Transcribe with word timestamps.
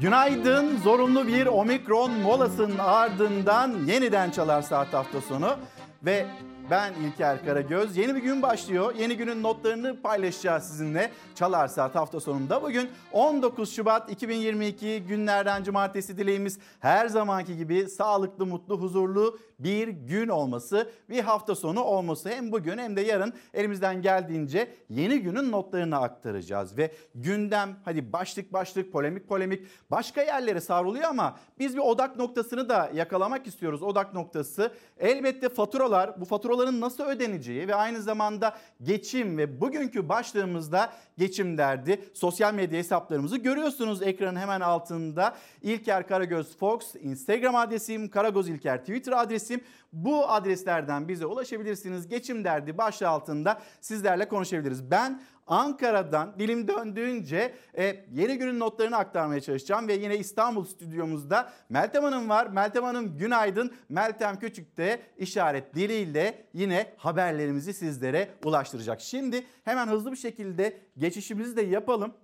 Günaydın. 0.00 0.76
Zorunlu 0.76 1.26
bir 1.26 1.46
omikron 1.46 2.10
molasının 2.10 2.78
ardından 2.78 3.74
yeniden 3.86 4.30
Çalar 4.30 4.62
Saat 4.62 4.92
hafta 4.92 5.20
sonu 5.20 5.56
ve 6.04 6.26
ben 6.70 6.92
İlker 6.94 7.44
Karagöz. 7.44 7.96
Yeni 7.96 8.14
bir 8.14 8.20
gün 8.20 8.42
başlıyor. 8.42 8.94
Yeni 8.94 9.16
günün 9.16 9.42
notlarını 9.42 10.02
paylaşacağız 10.02 10.64
sizinle. 10.64 11.10
Çalar 11.34 11.68
Saat 11.68 11.94
hafta 11.94 12.20
sonunda. 12.20 12.62
Bugün 12.62 12.90
19 13.12 13.72
Şubat 13.72 14.10
2022 14.10 15.02
günlerden 15.08 15.64
cumartesi 15.64 16.18
dileğimiz 16.18 16.58
her 16.80 17.08
zamanki 17.08 17.56
gibi 17.56 17.88
sağlıklı, 17.88 18.46
mutlu, 18.46 18.80
huzurlu 18.80 19.38
bir 19.58 19.88
gün 19.88 20.28
olması, 20.28 20.90
bir 21.10 21.20
hafta 21.20 21.54
sonu 21.54 21.80
olması 21.80 22.28
hem 22.28 22.52
bugün 22.52 22.78
hem 22.78 22.96
de 22.96 23.00
yarın 23.00 23.32
elimizden 23.54 24.02
geldiğince 24.02 24.74
yeni 24.90 25.18
günün 25.18 25.52
notlarını 25.52 25.96
aktaracağız 25.96 26.78
ve 26.78 26.92
gündem 27.14 27.76
hadi 27.84 28.12
başlık 28.12 28.52
başlık 28.52 28.92
polemik 28.92 29.28
polemik 29.28 29.66
başka 29.90 30.22
yerlere 30.22 30.60
savruluyor 30.60 31.04
ama 31.04 31.38
biz 31.58 31.74
bir 31.74 31.80
odak 31.80 32.16
noktasını 32.16 32.68
da 32.68 32.90
yakalamak 32.94 33.46
istiyoruz. 33.46 33.82
Odak 33.82 34.14
noktası 34.14 34.72
elbette 34.98 35.48
faturalar, 35.48 36.20
bu 36.20 36.24
faturaların 36.24 36.80
nasıl 36.80 37.04
ödeneceği 37.04 37.68
ve 37.68 37.74
aynı 37.74 38.02
zamanda 38.02 38.56
geçim 38.82 39.38
ve 39.38 39.60
bugünkü 39.60 40.08
başlığımızda 40.08 40.92
geçim 41.18 41.58
derdi. 41.58 42.04
Sosyal 42.14 42.54
medya 42.54 42.78
hesaplarımızı 42.78 43.36
görüyorsunuz 43.36 44.02
ekranın 44.02 44.36
hemen 44.36 44.60
altında. 44.60 45.36
İlker 45.62 46.08
Karagöz 46.08 46.56
Fox 46.56 46.94
Instagram 46.94 47.56
adresim, 47.56 48.08
Karagöz 48.08 48.48
İlker 48.48 48.80
Twitter 48.80 49.12
adresim. 49.12 49.47
Bu 49.92 50.28
adreslerden 50.28 51.08
bize 51.08 51.26
ulaşabilirsiniz. 51.26 52.08
Geçim 52.08 52.44
derdi 52.44 52.78
başlığı 52.78 53.08
altında 53.08 53.60
sizlerle 53.80 54.28
konuşabiliriz. 54.28 54.90
Ben 54.90 55.20
Ankara'dan 55.46 56.34
dilim 56.38 56.68
döndüğünce 56.68 57.54
e, 57.78 58.04
yeni 58.12 58.38
günün 58.38 58.60
notlarını 58.60 58.96
aktarmaya 58.96 59.40
çalışacağım 59.40 59.88
ve 59.88 59.92
yine 59.92 60.18
İstanbul 60.18 60.64
stüdyomuzda 60.64 61.52
Meltem 61.68 62.02
Hanım 62.02 62.28
var. 62.28 62.46
Meltem 62.46 62.84
Hanım 62.84 63.18
günaydın. 63.18 63.72
Meltem 63.88 64.38
Küçük 64.38 64.76
de 64.76 65.00
işaret 65.16 65.74
diliyle 65.74 66.44
yine 66.54 66.92
haberlerimizi 66.96 67.74
sizlere 67.74 68.28
ulaştıracak. 68.44 69.00
Şimdi 69.00 69.44
hemen 69.64 69.86
hızlı 69.88 70.12
bir 70.12 70.16
şekilde 70.16 70.76
geçişimizi 70.98 71.56
de 71.56 71.62
yapalım. 71.62 72.14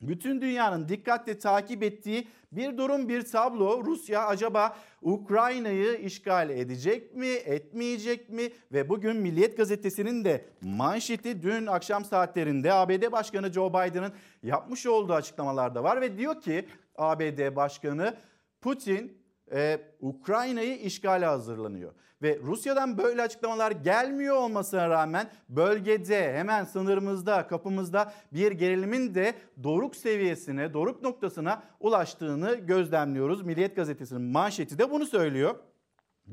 Bütün 0.00 0.40
dünyanın 0.40 0.88
dikkatle 0.88 1.38
takip 1.38 1.82
ettiği 1.82 2.28
bir 2.52 2.78
durum 2.78 3.08
bir 3.08 3.22
tablo. 3.22 3.84
Rusya 3.84 4.26
acaba 4.26 4.76
Ukrayna'yı 5.02 5.98
işgal 5.98 6.50
edecek 6.50 7.14
mi, 7.14 7.26
etmeyecek 7.26 8.30
mi? 8.30 8.42
Ve 8.72 8.88
bugün 8.88 9.16
Milliyet 9.16 9.56
Gazetesi'nin 9.56 10.24
de 10.24 10.44
manşeti 10.60 11.42
dün 11.42 11.66
akşam 11.66 12.04
saatlerinde 12.04 12.72
ABD 12.72 13.12
Başkanı 13.12 13.52
Joe 13.52 13.70
Biden'ın 13.70 14.12
yapmış 14.42 14.86
olduğu 14.86 15.12
açıklamalarda 15.12 15.84
var 15.84 16.00
ve 16.00 16.18
diyor 16.18 16.40
ki 16.40 16.68
ABD 16.96 17.56
Başkanı 17.56 18.16
Putin 18.60 19.25
e, 19.52 19.80
Ukrayna'yı 20.00 20.76
işgale 20.76 21.26
hazırlanıyor. 21.26 21.92
Ve 22.22 22.38
Rusya'dan 22.42 22.98
böyle 22.98 23.22
açıklamalar 23.22 23.70
gelmiyor 23.70 24.36
olmasına 24.36 24.88
rağmen 24.88 25.30
bölgede 25.48 26.34
hemen 26.34 26.64
sınırımızda 26.64 27.46
kapımızda 27.46 28.12
bir 28.32 28.52
gerilimin 28.52 29.14
de 29.14 29.34
doruk 29.62 29.96
seviyesine 29.96 30.72
doruk 30.72 31.02
noktasına 31.02 31.62
ulaştığını 31.80 32.54
gözlemliyoruz. 32.54 33.42
Milliyet 33.42 33.76
Gazetesi'nin 33.76 34.22
manşeti 34.22 34.78
de 34.78 34.90
bunu 34.90 35.06
söylüyor. 35.06 35.54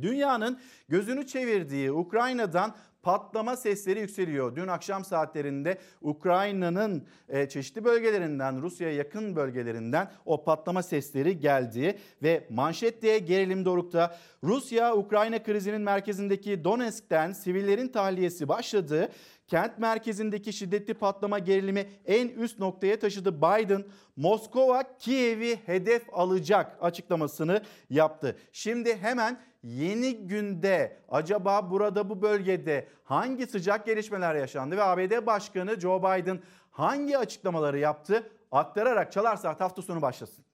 Dünyanın 0.01 0.59
gözünü 0.89 1.27
çevirdiği 1.27 1.91
Ukrayna'dan 1.91 2.75
patlama 3.03 3.55
sesleri 3.55 3.99
yükseliyor. 3.99 4.55
Dün 4.55 4.67
akşam 4.67 5.05
saatlerinde 5.05 5.77
Ukrayna'nın 6.01 7.03
e, 7.29 7.49
çeşitli 7.49 7.83
bölgelerinden, 7.83 8.61
Rusya'ya 8.61 8.95
yakın 8.95 9.35
bölgelerinden 9.35 10.11
o 10.25 10.43
patlama 10.43 10.83
sesleri 10.83 11.39
geldi 11.39 11.99
ve 12.23 12.47
manşet 12.49 13.01
diye 13.01 13.19
gerilim 13.19 13.65
dorukta. 13.65 14.17
Rusya-Ukrayna 14.43 15.43
krizinin 15.43 15.81
merkezindeki 15.81 16.63
Donetsk'ten 16.63 17.31
sivillerin 17.31 17.87
tahliyesi 17.87 18.47
başladı. 18.47 19.09
Kent 19.47 19.79
merkezindeki 19.79 20.53
şiddetli 20.53 20.93
patlama 20.93 21.39
gerilimi 21.39 21.89
en 22.05 22.27
üst 22.27 22.59
noktaya 22.59 22.99
taşıdı. 22.99 23.37
Biden 23.37 23.85
Moskova 24.15 24.97
Kiev'i 24.97 25.59
hedef 25.65 26.03
alacak 26.11 26.77
açıklamasını 26.81 27.61
yaptı. 27.89 28.37
Şimdi 28.51 28.97
hemen 28.97 29.39
yeni 29.63 30.17
günde 30.17 30.97
acaba 31.09 31.71
burada 31.71 32.09
bu 32.09 32.21
bölgede 32.21 32.87
hangi 33.03 33.47
sıcak 33.47 33.85
gelişmeler 33.85 34.35
yaşandı 34.35 34.77
ve 34.77 34.83
ABD 34.83 35.25
Başkanı 35.25 35.79
Joe 35.79 35.99
Biden 35.99 36.39
hangi 36.71 37.17
açıklamaları 37.17 37.79
yaptı 37.79 38.29
aktararak 38.51 39.11
Çalar 39.11 39.35
Saat 39.35 39.61
hafta 39.61 39.81
sonu 39.81 40.01
başlasın. 40.01 40.45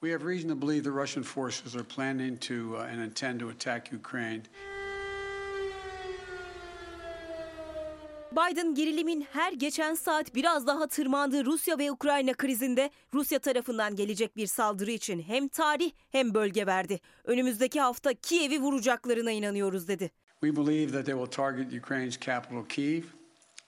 We 0.00 0.12
have 0.12 0.24
reason 0.24 0.48
to 0.48 0.66
believe 0.66 0.82
the 0.82 0.90
Russian 0.90 1.22
forces 1.22 1.76
are 1.76 1.84
planning 1.84 2.40
to 2.40 2.54
uh, 2.54 2.80
and 2.80 3.00
intend 3.00 3.40
to 3.40 3.48
attack 3.48 3.92
Ukraine. 3.92 4.42
Biden 8.32 8.74
gerilimin 8.74 9.26
her 9.32 9.52
geçen 9.52 9.94
saat 9.94 10.34
biraz 10.34 10.66
daha 10.66 10.86
tırmandığı 10.86 11.44
Rusya 11.44 11.78
ve 11.78 11.92
Ukrayna 11.92 12.32
krizinde 12.32 12.90
Rusya 13.14 13.38
tarafından 13.38 13.96
gelecek 13.96 14.36
bir 14.36 14.46
saldırı 14.46 14.90
için 14.90 15.22
hem 15.22 15.48
tarih 15.48 15.92
hem 16.10 16.34
bölge 16.34 16.66
verdi. 16.66 17.00
Önümüzdeki 17.24 17.80
hafta 17.80 18.14
Kiev'i 18.14 18.60
vuracaklarına 18.60 19.30
inanıyoruz 19.30 19.88
dedi. 19.88 20.10
We 20.40 20.56
believe 20.56 20.92
that 20.92 21.06
they 21.06 21.14
will 21.14 21.30
target 21.30 21.82
Ukraine's 21.84 22.20
capital 22.20 22.64
Kiev, 22.68 23.02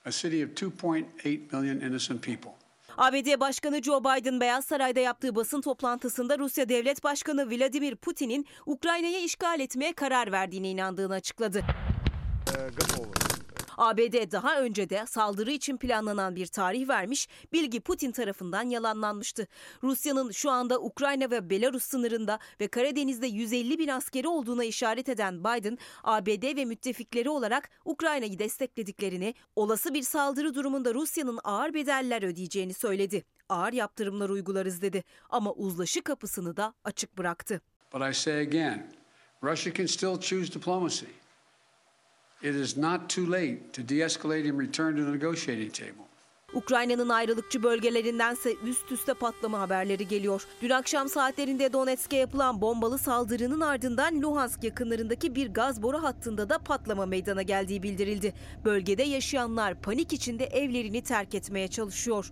a 0.05 0.11
city 0.11 0.43
of 0.43 0.49
2.8 0.49 1.55
million 1.55 1.79
innocent 1.89 2.23
people. 2.23 2.51
ABD 2.97 3.39
Başkanı 3.39 3.83
Joe 3.83 4.03
Biden 4.03 4.39
Beyaz 4.39 4.65
Saray'da 4.65 4.99
yaptığı 4.99 5.35
basın 5.35 5.61
toplantısında 5.61 6.37
Rusya 6.39 6.69
Devlet 6.69 7.03
Başkanı 7.03 7.49
Vladimir 7.49 7.95
Putin'in 7.95 8.45
Ukrayna'yı 8.65 9.23
işgal 9.23 9.59
etmeye 9.59 9.93
karar 9.93 10.31
verdiğine 10.31 10.69
inandığını 10.69 11.13
açıkladı. 11.13 11.63
ABD 13.77 14.31
daha 14.31 14.61
önce 14.61 14.89
de 14.89 15.05
saldırı 15.07 15.51
için 15.51 15.77
planlanan 15.77 16.35
bir 16.35 16.47
tarih 16.47 16.87
vermiş, 16.87 17.27
bilgi 17.53 17.79
Putin 17.79 18.11
tarafından 18.11 18.63
yalanlanmıştı. 18.63 19.47
Rusya'nın 19.83 20.31
şu 20.31 20.51
anda 20.51 20.81
Ukrayna 20.81 21.31
ve 21.31 21.49
Belarus 21.49 21.83
sınırında 21.83 22.39
ve 22.61 22.67
Karadeniz'de 22.67 23.27
150 23.27 23.79
bin 23.79 23.87
askeri 23.87 24.27
olduğuna 24.27 24.63
işaret 24.63 25.09
eden 25.09 25.39
Biden, 25.39 25.77
ABD 26.03 26.55
ve 26.55 26.65
müttefikleri 26.65 27.29
olarak 27.29 27.69
Ukrayna'yı 27.85 28.39
desteklediklerini, 28.39 29.33
olası 29.55 29.93
bir 29.93 30.03
saldırı 30.03 30.55
durumunda 30.55 30.93
Rusya'nın 30.93 31.39
ağır 31.43 31.73
bedeller 31.73 32.23
ödeyeceğini 32.23 32.73
söyledi. 32.73 33.23
Ağır 33.49 33.73
yaptırımlar 33.73 34.29
uygularız 34.29 34.81
dedi 34.81 35.03
ama 35.29 35.53
uzlaşı 35.53 36.01
kapısını 36.01 36.57
da 36.57 36.73
açık 36.83 37.17
bıraktı. 37.17 37.61
But 37.93 38.01
I 38.01 38.13
say 38.13 38.41
again, 38.41 38.91
Russia 39.43 39.73
can 39.73 39.85
still 39.85 40.19
choose 40.19 40.53
diplomacy. 40.53 41.05
It 42.45 42.55
is 42.55 42.77
not 42.77 43.09
too 43.09 43.31
late 43.31 43.73
to 43.73 43.89
de-escalate 43.89 44.49
and 44.49 44.59
return 44.59 44.95
to 44.95 45.05
the 45.05 45.11
negotiating 45.11 45.73
table. 45.73 46.05
Ukrayna'nın 46.53 47.09
ayrılıkçı 47.09 47.63
bölgelerindense 47.63 48.53
üst 48.63 48.91
üste 48.91 49.13
patlama 49.13 49.59
haberleri 49.59 50.07
geliyor. 50.07 50.47
Dün 50.61 50.69
akşam 50.69 51.09
saatlerinde 51.09 51.73
Donetsk'e 51.73 52.17
yapılan 52.17 52.61
bombalı 52.61 52.97
saldırının 52.97 53.61
ardından 53.61 54.21
Luhansk 54.21 54.63
yakınlarındaki 54.63 55.35
bir 55.35 55.53
gaz 55.53 55.83
boru 55.83 56.03
hattında 56.03 56.49
da 56.49 56.57
patlama 56.57 57.05
meydana 57.05 57.41
geldiği 57.41 57.83
bildirildi. 57.83 58.33
Bölgede 58.65 59.03
yaşayanlar 59.03 59.81
panik 59.81 60.13
içinde 60.13 60.45
evlerini 60.45 61.01
terk 61.01 61.35
etmeye 61.35 61.67
çalışıyor. 61.67 62.31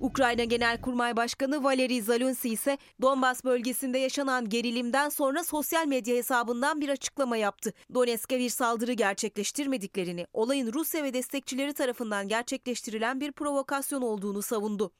Ukrayna 0.00 0.44
Genelkurmay 0.44 1.16
Başkanı 1.16 1.64
Valeri 1.64 2.02
Zalunsi 2.02 2.48
ise 2.48 2.78
Donbas 3.02 3.44
bölgesinde 3.44 3.98
yaşanan 3.98 4.48
gerilimden 4.48 5.08
sonra 5.08 5.44
sosyal 5.44 5.86
medya 5.86 6.16
hesabından 6.16 6.80
bir 6.80 6.88
açıklama 6.88 7.36
yaptı. 7.36 7.72
Donetsk'e 7.94 8.38
bir 8.38 8.48
saldırı 8.48 8.92
gerçekleştirmediklerini, 8.92 10.26
olayın 10.32 10.72
Rusya 10.72 11.04
ve 11.04 11.14
destekçileri 11.14 11.74
tarafından 11.74 12.28
gerçekleştirilen 12.28 13.20
bir 13.20 13.32
provokasyon 13.32 14.02
olduğunu 14.02 14.42
savundu. 14.42 14.92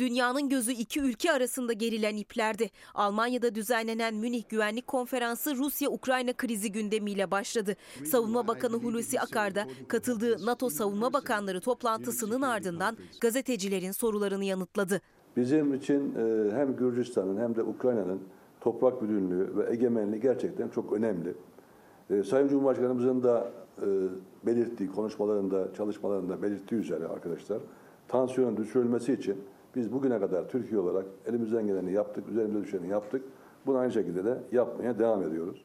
Dünyanın 0.00 0.48
gözü 0.48 0.72
iki 0.72 1.00
ülke 1.00 1.32
arasında 1.32 1.72
gerilen 1.72 2.16
iplerdi. 2.16 2.70
Almanya'da 2.94 3.54
düzenlenen 3.54 4.14
Münih 4.14 4.48
Güvenlik 4.48 4.86
Konferansı 4.86 5.56
Rusya-Ukrayna 5.56 6.32
krizi 6.32 6.72
gündemiyle 6.72 7.30
başladı. 7.30 7.76
Savunma 8.04 8.48
Bakanı 8.48 8.76
Hulusi 8.76 9.20
Akar 9.20 9.54
da 9.54 9.66
katıldığı 9.88 10.46
NATO 10.46 10.70
Savunma 10.70 11.12
Bakanları 11.12 11.60
toplantısının 11.60 12.42
ardından 12.42 12.96
gazetecilerin 13.20 13.92
sorularını 13.92 14.44
yanıtladı. 14.44 15.00
Bizim 15.36 15.74
için 15.74 16.14
e, 16.14 16.50
hem 16.54 16.76
Gürcistan'ın 16.76 17.40
hem 17.40 17.56
de 17.56 17.62
Ukrayna'nın 17.62 18.20
toprak 18.60 19.02
bütünlüğü 19.02 19.56
ve 19.56 19.72
egemenliği 19.72 20.22
gerçekten 20.22 20.68
çok 20.68 20.92
önemli. 20.92 21.34
E, 22.10 22.22
Sayın 22.22 22.48
Cumhurbaşkanımızın 22.48 23.22
da 23.22 23.52
e, 23.82 23.86
belirttiği, 24.46 24.92
konuşmalarında, 24.92 25.74
çalışmalarında 25.76 26.42
belirttiği 26.42 26.80
üzere 26.80 27.06
arkadaşlar, 27.06 27.58
tansiyonun 28.08 28.56
düşürülmesi 28.56 29.12
için 29.12 29.36
biz 29.76 29.92
bugüne 29.92 30.20
kadar 30.20 30.48
Türkiye 30.48 30.80
olarak 30.80 31.06
elimizden 31.26 31.66
geleni 31.66 31.92
yaptık, 31.92 32.28
üzerimize 32.28 32.62
düşeni 32.62 32.88
yaptık. 32.88 33.24
Bunu 33.66 33.78
aynı 33.78 33.92
şekilde 33.92 34.24
de 34.24 34.38
yapmaya 34.52 34.98
devam 34.98 35.22
ediyoruz. 35.22 35.64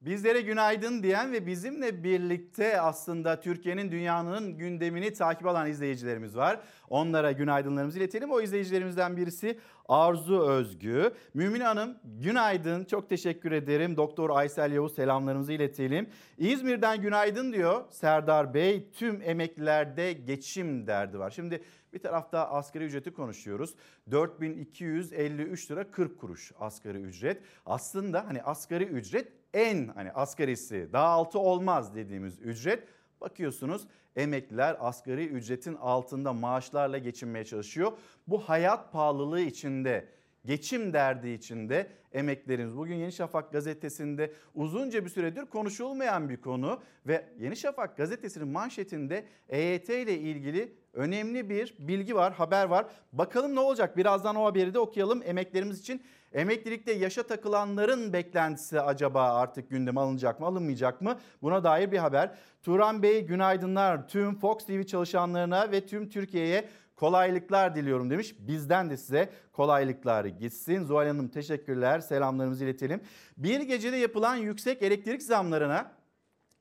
Bizlere 0.00 0.40
günaydın 0.40 1.02
diyen 1.02 1.32
ve 1.32 1.46
bizimle 1.46 2.04
birlikte 2.04 2.80
aslında 2.80 3.40
Türkiye'nin 3.40 3.90
dünyanın 3.90 4.58
gündemini 4.58 5.12
takip 5.12 5.46
alan 5.46 5.68
izleyicilerimiz 5.68 6.36
var. 6.36 6.60
Onlara 6.88 7.32
günaydınlarımızı 7.32 7.98
iletelim. 7.98 8.30
O 8.30 8.40
izleyicilerimizden 8.40 9.16
birisi 9.16 9.58
Arzu 9.88 10.40
Özgü. 10.40 11.10
Mümin 11.34 11.60
Hanım 11.60 11.96
günaydın 12.04 12.84
çok 12.84 13.08
teşekkür 13.08 13.52
ederim. 13.52 13.96
Doktor 13.96 14.30
Aysel 14.30 14.72
Yavuz 14.72 14.94
selamlarımızı 14.94 15.52
iletelim. 15.52 16.08
İzmir'den 16.38 17.02
günaydın 17.02 17.52
diyor 17.52 17.82
Serdar 17.90 18.54
Bey. 18.54 18.90
Tüm 18.92 19.22
emeklilerde 19.22 20.12
geçim 20.12 20.86
derdi 20.86 21.18
var. 21.18 21.30
Şimdi 21.30 21.62
bir 21.92 21.98
tarafta 21.98 22.50
asgari 22.50 22.84
ücreti 22.84 23.12
konuşuyoruz. 23.12 23.74
4253 24.10 25.70
lira 25.70 25.90
40 25.90 26.20
kuruş 26.20 26.52
asgari 26.58 26.98
ücret. 26.98 27.42
Aslında 27.66 28.26
hani 28.26 28.42
asgari 28.42 28.84
ücret 28.84 29.32
en 29.54 29.88
hani 29.88 30.12
asgarisi 30.12 30.88
daha 30.92 31.06
altı 31.06 31.38
olmaz 31.38 31.94
dediğimiz 31.94 32.40
ücret. 32.40 32.88
Bakıyorsunuz 33.20 33.86
emekliler 34.16 34.76
asgari 34.80 35.26
ücretin 35.26 35.74
altında 35.74 36.32
maaşlarla 36.32 36.98
geçinmeye 36.98 37.44
çalışıyor. 37.44 37.92
Bu 38.26 38.38
hayat 38.38 38.92
pahalılığı 38.92 39.40
içinde 39.40 40.08
geçim 40.44 40.92
derdi 40.92 41.28
içinde 41.28 41.86
emeklerimiz. 42.12 42.76
Bugün 42.76 42.94
Yeni 42.94 43.12
Şafak 43.12 43.52
gazetesinde 43.52 44.32
uzunca 44.54 45.04
bir 45.04 45.10
süredir 45.10 45.46
konuşulmayan 45.46 46.28
bir 46.28 46.36
konu 46.36 46.80
ve 47.06 47.26
Yeni 47.38 47.56
Şafak 47.56 47.96
gazetesinin 47.96 48.48
manşetinde 48.48 49.24
EYT 49.48 49.88
ile 49.88 50.18
ilgili 50.18 50.72
önemli 50.92 51.50
bir 51.50 51.74
bilgi 51.78 52.14
var, 52.14 52.32
haber 52.32 52.66
var. 52.66 52.86
Bakalım 53.12 53.54
ne 53.54 53.60
olacak? 53.60 53.96
Birazdan 53.96 54.36
o 54.36 54.44
haberi 54.44 54.74
de 54.74 54.78
okuyalım 54.78 55.22
emeklerimiz 55.24 55.80
için. 55.80 56.02
Emeklilikte 56.32 56.92
yaşa 56.92 57.22
takılanların 57.22 58.12
beklentisi 58.12 58.80
acaba 58.80 59.34
artık 59.34 59.70
gündeme 59.70 60.00
alınacak 60.00 60.40
mı, 60.40 60.46
alınmayacak 60.46 61.00
mı? 61.00 61.18
Buna 61.42 61.64
dair 61.64 61.92
bir 61.92 61.98
haber. 61.98 62.34
Turan 62.62 63.02
Bey 63.02 63.26
günaydınlar 63.26 64.08
tüm 64.08 64.34
Fox 64.34 64.66
TV 64.66 64.82
çalışanlarına 64.82 65.72
ve 65.72 65.86
tüm 65.86 66.08
Türkiye'ye 66.08 66.68
kolaylıklar 66.96 67.74
diliyorum 67.74 68.10
demiş. 68.10 68.34
Bizden 68.38 68.90
de 68.90 68.96
size 68.96 69.30
kolaylıklar 69.52 70.24
gitsin. 70.24 70.84
Zuhal 70.84 71.06
Hanım 71.06 71.28
teşekkürler. 71.28 72.00
Selamlarımızı 72.00 72.64
iletelim. 72.64 73.00
Bir 73.36 73.60
gecede 73.60 73.96
yapılan 73.96 74.36
yüksek 74.36 74.82
elektrik 74.82 75.22
zamlarına 75.22 75.92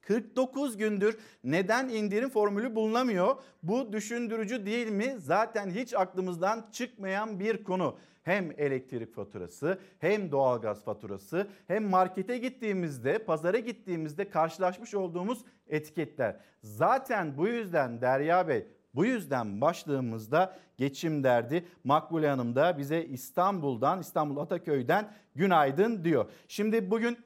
49 0.01 0.77
gündür 0.77 1.17
neden 1.43 1.89
indirim 1.89 2.29
formülü 2.29 2.75
bulunamıyor? 2.75 3.35
Bu 3.63 3.93
düşündürücü 3.93 4.65
değil 4.65 4.91
mi? 4.91 5.15
Zaten 5.17 5.69
hiç 5.69 5.93
aklımızdan 5.93 6.69
çıkmayan 6.71 7.39
bir 7.39 7.63
konu. 7.63 7.97
Hem 8.23 8.51
elektrik 8.57 9.15
faturası 9.15 9.79
hem 9.99 10.31
doğalgaz 10.31 10.83
faturası 10.83 11.47
hem 11.67 11.89
markete 11.89 12.37
gittiğimizde 12.37 13.19
pazara 13.19 13.59
gittiğimizde 13.59 14.29
karşılaşmış 14.29 14.95
olduğumuz 14.95 15.45
etiketler. 15.67 16.39
Zaten 16.63 17.37
bu 17.37 17.47
yüzden 17.47 18.01
Derya 18.01 18.47
Bey 18.47 18.67
bu 18.95 19.05
yüzden 19.05 19.61
başlığımızda 19.61 20.57
geçim 20.77 21.23
derdi. 21.23 21.65
Makbule 21.83 22.29
Hanım 22.29 22.55
da 22.55 22.77
bize 22.77 23.03
İstanbul'dan, 23.05 23.99
İstanbul 23.99 24.37
Ataköy'den 24.37 25.11
günaydın 25.35 26.03
diyor. 26.03 26.25
Şimdi 26.47 26.91
bugün 26.91 27.17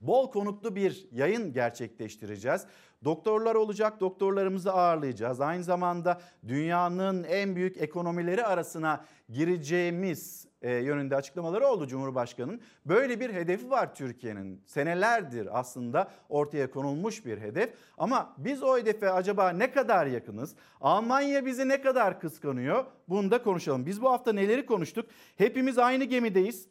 bol 0.00 0.30
konuklu 0.30 0.76
bir 0.76 1.08
yayın 1.12 1.52
gerçekleştireceğiz. 1.52 2.66
Doktorlar 3.06 3.54
olacak, 3.54 4.00
doktorlarımızı 4.00 4.72
ağırlayacağız. 4.72 5.40
Aynı 5.40 5.64
zamanda 5.64 6.20
dünyanın 6.48 7.24
en 7.24 7.56
büyük 7.56 7.76
ekonomileri 7.76 8.44
arasına 8.44 9.04
gireceğimiz 9.28 10.46
e, 10.62 10.70
yönünde 10.70 11.16
açıklamaları 11.16 11.66
oldu 11.66 11.86
Cumhurbaşkanı'nın. 11.86 12.60
Böyle 12.86 13.20
bir 13.20 13.34
hedefi 13.34 13.70
var 13.70 13.94
Türkiye'nin. 13.94 14.62
Senelerdir 14.66 15.58
aslında 15.58 16.10
ortaya 16.28 16.70
konulmuş 16.70 17.24
bir 17.26 17.38
hedef. 17.38 17.74
Ama 17.98 18.34
biz 18.38 18.62
o 18.62 18.78
hedefe 18.78 19.10
acaba 19.10 19.50
ne 19.50 19.70
kadar 19.70 20.06
yakınız? 20.06 20.54
Almanya 20.80 21.46
bizi 21.46 21.68
ne 21.68 21.80
kadar 21.80 22.20
kıskanıyor? 22.20 22.84
Bunu 23.08 23.30
da 23.30 23.42
konuşalım. 23.42 23.86
Biz 23.86 24.02
bu 24.02 24.10
hafta 24.10 24.32
neleri 24.32 24.66
konuştuk? 24.66 25.06
Hepimiz 25.36 25.78
aynı 25.78 26.04
gemideyiz. 26.04 26.68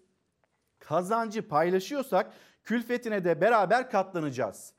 Kazancı 0.79 1.47
paylaşıyorsak 1.47 2.31
külfetine 2.63 3.25
de 3.25 3.41
beraber 3.41 3.91
katlanacağız. 3.91 4.74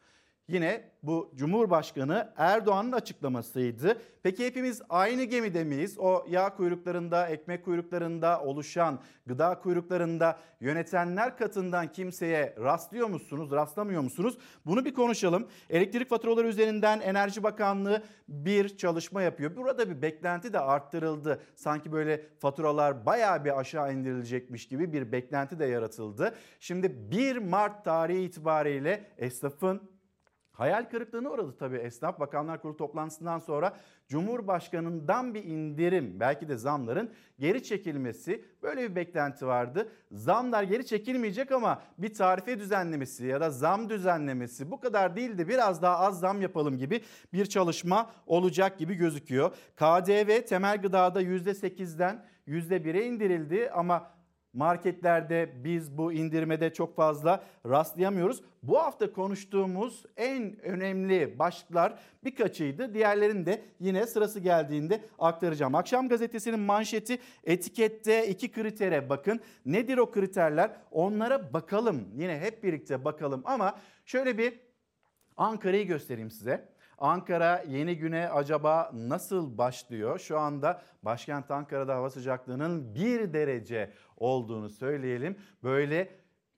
Yine 0.48 0.84
bu 1.02 1.32
Cumhurbaşkanı 1.36 2.32
Erdoğan'ın 2.36 2.92
açıklamasıydı. 2.92 3.98
Peki 4.22 4.46
hepimiz 4.46 4.82
aynı 4.88 5.24
gemide 5.24 5.64
miyiz? 5.64 5.98
O 5.98 6.26
yağ 6.28 6.56
kuyruklarında, 6.56 7.28
ekmek 7.28 7.64
kuyruklarında 7.64 8.42
oluşan 8.42 9.00
gıda 9.26 9.58
kuyruklarında 9.58 10.38
yönetenler 10.60 11.36
katından 11.36 11.92
kimseye 11.92 12.54
rastlıyor 12.60 13.08
musunuz, 13.08 13.50
rastlamıyor 13.50 14.02
musunuz? 14.02 14.38
Bunu 14.66 14.84
bir 14.84 14.94
konuşalım. 14.94 15.48
Elektrik 15.70 16.08
faturaları 16.08 16.48
üzerinden 16.48 17.00
Enerji 17.00 17.42
Bakanlığı 17.42 18.02
bir 18.28 18.76
çalışma 18.76 19.22
yapıyor. 19.22 19.56
Burada 19.56 19.90
bir 19.90 20.02
beklenti 20.02 20.52
de 20.52 20.60
arttırıldı. 20.60 21.42
Sanki 21.54 21.92
böyle 21.92 22.26
faturalar 22.38 23.06
bayağı 23.06 23.44
bir 23.44 23.58
aşağı 23.58 23.92
indirilecekmiş 23.92 24.68
gibi 24.68 24.92
bir 24.92 25.12
beklenti 25.12 25.58
de 25.58 25.64
yaratıldı. 25.64 26.34
Şimdi 26.60 27.10
1 27.10 27.36
Mart 27.36 27.84
tarihi 27.84 28.22
itibariyle 28.22 29.04
esnafın 29.18 29.95
Hayal 30.56 30.84
kırıklığına 30.90 31.30
uğradı 31.30 31.56
tabii 31.58 31.76
esnaf. 31.76 32.20
Bakanlar 32.20 32.62
Kurulu 32.62 32.76
toplantısından 32.76 33.38
sonra 33.38 33.76
Cumhurbaşkanı'ndan 34.08 35.34
bir 35.34 35.44
indirim 35.44 36.20
belki 36.20 36.48
de 36.48 36.56
zamların 36.56 37.10
geri 37.38 37.62
çekilmesi 37.62 38.44
böyle 38.62 38.90
bir 38.90 38.96
beklenti 38.96 39.46
vardı. 39.46 39.88
Zamlar 40.12 40.62
geri 40.62 40.86
çekilmeyecek 40.86 41.52
ama 41.52 41.82
bir 41.98 42.14
tarife 42.14 42.58
düzenlemesi 42.58 43.26
ya 43.26 43.40
da 43.40 43.50
zam 43.50 43.88
düzenlemesi 43.88 44.70
bu 44.70 44.80
kadar 44.80 45.16
değildi 45.16 45.48
biraz 45.48 45.82
daha 45.82 45.98
az 45.98 46.20
zam 46.20 46.42
yapalım 46.42 46.78
gibi 46.78 47.00
bir 47.32 47.46
çalışma 47.46 48.10
olacak 48.26 48.78
gibi 48.78 48.94
gözüküyor. 48.94 49.50
KDV 49.76 50.46
temel 50.46 50.82
gıdada 50.82 51.22
%8'den 51.22 52.24
%1'e 52.48 53.06
indirildi 53.06 53.70
ama 53.70 54.15
marketlerde 54.56 55.52
biz 55.64 55.98
bu 55.98 56.12
indirmede 56.12 56.72
çok 56.72 56.96
fazla 56.96 57.44
rastlayamıyoruz. 57.66 58.42
Bu 58.62 58.78
hafta 58.78 59.12
konuştuğumuz 59.12 60.04
en 60.16 60.60
önemli 60.62 61.38
başlıklar 61.38 61.98
birkaçıydı. 62.24 62.94
Diğerlerini 62.94 63.46
de 63.46 63.62
yine 63.80 64.06
sırası 64.06 64.40
geldiğinde 64.40 65.00
aktaracağım. 65.18 65.74
Akşam 65.74 66.08
gazetesinin 66.08 66.60
manşeti 66.60 67.18
etikette 67.44 68.28
iki 68.28 68.52
kritere 68.52 69.08
bakın. 69.08 69.40
Nedir 69.66 69.98
o 69.98 70.10
kriterler? 70.10 70.70
Onlara 70.90 71.52
bakalım. 71.52 72.08
Yine 72.16 72.38
hep 72.38 72.62
birlikte 72.62 73.04
bakalım 73.04 73.42
ama 73.44 73.78
şöyle 74.04 74.38
bir 74.38 74.60
Ankara'yı 75.36 75.86
göstereyim 75.86 76.30
size. 76.30 76.75
Ankara 76.98 77.64
yeni 77.68 77.96
güne 77.96 78.28
acaba 78.28 78.90
nasıl 78.94 79.58
başlıyor? 79.58 80.18
Şu 80.18 80.38
anda 80.38 80.82
başkent 81.02 81.50
Ankara'da 81.50 81.94
hava 81.94 82.10
sıcaklığının 82.10 82.94
bir 82.94 83.32
derece 83.32 83.92
olduğunu 84.16 84.70
söyleyelim. 84.70 85.36
Böyle 85.62 86.10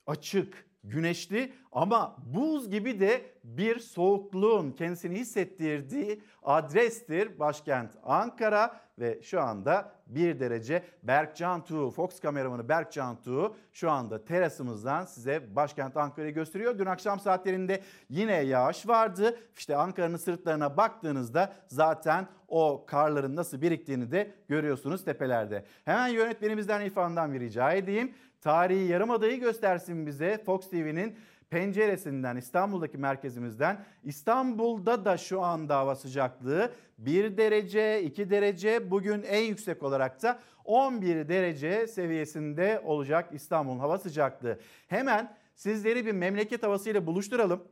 açık, 0.06 0.67
güneşli 0.90 1.52
ama 1.72 2.16
buz 2.26 2.70
gibi 2.70 3.00
de 3.00 3.22
bir 3.44 3.78
soğukluğun 3.78 4.70
kendisini 4.70 5.14
hissettirdiği 5.18 6.22
adrestir 6.42 7.38
başkent 7.38 7.90
Ankara 8.02 8.80
ve 8.98 9.22
şu 9.22 9.40
anda 9.40 9.92
bir 10.06 10.40
derece 10.40 10.82
Berkcan 11.02 11.64
Tuğ, 11.64 11.90
Fox 11.90 12.20
kameramanı 12.20 12.68
Berkcan 12.68 13.22
Tuğ 13.22 13.54
şu 13.72 13.90
anda 13.90 14.24
terasımızdan 14.24 15.04
size 15.04 15.56
başkent 15.56 15.96
Ankara'yı 15.96 16.34
gösteriyor. 16.34 16.78
Dün 16.78 16.86
akşam 16.86 17.20
saatlerinde 17.20 17.82
yine 18.10 18.32
yağış 18.32 18.88
vardı. 18.88 19.38
İşte 19.56 19.76
Ankara'nın 19.76 20.16
sırtlarına 20.16 20.76
baktığınızda 20.76 21.52
zaten 21.66 22.26
o 22.48 22.84
karların 22.86 23.36
nasıl 23.36 23.62
biriktiğini 23.62 24.10
de 24.10 24.30
görüyorsunuz 24.48 25.04
tepelerde. 25.04 25.64
Hemen 25.84 26.08
yönetmenimizden 26.08 26.80
İrfan'dan 26.80 27.34
bir 27.34 27.40
rica 27.40 27.72
edeyim. 27.72 28.14
Tarihi 28.40 28.92
Yarımada'yı 28.92 29.40
göstersin 29.40 30.06
bize 30.06 30.42
Fox 30.46 30.70
TV'nin 30.70 31.16
penceresinden 31.50 32.36
İstanbul'daki 32.36 32.98
merkezimizden 32.98 33.84
İstanbul'da 34.04 35.04
da 35.04 35.16
şu 35.16 35.42
anda 35.42 35.76
hava 35.76 35.96
sıcaklığı 35.96 36.72
1 36.98 37.36
derece 37.36 38.02
2 38.02 38.30
derece 38.30 38.90
bugün 38.90 39.22
en 39.22 39.42
yüksek 39.42 39.82
olarak 39.82 40.22
da 40.22 40.38
11 40.64 41.28
derece 41.28 41.86
seviyesinde 41.86 42.82
olacak 42.84 43.28
İstanbul'un 43.32 43.78
hava 43.78 43.98
sıcaklığı. 43.98 44.58
Hemen 44.88 45.36
sizleri 45.54 46.06
bir 46.06 46.12
memleket 46.12 46.62
havasıyla 46.62 47.06
buluşturalım. 47.06 47.64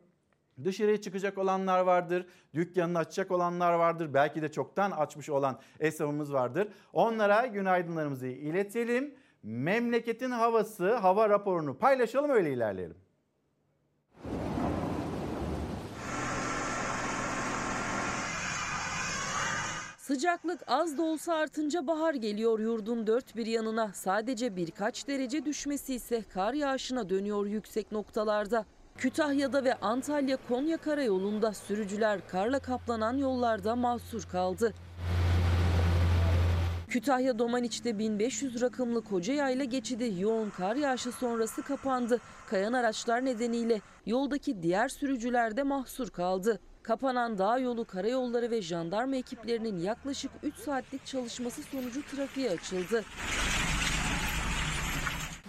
Dışarıya 0.65 1.01
çıkacak 1.01 1.39
olanlar 1.39 1.81
vardır, 1.81 2.27
dükkanını 2.55 2.99
açacak 2.99 3.31
olanlar 3.31 3.73
vardır, 3.73 4.15
belki 4.15 4.43
de 4.43 4.53
çoktan 4.53 4.91
açmış 4.91 5.29
olan 5.29 5.61
esnafımız 5.81 6.33
vardır. 6.33 6.69
Onlara 6.93 7.47
günaydınlarımızı 7.47 8.27
iletelim. 8.27 9.15
Memleketin 9.47 10.31
havası, 10.31 10.95
hava 10.95 11.29
raporunu 11.29 11.79
paylaşalım 11.79 12.31
öyle 12.31 12.53
ilerleyelim. 12.53 12.97
Sıcaklık 19.99 20.61
az 20.67 20.99
da 20.99 21.03
olsa 21.03 21.35
artınca 21.35 21.87
bahar 21.87 22.15
geliyor 22.15 22.59
yurdun 22.59 23.07
dört 23.07 23.37
bir 23.37 23.47
yanına. 23.47 23.93
Sadece 23.95 24.57
birkaç 24.57 25.09
derece 25.09 25.45
düşmesi 25.45 25.95
ise 25.95 26.23
kar 26.35 26.55
yağışına 26.55 27.09
dönüyor 27.09 27.47
yüksek 27.47 27.93
noktalarda. 27.93 28.65
Kütahya'da 28.97 29.65
ve 29.65 29.75
Antalya 29.75 30.39
Konya 30.49 30.77
karayolunda 30.77 31.55
sürücüler 31.55 32.21
karla 32.29 32.59
kaplanan 32.59 33.17
yollarda 33.17 33.77
mahsur 33.77 34.23
kaldı. 34.23 34.75
Kütahya 36.89 37.39
Domaniç'te 37.39 37.99
1500 37.99 38.63
rakımlı 38.63 39.05
koca 39.05 39.35
yayla 39.35 39.65
geçidi 39.65 40.15
yoğun 40.19 40.51
kar 40.51 40.77
yağışı 40.77 41.13
sonrası 41.13 41.63
kapandı. 41.63 42.21
Kayan 42.47 42.73
araçlar 42.73 43.25
nedeniyle 43.25 43.81
yoldaki 44.07 44.63
diğer 44.63 44.89
sürücüler 44.89 45.57
de 45.57 45.63
mahsur 45.63 46.11
kaldı. 46.11 46.61
Kapanan 46.83 47.39
dağ 47.39 47.59
yolu, 47.59 47.85
karayolları 47.85 48.51
ve 48.51 48.63
jandarma 48.63 49.17
ekiplerinin 49.17 49.79
yaklaşık 49.79 50.31
3 50.43 50.55
saatlik 50.55 51.07
çalışması 51.07 51.63
sonucu 51.63 52.03
trafiğe 52.07 52.51
açıldı. 52.51 53.05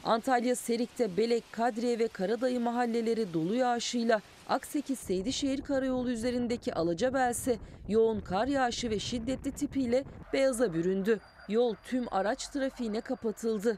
Antalya 0.03 0.55
Serik'te 0.55 1.17
Belek, 1.17 1.43
Kadriye 1.51 1.99
ve 1.99 2.07
Karadayı 2.07 2.59
mahalleleri 2.59 3.33
dolu 3.33 3.55
yağışıyla 3.55 4.21
Akseki 4.49 4.95
Seydişehir 4.95 5.61
Karayolu 5.61 6.09
üzerindeki 6.09 6.73
Alacabelse 6.73 7.57
yoğun 7.87 8.19
kar 8.19 8.47
yağışı 8.47 8.89
ve 8.89 8.99
şiddetli 8.99 9.51
tipiyle 9.51 10.03
beyaza 10.33 10.73
büründü. 10.73 11.19
Yol 11.49 11.75
tüm 11.83 12.13
araç 12.13 12.47
trafiğine 12.47 13.01
kapatıldı. 13.01 13.77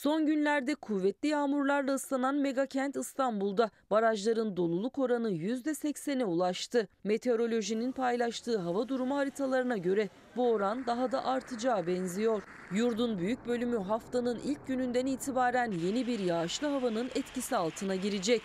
Son 0.00 0.26
günlerde 0.26 0.74
kuvvetli 0.74 1.28
yağmurlarla 1.28 1.94
ıslanan 1.94 2.34
megakent 2.34 2.96
İstanbul'da 2.96 3.70
barajların 3.90 4.56
doluluk 4.56 4.98
oranı 4.98 5.30
%80'e 5.30 6.24
ulaştı. 6.24 6.88
Meteorolojinin 7.04 7.92
paylaştığı 7.92 8.58
hava 8.58 8.88
durumu 8.88 9.16
haritalarına 9.16 9.76
göre 9.76 10.08
bu 10.36 10.50
oran 10.50 10.86
daha 10.86 11.12
da 11.12 11.24
artacağı 11.24 11.86
benziyor. 11.86 12.42
Yurdun 12.72 13.18
büyük 13.18 13.46
bölümü 13.46 13.78
haftanın 13.78 14.38
ilk 14.44 14.66
gününden 14.66 15.06
itibaren 15.06 15.70
yeni 15.70 16.06
bir 16.06 16.18
yağışlı 16.18 16.66
havanın 16.66 17.10
etkisi 17.14 17.56
altına 17.56 17.96
girecek. 17.96 18.42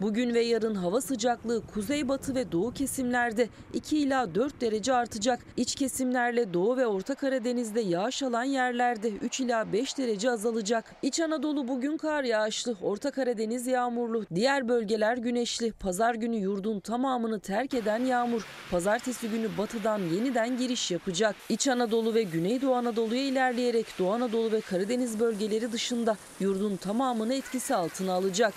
Bugün 0.00 0.34
ve 0.34 0.40
yarın 0.40 0.74
hava 0.74 1.00
sıcaklığı 1.00 1.62
kuzeybatı 1.74 2.34
ve 2.34 2.52
doğu 2.52 2.72
kesimlerde 2.72 3.48
2 3.74 3.98
ila 3.98 4.34
4 4.34 4.60
derece 4.60 4.92
artacak. 4.92 5.40
İç 5.56 5.74
kesimlerle 5.74 6.54
Doğu 6.54 6.76
ve 6.76 6.86
Orta 6.86 7.14
Karadeniz'de 7.14 7.80
yağış 7.80 8.22
alan 8.22 8.44
yerlerde 8.44 9.08
3 9.08 9.40
ila 9.40 9.72
5 9.72 9.98
derece 9.98 10.30
azalacak. 10.30 10.84
İç 11.02 11.20
Anadolu 11.20 11.68
bugün 11.68 11.96
kar 11.96 12.24
yağışlı, 12.24 12.76
Orta 12.82 13.10
Karadeniz 13.10 13.66
yağmurlu, 13.66 14.26
diğer 14.34 14.68
bölgeler 14.68 15.16
güneşli. 15.16 15.72
Pazar 15.72 16.14
günü 16.14 16.36
yurdun 16.36 16.80
tamamını 16.80 17.40
terk 17.40 17.74
eden 17.74 18.04
yağmur, 18.04 18.46
pazartesi 18.70 19.28
günü 19.28 19.48
batıdan 19.58 19.98
yeniden 19.98 20.56
giriş 20.56 20.90
yapacak. 20.90 21.36
İç 21.48 21.68
Anadolu 21.68 22.14
ve 22.14 22.22
Güneydoğu 22.22 22.74
Anadolu'ya 22.74 23.22
ilerleyerek 23.22 23.86
Doğu 23.98 24.12
Anadolu 24.12 24.52
ve 24.52 24.60
Karadeniz 24.60 25.20
bölgeleri 25.20 25.72
dışında 25.72 26.16
yurdun 26.40 26.76
tamamını 26.76 27.34
etkisi 27.34 27.74
altına 27.74 28.12
alacak. 28.12 28.54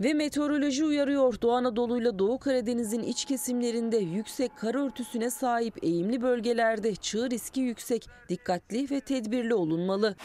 Ve 0.00 0.14
meteoroloji 0.14 0.84
uyarıyor 0.84 1.40
Doğu 1.42 1.52
Anadolu 1.52 2.00
ile 2.00 2.18
Doğu 2.18 2.38
Karadeniz'in 2.38 3.02
iç 3.02 3.24
kesimlerinde 3.24 3.96
yüksek 3.96 4.56
kar 4.56 4.74
örtüsüne 4.74 5.30
sahip 5.30 5.84
eğimli 5.84 6.22
bölgelerde 6.22 6.94
çığ 6.94 7.30
riski 7.30 7.60
yüksek. 7.60 8.06
Dikkatli 8.28 8.90
ve 8.90 9.00
tedbirli 9.00 9.54
olunmalı. 9.54 10.16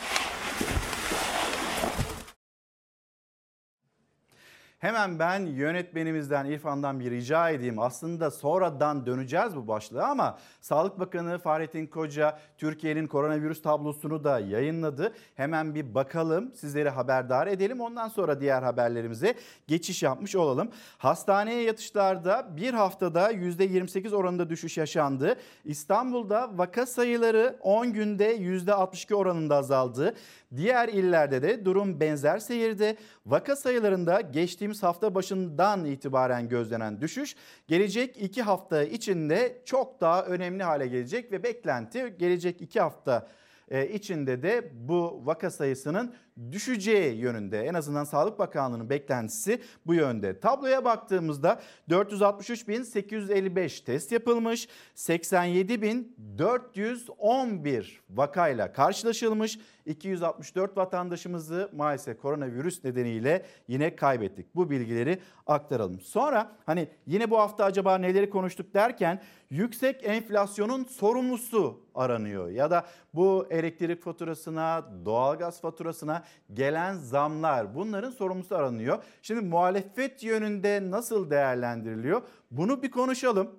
Hemen 4.85 5.19
ben 5.19 5.45
yönetmenimizden 5.45 6.45
İrfan'dan 6.45 6.99
bir 6.99 7.11
rica 7.11 7.49
edeyim. 7.49 7.79
Aslında 7.79 8.31
sonradan 8.31 9.05
döneceğiz 9.05 9.55
bu 9.55 9.67
başlığa 9.67 10.07
ama 10.07 10.37
Sağlık 10.61 10.99
Bakanı 10.99 11.39
Fahrettin 11.39 11.87
Koca 11.87 12.39
Türkiye'nin 12.57 13.07
koronavirüs 13.07 13.61
tablosunu 13.61 14.23
da 14.23 14.39
yayınladı. 14.39 15.13
Hemen 15.35 15.75
bir 15.75 15.95
bakalım 15.95 16.51
sizleri 16.55 16.89
haberdar 16.89 17.47
edelim. 17.47 17.81
Ondan 17.81 18.07
sonra 18.07 18.41
diğer 18.41 18.63
haberlerimize 18.63 19.35
geçiş 19.67 20.03
yapmış 20.03 20.35
olalım. 20.35 20.69
Hastaneye 20.97 21.61
yatışlarda 21.61 22.57
bir 22.57 22.73
haftada 22.73 23.31
%28 23.31 24.15
oranında 24.15 24.49
düşüş 24.49 24.77
yaşandı. 24.77 25.35
İstanbul'da 25.63 26.57
vaka 26.57 26.85
sayıları 26.85 27.57
10 27.61 27.93
günde 27.93 28.37
%62 28.37 29.15
oranında 29.15 29.55
azaldı. 29.55 30.15
Diğer 30.57 30.87
illerde 30.87 31.41
de 31.41 31.65
durum 31.65 31.99
benzer 31.99 32.39
seyirde. 32.39 32.97
Vaka 33.25 33.55
sayılarında 33.55 34.21
geçtiğimiz 34.21 34.83
hafta 34.83 35.15
başından 35.15 35.85
itibaren 35.85 36.49
gözlenen 36.49 37.01
düşüş 37.01 37.35
gelecek 37.67 38.17
iki 38.21 38.41
hafta 38.41 38.83
içinde 38.83 39.61
çok 39.65 40.01
daha 40.01 40.25
önemli 40.25 40.63
hale 40.63 40.87
gelecek 40.87 41.31
ve 41.31 41.43
beklenti 41.43 42.15
gelecek 42.19 42.61
iki 42.61 42.79
hafta 42.79 43.27
e, 43.69 43.87
içinde 43.87 44.43
de 44.43 44.71
bu 44.73 45.21
vaka 45.25 45.51
sayısının 45.51 46.13
düşeceği 46.51 47.17
yönünde. 47.17 47.61
En 47.61 47.73
azından 47.73 48.03
Sağlık 48.03 48.39
Bakanlığı'nın 48.39 48.89
beklentisi 48.89 49.61
bu 49.85 49.93
yönde. 49.93 50.39
Tabloya 50.39 50.85
baktığımızda 50.85 51.61
463.855 51.89 53.83
test 53.83 54.11
yapılmış, 54.11 54.67
87.411 54.95 57.85
vakayla 58.09 58.73
karşılaşılmış. 58.73 59.59
264 59.85 60.77
vatandaşımızı 60.77 61.69
maalesef 61.75 62.21
koronavirüs 62.21 62.83
nedeniyle 62.83 63.45
yine 63.67 63.95
kaybettik. 63.95 64.55
Bu 64.55 64.69
bilgileri 64.69 65.19
aktaralım. 65.47 65.99
Sonra 65.99 66.51
hani 66.65 66.87
yine 67.07 67.31
bu 67.31 67.39
hafta 67.39 67.63
acaba 67.63 67.97
neleri 67.97 68.29
konuştuk 68.29 68.73
derken 68.73 69.21
yüksek 69.49 70.03
enflasyonun 70.03 70.83
sorumlusu 70.83 71.85
aranıyor. 71.95 72.49
Ya 72.49 72.71
da 72.71 72.85
bu 73.13 73.47
elektrik 73.49 74.03
faturasına, 74.03 74.85
doğalgaz 75.05 75.61
faturasına 75.61 76.23
gelen 76.53 76.97
zamlar 76.97 77.75
bunların 77.75 78.11
sorumlusu 78.11 78.55
aranıyor. 78.55 79.03
Şimdi 79.21 79.41
muhalefet 79.41 80.23
yönünde 80.23 80.91
nasıl 80.91 81.29
değerlendiriliyor? 81.29 82.21
Bunu 82.51 82.83
bir 82.83 82.91
konuşalım. 82.91 83.49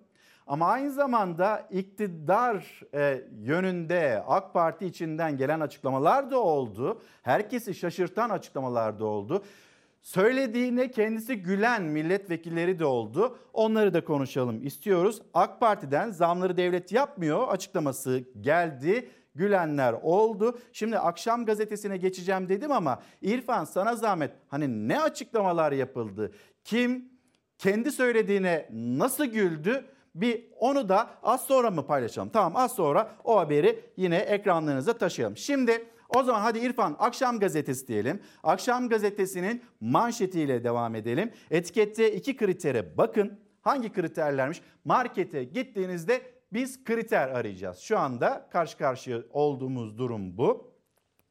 Ama 0.47 0.67
aynı 0.67 0.93
zamanda 0.93 1.69
iktidar 1.71 2.83
e, 2.95 3.23
yönünde 3.43 4.23
AK 4.27 4.55
Parti 4.55 4.87
içinden 4.87 5.37
gelen 5.37 5.61
açıklamalar 5.61 6.31
da 6.31 6.41
oldu. 6.41 7.03
Herkesi 7.23 7.75
şaşırtan 7.75 8.31
açıklamalar 8.31 8.99
da 8.99 9.05
oldu. 9.05 9.43
Söylediğine 10.03 10.91
kendisi 10.91 11.37
gülen 11.43 11.83
milletvekilleri 11.83 12.79
de 12.79 12.85
oldu. 12.85 13.39
Onları 13.53 13.95
da 13.95 14.05
konuşalım 14.05 14.67
istiyoruz. 14.67 15.23
AK 15.35 15.61
Parti'den 15.61 16.11
zamları 16.11 16.57
devlet 16.57 16.93
yapmıyor 16.93 17.49
açıklaması 17.49 18.25
geldi 18.41 19.11
gülenler 19.37 19.93
oldu. 20.03 20.59
Şimdi 20.73 20.99
akşam 20.99 21.45
gazetesine 21.45 21.97
geçeceğim 21.97 22.49
dedim 22.49 22.73
ama 22.73 23.03
İrfan 23.23 23.65
sana 23.65 23.97
zahmet 23.97 24.31
hani 24.49 24.89
ne 24.89 25.01
açıklamalar 25.01 25.73
yapıldı? 25.73 26.33
Kim 26.65 27.05
kendi 27.59 27.93
söylediğine 27.93 28.69
nasıl 28.73 29.25
güldü? 29.25 29.85
Bir 30.15 30.45
onu 30.61 30.89
da 30.89 31.11
az 31.23 31.45
sonra 31.45 31.71
mı 31.71 31.87
paylaşalım? 31.87 32.29
Tamam 32.29 32.57
az 32.57 32.73
sonra 32.73 33.11
o 33.25 33.39
haberi 33.39 33.81
yine 33.97 34.17
ekranlarınıza 34.17 34.93
taşıyalım. 34.93 35.37
Şimdi 35.37 35.85
o 36.17 36.23
zaman 36.23 36.41
hadi 36.41 36.59
İrfan 36.59 36.97
akşam 36.99 37.39
gazetesi 37.39 37.89
diyelim. 37.89 38.21
Akşam 38.43 38.89
gazetesinin 38.89 39.63
manşetiyle 39.81 40.65
devam 40.65 40.95
edelim. 40.95 41.33
Etikette 41.51 42.13
iki 42.13 42.37
kritere 42.37 42.99
bakın. 42.99 43.39
Hangi 43.63 43.93
kriterlermiş? 43.93 44.63
Markete 44.85 45.45
gittiğinizde 45.45 46.21
biz 46.57 46.85
kriter 46.85 47.29
arayacağız. 47.29 47.79
Şu 47.79 47.99
anda 47.99 48.49
karşı 48.53 48.79
karşıya 48.79 49.19
olduğumuz 49.33 49.99
durum 49.99 50.39
bu. 50.39 50.77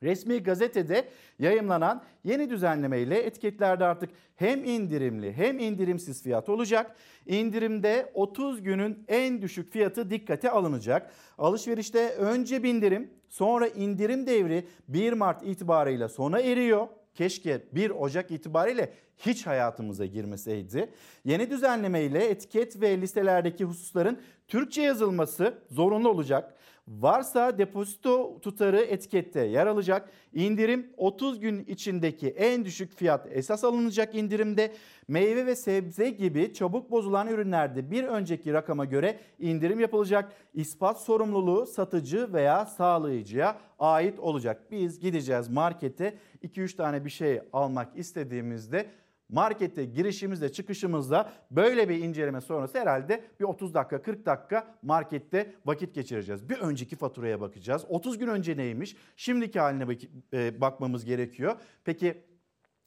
Resmi 0.03 0.43
gazetede 0.43 1.07
yayımlanan 1.39 2.03
yeni 2.23 2.49
düzenleme 2.49 2.99
ile 2.99 3.19
etiketlerde 3.23 3.85
artık 3.85 4.09
hem 4.35 4.63
indirimli 4.63 5.33
hem 5.33 5.59
indirimsiz 5.59 6.23
fiyat 6.23 6.49
olacak. 6.49 6.95
İndirimde 7.25 8.11
30 8.13 8.63
günün 8.63 9.03
en 9.07 9.41
düşük 9.41 9.71
fiyatı 9.71 10.09
dikkate 10.09 10.49
alınacak. 10.49 11.11
Alışverişte 11.37 12.09
önce 12.09 12.63
bindirim 12.63 13.09
sonra 13.29 13.67
indirim 13.67 14.27
devri 14.27 14.67
1 14.87 15.13
Mart 15.13 15.43
itibarıyla 15.43 16.09
sona 16.09 16.39
eriyor. 16.39 16.87
Keşke 17.15 17.61
1 17.71 17.89
Ocak 17.89 18.31
itibariyle 18.31 18.93
hiç 19.17 19.47
hayatımıza 19.47 20.05
girmeseydi. 20.05 20.89
Yeni 21.25 21.49
düzenleme 21.49 22.01
ile 22.01 22.25
etiket 22.29 22.81
ve 22.81 23.01
listelerdeki 23.01 23.63
hususların 23.63 24.19
Türkçe 24.47 24.81
yazılması 24.81 25.57
zorunlu 25.71 26.09
olacak. 26.09 26.55
Varsa 26.87 27.57
depozito 27.57 28.39
tutarı 28.41 28.81
etikette 28.81 29.39
yer 29.39 29.67
alacak. 29.67 30.09
İndirim 30.33 30.93
30 30.97 31.39
gün 31.39 31.65
içindeki 31.65 32.29
en 32.29 32.65
düşük 32.65 32.97
fiyat 32.97 33.27
esas 33.31 33.63
alınacak 33.63 34.15
indirimde. 34.15 34.73
Meyve 35.07 35.45
ve 35.45 35.55
sebze 35.55 36.09
gibi 36.09 36.53
çabuk 36.53 36.91
bozulan 36.91 37.27
ürünlerde 37.27 37.91
bir 37.91 38.03
önceki 38.03 38.53
rakama 38.53 38.85
göre 38.85 39.19
indirim 39.39 39.79
yapılacak. 39.79 40.31
İspat 40.53 41.01
sorumluluğu 41.01 41.65
satıcı 41.65 42.33
veya 42.33 42.65
sağlayıcıya 42.65 43.57
ait 43.79 44.19
olacak. 44.19 44.71
Biz 44.71 44.99
gideceğiz 44.99 45.49
markete 45.49 46.17
2-3 46.43 46.75
tane 46.75 47.05
bir 47.05 47.09
şey 47.09 47.41
almak 47.53 47.97
istediğimizde 47.97 48.85
markete 49.29 49.85
girişimizde 49.85 50.51
çıkışımızda 50.51 51.31
böyle 51.51 51.89
bir 51.89 51.97
inceleme 51.97 52.41
sonrası 52.41 52.79
herhalde 52.79 53.23
bir 53.39 53.45
30 53.45 53.73
dakika 53.73 54.01
40 54.01 54.25
dakika 54.25 54.75
markette 54.81 55.55
vakit 55.65 55.95
geçireceğiz. 55.95 56.49
Bir 56.49 56.59
önceki 56.59 56.95
faturaya 56.95 57.41
bakacağız. 57.41 57.85
30 57.89 58.17
gün 58.17 58.27
önce 58.27 58.57
neymiş? 58.57 58.95
Şimdiki 59.15 59.59
haline 59.59 59.97
e, 60.33 60.61
bakmamız 60.61 61.05
gerekiyor. 61.05 61.55
Peki 61.83 62.23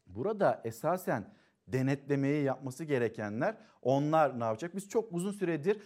burada 0.07 0.61
esasen 0.65 1.35
denetlemeyi 1.69 2.45
yapması 2.45 2.85
gerekenler 2.85 3.57
onlar 3.83 4.41
ne 4.41 4.45
yapacak? 4.45 4.77
Biz 4.77 4.89
çok 4.89 5.13
uzun 5.13 5.33
süredir 5.33 5.81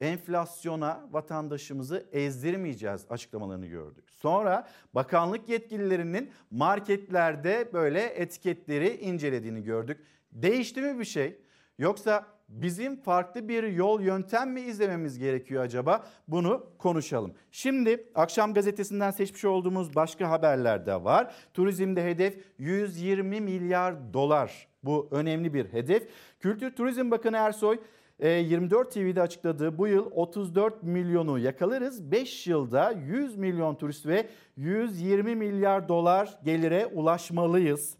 enflasyona 0.00 1.08
vatandaşımızı 1.10 2.06
ezdirmeyeceğiz 2.12 3.06
açıklamalarını 3.10 3.66
gördük. 3.66 4.04
Sonra 4.10 4.68
bakanlık 4.94 5.48
yetkililerinin 5.48 6.30
marketlerde 6.50 7.70
böyle 7.72 8.02
etiketleri 8.02 8.96
incelediğini 8.96 9.62
gördük. 9.62 10.00
Değişti 10.32 10.82
mi 10.82 10.98
bir 10.98 11.04
şey? 11.04 11.38
Yoksa 11.78 12.26
bizim 12.48 12.96
farklı 13.02 13.48
bir 13.48 13.62
yol 13.62 14.00
yöntem 14.00 14.50
mi 14.50 14.60
izlememiz 14.60 15.18
gerekiyor 15.18 15.64
acaba? 15.64 16.06
Bunu 16.28 16.66
konuşalım. 16.78 17.34
Şimdi 17.50 18.10
akşam 18.14 18.54
gazetesinden 18.54 19.10
seçmiş 19.10 19.44
olduğumuz 19.44 19.94
başka 19.94 20.30
haberler 20.30 20.86
de 20.86 21.04
var. 21.04 21.34
Turizmde 21.54 22.04
hedef 22.04 22.38
120 22.58 23.40
milyar 23.40 24.12
dolar. 24.12 24.68
Bu 24.82 25.08
önemli 25.10 25.54
bir 25.54 25.72
hedef. 25.72 26.08
Kültür 26.40 26.76
Turizm 26.76 27.10
Bakanı 27.10 27.36
Ersoy 27.36 27.78
24 28.26 28.86
e, 28.86 28.90
TV'de 28.90 29.22
açıkladığı 29.22 29.78
bu 29.78 29.86
yıl 29.86 30.10
34 30.10 30.82
milyonu 30.82 31.38
yakalarız. 31.38 32.12
5 32.12 32.46
yılda 32.46 32.90
100 32.90 33.36
milyon 33.36 33.74
turist 33.74 34.06
ve 34.06 34.26
120 34.56 35.36
milyar 35.36 35.88
dolar 35.88 36.38
gelire 36.44 36.86
ulaşmalıyız. 36.86 37.96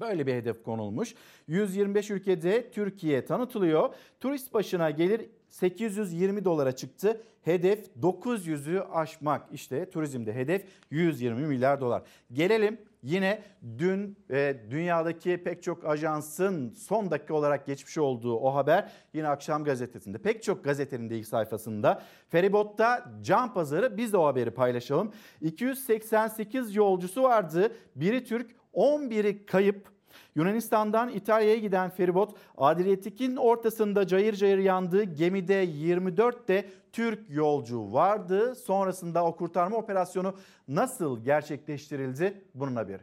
Böyle 0.00 0.26
bir 0.26 0.34
hedef 0.34 0.62
konulmuş. 0.62 1.14
125 1.48 2.10
ülkede 2.10 2.70
Türkiye 2.70 3.24
tanıtılıyor. 3.24 3.94
Turist 4.20 4.54
başına 4.54 4.90
gelir 4.90 5.26
820 5.48 6.44
dolara 6.44 6.72
çıktı. 6.72 7.22
Hedef 7.42 7.88
900'ü 8.02 8.80
aşmak. 8.80 9.48
İşte 9.52 9.90
turizmde 9.90 10.34
hedef 10.34 10.64
120 10.90 11.46
milyar 11.46 11.80
dolar. 11.80 12.02
Gelelim 12.32 12.78
Yine 13.08 13.42
dün 13.78 14.16
e, 14.30 14.56
dünyadaki 14.70 15.42
pek 15.44 15.62
çok 15.62 15.84
ajansın 15.84 16.70
son 16.70 17.10
dakika 17.10 17.34
olarak 17.34 17.66
geçmiş 17.66 17.98
olduğu 17.98 18.36
o 18.36 18.54
haber 18.54 18.92
yine 19.14 19.28
akşam 19.28 19.64
gazetesinde 19.64 20.18
pek 20.18 20.42
çok 20.42 20.64
gazetenin 20.64 21.10
de 21.10 21.18
ilk 21.18 21.26
sayfasında. 21.26 22.02
Feribotta 22.28 23.12
can 23.22 23.54
pazarı 23.54 23.96
biz 23.96 24.12
de 24.12 24.16
o 24.16 24.26
haberi 24.26 24.50
paylaşalım. 24.50 25.12
288 25.40 26.76
yolcusu 26.76 27.22
vardı. 27.22 27.72
Biri 27.96 28.24
Türk 28.24 28.50
11'i 28.74 29.46
kayıp 29.46 29.88
Yunanistan'dan 30.34 31.08
İtalya'ya 31.08 31.56
giden 31.56 31.90
feribot 31.90 32.36
Adriyatik'in 32.56 33.36
ortasında 33.36 34.06
cayır 34.06 34.34
cayır 34.34 34.58
yandığı 34.58 35.02
gemide 35.02 35.54
24 35.54 36.48
de 36.48 36.68
Türk 36.98 37.30
yolcu 37.30 37.92
vardı. 37.92 38.54
Sonrasında 38.54 39.24
o 39.24 39.36
kurtarma 39.36 39.76
operasyonu 39.76 40.34
nasıl 40.68 41.24
gerçekleştirildi? 41.24 42.44
Bunun 42.54 42.76
haberi. 42.76 43.02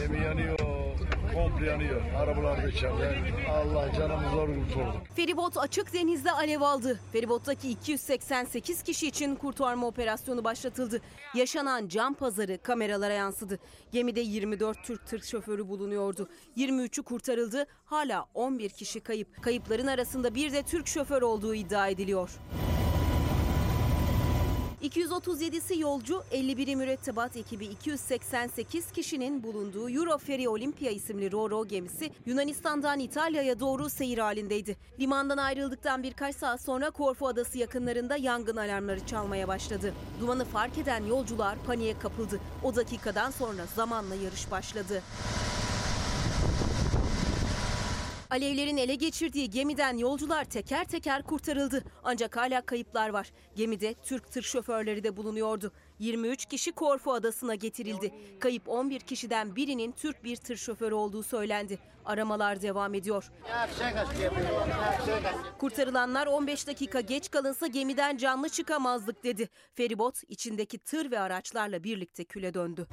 Gemi 0.00 0.24
yanıyor 0.24 0.61
komple 1.42 1.66
yanıyor. 1.66 2.02
Arabalar 2.16 2.62
da 2.62 2.68
içeride. 2.68 3.22
Allah 3.50 3.92
canımız 3.92 4.30
zor 4.30 4.46
kurtuldu. 4.48 4.94
Feribot 5.16 5.58
açık 5.58 5.94
denizde 5.94 6.32
alev 6.32 6.60
aldı. 6.60 7.00
Feribottaki 7.12 7.70
288 7.70 8.82
kişi 8.82 9.08
için 9.08 9.34
kurtarma 9.34 9.86
operasyonu 9.86 10.44
başlatıldı. 10.44 11.00
Yaşanan 11.34 11.88
cam 11.88 12.14
pazarı 12.14 12.58
kameralara 12.62 13.12
yansıdı. 13.12 13.58
Gemide 13.92 14.20
24 14.20 14.84
Türk 14.84 15.06
tır 15.06 15.22
şoförü 15.22 15.68
bulunuyordu. 15.68 16.28
23'ü 16.56 17.02
kurtarıldı. 17.02 17.66
Hala 17.84 18.26
11 18.34 18.70
kişi 18.70 19.00
kayıp. 19.00 19.42
Kayıpların 19.42 19.86
arasında 19.86 20.34
bir 20.34 20.52
de 20.52 20.62
Türk 20.62 20.86
şoför 20.86 21.22
olduğu 21.22 21.54
iddia 21.54 21.88
ediliyor. 21.88 22.30
237'si 24.82 25.80
yolcu, 25.80 26.22
51'i 26.32 26.76
mürettebat 26.76 27.36
ekibi 27.36 27.64
288 27.64 28.92
kişinin 28.92 29.42
bulunduğu 29.42 29.90
Euroferi 29.90 30.48
Olympia 30.48 30.90
isimli 30.90 31.32
Roro 31.32 31.66
gemisi 31.66 32.10
Yunanistan'dan 32.26 32.98
İtalya'ya 32.98 33.60
doğru 33.60 33.90
seyir 33.90 34.18
halindeydi. 34.18 34.76
Limandan 35.00 35.36
ayrıldıktan 35.36 36.02
birkaç 36.02 36.36
saat 36.36 36.60
sonra 36.60 36.90
Korfu 36.90 37.26
Adası 37.26 37.58
yakınlarında 37.58 38.16
yangın 38.16 38.56
alarmları 38.56 39.06
çalmaya 39.06 39.48
başladı. 39.48 39.94
Dumanı 40.20 40.44
fark 40.44 40.78
eden 40.78 41.04
yolcular 41.04 41.58
paniğe 41.66 41.98
kapıldı. 41.98 42.40
O 42.62 42.76
dakikadan 42.76 43.30
sonra 43.30 43.66
zamanla 43.76 44.14
yarış 44.14 44.50
başladı. 44.50 45.02
Alevlerin 48.32 48.76
ele 48.76 48.94
geçirdiği 48.94 49.50
gemiden 49.50 49.96
yolcular 49.96 50.44
teker 50.44 50.84
teker 50.84 51.22
kurtarıldı. 51.22 51.84
Ancak 52.04 52.36
hala 52.36 52.60
kayıplar 52.60 53.08
var. 53.08 53.32
Gemide 53.56 53.94
Türk 53.94 54.32
tır 54.32 54.42
şoförleri 54.42 55.04
de 55.04 55.16
bulunuyordu. 55.16 55.72
23 55.98 56.46
kişi 56.46 56.72
Korfu 56.72 57.12
adasına 57.12 57.54
getirildi. 57.54 58.14
Kayıp 58.40 58.68
11 58.68 59.00
kişiden 59.00 59.56
birinin 59.56 59.92
Türk 59.92 60.24
bir 60.24 60.36
tır 60.36 60.56
şoförü 60.56 60.94
olduğu 60.94 61.22
söylendi. 61.22 61.78
Aramalar 62.04 62.62
devam 62.62 62.94
ediyor. 62.94 63.30
Kurtarılanlar 65.58 66.26
15 66.26 66.66
dakika 66.66 67.00
geç 67.00 67.30
kalınsa 67.30 67.66
gemiden 67.66 68.16
canlı 68.16 68.48
çıkamazdık 68.48 69.24
dedi. 69.24 69.48
Feribot 69.74 70.22
içindeki 70.28 70.78
tır 70.78 71.10
ve 71.10 71.20
araçlarla 71.20 71.84
birlikte 71.84 72.24
küle 72.24 72.54
döndü. 72.54 72.86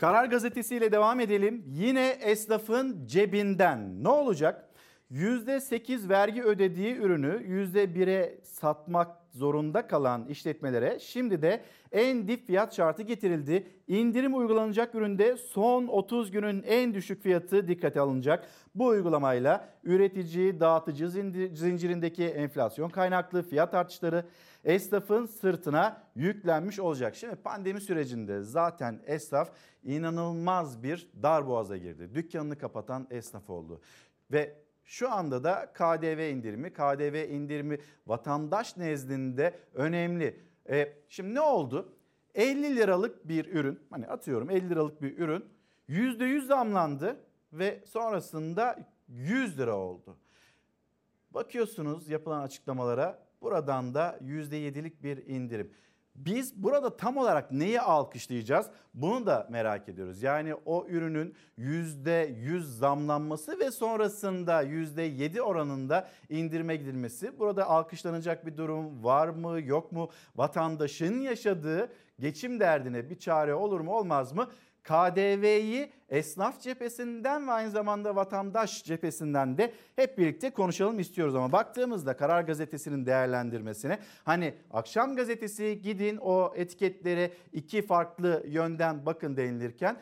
Karar 0.00 0.24
gazetesiyle 0.24 0.92
devam 0.92 1.20
edelim. 1.20 1.64
Yine 1.66 2.08
esnafın 2.08 3.06
cebinden 3.06 4.04
ne 4.04 4.08
olacak? 4.08 4.68
%8 5.10 6.08
vergi 6.08 6.42
ödediği 6.42 6.96
ürünü 6.96 7.42
%1'e 7.46 8.40
satmak 8.42 9.16
zorunda 9.30 9.86
kalan 9.86 10.26
işletmelere 10.28 10.98
şimdi 11.00 11.42
de 11.42 11.60
en 11.92 12.28
dip 12.28 12.46
fiyat 12.46 12.76
şartı 12.76 13.02
getirildi. 13.02 13.66
İndirim 13.88 14.34
uygulanacak 14.34 14.94
üründe 14.94 15.36
son 15.36 15.86
30 15.86 16.30
günün 16.30 16.62
en 16.62 16.94
düşük 16.94 17.22
fiyatı 17.22 17.68
dikkate 17.68 18.00
alınacak. 18.00 18.48
Bu 18.74 18.86
uygulamayla 18.86 19.68
üretici, 19.84 20.60
dağıtıcı 20.60 21.08
zincirindeki 21.52 22.24
enflasyon 22.24 22.88
kaynaklı 22.88 23.42
fiyat 23.42 23.74
artışları 23.74 24.24
esnafın 24.64 25.26
sırtına 25.26 26.02
yüklenmiş 26.14 26.78
olacak. 26.78 27.16
Şimdi 27.16 27.36
pandemi 27.36 27.80
sürecinde 27.80 28.42
zaten 28.42 29.00
esnaf 29.06 29.50
inanılmaz 29.82 30.82
bir 30.82 31.10
darboğaza 31.22 31.76
girdi. 31.76 32.14
Dükkanını 32.14 32.58
kapatan 32.58 33.06
esnaf 33.10 33.50
oldu. 33.50 33.80
Ve 34.32 34.56
şu 34.84 35.12
anda 35.12 35.44
da 35.44 35.72
KDV 35.74 36.30
indirimi, 36.32 36.72
KDV 36.72 37.30
indirimi 37.30 37.78
vatandaş 38.06 38.76
nezdinde 38.76 39.58
önemli. 39.74 40.40
E, 40.68 40.92
şimdi 41.08 41.34
ne 41.34 41.40
oldu? 41.40 41.92
50 42.34 42.76
liralık 42.76 43.28
bir 43.28 43.54
ürün, 43.54 43.80
hani 43.90 44.06
atıyorum 44.06 44.50
50 44.50 44.70
liralık 44.70 45.02
bir 45.02 45.18
ürün 45.18 45.44
%100 45.88 46.46
zamlandı 46.46 47.16
ve 47.52 47.80
sonrasında 47.86 48.78
100 49.08 49.58
lira 49.58 49.76
oldu. 49.76 50.16
Bakıyorsunuz 51.30 52.08
yapılan 52.08 52.42
açıklamalara 52.42 53.29
buradan 53.42 53.94
da 53.94 54.18
%7'lik 54.22 55.02
bir 55.02 55.26
indirim. 55.26 55.70
Biz 56.14 56.62
burada 56.62 56.96
tam 56.96 57.16
olarak 57.16 57.52
neyi 57.52 57.80
alkışlayacağız? 57.80 58.66
Bunu 58.94 59.26
da 59.26 59.46
merak 59.50 59.88
ediyoruz. 59.88 60.22
Yani 60.22 60.54
o 60.54 60.86
ürünün 60.88 61.34
%100 61.58 62.60
zamlanması 62.60 63.58
ve 63.60 63.70
sonrasında 63.70 64.62
%7 64.62 65.40
oranında 65.40 66.08
indirime 66.28 66.76
gidilmesi. 66.76 67.38
Burada 67.38 67.68
alkışlanacak 67.68 68.46
bir 68.46 68.56
durum 68.56 69.04
var 69.04 69.28
mı 69.28 69.60
yok 69.60 69.92
mu? 69.92 70.10
Vatandaşın 70.36 71.20
yaşadığı 71.20 71.92
geçim 72.18 72.60
derdine 72.60 73.10
bir 73.10 73.18
çare 73.18 73.54
olur 73.54 73.80
mu 73.80 73.92
olmaz 73.96 74.32
mı? 74.32 74.48
KDV'yi 74.84 75.92
esnaf 76.08 76.60
cephesinden 76.60 77.48
ve 77.48 77.52
aynı 77.52 77.70
zamanda 77.70 78.16
vatandaş 78.16 78.84
cephesinden 78.84 79.58
de 79.58 79.72
hep 79.96 80.18
birlikte 80.18 80.50
konuşalım 80.50 80.98
istiyoruz. 80.98 81.34
Ama 81.34 81.52
baktığımızda 81.52 82.16
Karar 82.16 82.42
Gazetesi'nin 82.42 83.06
değerlendirmesine 83.06 83.98
hani 84.24 84.54
akşam 84.70 85.16
gazetesi 85.16 85.80
gidin 85.82 86.16
o 86.16 86.52
etiketlere 86.56 87.30
iki 87.52 87.82
farklı 87.82 88.44
yönden 88.46 89.06
bakın 89.06 89.36
denilirken 89.36 89.96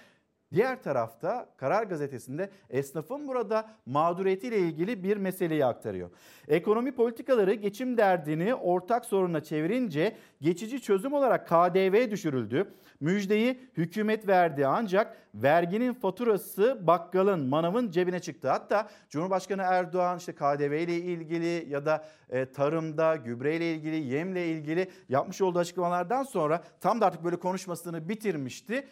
Diğer 0.53 0.83
tarafta 0.83 1.49
Karar 1.57 1.83
Gazetesi'nde 1.83 2.51
esnafın 2.71 3.29
burada 3.29 3.69
mağduriyetiyle 3.87 4.59
ilgili 4.59 5.05
bir 5.05 5.17
meseleyi 5.17 5.65
aktarıyor. 5.65 6.11
Ekonomi 6.49 6.93
politikaları 6.93 7.55
geçim 7.55 7.97
derdini 7.97 8.55
ortak 8.55 9.05
soruna 9.05 9.43
çevirince 9.43 10.17
geçici 10.41 10.83
çözüm 10.83 11.13
olarak 11.13 11.49
KDV 11.49 12.11
düşürüldü. 12.11 12.75
Müjdeyi 13.01 13.61
hükümet 13.77 14.29
verdi 14.29 14.67
ancak 14.67 15.17
verginin 15.35 15.95
faturası 15.95 16.87
bakkalın, 16.87 17.47
manavın 17.49 17.91
cebine 17.91 18.21
çıktı. 18.21 18.49
Hatta 18.49 18.89
Cumhurbaşkanı 19.09 19.63
Erdoğan 19.63 20.19
işte 20.19 20.35
KDV 20.35 20.73
ile 20.73 20.97
ilgili 20.97 21.67
ya 21.71 21.87
da 21.87 22.05
e, 22.31 22.53
tarımda 22.53 23.17
gübreyle 23.17 23.75
ilgili, 23.75 23.97
yemle 23.97 24.47
ilgili 24.47 24.91
yapmış 25.09 25.41
olduğu 25.41 25.59
açıklamalardan 25.59 26.23
sonra 26.23 26.63
tam 26.81 27.01
da 27.01 27.07
artık 27.07 27.25
böyle 27.25 27.37
konuşmasını 27.37 28.09
bitirmişti. 28.09 28.89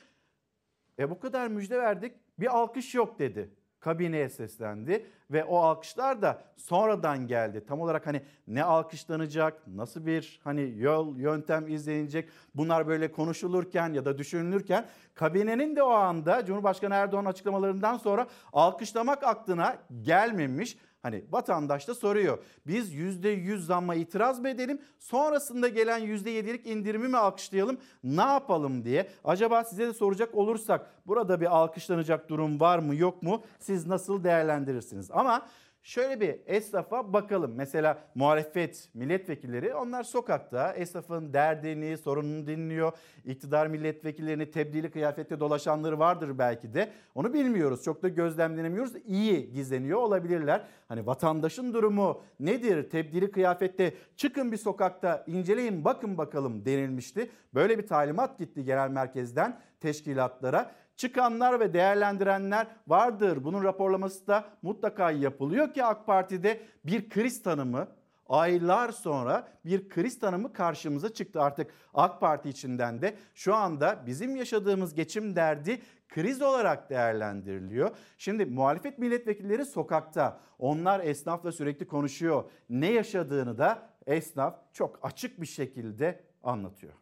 E 0.99 1.11
bu 1.11 1.21
kadar 1.21 1.49
müjde 1.49 1.79
verdik 1.79 2.13
bir 2.39 2.57
alkış 2.57 2.95
yok 2.95 3.19
dedi. 3.19 3.51
Kabineye 3.81 4.29
seslendi 4.29 5.07
ve 5.31 5.45
o 5.45 5.57
alkışlar 5.59 6.23
da 6.23 6.43
sonradan 6.57 7.27
geldi. 7.27 7.65
Tam 7.67 7.81
olarak 7.81 8.07
hani 8.07 8.23
ne 8.47 8.65
alkışlanacak, 8.65 9.67
nasıl 9.67 10.07
bir 10.07 10.41
hani 10.45 10.75
yol, 10.79 11.17
yöntem 11.19 11.69
izlenecek 11.69 12.29
bunlar 12.55 12.87
böyle 12.87 13.13
konuşulurken 13.13 13.93
ya 13.93 14.05
da 14.05 14.19
düşünülürken 14.19 14.87
kabinenin 15.15 15.77
de 15.77 15.83
o 15.83 15.91
anda 15.91 16.45
Cumhurbaşkanı 16.45 16.95
Erdoğan 16.95 17.25
açıklamalarından 17.25 17.97
sonra 17.97 18.27
alkışlamak 18.53 19.25
aklına 19.25 19.79
gelmemiş. 20.03 20.79
Hani 21.03 21.25
vatandaş 21.31 21.89
da 21.89 21.95
soruyor. 21.95 22.39
Biz 22.67 22.95
%100 22.95 23.59
zamma 23.59 23.95
itiraz 23.95 24.41
mı 24.41 24.49
edelim? 24.49 24.81
Sonrasında 24.99 25.69
gelen 25.69 26.01
%7'lik 26.01 26.67
indirimi 26.67 27.09
mi 27.09 27.17
alkışlayalım? 27.17 27.79
Ne 28.05 28.23
yapalım 28.23 28.85
diye. 28.85 29.09
Acaba 29.25 29.65
size 29.65 29.87
de 29.87 29.93
soracak 29.93 30.35
olursak 30.35 30.91
burada 31.07 31.41
bir 31.41 31.57
alkışlanacak 31.57 32.29
durum 32.29 32.61
var 32.61 32.79
mı 32.79 32.95
yok 32.95 33.23
mu? 33.23 33.43
Siz 33.59 33.87
nasıl 33.87 34.25
değerlendirirsiniz? 34.25 35.11
Ama 35.11 35.47
Şöyle 35.87 36.21
bir 36.21 36.37
esnafa 36.47 37.13
bakalım. 37.13 37.55
Mesela 37.57 37.99
muhalefet 38.15 38.89
milletvekilleri 38.95 39.75
onlar 39.75 40.03
sokakta 40.03 40.73
esnafın 40.73 41.33
derdini, 41.33 41.99
sorununu 41.99 42.47
dinliyor. 42.47 42.93
İktidar 43.25 43.67
milletvekillerini 43.67 44.51
tebdili 44.51 44.91
kıyafette 44.91 45.41
dolaşanları 45.41 45.99
vardır 45.99 46.39
belki 46.39 46.75
de. 46.75 46.93
Onu 47.15 47.35
bilmiyoruz. 47.35 47.83
Çok 47.83 48.03
da 48.03 48.09
gözlemlenemiyoruz. 48.09 48.93
İyi 49.07 49.53
gizleniyor 49.53 49.99
olabilirler. 49.99 50.63
Hani 50.89 51.07
vatandaşın 51.07 51.75
durumu 51.75 52.23
nedir? 52.41 52.91
Tebdili 52.91 53.31
kıyafette 53.31 53.95
çıkın 54.17 54.53
bir 54.53 54.57
sokakta 54.57 55.25
inceleyin 55.27 55.85
bakın 55.85 56.19
bakalım 56.19 56.65
denilmişti. 56.65 57.31
Böyle 57.55 57.79
bir 57.79 57.87
talimat 57.87 58.39
gitti 58.39 58.65
genel 58.65 58.91
merkezden 58.91 59.61
teşkilatlara 59.81 60.73
çıkanlar 60.97 61.61
ve 61.61 61.75
değerlendirenler 61.75 62.67
vardır. 62.87 63.45
Bunun 63.45 63.65
raporlaması 63.65 64.27
da 64.27 64.45
mutlaka 64.63 65.11
yapılıyor 65.11 65.75
ki 65.75 65.85
AK 65.85 66.07
Parti'de 66.07 66.61
bir 66.85 67.09
kriz 67.09 67.43
tanımı 67.43 67.89
aylar 68.29 68.93
sonra 68.93 69.49
bir 69.65 69.89
kriz 69.89 70.19
tanımı 70.19 70.53
karşımıza 70.53 71.13
çıktı. 71.13 71.43
Artık 71.43 71.71
AK 71.95 72.21
Parti 72.21 72.49
içinden 72.49 73.03
de 73.03 73.17
şu 73.35 73.55
anda 73.55 74.03
bizim 74.07 74.37
yaşadığımız 74.37 74.95
geçim 74.95 75.37
derdi 75.37 75.83
kriz 76.09 76.43
olarak 76.43 76.91
değerlendiriliyor. 76.91 77.91
Şimdi 78.19 78.47
muhalefet 78.47 78.99
milletvekilleri 78.99 79.65
sokakta. 79.65 80.41
Onlar 80.59 81.01
esnafla 81.01 81.53
sürekli 81.53 81.87
konuşuyor. 81.87 82.51
Ne 82.71 82.93
yaşadığını 82.93 83.59
da 83.59 83.89
esnaf 84.07 84.59
çok 84.73 84.99
açık 85.03 85.41
bir 85.41 85.47
şekilde 85.47 86.25
anlatıyor. 86.43 86.93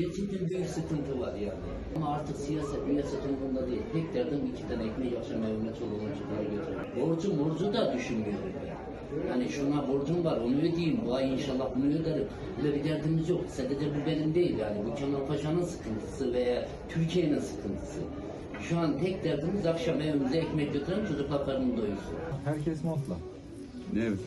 Gerçekten 0.00 0.48
büyük 0.48 0.66
sıkıntı 0.66 1.20
var 1.20 1.34
yani. 1.34 1.58
Ama 1.96 2.08
artık 2.08 2.36
siyaset, 2.36 2.86
miyaset 2.86 3.20
umurumda 3.24 3.66
değil. 3.66 3.82
Tek 3.92 4.14
derdim 4.14 4.40
iki 4.54 4.68
tane 4.68 4.84
ekmeği 4.84 5.18
akşam 5.18 5.42
evime 5.44 5.70
çoluğuma 5.78 6.14
çıkar 6.14 6.42
götürür. 6.42 7.00
Borcu 7.00 7.38
borcu 7.38 7.72
da 7.72 7.94
düşünmüyorum 7.94 8.50
yani. 8.66 9.28
Hani 9.30 9.48
şuna 9.48 9.88
borcum 9.88 10.24
var 10.24 10.38
onu 10.38 10.58
ödeyeyim. 10.58 11.00
Bu 11.06 11.14
ay 11.14 11.34
inşallah 11.34 11.68
bunu 11.76 11.94
öderim. 11.94 12.26
Böyle 12.62 12.74
bir 12.74 12.84
derdimiz 12.84 13.28
yok. 13.28 13.40
Sadece 13.48 13.86
bu 13.94 14.06
benim 14.06 14.34
değil 14.34 14.58
yani. 14.58 14.78
Bu 14.86 14.94
Kemal 14.94 15.26
Paşa'nın 15.26 15.62
sıkıntısı 15.62 16.32
veya 16.32 16.68
Türkiye'nin 16.88 17.38
sıkıntısı. 17.38 18.00
Şu 18.60 18.78
an 18.78 18.98
tek 18.98 19.24
derdimiz 19.24 19.66
akşam 19.66 20.00
evimize 20.00 20.38
ekmek 20.38 20.72
götüren 20.72 21.06
çocuklar 21.06 21.46
karnını 21.46 21.76
doyursun. 21.76 22.14
Herkes 22.44 22.84
montla. 22.84 23.14
Evet. 23.96 24.18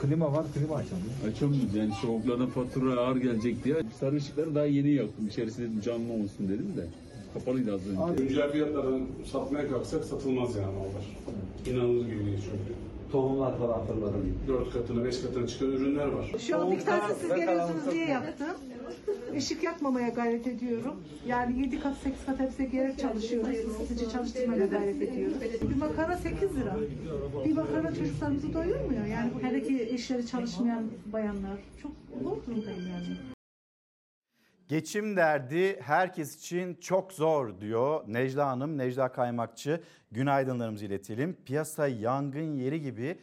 Klima 0.00 0.32
var, 0.32 0.44
klima 0.54 0.74
açalım. 0.74 1.02
Açamıyoruz 1.30 1.74
yani 1.74 1.92
soğuklarda 2.02 2.46
fatura 2.46 3.00
ağır 3.00 3.16
gelecek 3.16 3.64
diye. 3.64 3.76
Sarı 4.00 4.16
ışıkları 4.16 4.54
daha 4.54 4.64
yeni 4.64 4.90
yaktım. 4.90 5.26
İçerisinde 5.26 5.82
canlı 5.82 6.12
olsun 6.12 6.48
dedim 6.48 6.72
de. 6.76 6.86
Kapalıydı 7.34 7.74
az 7.74 7.80
önce. 7.86 8.22
Güncel 8.22 8.52
fiyatlardan 8.52 9.02
satmaya 9.32 9.68
kalksak 9.68 10.04
satılmaz 10.04 10.56
yani 10.56 10.66
mallar. 10.74 11.06
İnanılır 11.74 12.06
gibi 12.06 12.26
değil 12.26 12.38
çünkü. 12.44 12.72
Tohumlar 13.12 13.58
falan 13.58 13.86
fırladım. 13.86 14.38
Dört 14.48 14.72
katına, 14.72 15.04
beş 15.04 15.20
katına 15.22 15.46
çıkan 15.46 15.68
ürünler 15.68 16.06
var. 16.06 16.32
Şu 16.38 16.58
an 16.58 16.70
bir 16.70 16.80
tanesi 16.80 17.20
siz 17.20 17.28
geliyorsunuz 17.34 17.92
diye 17.92 18.06
yaptım. 18.06 18.46
Işık 19.36 19.62
yakmamaya 19.62 20.08
gayret 20.08 20.46
ediyorum. 20.46 20.94
Yani 21.26 21.60
7 21.60 21.80
kat 21.80 21.96
8 21.96 22.26
kat 22.26 22.40
hepsi 22.40 22.70
gerek 22.70 22.98
çalışıyoruz. 22.98 23.54
Isıtıcı 23.54 24.10
çalıştırmaya 24.10 24.66
gayret 24.66 25.02
ediyoruz. 25.02 25.36
Bir 25.70 25.76
makara 25.76 26.16
8 26.16 26.56
lira. 26.56 26.76
Bir 27.44 27.52
makara 27.52 27.94
çocuklarımızı 27.94 28.54
doyurmuyor. 28.54 29.06
Yani 29.06 29.30
hele 29.42 29.62
ki 29.62 29.88
eşleri 29.92 30.26
çalışmayan 30.26 30.84
bayanlar. 31.12 31.58
Çok 31.82 31.92
zor 32.22 32.36
durumdayım 32.46 32.86
yani. 32.88 33.35
Geçim 34.68 35.16
derdi 35.16 35.80
herkes 35.80 36.36
için 36.36 36.74
çok 36.74 37.12
zor 37.12 37.60
diyor 37.60 38.04
Necla 38.06 38.46
Hanım, 38.46 38.78
Necla 38.78 39.12
Kaymakçı. 39.12 39.80
Günaydınlarımızı 40.12 40.84
iletelim. 40.84 41.36
Piyasa 41.44 41.88
yangın 41.88 42.54
yeri 42.54 42.80
gibi 42.80 43.18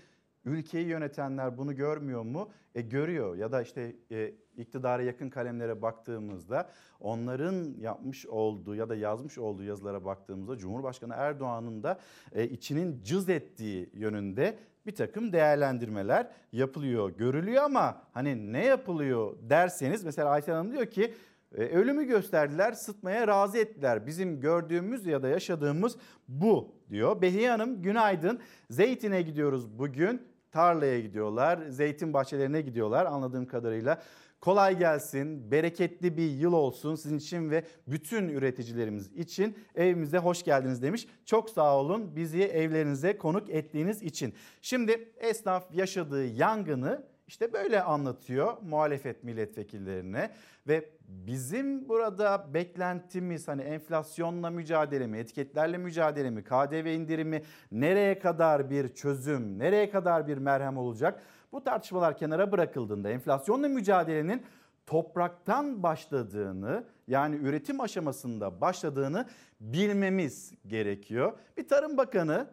ülkeyi 0.46 0.88
yönetenler 0.88 1.58
bunu 1.58 1.76
görmüyor 1.76 2.22
mu? 2.22 2.50
E 2.76 2.82
görüyor 2.82 3.36
ya 3.36 3.52
da 3.52 3.62
işte 3.62 3.96
e, 4.12 4.34
iktidara 4.58 5.02
yakın 5.02 5.30
kalemlere 5.30 5.82
baktığımızda 5.82 6.70
onların 7.00 7.74
yapmış 7.80 8.26
olduğu 8.26 8.76
ya 8.76 8.90
da 8.90 8.96
yazmış 8.96 9.38
olduğu 9.38 9.64
yazılara 9.64 10.06
baktığımızda 10.06 10.58
Cumhurbaşkanı 10.58 11.14
Erdoğan'ın 11.18 11.84
da 11.84 12.00
e, 12.32 12.48
içinin 12.48 13.04
cız 13.04 13.30
ettiği 13.30 13.90
yönünde 13.94 14.58
bir 14.86 14.96
takım 14.96 15.34
değerlendirmeler 15.34 16.28
yapılıyor, 16.52 17.10
görülüyor 17.10 17.64
ama 17.64 18.02
hani 18.14 18.54
ne 18.54 18.66
yapılıyor 18.66 19.36
derseniz 19.42 20.04
mesela 20.04 20.30
Ayten 20.30 20.54
Hanım 20.54 20.72
diyor 20.72 20.86
ki 20.86 21.14
ölümü 21.54 22.06
gösterdiler, 22.06 22.72
sıtmaya 22.72 23.28
razı 23.28 23.58
ettiler. 23.58 24.08
Bizim 24.08 24.40
gördüğümüz 24.40 25.06
ya 25.06 25.24
da 25.24 25.28
yaşadığımız 25.28 25.96
bu 26.28 26.76
diyor. 26.90 27.22
Behiye 27.22 27.50
Hanım 27.50 27.82
günaydın. 27.82 28.40
Zeytin'e 28.70 29.22
gidiyoruz 29.22 29.80
bugün. 29.80 30.22
Tarlaya 30.52 31.00
gidiyorlar, 31.00 31.60
zeytin 31.70 32.14
bahçelerine 32.14 32.62
gidiyorlar 32.62 33.06
anladığım 33.06 33.46
kadarıyla. 33.46 34.02
Kolay 34.42 34.78
gelsin, 34.78 35.52
bereketli 35.52 36.18
bir 36.18 36.30
yıl 36.30 36.54
olsun 36.54 36.96
sizin 36.96 37.18
için 37.18 37.50
ve 37.50 37.64
bütün 37.88 38.30
üreticilerimiz 38.30 39.12
için 39.12 39.58
evimize 39.76 40.18
hoş 40.18 40.44
geldiniz 40.44 40.82
demiş. 40.82 41.08
Çok 41.26 41.50
sağ 41.50 41.78
olun 41.78 42.16
bizi 42.16 42.44
evlerinize 42.44 43.18
konuk 43.18 43.50
ettiğiniz 43.50 44.04
için. 44.04 44.34
Şimdi 44.62 45.12
esnaf 45.18 45.74
yaşadığı 45.74 46.26
yangını 46.26 47.04
işte 47.28 47.54
böyle 47.54 47.84
anlatıyor 47.84 48.58
muhalefet 48.62 49.24
milletvekillerine 49.24 50.32
ve 50.68 50.90
bizim 51.08 51.90
burada 51.90 52.54
beklentimiz 52.54 53.48
hani 53.48 53.62
enflasyonla 53.62 54.50
mücadele 54.50 55.08
mi, 55.08 55.18
etiketlerle 55.18 55.78
mücadele 55.78 56.30
mi, 56.30 56.44
KDV 56.44 56.86
indirimi 56.86 57.44
nereye 57.72 58.20
kadar 58.20 58.70
bir 58.70 58.94
çözüm, 58.94 59.60
nereye 59.60 59.90
kadar 59.90 60.28
bir 60.28 60.38
merhem 60.38 60.78
olacak? 60.78 61.24
Bu 61.52 61.64
tartışmalar 61.64 62.18
kenara 62.18 62.52
bırakıldığında 62.52 63.10
enflasyonla 63.10 63.68
mücadelenin 63.68 64.44
topraktan 64.86 65.84
başladığını 65.84 66.84
yani 67.08 67.36
üretim 67.36 67.82
aşamasında 67.82 68.62
başladığını 68.62 69.26
bilmemiz 69.60 70.54
gerekiyor. 70.68 71.34
Bir 71.58 71.68
Tarım 71.68 71.98
Bakanı 71.98 72.48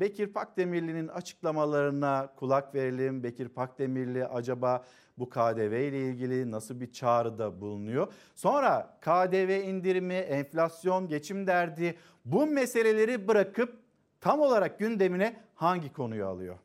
Bekir 0.00 0.26
Pakdemirli'nin 0.26 1.08
açıklamalarına 1.08 2.32
kulak 2.36 2.74
verelim. 2.74 3.22
Bekir 3.22 3.48
Pakdemirli 3.48 4.26
acaba 4.26 4.84
bu 5.18 5.30
KDV 5.30 5.88
ile 5.88 6.08
ilgili 6.08 6.50
nasıl 6.50 6.80
bir 6.80 6.92
çağrıda 6.92 7.60
bulunuyor? 7.60 8.12
Sonra 8.34 8.98
KDV 9.00 9.68
indirimi, 9.68 10.14
enflasyon, 10.14 11.08
geçim 11.08 11.46
derdi 11.46 11.94
bu 12.24 12.46
meseleleri 12.46 13.28
bırakıp 13.28 13.78
tam 14.20 14.40
olarak 14.40 14.78
gündemine 14.78 15.36
hangi 15.54 15.92
konuyu 15.92 16.26
alıyor? 16.26 16.56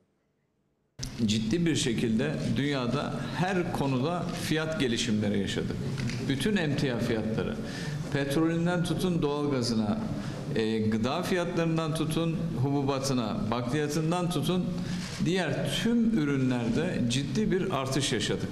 ciddi 1.25 1.65
bir 1.65 1.75
şekilde 1.75 2.33
dünyada 2.55 3.13
her 3.37 3.73
konuda 3.73 4.23
fiyat 4.23 4.79
gelişimleri 4.79 5.39
yaşadık. 5.39 5.75
Bütün 6.29 6.57
emtia 6.57 6.99
fiyatları, 6.99 7.55
petrolünden 8.13 8.83
tutun 8.83 9.21
doğalgazına, 9.21 9.97
e, 10.55 10.79
gıda 10.79 11.23
fiyatlarından 11.23 11.95
tutun 11.95 12.37
hububatına, 12.63 13.37
bakliyatından 13.51 14.29
tutun 14.29 14.65
diğer 15.25 15.79
tüm 15.83 16.19
ürünlerde 16.19 17.01
ciddi 17.09 17.51
bir 17.51 17.71
artış 17.71 18.13
yaşadık. 18.13 18.49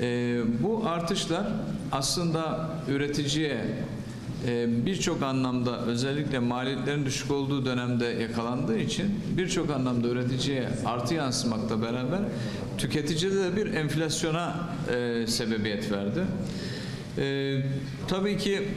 E, 0.00 0.38
bu 0.62 0.82
artışlar 0.86 1.46
aslında 1.92 2.70
üreticiye 2.88 3.60
e, 4.46 4.86
birçok 4.86 5.22
anlamda 5.22 5.80
özellikle 5.80 6.38
maliyetlerin 6.38 7.06
düşük 7.06 7.30
olduğu 7.30 7.64
dönemde 7.64 8.06
yakalandığı 8.06 8.78
için 8.78 9.20
birçok 9.36 9.70
anlamda 9.70 10.08
üreticiye 10.08 10.68
artı 10.84 11.14
yansımakla 11.14 11.82
beraber 11.82 12.20
tüketicide 12.78 13.44
de 13.44 13.56
bir 13.56 13.74
enflasyona 13.74 14.54
e, 14.94 15.26
sebebiyet 15.26 15.92
verdi. 15.92 16.20
Ee, 17.18 17.62
tabii 18.08 18.38
ki 18.38 18.68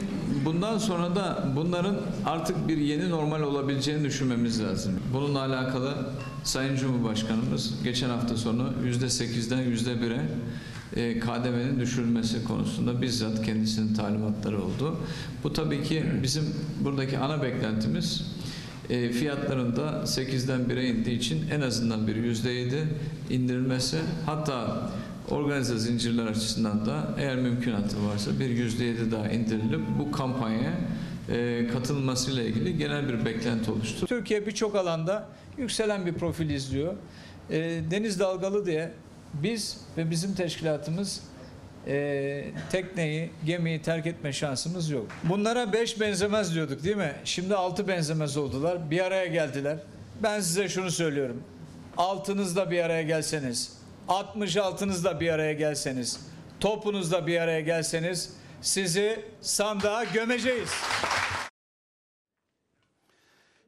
bundan 0.44 0.78
sonra 0.78 1.16
da 1.16 1.48
bunların 1.56 1.96
artık 2.26 2.68
bir 2.68 2.76
yeni 2.76 3.10
normal 3.10 3.40
olabileceğini 3.40 4.04
düşünmemiz 4.04 4.62
lazım. 4.62 4.92
Bununla 5.14 5.40
alakalı 5.40 5.94
Sayın 6.44 6.76
Cumhurbaşkanımız 6.76 7.82
geçen 7.84 8.08
hafta 8.08 8.36
sonu 8.36 8.72
%8'den 8.84 9.62
%1'e 9.62 10.28
e, 10.96 11.20
KDV'nin 11.20 11.80
düşürülmesi 11.80 12.44
konusunda 12.44 13.02
bizzat 13.02 13.46
kendisinin 13.46 13.94
talimatları 13.94 14.62
oldu. 14.62 14.96
Bu 15.44 15.52
tabii 15.52 15.82
ki 15.82 16.04
bizim 16.22 16.44
buradaki 16.80 17.18
ana 17.18 17.42
beklentimiz 17.42 18.26
e, 18.90 19.12
fiyatların 19.12 19.76
da 19.76 20.02
8'den 20.04 20.60
1'e 20.60 20.88
indiği 20.88 21.18
için 21.18 21.50
en 21.50 21.60
azından 21.60 22.06
bir 22.06 22.16
%7 22.16 22.84
indirilmesi 23.30 23.96
hatta 24.26 24.90
organize 25.32 25.78
zincirler 25.78 26.26
açısından 26.26 26.86
da 26.86 27.14
eğer 27.18 27.36
mümkünatı 27.36 28.06
varsa 28.06 28.40
bir 28.40 28.48
%7 28.48 29.10
daha 29.10 29.28
indirilip 29.28 29.80
bu 29.98 30.12
kampanyaya 30.12 30.72
e, 31.28 31.66
katılmasıyla 31.66 32.42
ilgili 32.42 32.78
genel 32.78 33.08
bir 33.08 33.24
beklenti 33.24 33.70
oluştu. 33.70 34.06
Türkiye 34.06 34.46
birçok 34.46 34.74
alanda 34.74 35.28
yükselen 35.58 36.06
bir 36.06 36.14
profil 36.14 36.50
izliyor. 36.50 36.94
E, 37.50 37.80
deniz 37.90 38.20
dalgalı 38.20 38.66
diye 38.66 38.92
biz 39.34 39.78
ve 39.96 40.10
bizim 40.10 40.34
teşkilatımız 40.34 41.20
e, 41.86 42.44
tekneyi, 42.70 43.30
gemiyi 43.46 43.82
terk 43.82 44.06
etme 44.06 44.32
şansımız 44.32 44.90
yok. 44.90 45.06
Bunlara 45.24 45.72
5 45.72 46.00
benzemez 46.00 46.54
diyorduk 46.54 46.84
değil 46.84 46.96
mi? 46.96 47.12
Şimdi 47.24 47.54
6 47.54 47.88
benzemez 47.88 48.36
oldular. 48.36 48.90
Bir 48.90 49.00
araya 49.00 49.26
geldiler. 49.26 49.78
Ben 50.22 50.40
size 50.40 50.68
şunu 50.68 50.90
söylüyorum. 50.90 51.42
Altınızda 51.96 52.70
bir 52.70 52.82
araya 52.82 53.02
gelseniz, 53.02 53.72
66'nızda 54.10 55.20
bir 55.20 55.30
araya 55.30 55.52
gelseniz, 55.52 56.30
topunuzda 56.60 57.26
bir 57.26 57.40
araya 57.40 57.60
gelseniz 57.60 58.36
sizi 58.60 59.24
sandığa 59.40 60.04
gömeceğiz. 60.04 60.70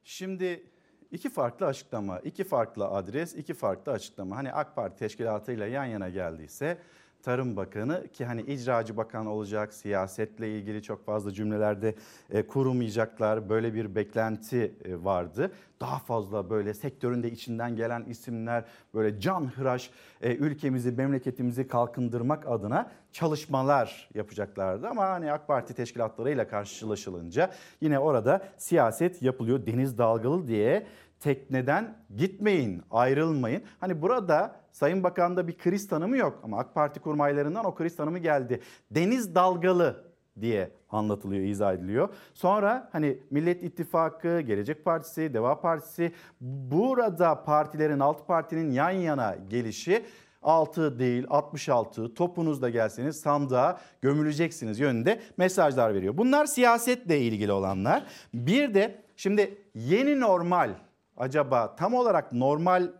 Şimdi 0.03 0.63
iki 1.11 1.29
farklı 1.29 1.65
açıklama, 1.65 2.19
iki 2.19 2.43
farklı 2.43 2.87
adres, 2.87 3.35
iki 3.35 3.53
farklı 3.53 3.91
açıklama. 3.91 4.37
Hani 4.37 4.53
AK 4.53 4.75
Parti 4.75 4.99
teşkilatıyla 4.99 5.67
yan 5.67 5.85
yana 5.85 6.09
geldiyse 6.09 6.77
Tarım 7.23 7.55
Bakanı 7.55 8.07
ki 8.07 8.25
hani 8.25 8.41
icracı 8.41 8.97
bakan 8.97 9.25
olacak, 9.25 9.73
siyasetle 9.73 10.57
ilgili 10.57 10.83
çok 10.83 11.05
fazla 11.05 11.31
cümlelerde 11.31 11.95
e, 12.29 12.47
kurmayacaklar. 12.47 13.49
Böyle 13.49 13.73
bir 13.73 13.95
beklenti 13.95 14.75
e, 14.85 15.03
vardı. 15.03 15.51
Daha 15.79 15.99
fazla 15.99 16.49
böyle 16.49 16.73
sektöründe 16.73 17.31
içinden 17.31 17.75
gelen 17.75 18.03
isimler 18.03 18.65
böyle 18.93 19.19
can 19.19 19.47
hıraş 19.47 19.89
e, 20.21 20.35
ülkemizi, 20.35 20.91
memleketimizi 20.91 21.67
kalkındırmak 21.67 22.47
adına 22.47 22.91
çalışmalar 23.11 24.09
yapacaklardı. 24.13 24.87
Ama 24.87 25.03
hani 25.03 25.31
AK 25.31 25.47
Parti 25.47 25.73
teşkilatlarıyla 25.73 26.47
karşılaşılınca 26.47 27.51
yine 27.81 27.99
orada 27.99 28.47
siyaset 28.57 29.21
yapılıyor. 29.21 29.65
Deniz 29.65 29.97
dalgalı 29.97 30.47
diye 30.47 30.87
tekneden 31.19 31.97
gitmeyin, 32.15 32.81
ayrılmayın. 32.91 33.63
Hani 33.79 34.01
burada 34.01 34.62
Sayın 34.73 35.03
Bakan'da 35.03 35.47
bir 35.47 35.57
kriz 35.57 35.87
tanımı 35.87 36.17
yok 36.17 36.39
ama 36.43 36.57
AK 36.57 36.73
Parti 36.73 36.99
kurmaylarından 36.99 37.65
o 37.65 37.75
kriz 37.75 37.95
tanımı 37.95 38.19
geldi. 38.19 38.61
Deniz 38.91 39.35
dalgalı 39.35 40.03
diye 40.41 40.71
anlatılıyor, 40.89 41.43
izah 41.43 41.73
ediliyor. 41.73 42.09
Sonra 42.33 42.89
hani 42.91 43.19
Millet 43.29 43.63
İttifakı, 43.63 44.39
Gelecek 44.41 44.85
Partisi, 44.85 45.33
Deva 45.33 45.61
Partisi 45.61 46.11
burada 46.41 47.43
partilerin, 47.43 47.99
alt 47.99 48.27
partinin 48.27 48.71
yan 48.71 48.91
yana 48.91 49.35
gelişi 49.49 50.05
6 50.41 50.99
değil 50.99 51.25
66 51.29 52.13
topunuzda 52.13 52.69
gelseniz 52.69 53.19
sandığa 53.19 53.79
gömüleceksiniz 54.01 54.79
yönünde 54.79 55.19
mesajlar 55.37 55.93
veriyor. 55.93 56.17
Bunlar 56.17 56.45
siyasetle 56.45 57.19
ilgili 57.19 57.51
olanlar. 57.51 58.05
Bir 58.33 58.73
de 58.73 59.01
şimdi 59.15 59.57
yeni 59.75 60.19
normal 60.19 60.69
acaba 61.17 61.75
tam 61.75 61.93
olarak 61.93 62.33
normal 62.33 62.91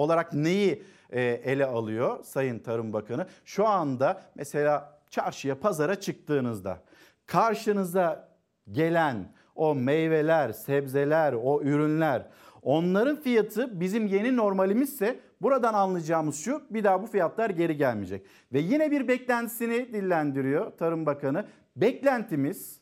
olarak 0.00 0.34
neyi 0.34 0.82
e, 1.10 1.22
ele 1.22 1.66
alıyor 1.66 2.24
Sayın 2.24 2.58
Tarım 2.58 2.92
Bakanı? 2.92 3.26
Şu 3.44 3.66
anda 3.66 4.22
mesela 4.34 4.98
çarşıya, 5.10 5.60
pazara 5.60 6.00
çıktığınızda 6.00 6.78
karşınıza 7.26 8.28
gelen 8.70 9.32
o 9.54 9.74
meyveler, 9.74 10.52
sebzeler, 10.52 11.32
o 11.32 11.62
ürünler 11.62 12.26
onların 12.62 13.16
fiyatı 13.16 13.80
bizim 13.80 14.06
yeni 14.06 14.36
normalimizse 14.36 15.20
buradan 15.42 15.74
anlayacağımız 15.74 16.44
şu 16.44 16.62
bir 16.70 16.84
daha 16.84 17.02
bu 17.02 17.06
fiyatlar 17.06 17.50
geri 17.50 17.76
gelmeyecek. 17.76 18.26
Ve 18.52 18.60
yine 18.60 18.90
bir 18.90 19.08
beklentisini 19.08 19.92
dillendiriyor 19.92 20.70
Tarım 20.70 21.06
Bakanı. 21.06 21.44
Beklentimiz 21.76 22.80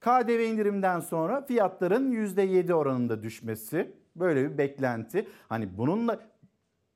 KDV 0.00 0.40
indirimden 0.40 1.00
sonra 1.00 1.42
fiyatların 1.42 2.12
%7 2.12 2.72
oranında 2.72 3.22
düşmesi. 3.22 3.99
Böyle 4.16 4.50
bir 4.50 4.58
beklenti. 4.58 5.28
Hani 5.48 5.78
bununla 5.78 6.20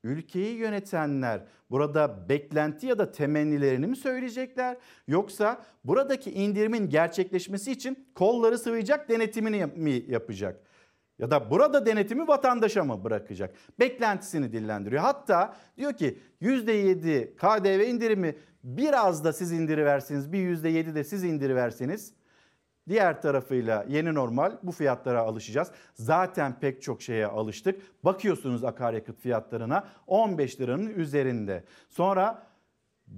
ülkeyi 0.03 0.57
yönetenler 0.57 1.41
burada 1.71 2.29
beklenti 2.29 2.87
ya 2.87 2.97
da 2.97 3.11
temennilerini 3.11 3.87
mi 3.87 3.95
söyleyecekler 3.95 4.77
yoksa 5.07 5.61
buradaki 5.83 6.31
indirimin 6.31 6.89
gerçekleşmesi 6.89 7.71
için 7.71 8.07
kolları 8.15 8.57
sıvayacak 8.57 9.09
denetimini 9.09 9.65
mi 9.65 10.03
yapacak? 10.07 10.61
Ya 11.19 11.31
da 11.31 11.51
burada 11.51 11.85
denetimi 11.85 12.27
vatandaşa 12.27 12.83
mı 12.83 13.03
bırakacak? 13.03 13.55
Beklentisini 13.79 14.51
dillendiriyor. 14.51 15.01
Hatta 15.01 15.55
diyor 15.77 15.93
ki 15.93 16.19
%7 16.41 17.35
KDV 17.35 17.89
indirimi 17.89 18.35
biraz 18.63 19.23
da 19.23 19.33
siz 19.33 19.51
indiriversiniz, 19.51 20.31
bir 20.31 20.39
%7 20.39 20.95
de 20.95 21.03
siz 21.03 21.23
indiriversiniz. 21.23 22.13
Diğer 22.89 23.21
tarafıyla 23.21 23.85
yeni 23.89 24.13
normal 24.13 24.57
bu 24.63 24.71
fiyatlara 24.71 25.21
alışacağız. 25.21 25.71
Zaten 25.93 26.59
pek 26.59 26.81
çok 26.81 27.01
şeye 27.01 27.27
alıştık. 27.27 27.81
Bakıyorsunuz 28.03 28.63
akaryakıt 28.63 29.19
fiyatlarına 29.19 29.87
15 30.07 30.61
liranın 30.61 30.89
üzerinde. 30.89 31.63
Sonra 31.89 32.47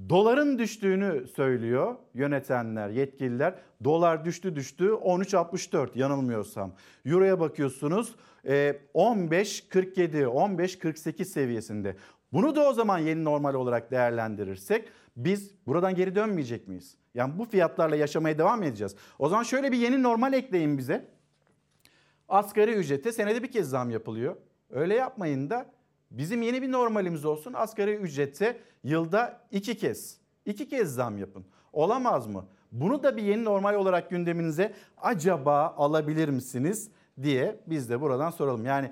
doların 0.09 0.59
düştüğünü 0.59 1.27
söylüyor 1.27 1.95
yönetenler, 2.13 2.89
yetkililer. 2.89 3.55
Dolar 3.83 4.25
düştü 4.25 4.55
düştü 4.55 4.85
13.64 4.85 5.89
yanılmıyorsam. 5.95 6.73
Euro'ya 7.05 7.39
bakıyorsunuz 7.39 8.15
15.47, 8.45 10.23
15.48 10.23 11.25
seviyesinde. 11.25 11.95
Bunu 12.33 12.55
da 12.55 12.69
o 12.69 12.73
zaman 12.73 12.99
yeni 12.99 13.23
normal 13.23 13.53
olarak 13.53 13.91
değerlendirirsek 13.91 14.89
biz 15.17 15.51
buradan 15.67 15.95
geri 15.95 16.15
dönmeyecek 16.15 16.67
miyiz? 16.67 16.97
Yani 17.17 17.39
bu 17.39 17.45
fiyatlarla 17.45 17.95
yaşamaya 17.95 18.37
devam 18.37 18.63
edeceğiz. 18.63 18.95
O 19.19 19.29
zaman 19.29 19.43
şöyle 19.43 19.71
bir 19.71 19.77
yeni 19.77 20.03
normal 20.03 20.33
ekleyin 20.33 20.77
bize. 20.77 21.07
Asgari 22.29 22.71
ücrete 22.71 23.11
senede 23.11 23.43
bir 23.43 23.51
kez 23.51 23.69
zam 23.69 23.89
yapılıyor. 23.89 24.35
Öyle 24.69 24.95
yapmayın 24.95 25.49
da 25.49 25.65
bizim 26.11 26.41
yeni 26.41 26.61
bir 26.61 26.71
normalimiz 26.71 27.25
olsun. 27.25 27.53
Asgari 27.53 27.95
ücrete 27.95 28.59
yılda 28.83 29.41
iki 29.51 29.77
kez, 29.77 30.17
iki 30.45 30.69
kez 30.69 30.93
zam 30.93 31.17
yapın. 31.17 31.45
Olamaz 31.73 32.27
mı? 32.27 32.45
Bunu 32.71 33.03
da 33.03 33.17
bir 33.17 33.23
yeni 33.23 33.43
normal 33.43 33.73
olarak 33.73 34.09
gündeminize 34.09 34.73
acaba 34.97 35.73
alabilir 35.77 36.29
misiniz 36.29 36.91
diye 37.21 37.59
biz 37.67 37.89
de 37.89 38.01
buradan 38.01 38.29
soralım. 38.29 38.65
Yani 38.65 38.91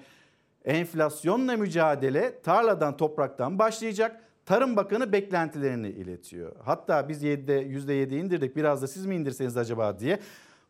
enflasyonla 0.65 1.57
mücadele 1.57 2.41
tarladan 2.41 2.97
topraktan 2.97 3.59
başlayacak. 3.59 4.24
Tarım 4.45 4.75
Bakanı 4.75 5.11
beklentilerini 5.11 5.89
iletiyor. 5.89 6.55
Hatta 6.63 7.09
biz 7.09 7.23
7'de 7.23 7.63
%7 7.63 8.15
indirdik 8.15 8.55
biraz 8.55 8.81
da 8.81 8.87
siz 8.87 9.05
mi 9.05 9.15
indirseniz 9.15 9.57
acaba 9.57 9.99
diye 9.99 10.19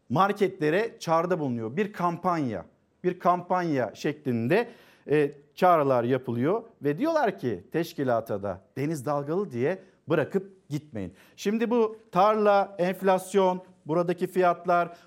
marketlere 0.10 0.96
çağrıda 1.00 1.40
bulunuyor. 1.40 1.78
Bir 1.78 1.94
kampanya, 1.94 2.66
bir 3.04 3.20
kampanya 3.20 3.96
şeklinde 3.96 4.70
e, 5.10 5.32
çağrılar 5.56 6.04
yapılıyor 6.04 6.64
ve 6.84 6.98
diyorlar 6.98 7.40
ki 7.40 7.64
teşkilata 7.72 8.44
da 8.44 8.62
deniz 8.78 9.06
dalgalı 9.06 9.52
diye 9.52 9.84
bırakıp 10.10 10.70
gitmeyin. 10.70 11.14
Şimdi 11.36 11.70
bu 11.70 11.98
tarla, 12.12 12.76
enflasyon, 12.80 13.64
buradaki 13.86 14.28
fiyatlar, 14.28 14.98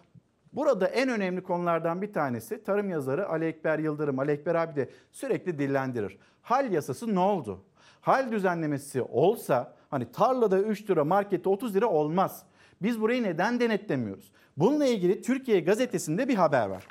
Burada 0.53 0.87
en 0.87 1.09
önemli 1.09 1.43
konulardan 1.43 2.03
bir 2.03 2.13
tanesi 2.13 2.65
tarım 2.65 2.91
yazarı 2.91 3.29
Ali 3.29 3.45
Ekber 3.45 3.79
Yıldırım. 3.79 4.19
Ali 4.19 4.31
Ekber 4.31 4.55
abi 4.55 4.77
de 4.77 4.89
sürekli 5.13 5.59
dillendirir. 5.59 6.19
Hal 6.43 6.73
yasası 6.73 7.15
ne 7.15 7.21
oldu? 7.21 7.65
Hal 8.09 8.33
düzenlemesi 8.33 9.03
olsa 9.03 9.75
hani 9.91 10.13
tarlada 10.13 10.59
3 10.59 10.91
lira 10.91 11.05
markette 11.05 11.49
30 11.49 11.75
lira 11.75 11.87
olmaz. 11.87 12.43
Biz 12.83 13.01
burayı 13.01 13.23
neden 13.23 13.61
denetlemiyoruz? 13.61 14.33
Bununla 14.57 14.87
ilgili 14.87 15.23
Türkiye 15.23 15.61
gazetesinde 15.61 16.29
bir 16.29 16.35
haber 16.35 16.69
var. 16.69 16.87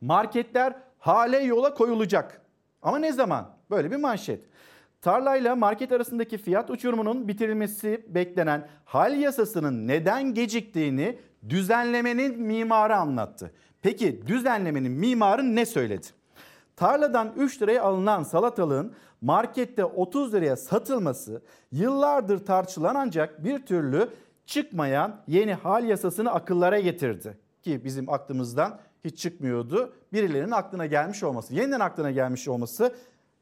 Marketler 0.00 0.74
hale 0.98 1.38
yola 1.38 1.74
koyulacak. 1.74 2.42
Ama 2.82 2.98
ne 2.98 3.12
zaman? 3.12 3.56
Böyle 3.70 3.90
bir 3.90 3.96
manşet. 3.96 4.44
Tarlayla 5.00 5.56
market 5.56 5.92
arasındaki 5.92 6.38
fiyat 6.38 6.70
uçurumunun 6.70 7.28
bitirilmesi 7.28 8.06
beklenen 8.08 8.68
hal 8.84 9.20
yasasının 9.20 9.88
neden 9.88 10.34
geciktiğini 10.34 11.18
düzenlemenin 11.48 12.40
mimarı 12.40 12.96
anlattı. 12.96 13.54
Peki 13.82 14.26
düzenlemenin 14.26 14.92
mimarı 14.92 15.56
ne 15.56 15.66
söyledi? 15.66 16.06
Tarladan 16.76 17.32
3 17.36 17.62
liraya 17.62 17.82
alınan 17.82 18.22
salatalığın 18.22 18.92
markette 19.20 19.84
30 19.84 20.34
liraya 20.34 20.56
satılması 20.56 21.42
yıllardır 21.72 22.38
tartışılan 22.38 22.94
ancak 22.94 23.44
bir 23.44 23.66
türlü 23.66 24.08
çıkmayan 24.46 25.20
yeni 25.26 25.54
hal 25.54 25.84
yasasını 25.84 26.32
akıllara 26.32 26.80
getirdi. 26.80 27.38
Ki 27.62 27.84
bizim 27.84 28.10
aklımızdan 28.12 28.78
hiç 29.04 29.18
çıkmıyordu. 29.18 29.92
Birilerinin 30.12 30.50
aklına 30.50 30.86
gelmiş 30.86 31.22
olması, 31.22 31.54
yeniden 31.54 31.80
aklına 31.80 32.10
gelmiş 32.10 32.48
olması 32.48 32.94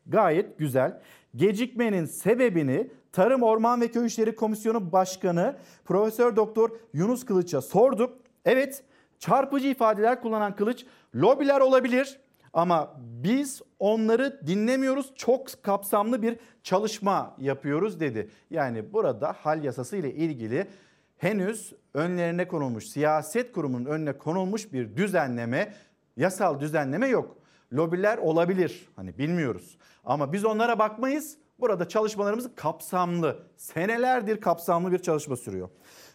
gayet 0.06 0.58
güzel. 0.58 1.00
Gecikmenin 1.36 2.04
sebebini 2.04 2.90
Tarım 3.12 3.42
Orman 3.42 3.80
ve 3.80 3.88
Köy 3.88 4.06
İşleri 4.06 4.36
Komisyonu 4.36 4.92
Başkanı 4.92 5.56
Profesör 5.84 6.36
Doktor 6.36 6.70
Yunus 6.92 7.24
Kılıç'a 7.24 7.60
sorduk. 7.60 8.18
Evet, 8.44 8.82
çarpıcı 9.18 9.68
ifadeler 9.68 10.20
kullanan 10.20 10.56
Kılıç 10.56 10.86
lobiler 11.14 11.60
olabilir 11.60 12.20
ama 12.52 12.94
biz 12.98 13.62
onları 13.78 14.40
dinlemiyoruz. 14.46 15.12
Çok 15.14 15.62
kapsamlı 15.62 16.22
bir 16.22 16.38
çalışma 16.62 17.34
yapıyoruz 17.38 18.00
dedi. 18.00 18.30
Yani 18.50 18.92
burada 18.92 19.32
hal 19.32 19.64
yasası 19.64 19.96
ile 19.96 20.14
ilgili 20.14 20.66
henüz 21.18 21.72
önlerine 21.94 22.48
konulmuş, 22.48 22.86
siyaset 22.86 23.52
kurumunun 23.52 23.84
önüne 23.84 24.12
konulmuş 24.12 24.72
bir 24.72 24.96
düzenleme, 24.96 25.74
yasal 26.16 26.60
düzenleme 26.60 27.08
yok. 27.08 27.36
Lobiler 27.72 28.18
olabilir. 28.18 28.88
Hani 28.96 29.18
bilmiyoruz. 29.18 29.78
Ama 30.04 30.32
biz 30.32 30.44
onlara 30.44 30.78
bakmayız. 30.78 31.36
Burada 31.60 31.88
çalışmalarımız 31.88 32.50
kapsamlı. 32.56 33.38
Senelerdir 33.56 34.40
kapsamlı 34.40 34.92
bir 34.92 34.98
çalışma 34.98 35.36
sürüyor. 35.36 35.68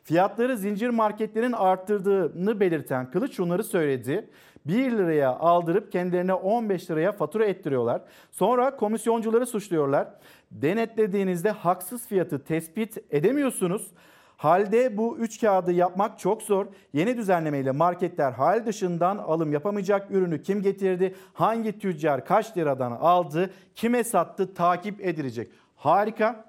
Fiyatları 0.04 0.58
zincir 0.58 0.90
marketlerin 0.90 1.52
arttırdığını 1.52 2.60
belirten 2.60 3.12
Kılıç 3.12 3.36
şunları 3.36 3.64
söyledi. 3.64 4.30
1 4.66 4.92
liraya 4.92 5.36
aldırıp 5.36 5.92
kendilerine 5.92 6.34
15 6.34 6.92
liraya 6.92 7.12
fatura 7.12 7.46
ettiriyorlar. 7.46 8.02
Sonra 8.32 8.76
komisyoncuları 8.76 9.46
suçluyorlar. 9.46 10.08
Denetlediğinizde 10.52 11.52
haksız 11.52 12.08
fiyatı 12.08 12.44
tespit 12.44 12.98
edemiyorsunuz. 13.10 13.92
Halde 14.38 14.98
bu 14.98 15.18
üç 15.18 15.42
kağıdı 15.42 15.72
yapmak 15.72 16.20
çok 16.20 16.42
zor. 16.42 16.66
Yeni 16.94 17.18
düzenlemeyle 17.18 17.72
marketler 17.72 18.32
hal 18.32 18.66
dışından 18.66 19.18
alım 19.18 19.54
yapamayacak 19.54 20.12
ürünü 20.12 20.42
kim 20.42 20.62
getirdi, 20.62 21.16
hangi 21.34 21.80
tüccar 21.80 22.26
kaç 22.26 22.58
liradan 22.58 22.92
aldı, 22.92 23.50
kime 23.76 24.04
sattı 24.04 24.54
takip 24.54 25.06
edilecek. 25.06 25.52
Harika. 25.76 26.46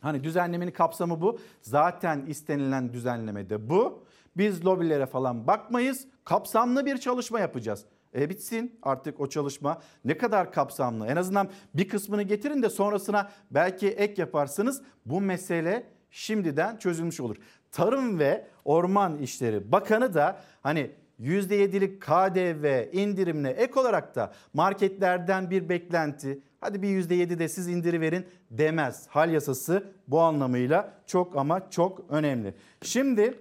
Hani 0.00 0.24
düzenlemenin 0.24 0.70
kapsamı 0.70 1.20
bu. 1.20 1.38
Zaten 1.60 2.24
istenilen 2.26 2.92
düzenleme 2.92 3.50
de 3.50 3.70
bu. 3.70 4.04
Biz 4.36 4.66
lobilere 4.66 5.06
falan 5.06 5.46
bakmayız. 5.46 6.06
Kapsamlı 6.28 6.86
bir 6.86 6.98
çalışma 6.98 7.40
yapacağız. 7.40 7.84
E 8.14 8.30
bitsin 8.30 8.78
artık 8.82 9.20
o 9.20 9.28
çalışma. 9.28 9.82
Ne 10.04 10.18
kadar 10.18 10.52
kapsamlı? 10.52 11.06
En 11.06 11.16
azından 11.16 11.50
bir 11.74 11.88
kısmını 11.88 12.22
getirin 12.22 12.62
de 12.62 12.70
sonrasına 12.70 13.30
belki 13.50 13.88
ek 13.88 14.14
yaparsınız. 14.16 14.82
Bu 15.06 15.20
mesele 15.20 15.86
şimdiden 16.10 16.76
çözülmüş 16.76 17.20
olur. 17.20 17.36
Tarım 17.72 18.18
ve 18.18 18.46
Orman 18.64 19.18
İşleri 19.18 19.72
Bakanı 19.72 20.14
da 20.14 20.40
hani 20.62 20.90
%7'lik 21.20 22.02
KDV 22.02 22.92
indirimine 22.92 23.50
ek 23.50 23.80
olarak 23.80 24.14
da 24.14 24.32
marketlerden 24.52 25.50
bir 25.50 25.68
beklenti 25.68 26.42
hadi 26.60 26.82
bir 26.82 26.88
%7 26.88 27.38
de 27.38 27.48
siz 27.48 27.68
indiri 27.68 28.00
verin 28.00 28.26
demez. 28.50 29.06
Hal 29.08 29.30
yasası 29.30 29.92
bu 30.08 30.20
anlamıyla 30.20 30.94
çok 31.06 31.36
ama 31.36 31.70
çok 31.70 32.04
önemli. 32.10 32.54
Şimdi 32.82 33.34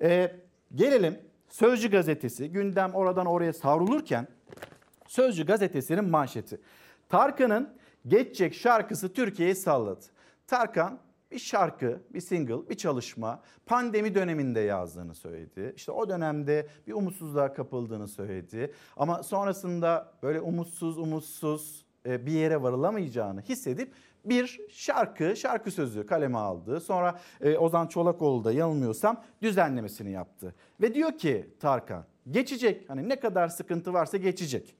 e, 0.00 0.32
gelelim 0.74 1.18
Sözcü 1.52 1.90
gazetesi 1.90 2.48
gündem 2.48 2.94
oradan 2.94 3.26
oraya 3.26 3.52
savrulurken 3.52 4.28
Sözcü 5.08 5.46
gazetesinin 5.46 6.04
manşeti. 6.04 6.60
Tarkan'ın 7.08 7.82
Geçecek 8.08 8.54
şarkısı 8.54 9.12
Türkiye'yi 9.12 9.54
salladı. 9.54 10.04
Tarkan 10.46 10.98
bir 11.30 11.38
şarkı, 11.38 12.00
bir 12.14 12.20
single, 12.20 12.68
bir 12.70 12.74
çalışma 12.74 13.42
pandemi 13.66 14.14
döneminde 14.14 14.60
yazdığını 14.60 15.14
söyledi. 15.14 15.72
İşte 15.76 15.92
o 15.92 16.08
dönemde 16.08 16.66
bir 16.86 16.92
umutsuzluğa 16.92 17.52
kapıldığını 17.52 18.08
söyledi. 18.08 18.72
Ama 18.96 19.22
sonrasında 19.22 20.12
böyle 20.22 20.40
umutsuz 20.40 20.98
umutsuz 20.98 21.84
e, 22.06 22.26
bir 22.26 22.32
yere 22.32 22.62
varılamayacağını 22.62 23.40
hissedip 23.40 23.92
bir 24.24 24.60
şarkı, 24.70 25.36
şarkı 25.36 25.70
sözü 25.70 26.06
kaleme 26.06 26.38
aldı. 26.38 26.80
Sonra 26.80 27.20
e, 27.40 27.56
Ozan 27.56 27.86
Çolakoğlu 27.86 28.44
da 28.44 28.52
yanılmıyorsam 28.52 29.22
düzenlemesini 29.42 30.10
yaptı. 30.10 30.54
Ve 30.80 30.94
diyor 30.94 31.18
ki 31.18 31.50
Tarkan 31.60 32.04
geçecek 32.30 32.90
hani 32.90 33.08
ne 33.08 33.20
kadar 33.20 33.48
sıkıntı 33.48 33.92
varsa 33.92 34.16
geçecek. 34.16 34.76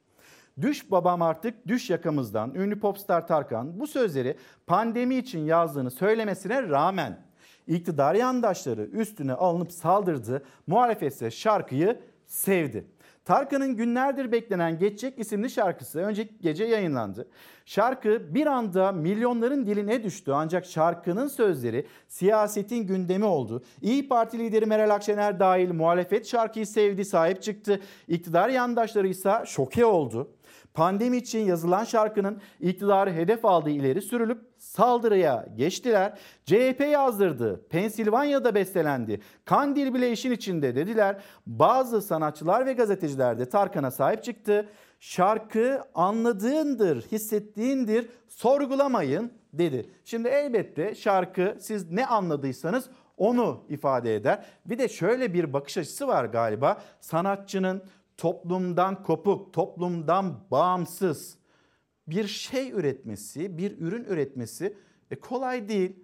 Düş 0.61 0.91
babam 0.91 1.23
artık 1.23 1.69
düş 1.69 1.91
yakamızdan 1.91 2.55
ünlü 2.55 2.81
popstar 2.81 3.27
Tarkan 3.27 3.81
bu 3.81 3.87
sözleri 3.87 4.37
pandemi 4.67 5.15
için 5.15 5.39
yazdığını 5.39 5.91
söylemesine 5.91 6.69
rağmen 6.69 7.19
iktidar 7.67 8.15
yandaşları 8.15 8.83
üstüne 8.83 9.33
alınıp 9.33 9.73
saldırdı. 9.73 10.43
Muhalefet 10.67 11.13
ise 11.13 11.31
şarkıyı 11.31 12.01
sevdi. 12.27 12.87
Tarkan'ın 13.25 13.77
günlerdir 13.77 14.33
beklenen 14.33 14.79
Geçecek 14.79 15.19
isimli 15.19 15.51
şarkısı 15.51 15.99
önceki 15.99 16.35
gece 16.41 16.65
yayınlandı. 16.65 17.29
Şarkı 17.67 18.35
bir 18.35 18.47
anda 18.47 18.93
milyonların 18.93 19.67
diline 19.67 20.05
düştü 20.05 20.33
ancak 20.33 20.67
şarkının 20.67 21.29
sözleri 21.29 21.87
siyasetin 22.09 22.87
gündemi 22.87 23.25
oldu. 23.25 23.63
İyi 23.83 24.09
Parti 24.09 24.39
lideri 24.39 24.67
Meral 24.67 24.91
Akşener 24.91 25.41
dahil 25.41 25.73
muhalefet 25.73 26.27
şarkıyı 26.27 26.67
sevdi, 26.67 27.05
sahip 27.05 27.43
çıktı. 27.43 27.81
İktidar 28.09 28.49
yandaşları 28.49 29.09
ise 29.09 29.33
şoke 29.47 29.85
oldu. 29.85 30.31
Pandemi 30.75 31.17
için 31.17 31.39
yazılan 31.39 31.85
şarkının 31.85 32.41
iktidarı 32.61 33.13
hedef 33.13 33.45
aldığı 33.45 33.71
ileri 33.71 34.03
sürülüp 34.03 34.39
saldırıya 34.59 35.47
geçtiler. 35.57 36.19
CHP 36.45 36.81
yazdırdı. 36.93 37.69
Pensilvanya'da 37.69 38.55
bestelendi. 38.55 39.21
Kandil 39.45 39.95
bile 39.95 40.13
işin 40.13 40.31
içinde 40.33 40.77
dediler. 40.77 41.17
Bazı 41.47 42.03
sanatçılar 42.03 42.67
ve 42.67 42.73
gazeteciler 42.73 43.39
de 43.39 43.49
Tarkan'a 43.49 43.91
sahip 43.91 44.25
çıktı. 44.25 44.69
Şarkı 45.01 45.81
anladığındır, 45.95 47.03
hissettiğindir, 47.03 48.09
sorgulamayın 48.29 49.33
dedi. 49.53 49.91
Şimdi 50.05 50.29
elbette 50.29 50.95
şarkı 50.95 51.57
siz 51.61 51.91
ne 51.91 52.07
anladıysanız 52.07 52.91
onu 53.17 53.65
ifade 53.69 54.15
eder. 54.15 54.45
Bir 54.67 54.79
de 54.79 54.89
şöyle 54.89 55.35
bir 55.35 55.53
bakış 55.53 55.79
açısı 55.79 56.09
var 56.09 56.25
galiba. 56.25 56.83
Sanatçının 57.01 57.83
toplumdan 58.23 59.03
kopuk, 59.03 59.53
toplumdan 59.53 60.41
bağımsız 60.51 61.39
bir 62.07 62.27
şey 62.27 62.71
üretmesi, 62.71 63.59
bir 63.59 63.79
ürün 63.79 64.05
üretmesi 64.05 64.77
e, 65.11 65.17
kolay 65.17 65.69
değil. 65.69 65.97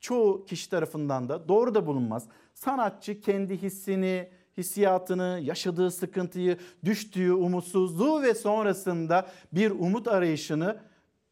Çoğu 0.00 0.44
kişi 0.44 0.70
tarafından 0.70 1.28
da 1.28 1.48
doğru 1.48 1.74
da 1.74 1.86
bulunmaz. 1.86 2.28
Sanatçı 2.54 3.20
kendi 3.20 3.62
hissini, 3.62 4.30
hissiyatını, 4.56 5.40
yaşadığı 5.42 5.90
sıkıntıyı, 5.90 6.58
düştüğü 6.84 7.32
umutsuzluğu 7.32 8.22
ve 8.22 8.34
sonrasında 8.34 9.28
bir 9.52 9.70
umut 9.70 10.08
arayışını 10.08 10.80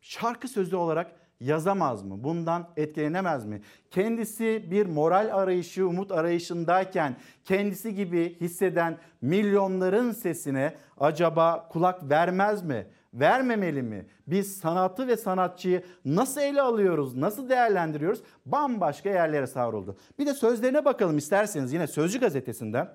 şarkı 0.00 0.48
sözü 0.48 0.76
olarak 0.76 1.12
yazamaz 1.40 2.02
mı? 2.02 2.24
Bundan 2.24 2.68
etkilenemez 2.76 3.46
mi? 3.46 3.62
Kendisi 3.90 4.68
bir 4.70 4.86
moral 4.86 5.30
arayışı, 5.32 5.88
umut 5.88 6.12
arayışındayken 6.12 7.16
kendisi 7.44 7.94
gibi 7.94 8.36
hisseden 8.40 8.98
milyonların 9.22 10.12
sesine 10.12 10.74
acaba 11.00 11.68
kulak 11.68 12.10
vermez 12.10 12.62
mi? 12.62 12.86
Vermemeli 13.14 13.82
mi? 13.82 14.06
Biz 14.26 14.56
sanatı 14.56 15.08
ve 15.08 15.16
sanatçıyı 15.16 15.84
nasıl 16.04 16.40
ele 16.40 16.62
alıyoruz, 16.62 17.16
nasıl 17.16 17.48
değerlendiriyoruz? 17.48 18.22
Bambaşka 18.46 19.08
yerlere 19.08 19.46
savruldu. 19.46 19.96
Bir 20.18 20.26
de 20.26 20.34
sözlerine 20.34 20.84
bakalım 20.84 21.18
isterseniz 21.18 21.72
yine 21.72 21.86
Sözcü 21.86 22.20
gazetesinden. 22.20 22.88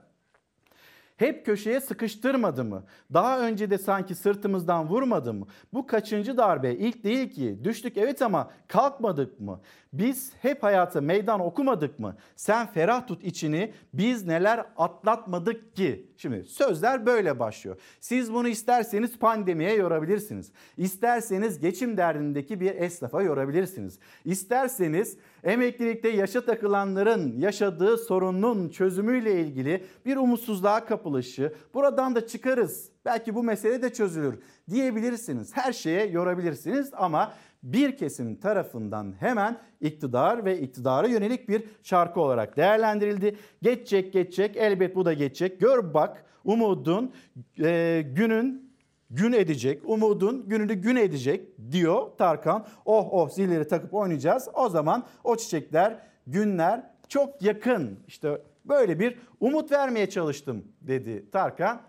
Hep 1.20 1.46
köşeye 1.46 1.82
sıkıştırmadı 1.82 2.64
mı? 2.64 2.84
Daha 3.14 3.40
önce 3.40 3.70
de 3.70 3.78
sanki 3.78 4.16
sırtımızdan 4.16 4.90
vurmadı 4.90 5.34
mı? 5.34 5.48
Bu 5.74 5.88
kaçıncı 5.88 6.38
darbe? 6.38 6.74
İlk 6.74 7.04
değil 7.04 7.30
ki. 7.30 7.60
Düştük 7.64 7.98
evet 7.98 8.22
ama 8.22 8.52
kalkmadık 8.68 9.40
mı? 9.40 9.62
Biz 9.94 10.34
hep 10.42 10.64
hayata 10.64 11.02
meydan 11.02 11.40
okumadık 11.40 12.00
mı? 12.00 12.18
Sen 12.36 12.68
ferah 12.68 13.08
tut 13.08 13.24
içini. 13.24 13.74
Biz 13.94 14.26
neler 14.26 14.66
atlatmadık 14.78 15.76
ki? 15.76 16.08
Şimdi 16.18 16.44
sözler 16.44 17.06
böyle 17.06 17.40
başlıyor. 17.40 17.78
Siz 18.00 18.34
bunu 18.34 18.48
isterseniz 18.48 19.20
pandemiye 19.20 19.74
yorabilirsiniz. 19.74 20.52
İsterseniz 20.78 21.60
geçim 21.60 21.98
derdindeki 21.98 22.60
bir 22.60 22.76
esnafa 22.76 23.22
yorabilirsiniz. 23.22 24.00
İsterseniz 24.26 25.18
emeklilikte 25.44 26.10
yaşa 26.10 26.46
takılanların 26.46 27.38
yaşadığı 27.38 27.98
sorunun 27.98 28.70
çözümüyle 28.70 29.42
ilgili 29.42 29.84
bir 30.06 30.18
umutsuzluğa 30.18 30.86
kapılışı. 30.86 31.54
Buradan 31.74 32.16
da 32.16 32.28
çıkarız 32.28 32.92
Belki 33.10 33.36
bu 33.36 33.44
mesele 33.44 33.82
de 33.82 33.94
çözülür 33.94 34.40
diyebilirsiniz. 34.70 35.58
Her 35.58 35.74
şeye 35.74 36.06
yorabilirsiniz 36.06 36.92
ama 36.94 37.34
bir 37.64 37.98
kesim 37.98 38.36
tarafından 38.36 39.16
hemen 39.20 39.62
iktidar 39.82 40.46
ve 40.46 40.60
iktidara 40.60 41.08
yönelik 41.08 41.50
bir 41.50 41.64
şarkı 41.84 42.20
olarak 42.20 42.58
değerlendirildi. 42.58 43.38
Geçecek 43.62 44.14
geçecek 44.14 44.58
elbet 44.58 44.96
bu 44.96 45.06
da 45.06 45.14
geçecek. 45.14 45.60
Gör 45.60 45.94
bak 45.94 46.26
umudun 46.44 47.14
e, 47.60 48.02
günün 48.16 48.69
gün 49.10 49.32
edecek. 49.32 49.82
Umudun 49.86 50.50
gününü 50.50 50.74
gün 50.74 50.96
edecek 50.96 51.72
diyor 51.72 52.18
Tarkan. 52.18 52.66
Oh 52.86 53.08
oh 53.12 53.30
zilleri 53.30 53.68
takıp 53.68 53.94
oynayacağız. 53.94 54.50
O 54.54 54.70
zaman 54.70 55.06
o 55.24 55.36
çiçekler, 55.36 56.00
günler 56.28 56.84
çok 57.08 57.42
yakın. 57.42 58.00
İşte 58.08 58.42
böyle 58.66 59.00
bir 59.00 59.18
umut 59.40 59.72
vermeye 59.72 60.10
çalıştım 60.10 60.66
dedi 60.82 61.32
Tarkan. 61.32 61.82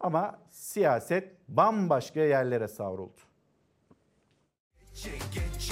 Ama 0.00 0.38
siyaset 0.50 1.32
bambaşka 1.48 2.20
yerlere 2.20 2.68
savruldu. 2.68 3.20
Geçecek 4.80 5.22
geçecek 5.34 5.71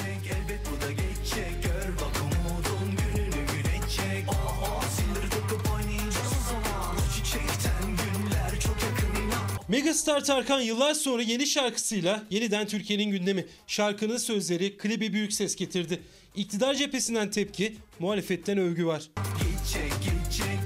Megastar 9.71 10.25
Tarkan 10.25 10.61
yıllar 10.61 10.95
sonra 10.95 11.23
yeni 11.23 11.47
şarkısıyla 11.47 12.23
yeniden 12.31 12.66
Türkiye'nin 12.66 13.11
gündemi. 13.11 13.47
Şarkının 13.66 14.16
sözleri 14.16 14.77
klibi 14.77 15.12
büyük 15.12 15.33
ses 15.33 15.57
getirdi. 15.57 16.01
İktidar 16.35 16.75
cephesinden 16.75 17.31
tepki, 17.31 17.77
muhalefetten 17.99 18.59
övgü 18.59 18.87
var. 18.87 19.11
Geçecek 19.39 19.93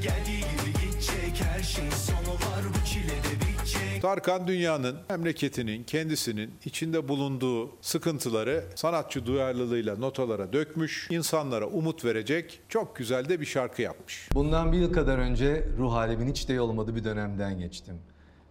geldiği 0.03 0.37
gibi 0.37 0.73
geçecek 0.85 1.47
Her 1.53 1.63
şeyin 1.63 1.91
sonu 1.91 2.35
var 2.35 2.65
bu 2.69 2.87
çile 2.87 3.09
de 3.09 3.41
bitecek 3.41 4.03
Tarkan 4.03 4.47
dünyanın, 4.47 4.97
memleketinin, 5.11 5.85
kendisinin 5.85 6.51
içinde 6.65 7.09
bulunduğu 7.09 7.71
sıkıntıları 7.81 8.65
sanatçı 8.75 9.27
duyarlılığıyla 9.27 9.97
notalara 9.97 10.53
dökmüş, 10.53 11.09
insanlara 11.11 11.67
umut 11.67 12.05
verecek 12.05 12.61
çok 12.69 12.97
güzel 12.97 13.29
de 13.29 13.41
bir 13.41 13.47
şarkı 13.47 13.83
yapmış. 13.83 14.29
Bundan 14.35 14.73
bir 14.73 14.79
yıl 14.79 14.93
kadar 14.93 15.19
önce 15.19 15.69
ruh 15.79 15.93
halimin 15.93 16.31
hiç 16.31 16.49
de 16.49 16.61
olmadığı 16.61 16.97
bir 16.97 17.05
dönemden 17.05 17.59
geçtim. 17.59 17.95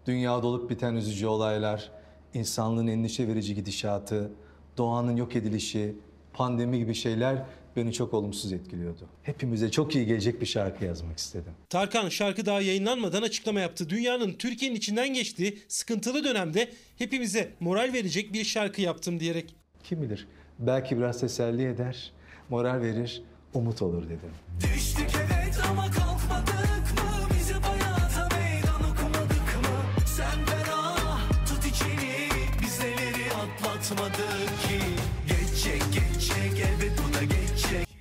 Dünyada 0.08 0.48
olup 0.48 0.70
biten 0.70 0.96
üzücü 0.96 1.28
olaylar, 1.28 1.92
insanlığın 2.34 2.88
endişe 2.88 3.28
verici 3.28 3.56
gidişatı, 3.56 4.32
doğanın 4.78 5.16
yok 5.16 5.36
edilişi, 5.36 5.96
pandemi 6.34 6.78
gibi 6.78 6.94
şeyler 6.96 7.46
beni 7.76 7.94
çok 7.94 8.14
olumsuz 8.14 8.54
etkiliyordu. 8.54 9.08
Hepimize 9.24 9.72
çok 9.72 9.96
iyi 9.96 10.06
gelecek 10.06 10.42
bir 10.42 10.46
şarkı 10.46 10.86
yazmak 10.86 11.18
istedim. 11.18 11.52
Tarkan 11.70 12.10
şarkı 12.10 12.46
daha 12.46 12.62
yayınlanmadan 12.62 13.22
açıklama 13.22 13.60
yaptı. 13.60 13.90
Dünyanın 13.90 14.34
Türkiye'nin 14.34 14.76
içinden 14.76 15.14
geçtiği 15.14 15.60
sıkıntılı 15.68 16.24
dönemde 16.24 16.70
hepimize 16.98 17.52
moral 17.60 17.94
verecek 17.94 18.34
bir 18.34 18.44
şarkı 18.44 18.82
yaptım 18.82 19.20
diyerek. 19.20 19.56
Kim 19.84 20.02
bilir 20.02 20.28
belki 20.60 20.98
biraz 20.98 21.20
teselli 21.20 21.66
eder, 21.66 22.12
moral 22.50 22.82
verir, 22.82 23.22
umut 23.54 23.82
olur 23.82 24.04
dedim. 24.04 24.32
Düştük 24.74 25.10
evet 25.16 25.60
ama 25.72 25.82
kalkmadık 25.92 26.13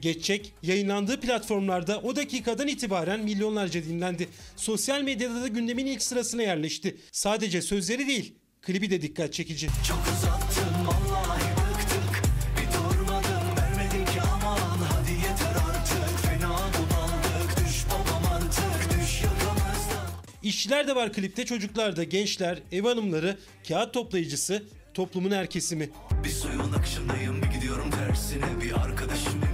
geçecek 0.02 0.52
yayınlandığı 0.62 1.20
platformlarda 1.20 2.00
o 2.00 2.16
dakikadan 2.16 2.68
itibaren 2.68 3.20
milyonlarca 3.20 3.84
dinlendi. 3.84 4.28
Sosyal 4.56 5.02
medyada 5.02 5.42
da 5.42 5.48
gündemin 5.48 5.86
ilk 5.86 6.02
sırasına 6.02 6.42
yerleşti. 6.42 6.96
Sadece 7.12 7.62
sözleri 7.62 8.06
değil, 8.06 8.34
klibi 8.62 8.90
de 8.90 9.02
dikkat 9.02 9.32
çekici. 9.32 9.68
Çok 9.88 9.98
uzattın 10.18 10.86
vallahi 10.86 11.50
bıktık 11.56 12.22
Bir 12.56 12.74
durmadım 12.74 13.56
vermedik 13.58 14.08
aman 14.32 14.58
Hadi 14.58 15.12
yeter 15.12 15.56
artık 15.70 16.18
fena 16.18 16.48
bunaldık 16.48 17.56
Düş 17.66 17.84
babam 17.90 18.32
artık 18.32 19.00
düş 19.00 19.22
yakamızdan 19.22 20.06
İşçiler 20.42 20.88
de 20.88 20.96
var 20.96 21.12
klipte, 21.12 21.44
çocuklar 21.44 21.96
da, 21.96 22.04
gençler, 22.04 22.58
ev 22.72 22.84
hanımları, 22.84 23.38
kağıt 23.68 23.94
toplayıcısı, 23.94 24.62
toplumun 24.94 25.30
her 25.30 25.50
kesimi. 25.50 25.90
Bir 26.24 26.28
suyun 26.30 26.72
akışındayım 26.72 27.42
bir 27.42 27.46
gidiyorum 27.46 27.90
tersine 27.90 28.60
Bir 28.62 28.72
arkadaşım 28.72 29.51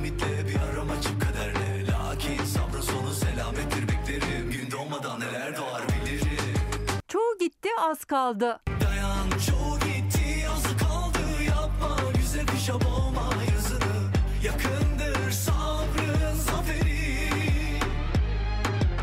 açıp 0.99 1.21
kaderle 1.21 1.87
Lakin 1.87 2.45
sabrın 2.45 2.81
sonu 2.81 3.15
selamettir 3.15 3.83
beklerim 3.83 4.51
Gün 4.51 4.71
doğmadan 4.71 5.21
neler 5.21 5.57
doğar 5.57 5.83
bilirim 5.83 6.55
Çoğu 7.09 7.39
gitti 7.41 7.69
az 7.79 8.05
kaldı. 8.05 8.61
Dayan 8.81 9.31
çoğu 9.31 9.79
gitti 9.79 10.49
azı 10.51 10.77
kaldı 10.77 11.19
Yapma 11.49 11.99
güzel 12.21 12.47
kışa 12.47 12.75
boğma 12.75 13.35
yazını 13.55 14.11
Yakındır 14.45 15.31
sabrın 15.31 16.35
zaferi 16.35 17.19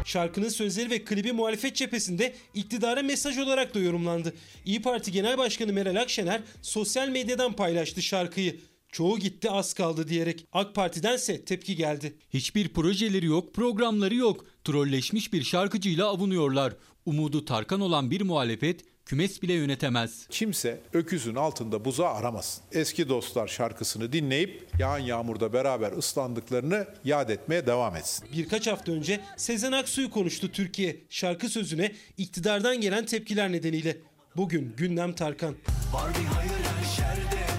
Şarkının 0.05 0.49
sözleri 0.49 0.89
ve 0.89 1.03
klibi 1.03 1.31
muhalefet 1.31 1.75
cephesinde 1.75 2.33
iktidara 2.53 3.01
mesaj 3.01 3.37
olarak 3.37 3.75
da 3.75 3.79
yorumlandı. 3.79 4.33
İyi 4.65 4.81
Parti 4.81 5.11
Genel 5.11 5.37
Başkanı 5.37 5.73
Meral 5.73 5.95
Akşener 5.95 6.41
sosyal 6.61 7.09
medyadan 7.09 7.53
paylaştı 7.53 8.01
şarkıyı. 8.01 8.59
Çoğu 8.95 9.19
gitti 9.19 9.51
az 9.51 9.73
kaldı 9.73 10.07
diyerek 10.07 10.47
AK 10.53 10.75
Parti'dense 10.75 11.45
tepki 11.45 11.75
geldi. 11.75 12.15
Hiçbir 12.29 12.69
projeleri 12.69 13.25
yok, 13.25 13.53
programları 13.53 14.15
yok. 14.15 14.45
Trolleşmiş 14.63 15.33
bir 15.33 15.43
şarkıcıyla 15.43 16.07
avunuyorlar. 16.07 16.73
Umudu 17.05 17.45
Tarkan 17.45 17.81
olan 17.81 18.11
bir 18.11 18.21
muhalefet 18.21 18.81
kümes 19.05 19.41
bile 19.41 19.53
yönetemez. 19.53 20.27
Kimse 20.29 20.81
öküzün 20.93 21.35
altında 21.35 21.85
buza 21.85 22.07
aramasın. 22.07 22.63
Eski 22.71 23.09
dostlar 23.09 23.47
şarkısını 23.47 24.13
dinleyip 24.13 24.67
yağan 24.79 24.99
yağmurda 24.99 25.53
beraber 25.53 25.91
ıslandıklarını 25.91 26.87
yad 27.03 27.29
etmeye 27.29 27.65
devam 27.65 27.95
etsin. 27.95 28.27
Birkaç 28.33 28.67
hafta 28.67 28.91
önce 28.91 29.19
Sezen 29.37 29.71
Aksu'yu 29.71 30.09
konuştu 30.09 30.51
Türkiye 30.51 30.97
şarkı 31.09 31.49
sözüne 31.49 31.91
iktidardan 32.17 32.81
gelen 32.81 33.05
tepkiler 33.05 33.51
nedeniyle. 33.51 33.97
Bugün 34.37 34.73
gündem 34.77 35.13
Tarkan. 35.13 35.55
Var 35.93 36.09
bir 36.19 36.25
hayır 36.25 36.51
her 36.51 36.95
şerde 36.95 37.54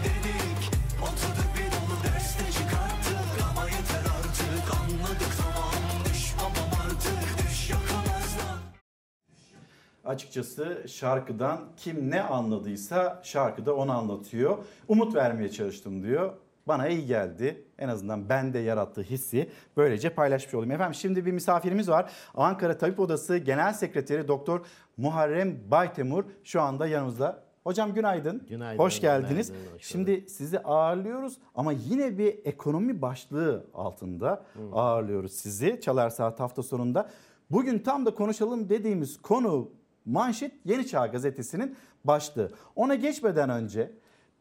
Açıkçası 10.07 10.85
şarkıdan 10.89 11.61
kim 11.77 12.11
ne 12.11 12.23
anladıysa 12.23 13.21
şarkıda 13.23 13.77
onu 13.77 13.93
anlatıyor. 13.93 14.59
Umut 14.89 15.15
vermeye 15.15 15.51
çalıştım 15.51 16.03
diyor. 16.03 16.33
Bana 16.69 16.89
iyi 16.89 17.07
geldi. 17.07 17.65
En 17.79 17.89
azından 17.89 18.29
bende 18.29 18.59
yarattığı 18.59 19.03
hissi 19.03 19.51
böylece 19.77 20.11
paylaşmış 20.11 20.55
olayım. 20.55 20.71
Efendim 20.73 20.95
şimdi 20.95 21.27
bir 21.27 21.33
misafirimiz 21.33 21.89
var. 21.89 22.13
Ankara 22.35 22.79
Tabip 22.79 23.01
Odası 23.01 23.37
Genel 23.37 23.73
Sekreteri 23.73 24.29
Doktor 24.29 24.67
Muharrem 24.97 25.59
Baytemur 25.71 26.25
şu 26.45 26.61
anda 26.61 26.87
yanımızda. 26.87 27.47
Hocam 27.65 27.95
günaydın. 27.95 28.47
Günaydın, 28.49 28.83
Hoş 28.83 29.01
geldiniz. 29.01 29.49
günaydın, 29.49 29.75
hoş 29.75 29.83
Şimdi 29.83 30.25
sizi 30.29 30.59
ağırlıyoruz 30.59 31.39
ama 31.55 31.73
yine 31.73 32.19
bir 32.19 32.39
ekonomi 32.45 33.03
başlığı 33.03 33.67
altında 33.75 34.43
ağırlıyoruz 34.73 35.33
sizi 35.33 35.81
Çalar 35.81 36.11
Saat 36.11 36.41
hafta 36.41 36.63
sonunda. 36.63 37.11
Bugün 37.51 37.79
tam 37.79 38.07
da 38.07 38.15
konuşalım 38.15 38.69
dediğimiz 38.69 39.23
konu 39.23 39.71
manşet 40.07 40.53
Yeni 40.65 40.87
Çağ 40.87 41.07
Gazetesi'nin 41.07 41.77
başlığı. 42.05 42.53
Ona 42.77 42.95
geçmeden 42.95 43.51
önce 43.51 43.91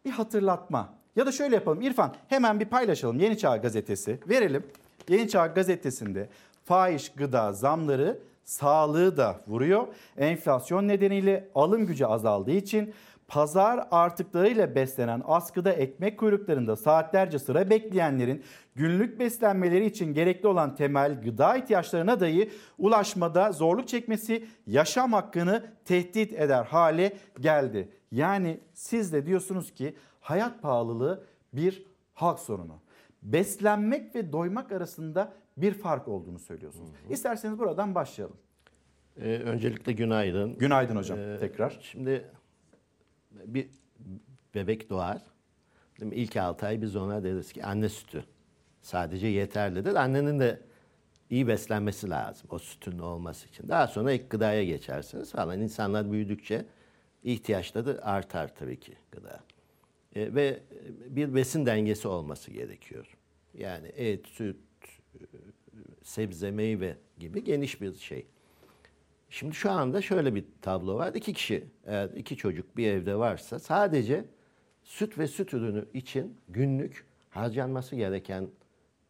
bir 0.05 0.11
hatırlatma 0.11 0.93
ya 1.15 1.25
da 1.25 1.31
şöyle 1.31 1.55
yapalım 1.55 1.81
İrfan 1.81 2.15
hemen 2.27 2.59
bir 2.59 2.65
paylaşalım 2.65 3.19
Yeni 3.19 3.37
Çağ 3.37 3.57
Gazetesi 3.57 4.19
verelim. 4.29 4.63
Yeni 5.09 5.29
Çağ 5.29 5.47
Gazetesi'nde 5.47 6.29
fahiş 6.65 7.09
gıda 7.09 7.53
zamları 7.53 8.19
sağlığı 8.43 9.17
da 9.17 9.41
vuruyor. 9.47 9.87
Enflasyon 10.17 10.87
nedeniyle 10.87 11.47
alım 11.55 11.85
gücü 11.85 12.05
azaldığı 12.05 12.51
için 12.51 12.93
pazar 13.27 13.87
artıklarıyla 13.91 14.75
beslenen 14.75 15.21
askıda 15.25 15.71
ekmek 15.71 16.19
kuyruklarında 16.19 16.75
saatlerce 16.75 17.39
sıra 17.39 17.69
bekleyenlerin 17.69 18.43
günlük 18.75 19.19
beslenmeleri 19.19 19.85
için 19.85 20.13
gerekli 20.13 20.47
olan 20.47 20.75
temel 20.75 21.21
gıda 21.21 21.57
ihtiyaçlarına 21.57 22.19
dahi 22.19 22.49
ulaşmada 22.77 23.51
zorluk 23.51 23.87
çekmesi 23.87 24.45
yaşam 24.67 25.13
hakkını 25.13 25.63
tehdit 25.85 26.33
eder 26.33 26.63
hale 26.63 27.17
geldi. 27.39 27.89
Yani 28.11 28.59
siz 28.73 29.13
de 29.13 29.25
diyorsunuz 29.25 29.73
ki 29.73 29.95
hayat 30.21 30.61
pahalılığı 30.61 31.23
bir 31.53 31.85
halk 32.13 32.39
sorunu. 32.39 32.79
Beslenmek 33.23 34.15
ve 34.15 34.31
doymak 34.31 34.71
arasında 34.71 35.33
bir 35.57 35.73
fark 35.73 36.07
olduğunu 36.07 36.39
söylüyorsunuz. 36.39 36.89
İsterseniz 37.09 37.59
buradan 37.59 37.95
başlayalım. 37.95 38.37
Ee, 39.21 39.35
öncelikle 39.35 39.91
günaydın. 39.93 40.57
Günaydın 40.57 40.95
hocam 40.95 41.19
Ee, 41.19 41.37
tekrar. 41.39 41.79
Şimdi 41.81 42.25
bir 43.45 43.67
bebek 44.55 44.89
doğar. 44.89 45.21
Değil 45.99 46.11
mi? 46.11 46.15
İlk 46.15 46.37
6 46.37 46.65
ay 46.65 46.81
biz 46.81 46.95
ona 46.95 47.23
deriz 47.23 47.53
ki 47.53 47.65
anne 47.65 47.89
sütü 47.89 48.25
sadece 48.81 49.27
yeterlidir. 49.27 49.95
Annenin 49.95 50.39
de 50.39 50.59
iyi 51.29 51.47
beslenmesi 51.47 52.09
lazım 52.09 52.47
o 52.51 52.59
sütün 52.59 52.99
olması 52.99 53.47
için. 53.47 53.67
Daha 53.67 53.87
sonra 53.87 54.11
ek 54.11 54.25
gıdaya 54.29 54.63
geçersiniz 54.63 55.31
falan. 55.31 55.61
İnsanlar 55.61 56.11
büyüdükçe 56.11 56.65
ihtiyaçları 57.23 58.05
artar 58.05 58.55
tabii 58.55 58.79
ki 58.79 58.93
gıda. 59.11 59.43
E, 60.15 60.35
ve 60.35 60.59
bir 61.09 61.35
besin 61.35 61.65
dengesi 61.65 62.07
olması 62.07 62.51
gerekiyor. 62.51 63.17
Yani 63.53 63.87
et, 63.87 64.27
süt, 64.27 64.57
e, 65.15 65.19
sebze, 66.03 66.51
meyve 66.51 66.97
gibi 67.19 67.43
geniş 67.43 67.81
bir 67.81 67.95
şey. 67.95 68.25
Şimdi 69.35 69.55
şu 69.55 69.71
anda 69.71 70.01
şöyle 70.01 70.35
bir 70.35 70.45
tablo 70.61 70.95
var. 70.95 71.13
İki 71.13 71.33
kişi, 71.33 71.63
eğer 71.85 72.09
iki 72.09 72.37
çocuk 72.37 72.77
bir 72.77 72.87
evde 72.87 73.15
varsa 73.15 73.59
sadece 73.59 74.25
süt 74.83 75.17
ve 75.17 75.27
süt 75.27 75.53
ürünü 75.53 75.85
için 75.93 76.37
günlük 76.49 77.05
harcanması 77.29 77.95
gereken 77.95 78.47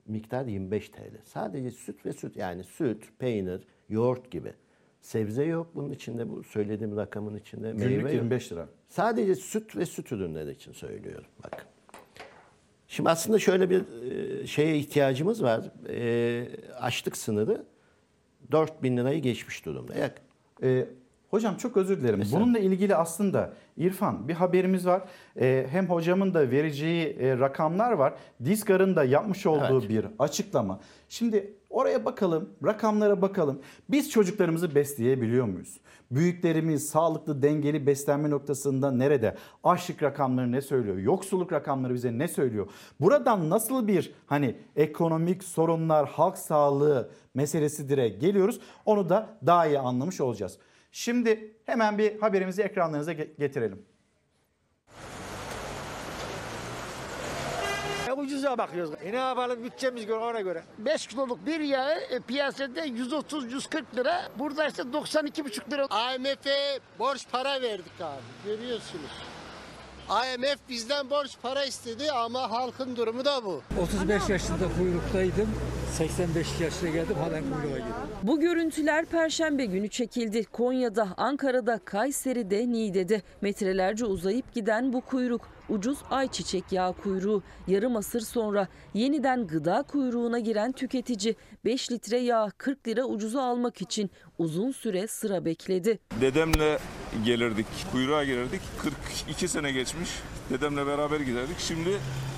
miktar 0.05 0.45
25 0.45 0.89
TL. 0.89 1.17
Sadece 1.23 1.71
süt 1.71 2.05
ve 2.05 2.13
süt 2.13 2.37
yani 2.37 2.63
süt, 2.63 3.03
peynir, 3.19 3.61
yoğurt 3.89 4.31
gibi. 4.31 4.53
Sebze 5.01 5.43
yok 5.43 5.67
bunun 5.75 5.91
içinde 5.91 6.29
bu 6.29 6.43
söylediğim 6.43 6.97
rakamın 6.97 7.35
içinde. 7.37 7.71
Günlük 7.71 7.85
meyve 7.85 8.01
yok. 8.01 8.13
25 8.13 8.51
lira. 8.51 8.67
Sadece 8.87 9.35
süt 9.35 9.75
ve 9.75 9.85
süt 9.85 10.11
ürünleri 10.11 10.51
için 10.51 10.71
söylüyorum 10.71 11.27
bak. 11.43 11.67
Şimdi 12.87 13.09
aslında 13.09 13.39
şöyle 13.39 13.69
bir 13.69 13.83
e, 14.11 14.47
şeye 14.47 14.77
ihtiyacımız 14.77 15.43
var. 15.43 15.71
E, 15.89 16.47
açlık 16.79 17.17
sınırı 17.17 17.65
4 18.51 18.83
bin 18.83 18.97
lirayı 18.97 19.21
geçmiş 19.21 19.65
durumda. 19.65 19.95
Yak- 19.95 20.21
Ee, 20.63 20.85
hocam 21.31 21.55
çok 21.57 21.77
özür 21.77 22.01
dilerim. 22.01 22.23
Bununla 22.31 22.59
ilgili 22.59 22.95
aslında 22.95 23.53
İrfan 23.77 24.27
bir 24.27 24.33
haberimiz 24.33 24.85
var. 24.85 25.01
Ee, 25.39 25.67
hem 25.69 25.85
hocamın 25.89 26.33
da 26.33 26.51
vereceği 26.51 27.05
e, 27.19 27.39
rakamlar 27.39 27.91
var. 27.91 28.13
Diskar'ın 28.45 28.95
da 28.95 29.03
yapmış 29.03 29.45
olduğu 29.45 29.79
Evet. 29.79 29.89
bir 29.89 30.05
açıklama. 30.19 30.79
Şimdi 31.09 31.53
oraya 31.75 32.05
bakalım, 32.05 32.49
rakamlara 32.65 33.21
bakalım. 33.21 33.61
Biz 33.89 34.09
çocuklarımızı 34.11 34.75
besleyebiliyor 34.75 35.45
muyuz? 35.45 35.77
Büyüklerimiz 36.11 36.87
sağlıklı, 36.87 37.41
dengeli 37.41 37.87
beslenme 37.87 38.29
noktasında 38.29 38.91
nerede? 38.91 39.35
Açlık 39.63 40.03
rakamları 40.03 40.51
ne 40.51 40.61
söylüyor? 40.61 40.97
Yoksulluk 40.97 41.53
rakamları 41.53 41.93
bize 41.93 42.17
ne 42.17 42.27
söylüyor? 42.27 42.67
Buradan 42.99 43.49
nasıl 43.49 43.87
bir 43.87 44.13
hani 44.25 44.55
ekonomik 44.75 45.43
sorunlar, 45.43 46.09
halk 46.09 46.37
sağlığı 46.37 47.11
meselesidir'e 47.33 48.09
geliyoruz. 48.09 48.59
Onu 48.85 49.09
da 49.09 49.29
daha 49.45 49.67
iyi 49.67 49.79
anlamış 49.79 50.21
olacağız. 50.21 50.57
Şimdi 50.91 51.53
hemen 51.65 51.97
bir 51.97 52.19
haberimizi 52.19 52.61
ekranlarınıza 52.61 53.13
ge- 53.13 53.37
getirelim. 53.39 53.85
E, 58.09 58.11
ucuza 58.45 58.57
bakıyoruz. 58.57 58.93
E 59.03 59.11
ne 59.11 59.15
yapalım 59.15 59.63
bütçemiz 59.63 60.05
göre 60.05 60.17
ona 60.17 60.41
göre. 60.41 60.63
5 60.77 61.07
kiloluk 61.07 61.45
bir 61.45 61.59
yağı 61.59 61.95
e, 61.95 62.19
piyasada 62.19 62.85
130-140 62.85 63.83
lira. 63.95 64.21
Burada 64.39 64.67
işte 64.67 64.81
92,5 64.81 65.71
lira. 65.71 66.15
IMF'e 66.15 66.79
borç 66.99 67.25
para 67.31 67.61
verdik 67.61 68.01
abi 68.01 68.21
görüyorsunuz. 68.45 69.11
IMF 70.09 70.59
bizden 70.69 71.09
borç 71.09 71.31
para 71.41 71.65
istedi 71.65 72.11
ama 72.11 72.51
halkın 72.51 72.95
durumu 72.95 73.25
da 73.25 73.45
bu. 73.45 73.61
35 73.81 74.29
yaşında 74.29 74.67
kuyruktaydım. 74.77 75.49
85 75.97 76.47
yaşına 76.61 76.89
geldim 76.89 77.15
halen 77.15 77.43
kuyruğa 77.43 77.77
girdim. 77.77 77.93
Bu 78.23 78.39
görüntüler 78.39 79.05
Perşembe 79.05 79.65
günü 79.65 79.89
çekildi. 79.89 80.45
Konya'da, 80.45 81.07
Ankara'da, 81.17 81.79
Kayseri'de, 81.85 82.71
Niğde'de 82.71 83.21
metrelerce 83.41 84.05
uzayıp 84.05 84.53
giden 84.53 84.93
bu 84.93 85.01
kuyruk 85.01 85.54
ucuz 85.69 85.97
ayçiçek 86.09 86.71
yağı 86.71 86.93
kuyruğu. 86.93 87.43
Yarım 87.67 87.95
asır 87.95 88.21
sonra 88.21 88.67
yeniden 88.93 89.47
gıda 89.47 89.83
kuyruğuna 89.83 90.39
giren 90.39 90.71
tüketici 90.71 91.35
5 91.65 91.91
litre 91.91 92.17
yağ 92.17 92.51
40 92.57 92.87
lira 92.87 93.05
ucuza 93.05 93.43
almak 93.43 93.81
için 93.81 94.11
uzun 94.37 94.71
süre 94.71 95.07
sıra 95.07 95.45
bekledi. 95.45 95.99
Dedemle 96.21 96.79
gelirdik, 97.25 97.65
kuyruğa 97.91 98.23
girerdik. 98.23 98.61
42 98.81 99.47
sene 99.47 99.71
geçmiş. 99.71 100.09
Dedemle 100.49 100.87
beraber 100.87 101.19
giderdik. 101.19 101.59
Şimdi 101.59 101.89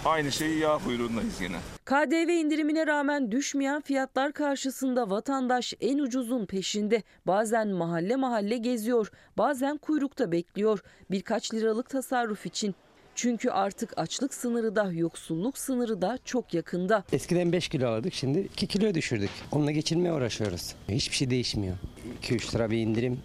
aynı 0.06 0.32
şeyi 0.32 0.60
yağ 0.60 0.78
kuyruğundayız 0.78 1.42
yine. 1.42 1.58
KDV 1.86 2.30
indirimine 2.30 2.88
rağmen 2.88 3.32
düşmeyen 3.32 3.82
fiyatlar 3.82 4.34
karşısında 4.34 5.10
vatandaş 5.10 5.74
en 5.82 6.00
ucuzun 6.00 6.46
peşinde. 6.46 7.04
Bazen 7.28 7.68
mahalle 7.68 8.16
mahalle 8.16 8.58
geziyor, 8.58 9.12
bazen 9.38 9.78
kuyrukta 9.78 10.32
bekliyor. 10.32 10.80
Birkaç 11.12 11.54
liralık 11.54 11.90
tasarruf 11.90 12.46
için. 12.46 12.76
Çünkü 13.18 13.50
artık 13.50 13.98
açlık 13.98 14.34
sınırı 14.34 14.76
da 14.76 14.92
yoksulluk 14.92 15.58
sınırı 15.58 16.02
da 16.02 16.20
çok 16.26 16.54
yakında. 16.54 17.04
Eskiden 17.12 17.52
5 17.52 17.68
kilo 17.70 17.88
alırdık 17.88 18.14
şimdi 18.14 18.40
2 18.40 18.68
kiloya 18.68 18.96
düşürdük. 18.96 19.30
Onunla 19.52 19.72
geçinmeye 19.72 20.14
uğraşıyoruz. 20.14 20.76
Hiçbir 20.90 21.16
şey 21.16 21.30
değişmiyor. 21.30 21.78
2-3 22.22 22.56
lira 22.56 22.72
bir 22.72 22.78
indirim 22.78 23.20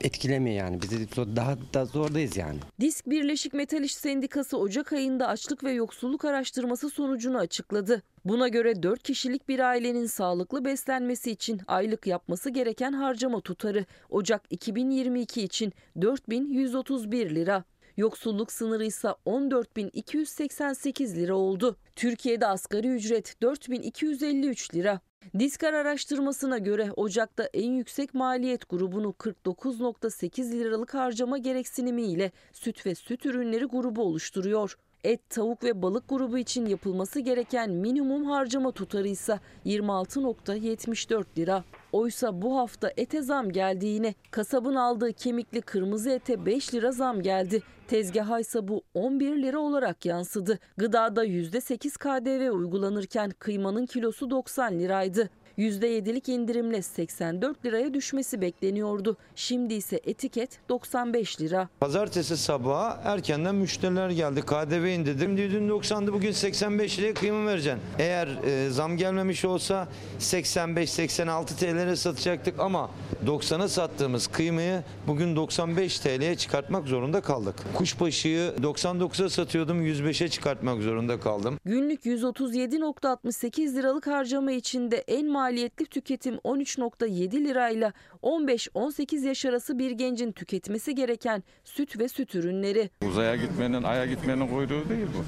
etkilemiyor 0.00 0.56
yani. 0.56 0.82
Biz 0.82 0.90
de 0.90 1.36
daha 1.36 1.56
da 1.74 1.84
zordayız 1.84 2.36
yani. 2.36 2.58
Disk 2.80 3.06
Birleşik 3.06 3.54
Metal 3.54 3.84
İş 3.84 3.94
Sendikası 3.94 4.58
Ocak 4.58 4.92
ayında 4.92 5.28
açlık 5.28 5.64
ve 5.64 5.72
yoksulluk 5.72 6.24
araştırması 6.24 6.90
sonucunu 6.90 7.38
açıkladı. 7.38 8.02
Buna 8.24 8.48
göre 8.48 8.82
4 8.82 9.02
kişilik 9.02 9.48
bir 9.48 9.58
ailenin 9.58 10.06
sağlıklı 10.06 10.64
beslenmesi 10.64 11.30
için 11.30 11.60
aylık 11.66 12.06
yapması 12.06 12.50
gereken 12.50 12.92
harcama 12.92 13.40
tutarı 13.40 13.84
Ocak 14.10 14.42
2022 14.50 15.42
için 15.42 15.72
4131 16.00 17.34
lira. 17.34 17.64
Yoksulluk 18.00 18.52
sınırı 18.52 18.84
ise 18.84 19.08
14.288 19.26 21.14
lira 21.16 21.34
oldu. 21.34 21.76
Türkiye'de 21.96 22.46
asgari 22.46 22.88
ücret 22.88 23.42
4253 23.42 24.74
lira. 24.74 25.00
Diskar 25.38 25.72
araştırmasına 25.72 26.58
göre 26.58 26.92
Ocak'ta 26.96 27.44
en 27.44 27.70
yüksek 27.70 28.14
maliyet 28.14 28.68
grubunu 28.68 29.08
49.8 29.08 30.52
liralık 30.52 30.94
harcama 30.94 31.38
gereksinimiyle 31.38 32.32
süt 32.52 32.86
ve 32.86 32.94
süt 32.94 33.26
ürünleri 33.26 33.64
grubu 33.64 34.02
oluşturuyor. 34.02 34.76
Et, 35.04 35.30
tavuk 35.30 35.64
ve 35.64 35.82
balık 35.82 36.08
grubu 36.08 36.38
için 36.38 36.66
yapılması 36.66 37.20
gereken 37.20 37.70
minimum 37.70 38.24
harcama 38.24 38.72
tutarı 38.72 39.08
ise 39.08 39.40
26.74 39.66 41.24
lira. 41.38 41.64
Oysa 41.92 42.42
bu 42.42 42.56
hafta 42.56 42.92
ete 42.96 43.22
zam 43.22 43.50
geldiğine, 43.50 44.14
kasabın 44.30 44.74
aldığı 44.74 45.12
kemikli 45.12 45.60
kırmızı 45.60 46.10
ete 46.10 46.46
5 46.46 46.74
lira 46.74 46.92
zam 46.92 47.22
geldi. 47.22 47.62
Tezgaha 47.88 48.40
ise 48.40 48.68
bu 48.68 48.82
11 48.94 49.42
lira 49.42 49.58
olarak 49.58 50.06
yansıdı. 50.06 50.58
Gıdada 50.76 51.24
%8 51.26 51.98
KDV 51.98 52.50
uygulanırken 52.52 53.30
kıymanın 53.30 53.86
kilosu 53.86 54.30
90 54.30 54.78
liraydı. 54.78 55.30
%7'lik 55.60 56.28
indirimle 56.28 56.82
84 56.82 57.64
liraya 57.64 57.94
düşmesi 57.94 58.40
bekleniyordu. 58.40 59.16
Şimdi 59.34 59.74
ise 59.74 60.00
etiket 60.04 60.50
95 60.68 61.40
lira. 61.40 61.68
Pazartesi 61.80 62.36
sabahı 62.36 62.98
erkenden 63.04 63.54
müşteriler 63.54 64.10
geldi. 64.10 64.40
KDV 64.42 64.86
indirdim. 64.86 65.36
Dün 65.36 65.68
90'dı 65.68 66.12
bugün 66.12 66.32
85 66.32 66.98
liraya 66.98 67.14
kıyma 67.14 67.46
vereceksin. 67.46 67.82
Eğer 67.98 68.28
e, 68.44 68.70
zam 68.70 68.96
gelmemiş 68.96 69.44
olsa 69.44 69.88
85-86 70.20 71.46
TL'ye 71.46 71.96
satacaktık 71.96 72.60
ama 72.60 72.90
90'a 73.26 73.68
sattığımız 73.68 74.26
kıymayı 74.26 74.82
bugün 75.06 75.36
95 75.36 75.98
TL'ye 75.98 76.36
çıkartmak 76.36 76.88
zorunda 76.88 77.20
kaldık. 77.20 77.54
Kuşbaşıyı 77.74 78.52
99'a 78.62 79.28
satıyordum 79.28 79.86
105'e 79.86 80.28
çıkartmak 80.28 80.82
zorunda 80.82 81.20
kaldım. 81.20 81.58
Günlük 81.64 82.04
137.68 82.04 83.74
liralık 83.74 84.06
harcama 84.06 84.52
içinde 84.52 84.96
en 84.96 85.26
maliyetli 85.26 85.49
tüketim 85.90 86.34
13.7 86.34 87.44
lirayla 87.44 87.92
15-18 88.22 89.26
yaş 89.26 89.44
arası 89.44 89.78
bir 89.78 89.90
gencin 89.90 90.32
tüketmesi 90.32 90.94
gereken 90.94 91.42
süt 91.64 91.98
ve 91.98 92.08
süt 92.08 92.34
ürünleri. 92.34 92.90
Uzaya 93.08 93.36
gitmenin, 93.36 93.82
aya 93.82 94.06
gitmenin 94.06 94.48
kuyruğu 94.48 94.88
değil 94.88 95.06
bu. 95.14 95.24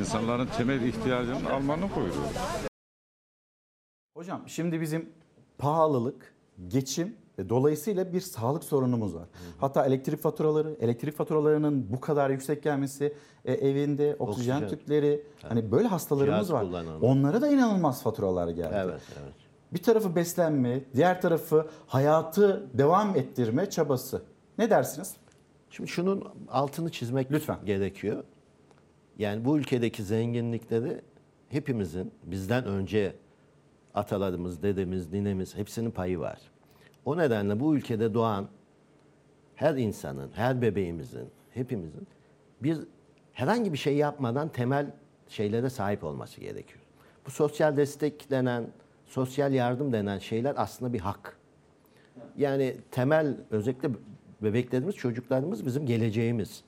İnsanların 0.00 0.46
temel 0.46 0.82
ihtiyacının 0.82 1.44
almanın 1.44 1.88
kuyruğu. 1.88 2.26
Hocam 4.16 4.44
şimdi 4.46 4.80
bizim 4.80 5.12
pahalılık, 5.58 6.34
geçim 6.68 7.16
dolayısıyla 7.48 8.12
bir 8.12 8.20
sağlık 8.20 8.64
sorunumuz 8.64 9.14
var. 9.14 9.28
Hatta 9.58 9.86
elektrik 9.86 10.20
faturaları, 10.20 10.76
elektrik 10.80 11.16
faturalarının 11.16 11.92
bu 11.92 12.00
kadar 12.00 12.30
yüksek 12.30 12.62
gelmesi, 12.62 13.14
e, 13.44 13.52
evinde 13.52 14.16
oksijen, 14.18 14.56
Oksijen. 14.62 14.68
tüpleri, 14.78 15.22
hani 15.48 15.70
böyle 15.72 15.88
hastalarımız 15.88 16.48
Cihaz 16.48 16.52
var. 16.52 16.66
kullananlar. 16.66 17.00
Onlara 17.08 17.40
da 17.40 17.48
inanılmaz 17.48 18.02
faturalar 18.02 18.48
geldi. 18.48 18.74
Evet, 18.76 19.00
evet. 19.22 19.32
Bir 19.72 19.82
tarafı 19.82 20.16
beslenme, 20.16 20.80
diğer 20.94 21.20
tarafı 21.20 21.66
hayatı 21.86 22.66
devam 22.74 23.16
ettirme 23.16 23.70
çabası. 23.70 24.22
Ne 24.58 24.70
dersiniz? 24.70 25.16
Şimdi 25.70 25.90
şunun 25.90 26.24
altını 26.50 26.90
çizmek 26.90 27.32
Lütfen. 27.32 27.58
gerekiyor. 27.64 28.24
Yani 29.18 29.44
bu 29.44 29.58
ülkedeki 29.58 30.02
zenginlikleri 30.02 31.00
hepimizin 31.48 32.12
bizden 32.24 32.64
önce 32.64 33.14
atalarımız, 33.94 34.62
dedemiz, 34.62 35.12
ninemiz 35.12 35.56
hepsinin 35.56 35.90
payı 35.90 36.18
var. 36.18 36.38
O 37.08 37.16
nedenle 37.16 37.60
bu 37.60 37.76
ülkede 37.76 38.14
doğan 38.14 38.48
her 39.54 39.74
insanın, 39.74 40.30
her 40.34 40.62
bebeğimizin, 40.62 41.28
hepimizin 41.54 42.06
bir 42.62 42.78
herhangi 43.32 43.72
bir 43.72 43.78
şey 43.78 43.96
yapmadan 43.96 44.48
temel 44.48 44.86
şeylere 45.28 45.70
sahip 45.70 46.04
olması 46.04 46.40
gerekiyor. 46.40 46.80
Bu 47.26 47.30
sosyal 47.30 47.76
destek 47.76 48.30
denen, 48.30 48.66
sosyal 49.06 49.52
yardım 49.52 49.92
denen 49.92 50.18
şeyler 50.18 50.54
aslında 50.56 50.92
bir 50.92 51.00
hak. 51.00 51.36
Yani 52.36 52.76
temel 52.90 53.36
özellikle 53.50 53.90
bebeklerimiz, 54.42 54.94
çocuklarımız 54.94 55.66
bizim 55.66 55.86
geleceğimiz. 55.86 56.64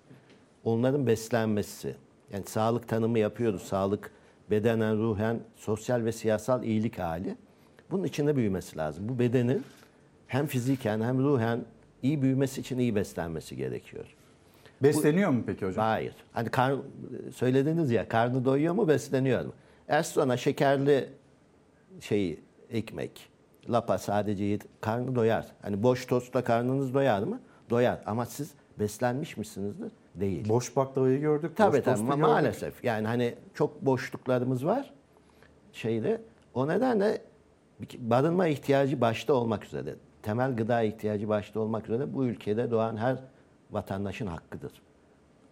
Onların 0.64 1.07
beslenmesi. 1.07 1.97
Yani 2.32 2.45
sağlık 2.45 2.88
tanımı 2.88 3.18
yapıyoruz. 3.18 3.62
Sağlık 3.62 4.11
bedenen, 4.51 4.99
ruhen, 4.99 5.41
sosyal 5.57 6.05
ve 6.05 6.12
siyasal 6.12 6.64
iyilik 6.64 6.99
hali. 6.99 7.36
Bunun 7.91 8.05
içinde 8.05 8.36
büyümesi 8.36 8.76
lazım. 8.76 9.09
Bu 9.09 9.18
bedenin 9.18 9.64
hem 10.30 10.46
fiziken 10.46 11.00
hem 11.00 11.18
ruhen 11.18 11.64
iyi 12.02 12.22
büyümesi 12.22 12.60
için 12.60 12.78
iyi 12.78 12.94
beslenmesi 12.94 13.56
gerekiyor. 13.56 14.04
Besleniyor 14.82 15.30
mu 15.30 15.42
peki 15.46 15.66
hocam? 15.66 15.84
Hayır. 15.84 16.14
Hani 16.32 16.48
kar, 16.48 16.74
söylediniz 17.34 17.90
ya 17.90 18.08
karnı 18.08 18.44
doyuyor 18.44 18.74
mu 18.74 18.88
besleniyor 18.88 19.44
mu? 19.44 19.52
Eğer 19.88 20.02
sonra 20.02 20.36
şekerli 20.36 21.08
şeyi 22.00 22.40
ekmek, 22.70 23.28
lapa 23.70 23.98
sadece 23.98 24.44
yedi, 24.44 24.64
karnı 24.80 25.14
doyar. 25.14 25.46
Hani 25.62 25.82
boş 25.82 26.06
tostla 26.06 26.44
karnınız 26.44 26.94
doyar 26.94 27.22
mı? 27.22 27.40
Doyar. 27.70 28.02
Ama 28.06 28.26
siz 28.26 28.50
beslenmiş 28.78 29.36
misinizdir? 29.36 29.92
Değil. 30.14 30.48
Boş 30.48 30.76
baklavayı 30.76 31.20
gördük. 31.20 31.56
Tabii 31.56 31.76
boş 31.76 31.84
tabii 31.84 32.00
ma- 32.00 32.06
gördük. 32.06 32.22
maalesef. 32.22 32.84
Yani 32.84 33.06
hani 33.06 33.34
çok 33.54 33.86
boşluklarımız 33.86 34.66
var 34.66 34.92
şeyde. 35.72 36.20
O 36.54 36.68
nedenle 36.68 37.22
barınma 37.98 38.46
ihtiyacı 38.46 39.00
başta 39.00 39.34
olmak 39.34 39.64
üzere, 39.64 39.94
temel 40.22 40.56
gıda 40.56 40.82
ihtiyacı 40.82 41.28
başta 41.28 41.60
olmak 41.60 41.84
üzere 41.88 42.14
bu 42.14 42.24
ülkede 42.24 42.70
doğan 42.70 42.96
her 42.96 43.16
vatandaşın 43.70 44.26
hakkıdır. 44.26 44.72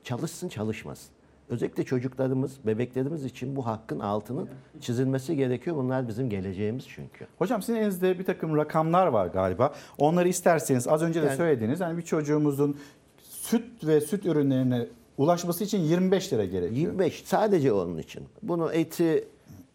Çalışsın 0.04 0.48
çalışmasın. 0.48 1.10
Özellikle 1.48 1.84
çocuklarımız, 1.84 2.58
bebeklerimiz 2.66 3.24
için 3.24 3.56
bu 3.56 3.66
hakkın 3.66 4.00
altının 4.00 4.48
çizilmesi 4.80 5.36
gerekiyor. 5.36 5.76
Bunlar 5.76 6.08
bizim 6.08 6.30
geleceğimiz 6.30 6.88
çünkü. 6.88 7.26
Hocam 7.38 7.62
sizin 7.62 7.80
elinizde 7.80 8.18
bir 8.18 8.24
takım 8.24 8.56
rakamlar 8.56 9.06
var 9.06 9.26
galiba. 9.26 9.74
Onları 9.98 10.28
isterseniz 10.28 10.88
az 10.88 11.02
önce 11.02 11.22
de 11.22 11.26
Yani- 11.26 11.36
söylediğiniz 11.36 11.80
hani 11.80 11.96
bir 11.98 12.02
çocuğumuzun 12.02 12.76
süt 13.22 13.86
ve 13.86 14.00
süt 14.00 14.26
ürünlerine 14.26 14.86
ulaşması 15.18 15.64
için 15.64 15.78
25 15.78 16.32
lira 16.32 16.44
gerekiyor. 16.44 16.70
25 16.76 17.22
sadece 17.26 17.72
onun 17.72 17.98
için. 17.98 18.22
Bunu 18.42 18.72
eti, 18.72 19.28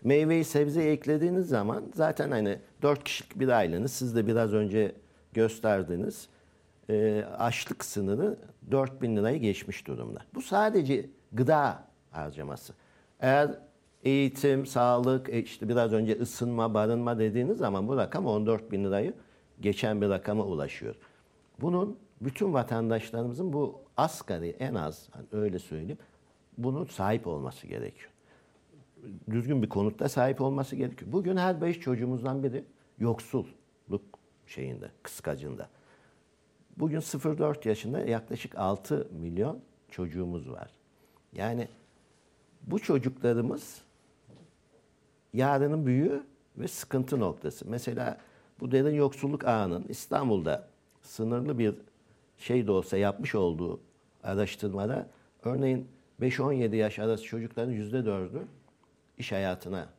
meyveyi, 0.03 0.43
sebzeyi 0.43 0.89
eklediğiniz 0.89 1.47
zaman 1.47 1.83
zaten 1.95 2.31
hani 2.31 2.57
4 2.83 3.03
kişilik 3.03 3.39
bir 3.39 3.47
ailenin 3.47 3.87
siz 3.87 4.15
de 4.15 4.27
biraz 4.27 4.53
önce 4.53 4.95
gösterdiğiniz 5.33 6.27
e, 6.89 7.25
açlık 7.37 7.85
sınırı 7.85 8.37
4000 8.71 9.17
lirayı 9.17 9.39
geçmiş 9.39 9.87
durumda. 9.87 10.19
Bu 10.35 10.41
sadece 10.41 11.09
gıda 11.31 11.83
harcaması. 12.11 12.73
Eğer 13.19 13.59
eğitim, 14.03 14.65
sağlık, 14.65 15.29
e, 15.29 15.43
işte 15.43 15.69
biraz 15.69 15.93
önce 15.93 16.19
ısınma, 16.19 16.73
barınma 16.73 17.19
dediğiniz 17.19 17.57
zaman 17.57 17.87
bu 17.87 17.97
rakam 17.97 18.25
14 18.25 18.71
bin 18.71 18.83
lirayı 18.85 19.13
geçen 19.61 20.01
bir 20.01 20.09
rakama 20.09 20.43
ulaşıyor. 20.43 20.95
Bunun 21.61 21.97
bütün 22.21 22.53
vatandaşlarımızın 22.53 23.53
bu 23.53 23.81
asgari 23.97 24.55
en 24.59 24.73
az 24.73 25.09
hani 25.11 25.25
öyle 25.31 25.59
söyleyeyim 25.59 25.97
bunun 26.57 26.85
sahip 26.85 27.27
olması 27.27 27.67
gerekiyor. 27.67 28.09
Düzgün 29.29 29.63
bir 29.63 29.69
konutta 29.69 30.09
sahip 30.09 30.41
olması 30.41 30.75
gerekiyor. 30.75 31.11
Bugün 31.11 31.37
her 31.37 31.61
beş 31.61 31.79
çocuğumuzdan 31.79 32.43
biri 32.43 32.65
yoksulluk 33.03 34.01
şeyinde, 34.47 34.91
kıskacında. 35.03 35.69
Bugün 36.77 36.99
0-4 36.99 37.67
yaşında 37.67 37.99
yaklaşık 37.99 38.57
6 38.57 39.07
milyon 39.11 39.59
çocuğumuz 39.89 40.51
var. 40.51 40.69
Yani 41.33 41.67
bu 42.61 42.79
çocuklarımız 42.79 43.81
yarının 45.33 45.85
büyüğü 45.85 46.23
ve 46.57 46.67
sıkıntı 46.67 47.19
noktası. 47.19 47.69
Mesela 47.69 48.17
bu 48.59 48.71
derin 48.71 48.95
yoksulluk 48.95 49.45
ağının 49.45 49.85
İstanbul'da 49.89 50.67
sınırlı 51.01 51.59
bir 51.59 51.75
şey 52.37 52.67
de 52.67 52.71
olsa 52.71 52.97
yapmış 52.97 53.35
olduğu 53.35 53.79
araştırmada 54.23 55.07
örneğin 55.43 55.87
5-17 56.21 56.75
yaş 56.75 56.99
arası 56.99 57.23
çocukların 57.23 57.73
%4'ü 57.73 58.41
iş 59.17 59.31
hayatına 59.31 59.89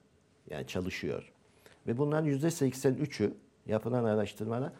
yani 0.51 0.67
çalışıyor. 0.67 1.34
Ve 1.87 1.99
bunların 1.99 2.29
%83'ü 2.29 3.33
yapılan 3.67 4.05
araştırmada 4.05 4.73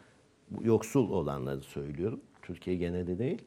yoksul 0.61 1.09
olanları 1.11 1.61
söylüyorum. 1.61 2.21
Türkiye 2.41 2.75
geneli 2.75 3.19
değil. 3.19 3.41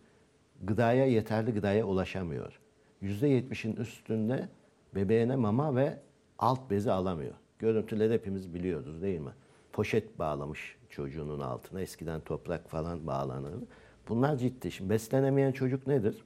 Gıdaya 0.62 1.06
yeterli 1.06 1.52
gıdaya 1.52 1.84
ulaşamıyor. 1.84 2.61
%70'in 3.02 3.76
üstünde 3.76 4.48
bebeğine 4.94 5.36
mama 5.36 5.76
ve 5.76 5.98
alt 6.38 6.70
bezi 6.70 6.92
alamıyor. 6.92 7.34
Görüntüleri 7.59 8.14
hepimiz 8.14 8.54
biliyoruz 8.54 9.02
değil 9.02 9.20
mi? 9.20 9.30
Poşet 9.72 10.18
bağlamış 10.18 10.76
çocuğunun 10.90 11.40
altına. 11.40 11.80
Eskiden 11.80 12.20
toprak 12.20 12.70
falan 12.70 13.06
bağlanırdı. 13.06 13.66
Bunlar 14.09 14.36
ciddi. 14.36 14.70
Şimdi 14.70 14.90
beslenemeyen 14.90 15.52
çocuk 15.52 15.86
nedir? 15.86 16.24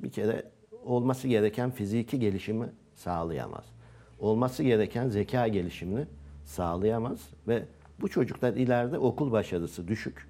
Bir 0.00 0.10
kere 0.10 0.50
olması 0.84 1.28
gereken 1.28 1.70
fiziki 1.70 2.18
gelişimi 2.18 2.72
sağlayamaz. 2.94 3.73
Olması 4.18 4.62
gereken 4.62 5.08
zeka 5.08 5.48
gelişimini 5.48 6.06
sağlayamaz 6.44 7.28
ve 7.48 7.64
bu 8.00 8.08
çocuklar 8.08 8.52
ileride 8.54 8.98
okul 8.98 9.32
başarısı 9.32 9.88
düşük, 9.88 10.28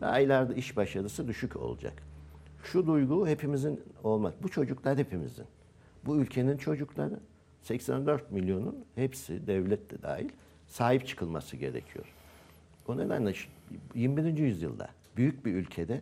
daha 0.00 0.20
ileride 0.20 0.56
iş 0.56 0.76
başarısı 0.76 1.28
düşük 1.28 1.56
olacak. 1.56 2.02
Şu 2.64 2.86
duygu 2.86 3.28
hepimizin 3.28 3.80
olmak. 4.04 4.42
Bu 4.42 4.48
çocuklar 4.48 4.98
hepimizin. 4.98 5.46
Bu 6.06 6.16
ülkenin 6.16 6.56
çocukları 6.56 7.20
84 7.62 8.32
milyonun 8.32 8.84
hepsi 8.94 9.46
devlet 9.46 9.90
de 9.90 10.02
dahil 10.02 10.28
sahip 10.66 11.06
çıkılması 11.06 11.56
gerekiyor. 11.56 12.04
O 12.88 12.96
nedenle 12.96 13.34
şu 13.34 13.48
21. 13.94 14.38
yüzyılda 14.38 14.88
büyük 15.16 15.46
bir 15.46 15.54
ülkede 15.54 16.00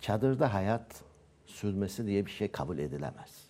çadırda 0.00 0.54
hayat 0.54 1.02
sürmesi 1.46 2.06
diye 2.06 2.26
bir 2.26 2.30
şey 2.30 2.48
kabul 2.48 2.78
edilemez. 2.78 3.45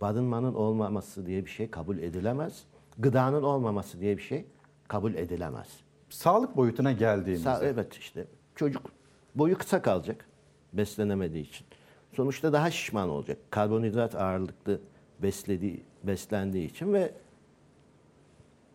Barınmanın 0.00 0.54
olmaması 0.54 1.26
diye 1.26 1.44
bir 1.44 1.50
şey 1.50 1.70
kabul 1.70 1.98
edilemez. 1.98 2.64
Gıdanın 2.98 3.42
olmaması 3.42 4.00
diye 4.00 4.16
bir 4.16 4.22
şey 4.22 4.44
kabul 4.88 5.14
edilemez. 5.14 5.68
Sağlık 6.10 6.56
boyutuna 6.56 6.92
geldiğimizde. 6.92 7.48
Sa- 7.48 7.64
evet 7.64 7.94
işte 7.94 8.26
çocuk 8.56 8.82
boyu 9.34 9.58
kısa 9.58 9.82
kalacak 9.82 10.24
beslenemediği 10.72 11.48
için. 11.48 11.66
Sonuçta 12.12 12.52
daha 12.52 12.70
şişman 12.70 13.08
olacak. 13.08 13.38
Karbonhidrat 13.50 14.14
ağırlıklı 14.14 14.80
beslediği, 15.22 15.82
beslendiği 16.04 16.70
için 16.70 16.92
ve 16.92 17.12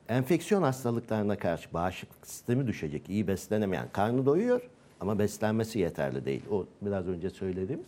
enfeksiyon 0.10 0.64
hastalıklarına 0.64 1.38
karşı 1.38 1.74
bağışıklık 1.74 2.28
sistemi 2.28 2.68
düşecek. 2.68 3.10
İyi 3.10 3.28
beslenemeyen 3.28 3.90
karnı 3.94 4.26
doyuyor 4.26 4.70
ama 5.00 5.20
beslenmesi 5.20 5.80
yeterli 5.80 6.26
değil. 6.26 6.42
O 6.52 6.66
biraz 6.82 7.08
önce 7.08 7.30
söylediğimiz 7.30 7.88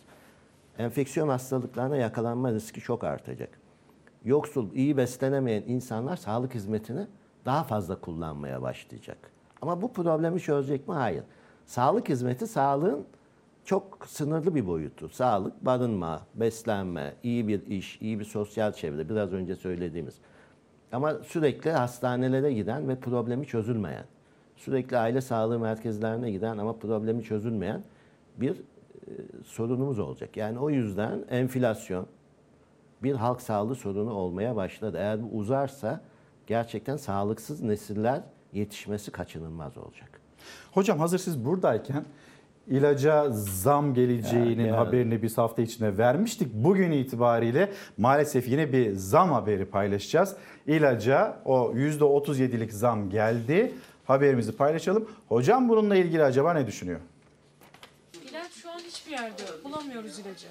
enfeksiyon 0.78 1.28
hastalıklarına 1.28 1.96
yakalanma 1.96 2.52
riski 2.52 2.80
çok 2.80 3.04
artacak. 3.04 3.60
Yoksul, 4.24 4.72
iyi 4.74 4.96
beslenemeyen 4.96 5.62
insanlar 5.66 6.16
sağlık 6.16 6.54
hizmetini 6.54 7.06
daha 7.44 7.64
fazla 7.64 8.00
kullanmaya 8.00 8.62
başlayacak. 8.62 9.18
Ama 9.62 9.82
bu 9.82 9.92
problemi 9.92 10.40
çözecek 10.40 10.88
mi? 10.88 10.94
Hayır. 10.94 11.24
Sağlık 11.66 12.08
hizmeti 12.08 12.46
sağlığın 12.46 13.06
çok 13.64 14.06
sınırlı 14.06 14.54
bir 14.54 14.66
boyutu. 14.66 15.08
Sağlık, 15.08 15.64
barınma, 15.66 16.20
beslenme, 16.34 17.14
iyi 17.22 17.48
bir 17.48 17.66
iş, 17.66 18.00
iyi 18.00 18.18
bir 18.18 18.24
sosyal 18.24 18.72
çevre 18.72 19.08
biraz 19.08 19.32
önce 19.32 19.56
söylediğimiz. 19.56 20.14
Ama 20.92 21.14
sürekli 21.14 21.70
hastanelere 21.70 22.52
giden 22.52 22.88
ve 22.88 22.96
problemi 22.96 23.46
çözülmeyen, 23.46 24.04
sürekli 24.56 24.98
aile 24.98 25.20
sağlığı 25.20 25.58
merkezlerine 25.58 26.30
giden 26.30 26.58
ama 26.58 26.72
problemi 26.72 27.22
çözülmeyen 27.22 27.82
bir 28.36 28.62
sorunumuz 29.44 29.98
olacak. 29.98 30.36
Yani 30.36 30.58
o 30.58 30.70
yüzden 30.70 31.24
enflasyon 31.30 32.06
bir 33.02 33.14
halk 33.14 33.40
sağlığı 33.42 33.74
sorunu 33.74 34.12
olmaya 34.12 34.56
başladı. 34.56 34.96
Eğer 35.00 35.22
bu 35.22 35.36
uzarsa 35.36 36.00
gerçekten 36.46 36.96
sağlıksız 36.96 37.62
nesiller 37.62 38.20
yetişmesi 38.52 39.10
kaçınılmaz 39.10 39.76
olacak. 39.78 40.20
Hocam 40.72 40.98
hazır 40.98 41.18
siz 41.18 41.44
buradayken 41.44 42.04
ilaca 42.66 43.30
zam 43.30 43.94
geleceğinin 43.94 44.60
Ya, 44.64 44.66
ya. 44.66 44.78
haberini 44.78 45.22
biz 45.22 45.38
hafta 45.38 45.62
içinde 45.62 45.98
vermiştik. 45.98 46.54
Bugün 46.54 46.90
itibariyle 46.92 47.72
maalesef 47.98 48.48
yine 48.48 48.72
bir 48.72 48.92
zam 48.92 49.30
haberi 49.30 49.64
paylaşacağız. 49.64 50.36
İlaca 50.66 51.40
o 51.44 51.72
%37'lik 51.74 52.72
zam 52.72 53.10
geldi. 53.10 53.72
Haberimizi 54.04 54.56
paylaşalım. 54.56 55.08
Hocam 55.28 55.68
bununla 55.68 55.96
ilgili 55.96 56.24
acaba 56.24 56.52
ne 56.54 56.66
düşünüyor? 56.66 57.00
Hiçbir 59.08 59.22
yerde 59.22 59.42
yok. 59.42 59.64
Bulamıyoruz 59.64 60.18
ilacı. 60.18 60.46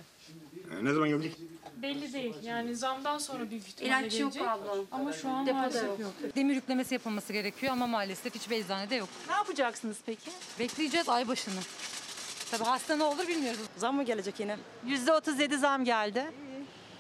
Ne 0.82 0.94
zaman 0.94 1.10
gelecek? 1.10 1.38
Belli 1.76 2.14
değil. 2.14 2.34
Yani 2.44 2.76
zamdan 2.76 3.18
sonra 3.18 3.50
büyük 3.50 3.68
ihtimalle 3.68 4.00
İlaç 4.08 4.20
yok 4.20 4.34
gelecek. 4.34 4.52
abla. 4.52 4.76
Ama 4.92 5.14
şu 5.14 5.30
an 5.30 5.46
Depoda 5.46 5.60
maalesef 5.62 5.84
yok. 5.84 6.00
yok. 6.00 6.36
Demir 6.36 6.54
yüklemesi 6.56 6.94
yapılması 6.94 7.34
gerekiyor 7.34 7.74
ama 7.74 7.88
maalesef 7.88 8.36
hiçbir 8.36 8.56
eczanede 8.56 8.96
yok. 8.96 9.10
Ne 9.28 9.34
yapacaksınız 9.34 9.98
peki? 10.06 10.32
Bekleyeceğiz 10.60 11.10
ay 11.10 11.28
başını. 11.28 11.60
Tabii 12.52 12.64
hasta 12.64 12.96
ne 12.96 13.04
olur 13.04 13.28
bilmiyoruz. 13.28 13.60
Zam 13.78 13.96
mı 13.96 14.04
gelecek 14.04 14.40
yine? 14.40 14.58
Yüzde 14.86 15.14
otuz 15.14 15.40
yedi 15.40 15.58
zam 15.58 15.86
geldi. 15.86 16.26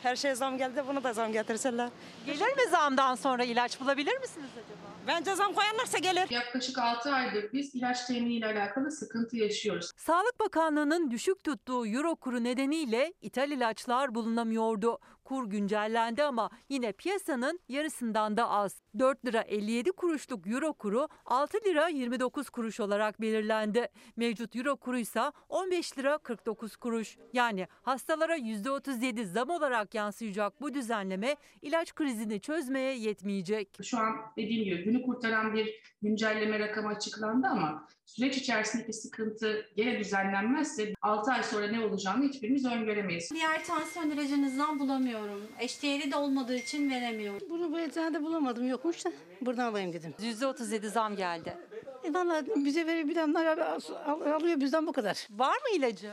Her 0.03 0.16
şeye 0.16 0.36
zam 0.36 0.58
geldi, 0.58 0.84
bunu 0.88 1.03
da 1.03 1.14
zam 1.14 1.32
getirseler. 1.34 1.89
Gelir 2.28 2.39
mi 2.55 2.69
zamdan 2.71 3.15
sonra 3.15 3.43
ilaç 3.43 3.82
bulabilir 3.82 4.19
misiniz 4.19 4.49
acaba? 4.53 4.88
Bence 5.07 5.36
zam 5.36 5.53
koyarlarsa 5.53 5.97
gelir. 5.97 6.30
Yaklaşık 6.30 6.78
6 6.78 7.13
aydır 7.13 7.53
biz 7.53 7.75
ilaç 7.75 8.05
teminiyle 8.05 8.45
alakalı 8.45 8.91
sıkıntı 8.91 9.38
yaşıyoruz. 9.38 9.91
Sağlık 9.97 10.39
Bakanlığı'nın 10.39 11.11
düşük 11.11 11.43
tuttuğu 11.43 11.88
euro 11.88 12.15
kuru 12.15 12.43
nedeniyle 12.43 13.13
ithal 13.21 13.51
ilaçlar 13.51 14.15
bulunamıyordu. 14.15 14.99
Kur 15.23 15.49
güncellendi 15.49 16.23
ama 16.23 16.49
yine 16.69 16.91
piyasanın 16.91 17.59
yarısından 17.69 18.38
da 18.38 18.49
az. 18.49 18.82
4 18.99 19.25
lira 19.25 19.41
57 19.41 19.91
kuruşluk 19.91 20.47
euro 20.47 20.73
kuru 20.73 21.07
6 21.25 21.57
lira 21.65 21.88
29 21.88 22.49
kuruş 22.49 22.80
olarak 22.80 23.21
belirlendi. 23.21 23.88
Mevcut 24.15 24.55
euro 24.55 24.75
kuru 24.75 24.97
ise 24.97 25.32
15 25.49 25.97
lira 25.97 26.17
49 26.17 26.75
kuruş. 26.75 27.17
Yani 27.34 27.67
hastalara 27.82 28.38
%37 28.38 29.25
zam 29.25 29.49
olarak 29.49 29.93
yansıyacak 29.95 30.61
bu 30.61 30.73
düzenleme 30.73 31.36
ilaç 31.61 31.91
krizini 32.18 32.39
çözmeye 32.41 32.97
yetmeyecek. 32.97 33.78
Şu 33.84 33.97
an 33.97 34.15
dediğim 34.38 34.63
gibi 34.63 34.84
günü 34.84 35.01
kurtaran 35.01 35.53
bir 35.53 35.82
güncelleme 36.01 36.59
rakamı 36.59 36.88
açıklandı 36.88 37.47
ama 37.47 37.88
süreç 38.05 38.38
içerisindeki 38.38 38.93
sıkıntı 38.93 39.65
gene 39.76 39.99
düzenlenmezse 39.99 40.93
6 41.01 41.32
ay 41.32 41.43
sonra 41.43 41.68
ne 41.68 41.86
olacağını 41.86 42.28
hiçbirimiz 42.30 42.65
öngöremeyiz. 42.65 43.30
Diğer 43.34 43.65
tansiyon 43.65 44.09
ilacınızdan 44.11 44.80
bulamıyorum. 44.80 45.41
Eşdeğeri 45.59 46.11
de 46.11 46.15
olmadığı 46.15 46.55
için 46.57 46.89
veremiyorum. 46.89 47.47
Bunu 47.49 47.72
bu 47.72 47.80
eczanede 47.80 48.24
bulamadım 48.24 48.68
yokmuş 48.68 49.05
da 49.05 49.11
buradan 49.41 49.65
alayım 49.72 49.93
dedim. 49.93 50.13
%37 50.22 50.88
zam 50.89 51.15
geldi. 51.15 51.57
E 52.03 52.13
valla 52.13 52.43
bize 52.55 52.86
veriyor 52.88 53.07
bir 53.07 53.15
tane 53.15 53.49
al- 54.05 54.22
alıyor 54.32 54.59
bizden 54.59 54.88
bu 54.88 54.93
kadar. 54.93 55.28
Var 55.32 55.55
mı 55.55 55.78
ilacı? 55.78 56.11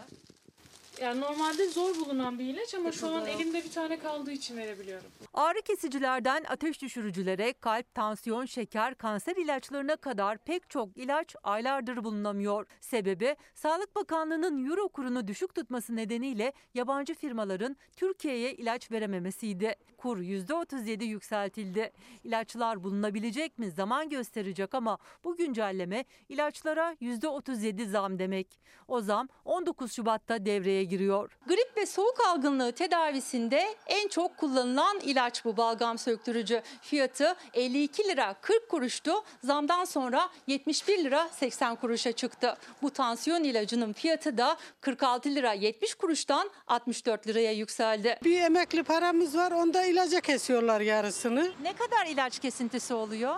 Yani 1.01 1.21
normalde 1.21 1.69
zor 1.69 1.95
bulunan 1.95 2.39
bir 2.39 2.45
ilaç 2.45 2.75
ama 2.75 2.93
şu 2.93 3.15
an 3.15 3.27
elimde 3.27 3.65
bir 3.65 3.71
tane 3.71 3.99
kaldığı 3.99 4.31
için 4.31 4.57
verebiliyorum. 4.57 5.07
Ağrı 5.35 5.63
kesicilerden 5.63 6.45
ateş 6.49 6.83
düşürücülere, 6.83 7.53
kalp, 7.53 7.95
tansiyon, 7.95 8.45
şeker, 8.45 8.95
kanser 8.95 9.37
ilaçlarına 9.37 9.97
kadar 9.97 10.39
pek 10.39 10.71
çok 10.71 10.97
ilaç 10.97 11.37
aylardır 11.43 12.05
bulunamıyor. 12.05 12.67
Sebebi 12.81 13.37
Sağlık 13.55 13.97
Bakanlığı'nın 13.97 14.71
euro 14.71 14.89
kurunu 14.89 15.29
düşük 15.29 15.55
tutması 15.55 15.97
nedeniyle 15.97 16.53
yabancı 16.75 17.15
firmaların 17.15 17.77
Türkiye'ye 17.97 18.55
ilaç 18.55 18.91
verememesiydi. 18.91 19.75
Kur 19.97 20.19
%37 20.19 21.05
yükseltildi. 21.05 21.93
İlaçlar 22.25 22.85
bulunabilecek 22.85 23.59
mi 23.59 23.71
zaman 23.71 24.09
gösterecek 24.09 24.75
ama 24.75 24.99
bu 25.25 25.37
güncelleme 25.37 26.05
ilaçlara 26.29 26.97
%37 27.01 27.87
zam 27.87 28.19
demek. 28.19 28.61
O 28.89 29.01
zam 29.01 29.29
19 29.45 29.93
Şubat'ta 29.93 30.47
devreye 30.47 30.84
giriyor. 30.85 31.31
Grip 31.49 31.77
ve 31.77 31.87
soğuk 31.87 32.21
algınlığı 32.27 32.73
tedavisinde 32.73 33.75
en 33.87 34.09
çok 34.09 34.37
kullanılan 34.37 35.01
ilaç 35.01 35.45
bu 35.45 35.57
balgam 35.57 35.99
söktürücü. 35.99 36.63
Fiyatı 36.83 37.37
52 37.55 38.05
lira 38.05 38.35
40 38.41 38.69
kuruştu. 38.69 39.13
Zamdan 39.45 39.85
sonra 39.85 40.29
71 40.47 41.05
lira 41.05 41.29
80 41.29 41.77
kuruşa 41.77 42.13
çıktı. 42.13 42.57
Bu 42.83 42.91
tansiyon 42.91 43.45
ilacının 43.45 43.93
fiyatı 43.93 44.39
da 44.39 44.57
46 44.81 45.35
lira 45.35 45.53
70 45.53 45.95
kuruştan 45.95 46.51
64 46.67 47.27
liraya 47.27 47.53
yükseldi. 47.53 48.19
Bir 48.25 48.41
emekli 48.41 48.83
paramız 48.83 49.37
var 49.37 49.53
onda 49.53 49.85
ilaca 49.85 50.21
kesiyorlar 50.21 50.81
yarısını. 50.81 51.53
Ne 51.63 51.73
kadar 51.73 52.07
ilaç 52.07 52.39
kesintisi 52.39 52.95
oluyor? 52.95 53.37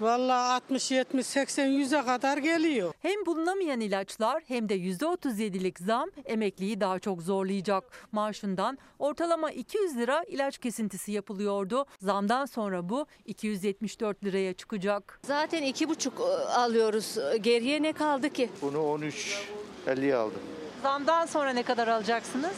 Vallahi 0.00 0.52
60, 0.54 0.90
70, 0.90 1.26
80, 1.26 1.66
100'e 1.68 2.04
kadar 2.06 2.38
geliyor. 2.38 2.92
Hem 3.02 3.26
bulunamayan 3.26 3.80
ilaçlar 3.80 4.42
hem 4.48 4.68
de 4.68 4.76
%37'lik 4.76 5.78
zam 5.78 6.08
emekliyi 6.24 6.80
daha 6.80 6.98
çok 6.98 7.22
zorlayacak. 7.22 7.84
Maaşından 8.12 8.78
ortalama 8.98 9.50
200 9.50 9.96
lira 9.96 10.22
ilaç 10.22 10.58
kesintisi 10.58 11.12
yapılıyordu. 11.12 11.86
Zamdan 12.02 12.46
sonra 12.46 12.88
bu 12.88 13.06
274 13.26 14.24
liraya 14.24 14.52
çıkacak. 14.52 15.20
Zaten 15.26 15.62
iki 15.62 15.88
buçuk 15.88 16.20
e, 16.20 16.24
alıyoruz. 16.48 17.18
Geriye 17.40 17.82
ne 17.82 17.92
kaldı 17.92 18.30
ki? 18.30 18.50
Bunu 18.62 18.82
13 18.82 19.46
50'ye 19.86 20.16
aldım. 20.16 20.40
Zamdan 20.82 21.26
sonra 21.26 21.50
ne 21.50 21.62
kadar 21.62 21.88
alacaksınız? 21.88 22.54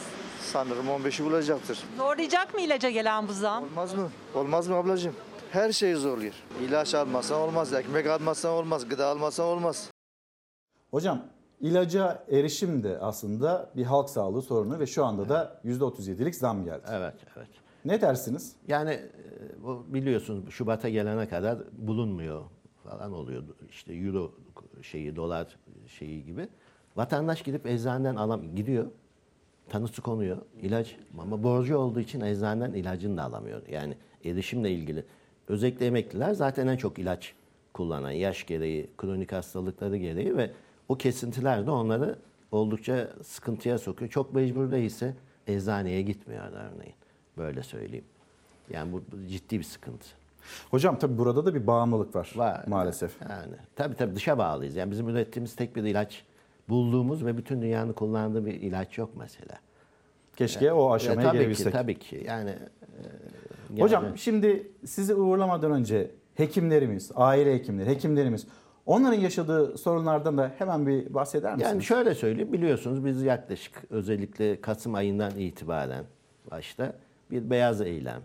Sanırım 0.51 0.85
15'i 0.87 1.25
bulacaktır. 1.25 1.79
Zorlayacak 1.97 2.53
mı 2.53 2.61
ilaca 2.61 2.89
gelen 2.89 3.27
bu 3.27 3.33
zam? 3.33 3.63
Olmaz 3.63 3.93
mı? 3.93 4.09
Olmaz 4.35 4.67
mı 4.67 4.75
ablacığım? 4.75 5.15
Her 5.53 5.71
şey 5.71 5.95
zorluyor. 5.95 6.33
İlaç 6.61 6.95
almazsan 6.95 7.41
olmaz, 7.41 7.73
ekmek 7.73 8.07
almazsan 8.07 8.51
olmaz, 8.51 8.89
gıda 8.89 9.07
almazsan 9.07 9.45
olmaz. 9.45 9.91
Hocam 10.91 11.21
ilaca 11.61 12.25
erişim 12.31 12.83
de 12.83 12.99
aslında 12.99 13.69
bir 13.75 13.83
halk 13.83 14.09
sağlığı 14.09 14.41
sorunu 14.41 14.79
ve 14.79 14.85
şu 14.85 15.05
anda 15.05 15.29
da 15.29 15.61
%37'lik 15.65 16.35
zam 16.35 16.65
geldi. 16.65 16.83
Evet, 16.91 17.13
evet. 17.37 17.47
Ne 17.85 18.01
dersiniz? 18.01 18.55
Yani 18.67 18.91
e, 18.91 19.63
bu 19.63 19.85
biliyorsunuz 19.87 20.49
Şubat'a 20.49 20.89
gelene 20.89 21.29
kadar 21.29 21.59
bulunmuyor 21.71 22.43
falan 22.83 23.13
oluyor. 23.13 23.43
İşte 23.69 23.93
euro 23.93 24.31
şeyi, 24.81 25.15
dolar 25.15 25.57
şeyi 25.87 26.25
gibi. 26.25 26.47
Vatandaş 26.95 27.41
gidip 27.41 27.65
eczaneden 27.65 28.15
alam 28.15 28.55
gidiyor. 28.55 28.85
Tanısı 29.69 30.01
konuyor. 30.01 30.37
ilaç 30.61 30.95
ama 31.19 31.43
borcu 31.43 31.77
olduğu 31.77 31.99
için 31.99 32.21
eczaneden 32.21 32.73
ilacını 32.73 33.17
da 33.17 33.23
alamıyor. 33.23 33.67
Yani 33.67 33.97
erişimle 34.25 34.71
ilgili. 34.71 35.05
Özellikle 35.47 35.85
emekliler 35.85 36.33
zaten 36.33 36.67
en 36.67 36.77
çok 36.77 36.99
ilaç 36.99 37.33
kullanan 37.73 38.11
yaş 38.11 38.45
gereği, 38.45 38.89
kronik 38.97 39.31
hastalıkları 39.31 39.97
gereği 39.97 40.37
ve 40.37 40.51
o 40.89 40.95
kesintiler 40.95 41.65
de 41.65 41.71
onları 41.71 42.15
oldukça 42.51 43.09
sıkıntıya 43.23 43.77
sokuyor. 43.77 44.11
Çok 44.11 44.33
mecbur 44.33 44.71
değilse 44.71 45.13
eczaneye 45.47 46.01
gitmiyor 46.01 46.43
örneğin. 46.51 46.95
Böyle 47.37 47.63
söyleyeyim. 47.63 48.05
Yani 48.69 48.93
bu 48.93 49.03
bu 49.11 49.27
ciddi 49.27 49.59
bir 49.59 49.63
sıkıntı. 49.63 50.07
Hocam 50.71 50.99
tabii 50.99 51.17
burada 51.17 51.45
da 51.45 51.55
bir 51.55 51.67
bağımlılık 51.67 52.15
var, 52.15 52.31
Var. 52.35 52.63
maalesef. 52.67 53.21
Yani 53.29 53.55
tabii 53.75 53.95
tabii 53.95 54.15
dışa 54.15 54.37
bağlıyız. 54.37 54.75
Yani 54.75 54.91
bizim 54.91 55.09
ürettiğimiz 55.09 55.55
tek 55.55 55.75
bir 55.75 55.83
ilaç 55.83 56.23
bulduğumuz 56.69 57.25
ve 57.25 57.37
bütün 57.37 57.61
dünyanın 57.61 57.93
kullandığı 57.93 58.45
bir 58.45 58.53
ilaç 58.53 58.97
yok 58.97 59.09
mesela. 59.15 59.55
Keşke 60.35 60.73
o 60.73 60.91
aşamaya 60.91 61.27
tabii 61.27 61.37
gelebilsek. 61.37 61.65
Ki, 61.65 61.71
tabii 61.71 61.99
ki. 61.99 62.23
Yani, 62.27 62.49
e, 62.49 63.01
Hocam 63.81 64.03
yani- 64.03 64.17
şimdi 64.17 64.71
sizi 64.85 65.15
uğurlamadan 65.15 65.71
önce 65.71 66.11
hekimlerimiz, 66.35 67.11
aile 67.15 67.53
hekimleri, 67.53 67.89
hekimlerimiz 67.89 68.47
onların 68.85 69.19
yaşadığı 69.19 69.77
sorunlardan 69.77 70.37
da 70.37 70.51
hemen 70.57 70.87
bir 70.87 71.13
bahseder 71.13 71.53
misiniz? 71.53 71.71
Yani 71.71 71.83
şöyle 71.83 72.15
söyleyeyim 72.15 72.53
biliyorsunuz 72.53 73.05
biz 73.05 73.23
yaklaşık 73.23 73.83
özellikle 73.89 74.61
Kasım 74.61 74.95
ayından 74.95 75.31
itibaren 75.37 76.05
başta 76.51 76.93
bir 77.31 77.49
beyaz 77.49 77.81
eylem, 77.81 78.21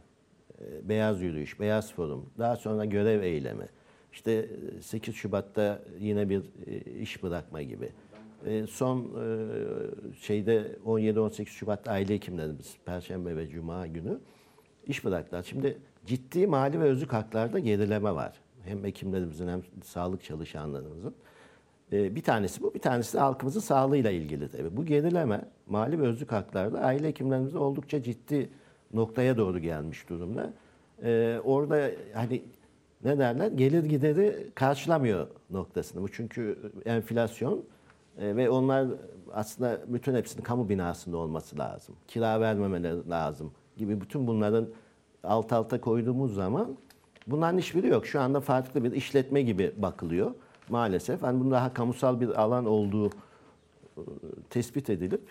e, 0.60 0.88
beyaz 0.88 1.22
yürüyüş, 1.22 1.60
beyaz 1.60 1.92
forum, 1.92 2.26
daha 2.38 2.56
sonra 2.56 2.84
görev 2.84 3.22
eylemi, 3.22 3.66
işte 4.12 4.32
e, 4.78 4.82
8 4.82 5.14
Şubat'ta 5.14 5.82
yine 6.00 6.28
bir 6.28 6.42
e, 6.66 7.00
iş 7.00 7.22
bırakma 7.22 7.62
gibi. 7.62 7.88
E, 8.46 8.66
Son 8.66 8.98
e, 8.98 9.04
şeyde 10.20 10.76
17-18 10.86 11.46
Şubat 11.46 11.88
aile 11.88 12.14
hekimlerimiz 12.14 12.76
Perşembe 12.86 13.36
ve 13.36 13.48
Cuma 13.48 13.86
günü 13.86 14.18
iş 14.88 15.04
bıraktılar. 15.04 15.42
Şimdi 15.42 15.78
ciddi 16.06 16.46
mali 16.46 16.80
ve 16.80 16.84
özlük 16.84 17.12
haklarda 17.12 17.58
gerileme 17.58 18.14
var. 18.14 18.32
Hem 18.64 18.84
hekimlerimizin 18.84 19.48
hem 19.48 19.62
sağlık 19.84 20.24
çalışanlarımızın. 20.24 21.14
Ee, 21.92 22.14
bir 22.14 22.22
tanesi 22.22 22.62
bu, 22.62 22.74
bir 22.74 22.80
tanesi 22.80 23.14
de 23.14 23.20
halkımızın 23.20 23.60
sağlığıyla 23.60 24.10
ilgili 24.10 24.48
tabii. 24.48 24.76
Bu 24.76 24.84
gerileme 24.84 25.44
mali 25.66 26.00
ve 26.00 26.06
özlük 26.06 26.32
haklarda 26.32 26.80
aile 26.80 27.08
hekimlerimizde 27.08 27.58
oldukça 27.58 28.02
ciddi 28.02 28.48
noktaya 28.94 29.36
doğru 29.36 29.58
gelmiş 29.58 30.08
durumda. 30.08 30.52
Ee, 31.02 31.40
orada 31.44 31.90
hani 32.14 32.42
ne 33.04 33.18
derler 33.18 33.48
gelir 33.48 33.84
gideri 33.84 34.50
karşılamıyor 34.54 35.26
noktasını. 35.50 36.02
Bu 36.02 36.12
çünkü 36.12 36.72
enflasyon 36.84 37.64
e, 38.18 38.36
ve 38.36 38.50
onlar 38.50 38.88
aslında 39.32 39.80
bütün 39.86 40.14
hepsinin 40.14 40.44
kamu 40.44 40.68
binasında 40.68 41.16
olması 41.16 41.58
lazım. 41.58 41.94
Kira 42.08 42.40
vermemeleri 42.40 43.08
lazım 43.10 43.52
gibi 43.78 44.00
bütün 44.00 44.26
bunların 44.26 44.68
alt 45.24 45.52
alta 45.52 45.80
koyduğumuz 45.80 46.34
zaman 46.34 46.76
bunların 47.26 47.58
hiçbiri 47.58 47.86
yok. 47.86 48.06
Şu 48.06 48.20
anda 48.20 48.40
farklı 48.40 48.84
bir 48.84 48.92
işletme 48.92 49.42
gibi 49.42 49.72
bakılıyor 49.76 50.34
maalesef. 50.68 51.22
Hani 51.22 51.40
bunun 51.40 51.50
daha 51.50 51.74
kamusal 51.74 52.20
bir 52.20 52.42
alan 52.42 52.66
olduğu 52.66 53.06
e, 53.06 54.02
tespit 54.50 54.90
edilip 54.90 55.22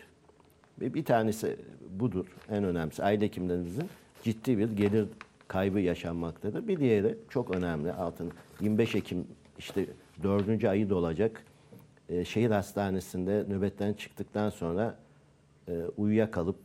bir 0.82 1.06
tanesi 1.06 1.58
budur 2.00 2.26
en 2.50 2.64
önemlisi. 2.64 3.04
Aile 3.04 3.26
hekimlerimizin 3.26 3.90
ciddi 4.24 4.58
bir 4.58 4.70
gelir 4.70 5.08
kaybı 5.48 5.80
yaşanmaktadır. 5.80 6.68
Bir 6.68 6.80
diğeri 6.80 7.18
çok 7.30 7.56
önemli 7.56 7.94
altın 7.94 8.32
25 8.62 8.96
Ekim 8.96 9.28
işte 9.58 9.86
dördüncü 10.24 10.68
ayı 10.68 10.90
dolacak 10.90 11.44
e, 12.10 12.26
şehir 12.26 12.52
hastanesinde 12.52 13.46
nöbetten 13.50 13.94
çıktıktan 13.94 14.50
sonra 14.50 14.96
e, 15.68 15.82
uyuyakalıp 15.98 16.58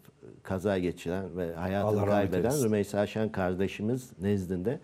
kaza 0.43 0.79
geçiren 0.79 1.37
ve 1.37 1.55
hayatını 1.55 2.01
Allah 2.01 2.11
kaybeden. 2.11 2.65
Rümeysa 2.65 3.07
Şen 3.07 3.33
kardeşimiz 3.33 4.11
nezdinde 4.21 4.79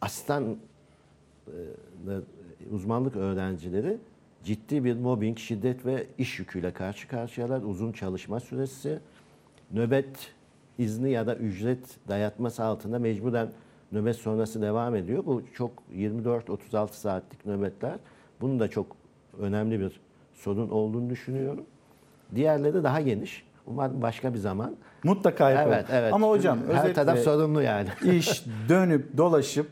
asistan 0.00 0.56
e, 1.46 1.52
uzmanlık 2.70 3.16
öğrencileri 3.16 3.98
ciddi 4.44 4.84
bir 4.84 4.96
mobbing, 4.96 5.38
şiddet 5.38 5.86
ve 5.86 6.06
iş 6.18 6.38
yüküyle 6.38 6.72
karşı 6.72 7.08
karşıyalar. 7.08 7.62
Uzun 7.62 7.92
çalışma 7.92 8.40
süresi, 8.40 8.98
nöbet 9.72 10.34
izni 10.78 11.10
ya 11.10 11.26
da 11.26 11.36
ücret 11.36 12.08
dayatması 12.08 12.64
altında 12.64 12.98
mecburen 12.98 13.48
nöbet 13.92 14.16
sonrası 14.16 14.62
devam 14.62 14.96
ediyor. 14.96 15.26
Bu 15.26 15.42
çok 15.54 15.70
24-36 15.94 16.92
saatlik 16.92 17.46
nöbetler. 17.46 17.98
Bunun 18.40 18.60
da 18.60 18.68
çok 18.68 18.96
önemli 19.38 19.80
bir 19.80 20.00
sorun 20.34 20.68
olduğunu 20.68 21.10
düşünüyorum. 21.10 21.64
Diğerleri 22.34 22.84
daha 22.84 23.00
geniş. 23.00 23.47
Başka 23.76 24.34
bir 24.34 24.38
zaman. 24.38 24.76
Mutlaka 25.04 25.50
yapalım. 25.50 25.72
Evet, 25.72 25.86
evet. 25.92 26.12
Ama 26.12 26.28
hocam 26.28 26.58
her 26.72 26.84
özetle 26.84 26.92
taraf 27.04 27.18
sorumlu 27.18 27.62
yani. 27.62 27.88
iş 28.12 28.44
dönüp 28.68 29.16
dolaşıp 29.16 29.70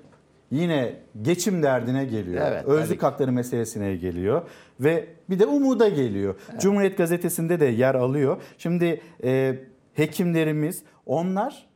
yine 0.50 0.96
geçim 1.22 1.62
derdine 1.62 2.04
geliyor. 2.04 2.46
Evet, 2.48 2.64
Özlük 2.64 3.02
hakları 3.02 3.32
meselesine 3.32 3.96
geliyor 3.96 4.42
ve 4.80 5.06
bir 5.30 5.38
de 5.38 5.46
umuda 5.46 5.88
geliyor. 5.88 6.34
Cumhuriyet 6.60 6.98
Gazetesi'nde 6.98 7.60
de 7.60 7.64
yer 7.64 7.94
alıyor. 7.94 8.42
Şimdi 8.58 9.00
e, 9.24 9.58
hekimlerimiz 9.94 10.82
onlar 11.06 11.66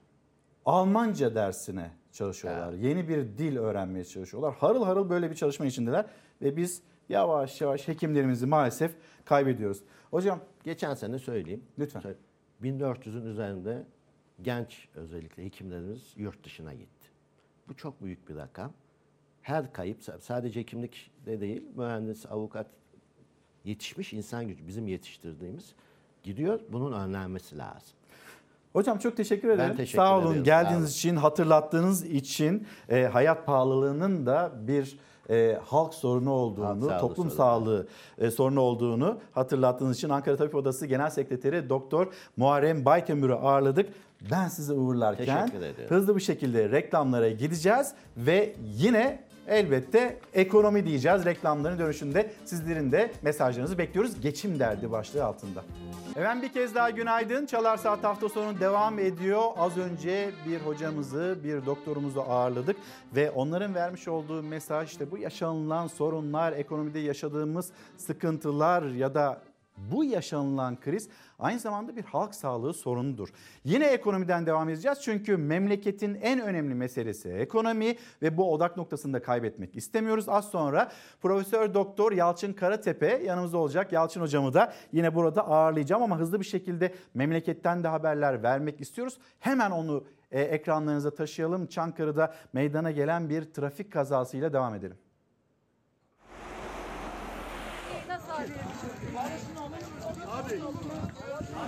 Almanca 0.64 1.34
dersine 1.34 1.90
çalışıyorlar. 2.12 2.72
Yeni 2.72 3.08
bir 3.08 3.38
dil 3.38 3.56
öğrenmeye 3.56 4.04
çalışıyorlar. 4.04 4.54
Harıl 4.54 4.84
harıl 4.84 5.10
böyle 5.10 5.30
bir 5.30 5.34
çalışma 5.34 5.66
içindeler 5.66 6.06
ve 6.42 6.56
biz 6.56 6.82
yavaş 7.08 7.60
yavaş 7.60 7.88
hekimlerimizi 7.88 8.46
maalesef 8.46 8.90
kaybediyoruz. 9.24 9.82
Hocam 10.10 10.40
Geçen 10.64 10.94
sene 10.94 11.18
söyleyeyim. 11.18 11.64
Lütfen. 11.78 12.02
1400'ün 12.62 13.26
üzerinde 13.26 13.84
genç 14.42 14.88
özellikle 14.94 15.44
hekimlerimiz 15.44 16.12
yurt 16.16 16.44
dışına 16.44 16.74
gitti. 16.74 17.08
Bu 17.68 17.76
çok 17.76 18.02
büyük 18.02 18.28
bir 18.28 18.36
rakam. 18.36 18.72
Her 19.42 19.72
kayıp 19.72 19.98
sadece 20.20 20.60
hekimlikte 20.60 21.40
değil, 21.40 21.62
mühendis, 21.76 22.26
avukat 22.26 22.66
yetişmiş 23.64 24.12
insan 24.12 24.48
gücü 24.48 24.66
bizim 24.66 24.88
yetiştirdiğimiz 24.88 25.74
gidiyor. 26.22 26.60
Bunun 26.68 26.92
önlenmesi 26.92 27.58
lazım. 27.58 27.92
Hocam 28.72 28.98
çok 28.98 29.16
teşekkür 29.16 29.48
ederim. 29.48 29.76
teşekkür 29.76 29.98
Sağ 29.98 30.18
olun 30.18 30.30
ederim, 30.30 30.44
geldiğiniz 30.44 30.72
sağ 30.74 30.78
olun. 30.80 30.86
için, 30.90 31.16
hatırlattığınız 31.16 32.04
için 32.04 32.66
e, 32.88 33.02
hayat 33.04 33.46
pahalılığının 33.46 34.26
da 34.26 34.52
bir 34.66 34.98
e, 35.30 35.58
halk 35.66 35.94
sorunu 35.94 36.30
olduğunu, 36.30 36.90
Halk 36.90 37.00
toplum 37.00 37.16
sorunu. 37.16 37.36
sağlığı 37.36 37.86
e, 38.18 38.30
sorunu 38.30 38.60
olduğunu 38.60 39.18
hatırlattığınız 39.32 39.96
için 39.96 40.08
Ankara 40.08 40.36
Tabip 40.36 40.54
Odası 40.54 40.86
Genel 40.86 41.10
Sekreteri 41.10 41.68
Doktor 41.68 42.06
Muharrem 42.36 42.84
Baykömür'ü 42.84 43.34
ağırladık. 43.34 43.88
Ben 44.30 44.48
sizi 44.48 44.72
uğurlarken 44.72 45.50
hızlı 45.88 46.16
bir 46.16 46.20
şekilde 46.20 46.70
reklamlara 46.70 47.28
gideceğiz 47.28 47.92
ve 48.16 48.54
yine 48.76 49.29
elbette 49.48 50.18
ekonomi 50.34 50.86
diyeceğiz. 50.86 51.24
Reklamların 51.24 51.78
dönüşünde 51.78 52.30
sizlerin 52.44 52.92
de 52.92 53.12
mesajlarınızı 53.22 53.78
bekliyoruz. 53.78 54.20
Geçim 54.20 54.58
derdi 54.58 54.92
başlığı 54.92 55.24
altında. 55.24 55.64
Efendim 56.16 56.42
bir 56.42 56.52
kez 56.52 56.74
daha 56.74 56.90
günaydın. 56.90 57.46
Çalar 57.46 57.76
Saat 57.76 58.04
hafta 58.04 58.28
sonu 58.28 58.60
devam 58.60 58.98
ediyor. 58.98 59.42
Az 59.56 59.78
önce 59.78 60.30
bir 60.48 60.60
hocamızı, 60.60 61.38
bir 61.44 61.66
doktorumuzu 61.66 62.20
ağırladık 62.20 62.76
ve 63.16 63.30
onların 63.30 63.74
vermiş 63.74 64.08
olduğu 64.08 64.42
mesaj 64.42 64.90
işte 64.90 65.10
bu 65.10 65.18
yaşanılan 65.18 65.86
sorunlar, 65.86 66.52
ekonomide 66.52 66.98
yaşadığımız 66.98 67.70
sıkıntılar 67.96 68.82
ya 68.82 69.14
da 69.14 69.40
bu 69.92 70.04
yaşanılan 70.04 70.80
kriz 70.80 71.08
aynı 71.38 71.58
zamanda 71.58 71.96
bir 71.96 72.04
halk 72.04 72.34
sağlığı 72.34 72.74
sorunudur. 72.74 73.28
Yine 73.64 73.86
ekonomiden 73.86 74.46
devam 74.46 74.68
edeceğiz 74.68 74.98
çünkü 75.02 75.36
memleketin 75.36 76.14
en 76.14 76.40
önemli 76.40 76.74
meselesi 76.74 77.28
ekonomi 77.28 77.96
ve 78.22 78.36
bu 78.36 78.52
odak 78.52 78.76
noktasını 78.76 79.12
da 79.12 79.22
kaybetmek 79.22 79.76
istemiyoruz. 79.76 80.28
Az 80.28 80.50
sonra 80.50 80.92
Profesör 81.22 81.74
Doktor 81.74 82.12
Yalçın 82.12 82.52
Karatepe 82.52 83.22
yanımızda 83.24 83.58
olacak. 83.58 83.92
Yalçın 83.92 84.20
hocamı 84.20 84.54
da 84.54 84.72
yine 84.92 85.14
burada 85.14 85.48
ağırlayacağım 85.48 86.02
ama 86.02 86.18
hızlı 86.18 86.40
bir 86.40 86.44
şekilde 86.44 86.94
memleketten 87.14 87.84
de 87.84 87.88
haberler 87.88 88.42
vermek 88.42 88.80
istiyoruz. 88.80 89.18
Hemen 89.38 89.70
onu 89.70 90.04
e, 90.30 90.40
ekranlarınıza 90.40 91.10
taşıyalım. 91.10 91.66
Çankırı'da 91.66 92.34
meydana 92.52 92.90
gelen 92.90 93.28
bir 93.28 93.44
trafik 93.44 93.92
kazasıyla 93.92 94.52
devam 94.52 94.74
edelim. 94.74 94.96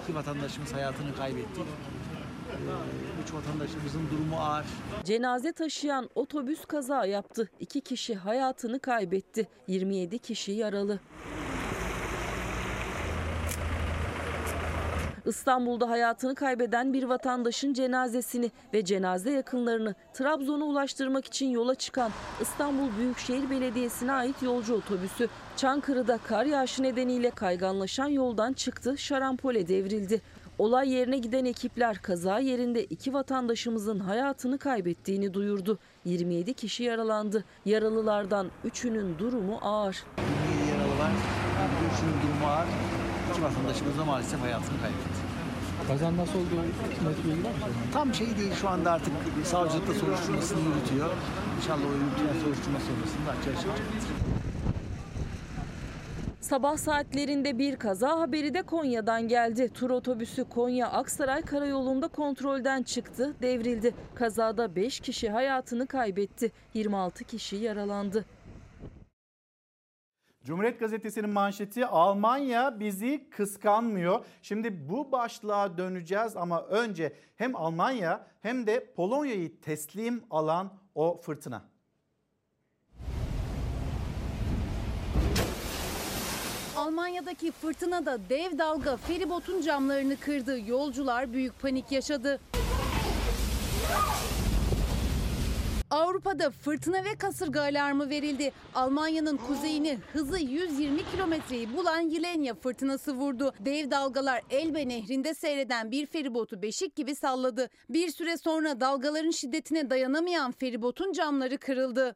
İki 0.02 0.14
vatandaşımız 0.14 0.72
hayatını 0.72 1.14
kaybetti. 1.16 1.60
Ee, 1.60 3.22
Üç 3.22 3.34
vatandaşımızın 3.34 4.02
durumu 4.10 4.36
ağır. 4.36 4.64
Cenaze 5.04 5.52
taşıyan 5.52 6.10
otobüs 6.14 6.64
kaza 6.64 7.06
yaptı. 7.06 7.48
İki 7.60 7.80
kişi 7.80 8.14
hayatını 8.14 8.80
kaybetti. 8.80 9.48
27 9.68 10.18
kişi 10.18 10.52
yaralı. 10.52 10.98
İstanbul'da 15.26 15.90
hayatını 15.90 16.34
kaybeden 16.34 16.92
bir 16.92 17.02
vatandaşın 17.02 17.72
cenazesini 17.72 18.50
ve 18.74 18.84
cenaze 18.84 19.30
yakınlarını 19.30 19.94
Trabzon'a 20.14 20.64
ulaştırmak 20.64 21.26
için 21.26 21.46
yola 21.50 21.74
çıkan 21.74 22.10
İstanbul 22.40 22.88
Büyükşehir 22.98 23.50
Belediyesi'ne 23.50 24.12
ait 24.12 24.42
yolcu 24.42 24.74
otobüsü 24.74 25.28
Çankırı'da 25.56 26.18
kar 26.18 26.44
yağışı 26.44 26.82
nedeniyle 26.82 27.30
kayganlaşan 27.30 28.08
yoldan 28.08 28.52
çıktı, 28.52 28.98
şarampole 28.98 29.68
devrildi. 29.68 30.22
Olay 30.58 30.90
yerine 30.92 31.18
giden 31.18 31.44
ekipler 31.44 31.98
kaza 32.02 32.38
yerinde 32.38 32.84
iki 32.84 33.12
vatandaşımızın 33.14 34.00
hayatını 34.00 34.58
kaybettiğini 34.58 35.34
duyurdu. 35.34 35.78
27 36.04 36.54
kişi 36.54 36.82
yaralandı. 36.82 37.44
Yaralılardan 37.64 38.50
üçünün 38.64 39.18
durumu 39.18 39.58
ağır. 39.62 40.04
27 40.18 40.70
yaralı 40.70 40.98
var. 40.98 41.10
Üçünün 41.94 42.14
durumu 42.22 42.46
ağır. 42.52 42.66
İki 43.32 43.42
vatandaşımız 43.42 43.98
da 43.98 44.04
maalesef 44.04 44.40
hayatını 44.40 44.80
kaybetti. 44.80 45.22
Kazan 45.88 46.16
nasıl 46.16 46.38
oldu? 46.38 46.54
Tam 47.92 48.14
şey 48.14 48.26
değil 48.26 48.52
şu 48.60 48.68
anda 48.68 48.92
artık 48.92 49.12
savcılıkta 49.44 49.94
soruşturmasını 49.94 50.60
yürütüyor. 50.60 51.10
İnşallah 51.56 51.80
o 51.80 51.94
yürütülen 52.02 52.44
soruşturma 52.44 52.78
sonrasında 52.78 53.30
açığa 53.30 53.60
çıkacaktır. 53.62 54.21
Sabah 56.42 56.76
saatlerinde 56.76 57.58
bir 57.58 57.76
kaza 57.76 58.20
haberi 58.20 58.54
de 58.54 58.62
Konya'dan 58.62 59.28
geldi. 59.28 59.68
Tur 59.68 59.90
otobüsü 59.90 60.48
Konya 60.48 60.90
Aksaray 60.90 61.42
Karayolu'nda 61.42 62.08
kontrolden 62.08 62.82
çıktı, 62.82 63.34
devrildi. 63.42 63.94
Kazada 64.14 64.76
5 64.76 65.00
kişi 65.00 65.30
hayatını 65.30 65.86
kaybetti. 65.86 66.52
26 66.74 67.24
kişi 67.24 67.56
yaralandı. 67.56 68.24
Cumhuriyet 70.44 70.80
Gazetesi'nin 70.80 71.30
manşeti 71.30 71.86
Almanya 71.86 72.80
bizi 72.80 73.30
kıskanmıyor. 73.30 74.24
Şimdi 74.42 74.88
bu 74.88 75.12
başlığa 75.12 75.78
döneceğiz 75.78 76.36
ama 76.36 76.62
önce 76.62 77.12
hem 77.36 77.56
Almanya 77.56 78.26
hem 78.40 78.66
de 78.66 78.92
Polonya'yı 78.96 79.60
teslim 79.60 80.22
alan 80.30 80.72
o 80.94 81.20
fırtına. 81.20 81.71
Almanya'daki 86.82 87.52
fırtınada 87.52 88.18
dev 88.28 88.58
dalga 88.58 88.96
feribotun 88.96 89.60
camlarını 89.60 90.16
kırdı. 90.16 90.58
Yolcular 90.66 91.32
büyük 91.32 91.60
panik 91.60 91.92
yaşadı. 91.92 92.40
Avrupa'da 95.90 96.50
fırtına 96.50 97.04
ve 97.04 97.14
kasırga 97.18 97.60
alarmı 97.60 98.10
verildi. 98.10 98.52
Almanya'nın 98.74 99.36
kuzeyini 99.36 99.98
hızı 100.12 100.38
120 100.38 101.10
kilometreyi 101.10 101.76
bulan 101.76 102.00
Yilenya 102.00 102.54
fırtınası 102.54 103.12
vurdu. 103.12 103.52
Dev 103.60 103.90
dalgalar 103.90 104.42
Elbe 104.50 104.88
nehrinde 104.88 105.34
seyreden 105.34 105.90
bir 105.90 106.06
feribotu 106.06 106.62
beşik 106.62 106.96
gibi 106.96 107.14
salladı. 107.14 107.68
Bir 107.90 108.10
süre 108.10 108.36
sonra 108.36 108.80
dalgaların 108.80 109.30
şiddetine 109.30 109.90
dayanamayan 109.90 110.52
feribotun 110.52 111.12
camları 111.12 111.58
kırıldı. 111.58 112.14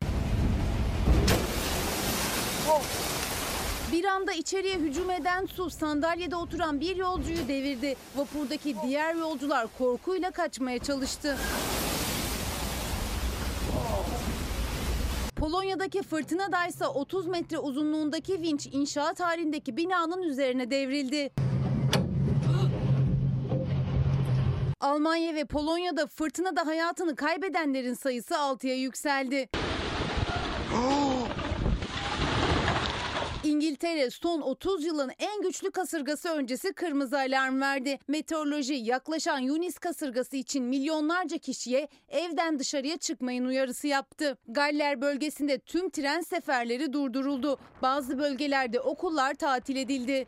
Bir 3.93 4.05
anda 4.05 4.33
içeriye 4.33 4.75
hücum 4.75 5.11
eden 5.11 5.47
su 5.47 5.71
sandalyede 5.71 6.37
oturan 6.37 6.81
bir 6.81 6.97
yolcuyu 6.97 7.49
devirdi. 7.49 7.97
Vapurdaki 8.17 8.77
diğer 8.83 9.15
yolcular 9.15 9.67
korkuyla 9.79 10.31
kaçmaya 10.31 10.79
çalıştı. 10.79 11.37
Polonya'daki 15.37 16.03
fırtınada 16.03 16.67
ise 16.67 16.87
30 16.87 17.27
metre 17.27 17.59
uzunluğundaki 17.59 18.43
vinç 18.43 18.67
inşaat 18.73 19.21
halindeki 19.21 19.77
binanın 19.77 20.23
üzerine 20.23 20.71
devrildi. 20.71 21.31
Almanya 24.81 25.35
ve 25.35 25.45
Polonya'da 25.45 26.07
fırtınada 26.07 26.67
hayatını 26.67 27.17
kaybedenlerin 27.17 27.95
sayısı 27.95 28.35
6'ya 28.35 28.75
yükseldi. 28.75 29.49
İngiltere 33.47 34.11
son 34.11 34.41
30 34.41 34.85
yılın 34.85 35.11
en 35.19 35.43
güçlü 35.43 35.71
kasırgası 35.71 36.29
öncesi 36.29 36.73
kırmızı 36.73 37.19
alarm 37.19 37.61
verdi. 37.61 37.99
Meteoroloji 38.09 38.75
yaklaşan 38.75 39.39
Yunis 39.39 39.79
kasırgası 39.79 40.37
için 40.37 40.65
milyonlarca 40.65 41.39
kişiye 41.39 41.89
evden 42.09 42.59
dışarıya 42.59 42.97
çıkmayın 42.97 43.45
uyarısı 43.45 43.87
yaptı. 43.87 44.39
Galler 44.49 45.01
bölgesinde 45.01 45.59
tüm 45.59 45.91
tren 45.91 46.21
seferleri 46.21 46.93
durduruldu. 46.93 47.59
Bazı 47.83 48.19
bölgelerde 48.19 48.81
okullar 48.81 49.35
tatil 49.35 49.77
edildi. 49.77 50.27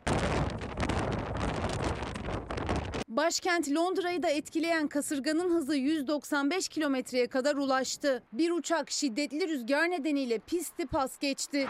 Başkent 3.07 3.71
Londra'yı 3.71 4.23
da 4.23 4.29
etkileyen 4.29 4.87
kasırganın 4.87 5.55
hızı 5.55 5.75
195 5.75 6.69
kilometreye 6.69 7.27
kadar 7.27 7.55
ulaştı. 7.55 8.23
Bir 8.33 8.51
uçak 8.51 8.91
şiddetli 8.91 9.47
rüzgar 9.47 9.91
nedeniyle 9.91 10.39
pisti 10.39 10.85
pas 10.85 11.19
geçti. 11.19 11.67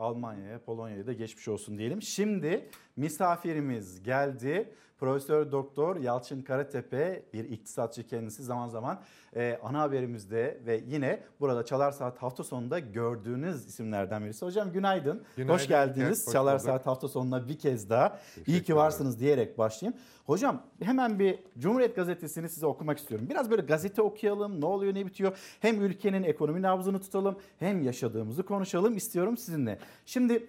Almanya'ya, 0.00 0.62
Polonya'ya 0.64 1.06
da 1.06 1.12
geçmiş 1.12 1.48
olsun 1.48 1.78
diyelim. 1.78 2.02
Şimdi 2.02 2.68
misafirimiz 2.96 4.02
geldi. 4.02 4.74
Profesör 5.00 5.52
Doktor 5.52 5.96
Yalçın 5.96 6.42
Karatepe 6.42 7.22
bir 7.32 7.44
iktisatçı 7.44 8.06
kendisi 8.06 8.42
zaman 8.42 8.68
zaman 8.68 9.00
e, 9.36 9.58
ana 9.62 9.80
haberimizde 9.80 10.60
ve 10.66 10.84
yine 10.86 11.22
burada 11.40 11.64
Çalar 11.64 11.92
Saat 11.92 12.22
hafta 12.22 12.44
sonunda 12.44 12.78
gördüğünüz 12.78 13.66
isimlerden 13.66 14.24
birisi. 14.24 14.46
Hocam 14.46 14.72
günaydın. 14.72 15.22
Günaydın, 15.36 15.54
hoş 15.54 15.68
geldiniz. 15.68 16.26
hoş 16.26 16.32
Çalar 16.32 16.54
bulduk. 16.54 16.66
Saat 16.66 16.86
hafta 16.86 17.08
sonuna 17.08 17.48
bir 17.48 17.58
kez 17.58 17.90
daha. 17.90 18.18
İyi 18.46 18.62
ki 18.62 18.76
varsınız 18.76 19.20
diyerek 19.20 19.58
başlayayım. 19.58 20.00
Hocam 20.26 20.62
hemen 20.82 21.18
bir 21.18 21.38
Cumhuriyet 21.58 21.96
Gazetesi'ni 21.96 22.48
size 22.48 22.66
okumak 22.66 22.98
istiyorum. 22.98 23.26
Biraz 23.30 23.50
böyle 23.50 23.62
gazete 23.62 24.02
okuyalım. 24.02 24.60
Ne 24.60 24.66
oluyor 24.66 24.94
ne 24.94 25.06
bitiyor. 25.06 25.38
Hem 25.60 25.82
ülkenin 25.82 26.22
ekonomi 26.22 26.62
nabzını 26.62 27.00
tutalım 27.00 27.38
hem 27.58 27.82
yaşadığımızı 27.82 28.42
konuşalım 28.42 28.96
istiyorum 28.96 29.36
sizinle. 29.36 29.78
Şimdi 30.06 30.46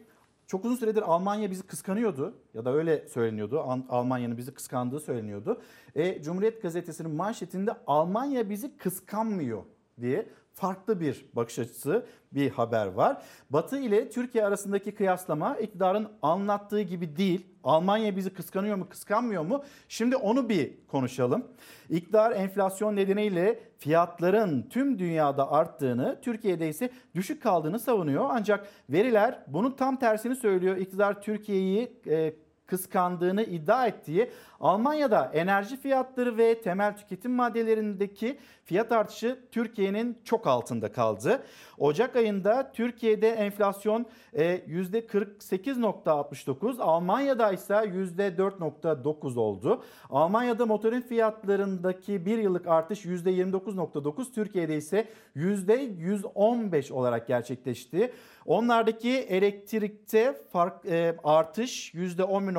çok 0.51 0.65
uzun 0.65 0.75
süredir 0.75 1.01
Almanya 1.01 1.51
bizi 1.51 1.63
kıskanıyordu 1.63 2.33
ya 2.53 2.65
da 2.65 2.73
öyle 2.73 3.07
söyleniyordu. 3.07 3.59
Al- 3.59 3.81
Almanya'nın 3.89 4.37
bizi 4.37 4.53
kıskandığı 4.53 4.99
söyleniyordu. 4.99 5.61
E, 5.95 6.21
Cumhuriyet 6.21 6.61
Gazetesi'nin 6.61 7.11
manşetinde 7.15 7.71
Almanya 7.87 8.49
bizi 8.49 8.77
kıskanmıyor 8.77 9.63
diye 10.01 10.29
farklı 10.53 10.99
bir 10.99 11.25
bakış 11.33 11.59
açısı 11.59 12.05
bir 12.31 12.49
haber 12.49 12.87
var. 12.87 13.23
Batı 13.49 13.79
ile 13.79 14.09
Türkiye 14.09 14.45
arasındaki 14.45 14.91
kıyaslama 14.91 15.57
iktidarın 15.57 16.07
anlattığı 16.21 16.81
gibi 16.81 17.17
değil. 17.17 17.47
Almanya 17.63 18.15
bizi 18.15 18.33
kıskanıyor 18.33 18.75
mu 18.75 18.89
kıskanmıyor 18.89 19.43
mu? 19.43 19.63
Şimdi 19.87 20.15
onu 20.15 20.49
bir 20.49 20.71
konuşalım. 20.87 21.47
İktidar 21.89 22.31
enflasyon 22.31 22.95
nedeniyle 22.95 23.59
fiyatların 23.77 24.69
tüm 24.69 24.99
dünyada 24.99 25.51
arttığını, 25.51 26.19
Türkiye'de 26.21 26.69
ise 26.69 26.89
düşük 27.15 27.43
kaldığını 27.43 27.79
savunuyor. 27.79 28.25
Ancak 28.29 28.67
veriler 28.89 29.43
bunun 29.47 29.71
tam 29.71 29.99
tersini 29.99 30.35
söylüyor. 30.35 30.77
İktidar 30.77 31.21
Türkiye'yi 31.21 32.01
e, 32.07 32.33
kıskandığını 32.71 33.43
iddia 33.43 33.87
ettiği 33.87 34.31
Almanya'da 34.59 35.31
enerji 35.33 35.77
fiyatları 35.77 36.37
ve 36.37 36.61
temel 36.61 36.97
tüketim 36.97 37.31
maddelerindeki 37.31 38.37
fiyat 38.65 38.91
artışı 38.91 39.39
Türkiye'nin 39.51 40.17
çok 40.23 40.47
altında 40.47 40.91
kaldı. 40.91 41.43
Ocak 41.77 42.15
ayında 42.15 42.71
Türkiye'de 42.71 43.29
enflasyon 43.29 44.05
e, 44.33 44.57
%48.69, 44.57 46.81
Almanya'da 46.81 47.51
ise 47.51 47.73
%4.9 47.73 49.39
oldu. 49.39 49.83
Almanya'da 50.09 50.65
motorin 50.65 51.01
fiyatlarındaki 51.01 52.25
bir 52.25 52.37
yıllık 52.37 52.67
artış 52.67 53.05
%29.9, 53.05 54.33
Türkiye'de 54.33 54.77
ise 54.77 55.07
%115 55.35 56.93
olarak 56.93 57.27
gerçekleşti. 57.27 58.13
Onlardaki 58.45 59.11
elektrikte 59.11 60.41
fark 60.51 60.85
e, 60.85 61.17
artış 61.23 61.93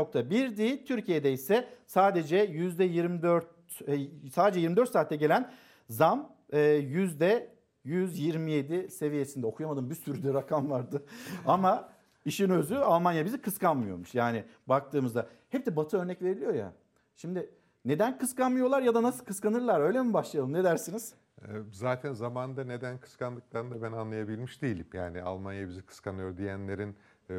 %11.1'di. 0.03 0.85
Türkiye'de 0.85 1.33
ise 1.33 1.69
sadece 1.87 2.45
%24 2.47 3.43
e, 3.89 4.31
sadece 4.31 4.61
24 4.61 4.91
saatte 4.91 5.17
gelen 5.17 5.53
zam 5.89 6.37
e, 6.53 6.61
yüzde 6.71 7.53
127 7.85 8.91
seviyesinde. 8.91 9.47
Okuyamadım 9.47 9.91
bir 9.91 9.95
sürü 9.95 10.23
de 10.23 10.35
rakam 10.35 10.71
vardı. 10.71 11.03
Ama 11.47 11.89
işin 12.25 12.51
özü 12.51 12.77
Almanya 12.77 13.25
bizi 13.25 13.41
kıskanmıyormuş. 13.41 14.15
Yani 14.15 14.45
baktığımızda 14.67 15.27
hep 15.51 15.67
de 15.67 15.77
Batı 15.77 15.99
örnek 15.99 16.23
veriliyor 16.23 16.55
ya. 16.55 16.73
Şimdi 17.17 17.51
neden 17.85 18.19
kıskanmıyorlar 18.19 18.83
ya 18.83 18.95
da 18.95 19.03
nasıl 19.03 19.25
kıskanırlar 19.25 19.81
öyle 19.81 20.03
mi 20.03 20.13
başlayalım 20.13 20.53
ne 20.53 20.65
dersiniz? 20.65 21.15
Ee, 21.43 21.47
Zaten 21.73 22.13
zamanda 22.13 22.65
neden 22.65 22.99
kıskandıklarını 22.99 23.75
da 23.75 23.83
ben 23.83 23.93
anlayabilmiş 23.93 24.63
değilim. 24.63 24.87
Yani 24.93 25.23
Almanya 25.23 25.69
bizi 25.69 25.83
kıskanıyor 25.83 26.37
diyenlerin 26.37 26.91
e, 26.91 26.95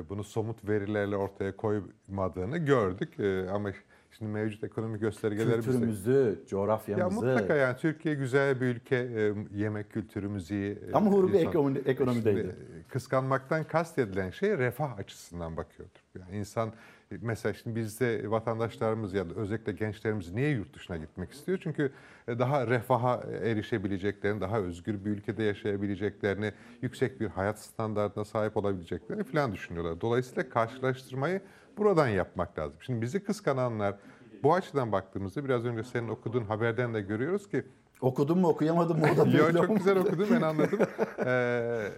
bunu 0.10 0.24
somut 0.24 0.70
verilerle 0.70 1.16
ortaya 1.18 1.56
koymadığını 1.56 2.58
gördük. 2.58 3.20
E, 3.20 3.50
Ama 3.50 3.72
şimdi 4.12 4.32
mevcut 4.32 4.64
ekonomik 4.64 5.02
göstergelerimiz 5.02 5.66
Kültürümüzü, 5.66 6.40
Ya 6.42 6.48
coğrafyamızı. 6.48 7.16
mutlaka 7.16 7.56
yani 7.56 7.78
Türkiye 7.78 8.16
güzel 8.16 8.62
bir 8.62 8.66
ülke, 8.66 8.96
e, 8.96 9.34
yemek 9.58 9.92
kültürümüz 9.92 10.52
iyi. 10.52 10.72
e, 10.72 10.92
Ama 10.94 11.10
insan- 11.12 11.44
ekonomi- 11.52 11.82
ekonomideydi. 11.86 12.40
Şimdi, 12.40 12.80
e, 12.80 12.84
kıskanmaktan 12.90 13.64
kastedilen 13.64 14.30
şey 14.30 14.58
refah 14.58 14.98
açısından 14.98 15.58
bakıyordur. 15.58 16.00
Yani 16.20 16.38
insan 16.38 16.70
e, 16.70 16.74
mesela 17.22 17.54
şimdi 17.54 17.76
bizde 17.76 18.32
vatandaşlarımız 18.32 19.14
ya 19.14 19.30
da 19.30 19.34
özellikle 19.34 19.72
gençlerimiz 19.72 20.34
niye 20.34 20.50
yurt 20.50 20.76
dışına 20.76 20.98
gitmek 20.98 21.32
istiyor? 21.32 21.60
Çünkü 21.64 21.92
e, 22.28 22.40
daha 22.40 22.68
refaha 22.68 23.24
erişebileceklerini, 23.44 24.42
daha 24.42 24.60
özgür 24.60 25.06
bir 25.06 25.10
ülkede 25.10 25.44
yaşayabileceklerini, 25.44 26.52
yüksek 26.82 27.20
bir 27.20 27.28
hayat 27.28 27.60
standartına 27.60 28.26
sahip 28.26 28.58
olabileceklerini 28.58 29.24
falan 29.24 29.54
düşünüyorlar. 29.54 30.02
Dolayısıyla 30.02 30.50
karşılaştırmayı 30.50 31.42
buradan 31.78 32.08
yapmak 32.08 32.60
lazım. 32.60 32.78
Şimdi 32.80 33.02
bizi 33.02 33.24
kıskananlar 33.24 33.96
bu 34.44 34.54
açıdan 34.54 34.92
baktığımızda 34.92 35.46
biraz 35.46 35.66
önce 35.66 35.84
senin 35.84 36.10
okuduğun 36.10 36.44
haberden 36.44 36.94
de 36.94 37.02
görüyoruz 37.02 37.50
ki 37.50 37.64
Okudun 38.02 38.40
mu 38.40 38.48
okuyamadın 38.48 39.00
mı 39.00 39.06
o 39.14 39.18
da 39.18 39.30
Yo, 39.38 39.52
çok 39.52 39.78
güzel 39.78 39.98
okudum 39.98 40.28
ben 40.32 40.42
anladım. 40.42 40.80
Ee, 41.26 41.92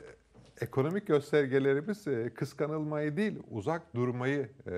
ekonomik 0.61 1.07
göstergelerimiz 1.07 2.07
e, 2.07 2.29
kıskanılmayı 2.29 3.17
değil 3.17 3.39
uzak 3.51 3.95
durmayı 3.95 4.49
e, 4.67 4.71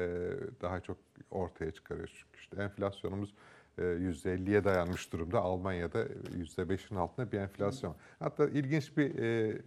daha 0.62 0.80
çok 0.80 0.98
ortaya 1.32 1.72
çıkarıyor. 1.72 2.08
Çünkü 2.08 2.40
işte 2.40 2.64
enflasyonumuz 2.64 3.34
e, 3.78 3.82
%50'ye 3.82 4.64
dayanmış 4.64 5.14
durumda. 5.14 5.40
Almanya'da 5.40 6.04
%5'in 6.04 6.96
altında 6.96 7.32
bir 7.32 7.38
enflasyon. 7.38 7.96
Hatta 8.20 8.48
ilginç 8.48 8.98
bir 8.98 9.20
e, 9.20 9.58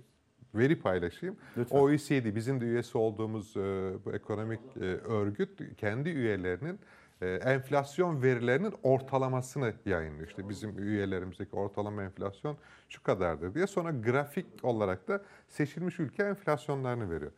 veri 0.55 0.81
paylaşayım. 0.81 1.37
Lütfen. 1.57 1.79
OECD 1.79 2.35
bizim 2.35 2.61
de 2.61 2.65
üyesi 2.65 2.99
olduğumuz 2.99 3.57
e, 3.57 3.93
bu 4.05 4.13
ekonomik 4.13 4.61
e, 4.77 4.85
örgüt 4.85 5.77
kendi 5.77 6.09
üyelerinin 6.09 6.75
e, 6.75 6.79
enflasyon 7.27 8.23
verilerinin 8.23 8.75
ortalamasını 8.83 9.75
yayınlıyor. 9.87 10.29
İşte 10.29 10.49
bizim 10.49 10.79
üyelerimizdeki 10.79 11.57
ortalama 11.57 12.03
enflasyon 12.03 12.57
şu 12.89 13.03
kadardır 13.03 13.55
diye. 13.55 13.67
Sonra 13.67 13.91
grafik 13.91 14.47
olarak 14.63 15.09
da 15.09 15.23
seçilmiş 15.49 16.01
ülke 16.01 16.23
enflasyonlarını 16.23 17.11
veriyor. 17.11 17.33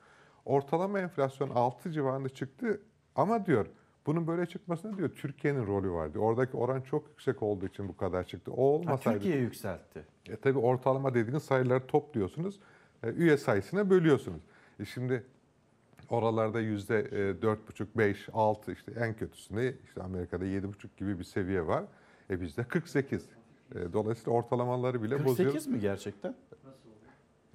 Ortalama 0.44 1.00
enflasyon 1.00 1.50
6 1.50 1.90
civarında 1.92 2.28
çıktı 2.28 2.80
ama 3.14 3.46
diyor 3.46 3.66
bunun 4.06 4.26
böyle 4.26 4.46
çıkmasında 4.46 4.96
diyor 4.96 5.08
Türkiye'nin 5.08 5.66
rolü 5.66 5.90
var 5.90 6.14
diyor. 6.14 6.24
Oradaki 6.24 6.56
oran 6.56 6.80
çok 6.80 7.08
yüksek 7.08 7.42
olduğu 7.42 7.66
için 7.66 7.88
bu 7.88 7.96
kadar 7.96 8.24
çıktı. 8.24 8.52
O 8.52 8.56
Ha, 8.56 8.60
olmasaydı... 8.62 9.18
Türkiye 9.18 9.38
yükseltti. 9.38 10.04
E, 10.28 10.36
tabii 10.36 10.58
ortalama 10.58 11.14
dediğiniz 11.14 11.42
sayıları 11.42 11.86
topluyorsunuz. 11.86 12.60
e, 13.02 13.08
üye 13.12 13.36
sayısına 13.36 13.90
bölüyorsunuz. 13.90 14.40
E, 14.80 14.84
şimdi 14.84 15.26
oralarda 16.12 16.60
yüzde 16.60 16.98
e, 17.00 17.42
dört 17.42 17.68
buçuk, 17.68 17.98
beş, 17.98 18.28
altı 18.32 18.72
işte 18.72 18.92
en 18.96 19.14
kötüsünde 19.14 19.74
işte 19.84 20.02
Amerika'da 20.02 20.44
yedi 20.44 20.68
buçuk 20.68 20.96
gibi 20.96 21.18
bir 21.18 21.24
seviye 21.24 21.66
var. 21.66 21.84
E 22.30 22.40
bizde 22.40 22.64
48. 22.64 23.28
E, 23.74 23.92
dolayısıyla 23.92 24.32
ortalamaları 24.32 25.02
bile 25.02 25.16
48 25.16 25.46
bozuyor. 25.46 25.76
mi 25.76 25.80
gerçekten? 25.80 26.34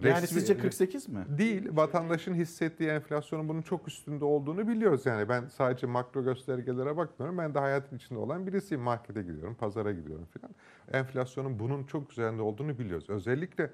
Yani 0.03 0.13
Resmi- 0.13 0.27
sizce 0.27 0.57
48 0.57 1.09
mi? 1.09 1.25
Değil. 1.37 1.69
Vatandaşın 1.71 2.33
hissettiği 2.33 2.89
enflasyonun 2.89 3.49
bunun 3.49 3.61
çok 3.61 3.87
üstünde 3.87 4.25
olduğunu 4.25 4.67
biliyoruz. 4.67 5.05
Yani 5.05 5.29
ben 5.29 5.47
sadece 5.47 5.87
makro 5.87 6.23
göstergelere 6.23 6.97
bakmıyorum. 6.97 7.37
Ben 7.37 7.53
de 7.53 7.59
hayatın 7.59 7.97
içinde 7.97 8.19
olan 8.19 8.47
birisiyim. 8.47 8.83
Markete 8.83 9.21
gidiyorum, 9.21 9.55
pazara 9.55 9.91
gidiyorum 9.91 10.25
falan. 10.25 10.55
Enflasyonun 11.01 11.59
bunun 11.59 11.83
çok 11.83 12.11
üzerinde 12.11 12.41
olduğunu 12.41 12.79
biliyoruz. 12.79 13.09
Özellikle 13.09 13.71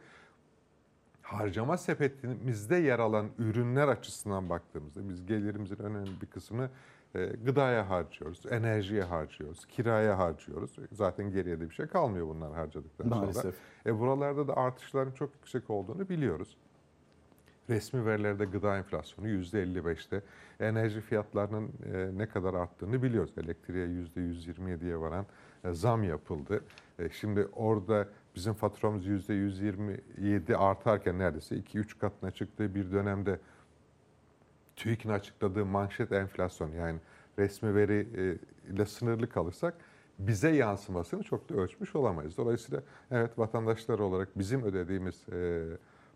harcama 1.34 1.78
sepetimizde 1.78 2.76
yer 2.76 3.00
alan 3.00 3.30
ürünler 3.38 3.88
açısından 3.88 4.50
baktığımızda 4.50 5.10
biz 5.10 5.26
gelirimizin 5.26 5.80
önemli 5.80 6.22
bir 6.22 6.28
kısmını 6.28 6.70
e, 7.16 7.26
gıdaya 7.26 7.90
harcıyoruz, 7.90 8.46
enerjiye 8.50 9.04
harcıyoruz, 9.04 9.66
kiraya 9.66 10.18
harcıyoruz. 10.18 10.76
Zaten 10.92 11.32
geriye 11.32 11.60
de 11.60 11.70
bir 11.70 11.76
şey 11.76 11.88
kalmıyor 11.88 12.28
bunlar 12.28 12.54
harcadıktan 12.54 13.10
sonra. 13.10 13.20
Maalesef. 13.20 13.56
E, 13.86 14.00
buralarda 14.00 14.48
da 14.48 14.58
artışların 14.58 15.12
çok 15.12 15.34
yüksek 15.34 15.70
olduğunu 15.70 16.10
biliyoruz. 16.10 16.58
Resmi 17.70 18.06
verilerde 18.06 18.46
gıda 18.46 18.78
enflasyonu 18.78 19.28
%55'te. 19.28 20.22
Enerji 20.60 21.02
fiyatlarının 21.02 21.72
e, 21.94 22.18
ne 22.18 22.26
kadar 22.30 22.54
arttığını 22.54 23.04
biliyoruz. 23.04 23.34
Elektriğe 23.38 23.88
%127'ye 23.88 25.00
varan 25.00 25.26
e, 25.64 25.74
zam 25.74 26.04
yapıldı. 26.04 26.64
Şimdi 27.12 27.48
orada 27.56 28.08
bizim 28.36 28.54
faturamız 28.54 29.06
%127 29.06 30.56
artarken 30.56 31.20
neredeyse 31.20 31.56
2-3 31.56 32.00
katına 32.00 32.32
çıktığı 32.32 32.76
bir 32.76 32.92
dönemde 32.92 33.40
TÜİK'in 34.76 35.10
açıkladığı 35.10 35.66
manşet 35.66 36.12
enflasyon 36.12 36.72
yani 36.72 37.00
resmi 37.40 37.76
veri 37.76 38.08
e, 38.18 38.74
ile 38.74 38.86
sınırlı 38.86 39.30
kalırsak 39.30 39.74
bize 40.20 40.50
yansımasını 40.50 41.24
çok 41.24 41.50
da 41.50 41.54
ölçmüş 41.56 41.96
olamayız. 41.96 42.38
Dolayısıyla 42.38 42.84
evet 43.12 43.40
vatandaşlar 43.40 44.00
olarak 44.00 44.40
bizim 44.40 44.64
ödediğimiz 44.64 45.30
e, 45.30 45.64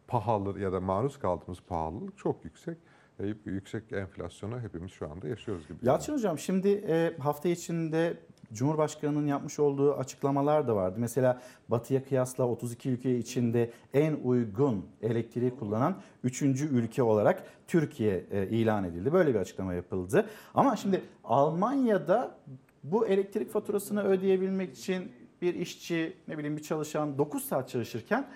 pahalı 0.08 0.60
ya 0.60 0.72
da 0.72 0.80
maruz 0.82 1.20
kaldığımız 1.20 1.62
pahalılık 1.62 2.18
çok 2.18 2.46
yüksek. 2.46 2.78
ve 3.20 3.34
yüksek 3.46 3.94
enflasyonu 3.94 4.60
hepimiz 4.60 4.92
şu 4.92 5.12
anda 5.12 5.28
yaşıyoruz 5.28 5.68
gibi. 5.68 5.78
Yalçın 5.82 6.14
Hocam 6.14 6.40
şimdi 6.40 6.70
e, 6.88 7.18
hafta 7.20 7.50
içinde 7.50 8.18
Cumhurbaşkanı'nın 8.54 9.28
yapmış 9.28 9.60
olduğu 9.60 9.94
açıklamalar 9.94 10.68
da 10.68 10.76
vardı. 10.76 10.96
Mesela 11.00 11.42
Batı'ya 11.70 12.04
kıyasla 12.04 12.48
32 12.48 12.90
ülke 12.90 13.18
içinde 13.18 13.72
en 13.94 14.14
uygun 14.24 14.86
elektriği 15.02 15.56
kullanan 15.56 15.96
3. 16.24 16.42
ülke 16.42 17.04
olarak 17.04 17.44
Türkiye 17.68 18.26
e, 18.32 18.48
ilan 18.48 18.84
edildi. 18.84 19.14
Böyle 19.14 19.34
bir 19.34 19.40
açıklama 19.40 19.74
yapıldı. 19.74 20.30
Ama 20.54 20.76
şimdi 20.76 21.02
Almanya'da 21.24 22.38
bu 22.84 23.08
elektrik 23.08 23.52
faturasını 23.52 24.04
ödeyebilmek 24.04 24.78
için 24.78 25.12
bir 25.42 25.54
işçi 25.54 26.14
ne 26.28 26.38
bileyim 26.38 26.58
bir 26.58 26.64
çalışan 26.64 27.18
9 27.18 27.44
saat 27.44 27.70
çalışırken 27.70 28.28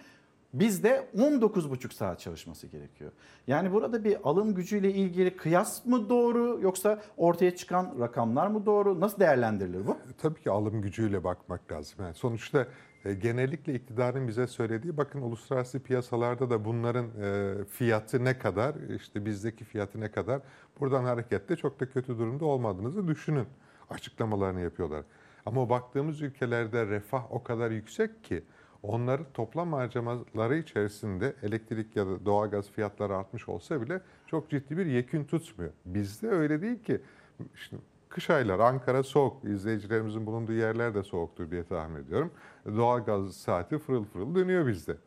Bizde 0.54 1.08
19,5 1.18 1.94
saat 1.94 2.20
çalışması 2.20 2.68
gerekiyor. 2.68 3.12
Yani 3.48 3.74
burada 3.74 4.04
bir 4.04 4.18
alım 4.24 4.56
gücüyle 4.56 4.94
ilgili 4.94 5.38
kıyas 5.38 5.86
mı 5.86 6.10
doğru 6.10 6.60
yoksa 6.62 7.02
ortaya 7.18 7.56
çıkan 7.56 7.96
rakamlar 8.00 8.48
mı 8.48 8.66
doğru? 8.66 9.00
Nasıl 9.00 9.20
değerlendirilir 9.20 9.88
bu? 9.88 9.98
Tabii 10.18 10.42
ki 10.42 10.52
alım 10.52 10.82
gücüyle 10.82 11.24
bakmak 11.24 11.72
lazım. 11.72 11.96
Yani 12.00 12.16
sonuçta 12.16 12.68
e, 13.06 13.14
genellikle 13.14 13.74
iktidarın 13.74 14.28
bize 14.28 14.48
söylediği 14.48 14.98
bakın 14.98 15.22
uluslararası 15.22 15.80
piyasalarda 15.80 16.50
da 16.50 16.66
bunların 16.66 17.06
e, 17.22 17.54
fiyatı 17.66 18.24
ne 18.24 18.40
kadar, 18.40 18.76
işte 18.96 19.26
bizdeki 19.26 19.66
fiyatı 19.66 20.00
ne 20.00 20.12
kadar 20.12 20.42
buradan 20.80 21.04
hareketle 21.04 21.56
çok 21.56 21.80
da 21.80 21.90
kötü 21.90 22.18
durumda 22.18 22.46
olmadığınızı 22.46 23.08
düşünün 23.08 23.48
açıklamalarını 23.90 24.62
yapıyorlar. 24.62 25.04
Ama 25.46 25.70
baktığımız 25.70 26.22
ülkelerde 26.22 26.86
refah 26.86 27.32
o 27.32 27.44
kadar 27.44 27.72
yüksek 27.72 28.24
ki 28.24 28.44
onları 28.84 29.22
toplam 29.34 29.74
harcamaları 29.74 30.58
içerisinde 30.58 31.36
elektrik 31.44 31.96
ya 31.96 32.08
da 32.08 32.26
doğalgaz 32.26 32.72
fiyatları 32.72 33.16
artmış 33.16 33.50
olsa 33.50 33.82
bile 33.82 34.02
çok 34.28 34.50
ciddi 34.50 34.78
bir 34.78 34.86
yekün 34.86 35.24
tutmuyor. 35.24 35.72
Bizde 35.86 36.30
öyle 36.30 36.62
değil 36.62 36.84
ki. 36.84 37.02
Şimdi 37.56 37.82
kış 38.10 38.30
ayları 38.30 38.64
Ankara 38.64 39.04
soğuk. 39.04 39.44
İzleyicilerimizin 39.44 40.26
bulunduğu 40.26 40.54
yerler 40.54 40.96
de 40.96 41.04
soğuktur 41.04 41.52
diye 41.52 41.64
tahmin 41.64 42.04
ediyorum. 42.04 42.32
Doğalgaz 42.66 43.36
saati 43.36 43.78
fırıl 43.78 44.04
fırıl 44.06 44.36
dönüyor 44.36 44.68
bizde. 44.68 44.98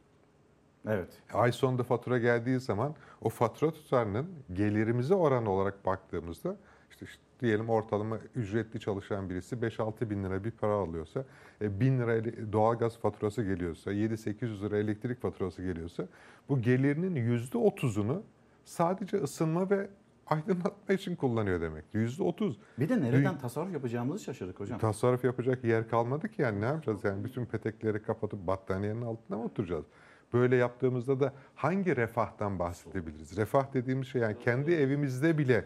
Evet. 0.88 1.22
Ay 1.32 1.52
sonunda 1.52 1.82
fatura 1.82 2.18
geldiği 2.18 2.60
zaman 2.60 2.94
o 3.20 3.28
fatura 3.28 3.70
tutarının 3.70 4.26
gelirimize 4.52 5.14
oranı 5.14 5.50
olarak 5.50 5.86
baktığımızda 5.86 6.56
işte, 6.90 7.06
işte 7.06 7.22
diyelim 7.44 7.68
ortalama 7.68 8.18
ücretli 8.34 8.80
çalışan 8.80 9.30
birisi 9.30 9.56
5-6 9.56 10.10
bin 10.10 10.24
lira 10.24 10.44
bir 10.44 10.50
para 10.50 10.72
alıyorsa, 10.74 11.24
e, 11.62 11.80
1000 11.80 11.98
lira 11.98 12.14
ele- 12.14 12.52
doğalgaz 12.52 12.98
faturası 12.98 13.42
geliyorsa, 13.42 13.92
7-800 13.92 14.62
lira 14.62 14.78
elektrik 14.78 15.20
faturası 15.22 15.62
geliyorsa 15.62 16.06
bu 16.48 16.60
gelirinin 16.62 17.14
%30'unu 17.16 18.22
sadece 18.64 19.16
ısınma 19.16 19.70
ve 19.70 19.88
aydınlatma 20.26 20.94
için 20.94 21.16
kullanıyor 21.16 21.60
demek. 21.60 21.84
%30. 21.94 22.56
Bir 22.78 22.88
de 22.88 23.00
nereden 23.00 23.38
tasarruf 23.38 23.72
yapacağımızı 23.72 24.24
şaşırdık 24.24 24.60
hocam. 24.60 24.78
Tasarruf 24.78 25.24
yapacak 25.24 25.64
yer 25.64 25.88
kalmadı 25.88 26.28
ki 26.28 26.42
yani 26.42 26.60
ne 26.60 26.64
yapacağız 26.64 27.04
yani 27.04 27.24
bütün 27.24 27.44
petekleri 27.46 28.02
kapatıp 28.02 28.46
battaniyenin 28.46 29.02
altına 29.02 29.36
mı 29.36 29.44
oturacağız? 29.44 29.84
Böyle 30.32 30.56
yaptığımızda 30.56 31.20
da 31.20 31.32
hangi 31.54 31.96
refahtan 31.96 32.58
bahsedebiliriz? 32.58 33.36
Refah 33.36 33.74
dediğimiz 33.74 34.06
şey 34.08 34.22
yani 34.22 34.36
kendi 34.38 34.72
evimizde 34.72 35.38
bile 35.38 35.64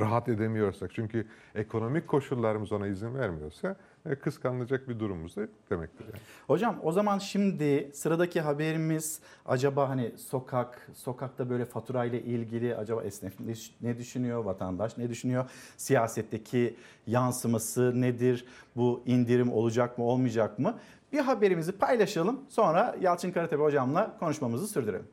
rahat 0.00 0.28
edemiyorsak 0.28 0.90
çünkü 0.94 1.26
ekonomik 1.54 2.08
koşullarımız 2.08 2.72
ona 2.72 2.86
izin 2.86 3.14
vermiyorsa 3.14 3.76
e, 4.06 4.14
kıskanılacak 4.14 4.88
bir 4.88 4.98
durumumuz 4.98 5.36
da 5.36 5.48
demektir. 5.70 6.04
Yani. 6.04 6.22
Hocam 6.46 6.78
o 6.82 6.92
zaman 6.92 7.18
şimdi 7.18 7.90
sıradaki 7.94 8.40
haberimiz 8.40 9.20
acaba 9.46 9.88
hani 9.88 10.12
sokak, 10.16 10.88
sokakta 10.94 11.50
böyle 11.50 11.64
faturayla 11.64 12.18
ilgili 12.18 12.76
acaba 12.76 13.02
esnaf 13.02 13.32
ne- 13.80 13.98
düşünüyor, 13.98 14.44
vatandaş 14.44 14.98
ne 14.98 15.08
düşünüyor? 15.10 15.50
Siyasetteki 15.76 16.76
yansıması 17.06 18.00
nedir? 18.00 18.44
Bu 18.76 19.02
indirim 19.06 19.52
olacak 19.52 19.98
mı, 19.98 20.04
olmayacak 20.04 20.58
mı? 20.58 20.78
Bir 21.12 21.18
haberimizi 21.18 21.72
paylaşalım. 21.72 22.40
Sonra 22.48 22.96
Yalçın 23.00 23.32
Karatepe 23.32 23.62
hocamla 23.62 24.18
konuşmamızı 24.18 24.68
sürdürelim. 24.68 25.06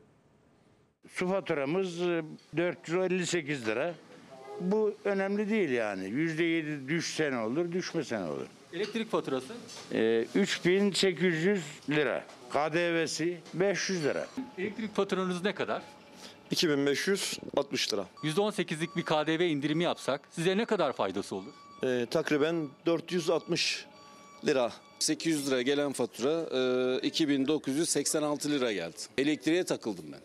Su 1.08 1.28
faturamız 1.28 2.02
e, 2.02 2.24
458 2.56 3.66
lira. 3.66 3.94
Bu 4.60 4.94
önemli 5.04 5.50
değil 5.50 5.70
yani. 5.70 6.04
%7 6.08 6.88
düşse 6.88 7.32
ne 7.32 7.38
olur, 7.38 7.72
düşmese 7.72 8.20
ne 8.20 8.24
olur. 8.24 8.46
Elektrik 8.72 9.10
faturası 9.10 9.52
Ee, 9.92 10.24
3800 10.34 11.62
lira. 11.90 12.24
KDV'si 12.50 13.38
500 13.54 14.04
lira. 14.04 14.26
Elektrik 14.58 14.94
faturanız 14.94 15.44
ne 15.44 15.54
kadar? 15.54 15.82
2560 16.50 17.92
lira. 17.92 18.06
%18'lik 18.22 18.96
bir 18.96 19.02
KDV 19.02 19.40
indirimi 19.40 19.84
yapsak 19.84 20.20
size 20.30 20.56
ne 20.56 20.64
kadar 20.64 20.92
faydası 20.92 21.36
olur? 21.36 21.52
Ee, 21.84 22.06
takriben 22.10 22.68
460 22.86 23.86
lira. 24.46 24.72
800 24.98 25.50
lira 25.50 25.62
gelen 25.62 25.92
fatura 25.92 26.46
e, 27.02 27.06
2986 27.06 28.50
lira 28.50 28.72
geldi. 28.72 28.96
Elektriğe 29.18 29.64
takıldım 29.64 30.04
ben. 30.12 30.20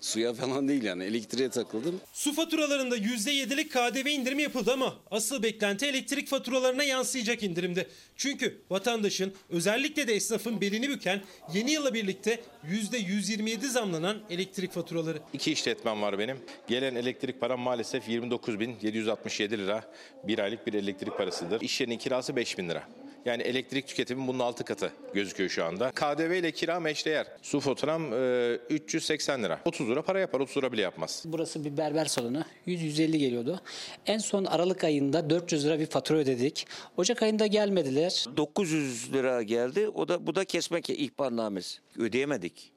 Suya 0.00 0.34
falan 0.34 0.68
değil 0.68 0.82
yani 0.82 1.04
elektriğe 1.04 1.48
takıldım. 1.48 2.00
Su 2.12 2.32
faturalarında 2.32 2.96
%7'lik 2.98 3.70
KDV 3.72 4.06
indirimi 4.06 4.42
yapıldı 4.42 4.72
ama 4.72 4.96
asıl 5.10 5.42
beklenti 5.42 5.86
elektrik 5.86 6.28
faturalarına 6.28 6.84
yansıyacak 6.84 7.42
indirimde. 7.42 7.86
Çünkü 8.16 8.62
vatandaşın 8.70 9.34
özellikle 9.50 10.08
de 10.08 10.14
esnafın 10.14 10.60
belini 10.60 10.88
büken 10.88 11.22
yeni 11.54 11.70
yıla 11.70 11.94
birlikte 11.94 12.40
%127 12.64 13.66
zamlanan 13.66 14.18
elektrik 14.30 14.72
faturaları. 14.72 15.18
İki 15.32 15.52
işletmem 15.52 16.02
var 16.02 16.18
benim. 16.18 16.38
Gelen 16.68 16.94
elektrik 16.94 17.40
param 17.40 17.60
maalesef 17.60 18.08
29.767 18.08 19.50
lira. 19.50 19.92
Bir 20.24 20.38
aylık 20.38 20.66
bir 20.66 20.74
elektrik 20.74 21.18
parasıdır. 21.18 21.60
İş 21.60 21.80
yerinin 21.80 21.98
kirası 21.98 22.32
5.000 22.32 22.68
lira. 22.68 22.88
Yani 23.28 23.42
elektrik 23.42 23.86
tüketimi 23.86 24.28
bunun 24.28 24.38
6 24.38 24.64
katı 24.64 24.92
gözüküyor 25.14 25.50
şu 25.50 25.64
anda. 25.64 25.90
KDV 25.90 26.32
ile 26.32 26.52
kira 26.52 26.80
meşdeğer. 26.80 27.26
Su 27.42 27.60
faturam 27.60 28.12
e, 28.12 28.58
380 28.70 29.42
lira. 29.42 29.60
30 29.64 29.88
lira 29.88 30.02
para 30.02 30.20
yapar, 30.20 30.40
30 30.40 30.56
lira 30.56 30.72
bile 30.72 30.82
yapmaz. 30.82 31.22
Burası 31.26 31.64
bir 31.64 31.76
berber 31.76 32.04
salonu. 32.04 32.44
100-150 32.66 33.16
geliyordu. 33.16 33.60
En 34.06 34.18
son 34.18 34.44
Aralık 34.44 34.84
ayında 34.84 35.30
400 35.30 35.66
lira 35.66 35.78
bir 35.80 35.86
fatura 35.86 36.18
ödedik. 36.18 36.66
Ocak 36.96 37.22
ayında 37.22 37.46
gelmediler. 37.46 38.24
900 38.36 39.12
lira 39.12 39.42
geldi. 39.42 39.88
O 39.88 40.08
da 40.08 40.26
bu 40.26 40.34
da 40.34 40.44
kesmek 40.44 40.90
ihbarnamesi. 40.90 41.78
Ödeyemedik. 41.98 42.72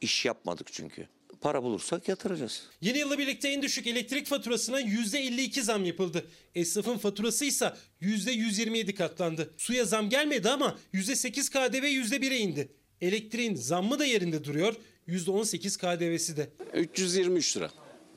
İş 0.00 0.24
yapmadık 0.24 0.72
çünkü. 0.72 1.06
Para 1.42 1.62
bulursak 1.62 2.08
yatıracağız. 2.08 2.62
Yeni 2.80 2.98
yıla 2.98 3.18
birlikte 3.18 3.48
en 3.48 3.62
düşük 3.62 3.86
elektrik 3.86 4.26
faturasına 4.26 4.80
%52 4.80 5.62
zam 5.62 5.84
yapıldı. 5.84 6.26
Esnafın 6.54 6.98
faturası 6.98 7.44
ise 7.44 7.72
%127 8.02 8.94
katlandı. 8.94 9.54
Suya 9.58 9.84
zam 9.84 10.08
gelmedi 10.08 10.50
ama 10.50 10.78
%8 10.94 11.50
KDV 11.50 11.84
%1'e 11.84 12.38
indi. 12.38 12.72
Elektriğin 13.00 13.54
zammı 13.54 13.98
da 13.98 14.04
yerinde 14.04 14.44
duruyor. 14.44 14.74
%18 15.08 15.78
KDV'si 15.78 16.36
de. 16.36 16.50
323 16.74 17.56
lira. 17.56 17.70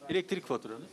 Elektrik 0.10 0.46
faturanız? 0.46 0.88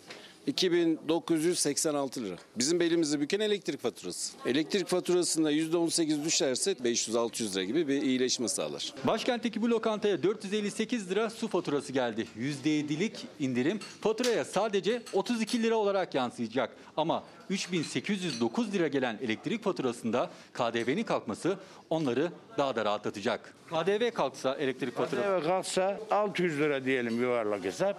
2986 0.46 2.24
lira. 2.24 2.34
Bizim 2.56 2.80
belimizi 2.80 3.20
büken 3.20 3.40
elektrik 3.40 3.80
faturası. 3.80 4.32
Elektrik 4.46 4.86
faturasında 4.86 5.52
%18 5.52 6.24
düşerse 6.24 6.72
500-600 6.72 7.54
lira 7.54 7.64
gibi 7.64 7.88
bir 7.88 8.02
iyileşme 8.02 8.48
sağlar. 8.48 8.94
Başkentteki 9.04 9.62
bu 9.62 9.70
lokantaya 9.70 10.22
458 10.22 11.10
lira 11.10 11.30
su 11.30 11.48
faturası 11.48 11.92
geldi. 11.92 12.26
%7'lik 12.38 13.26
indirim 13.40 13.80
faturaya 14.00 14.44
sadece 14.44 15.02
32 15.12 15.62
lira 15.62 15.76
olarak 15.76 16.14
yansıyacak. 16.14 16.76
Ama 16.96 17.24
3809 17.50 18.72
lira 18.72 18.88
gelen 18.88 19.18
elektrik 19.22 19.64
faturasında 19.64 20.30
KDV'nin 20.52 21.02
kalkması 21.04 21.58
onları 21.90 22.32
daha 22.58 22.76
da 22.76 22.84
rahatlatacak. 22.84 23.54
KDV 23.68 24.10
kalksa 24.10 24.54
elektrik 24.54 24.96
faturası 24.96 25.40
KDV 25.40 25.46
kalksa 25.46 26.00
600 26.10 26.58
lira 26.58 26.84
diyelim 26.84 27.20
yuvarlak 27.20 27.64
hesap. 27.64 27.98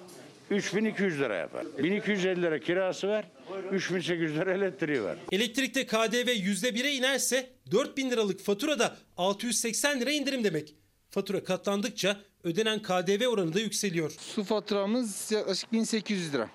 3200 0.51 1.19
lira 1.19 1.35
yapar. 1.35 1.65
1250 1.77 2.41
lira 2.41 2.59
kirası 2.59 3.07
var. 3.07 3.25
3800 3.71 4.35
lira 4.35 4.53
elektriği 4.53 5.03
var. 5.03 5.17
Elektrikte 5.31 5.85
KDV 5.85 6.29
%1'e 6.29 6.91
inerse 6.91 7.49
4000 7.71 8.11
liralık 8.11 8.39
faturada 8.39 8.95
680 9.17 10.01
lira 10.01 10.11
indirim 10.11 10.43
demek. 10.43 10.75
Fatura 11.09 11.43
katlandıkça 11.43 12.17
ödenen 12.43 12.81
KDV 12.81 13.27
oranı 13.27 13.53
da 13.53 13.59
yükseliyor. 13.59 14.11
Su 14.11 14.43
faturamız 14.43 15.31
yaklaşık 15.31 15.71
1800 15.71 16.33
lira. 16.33 16.49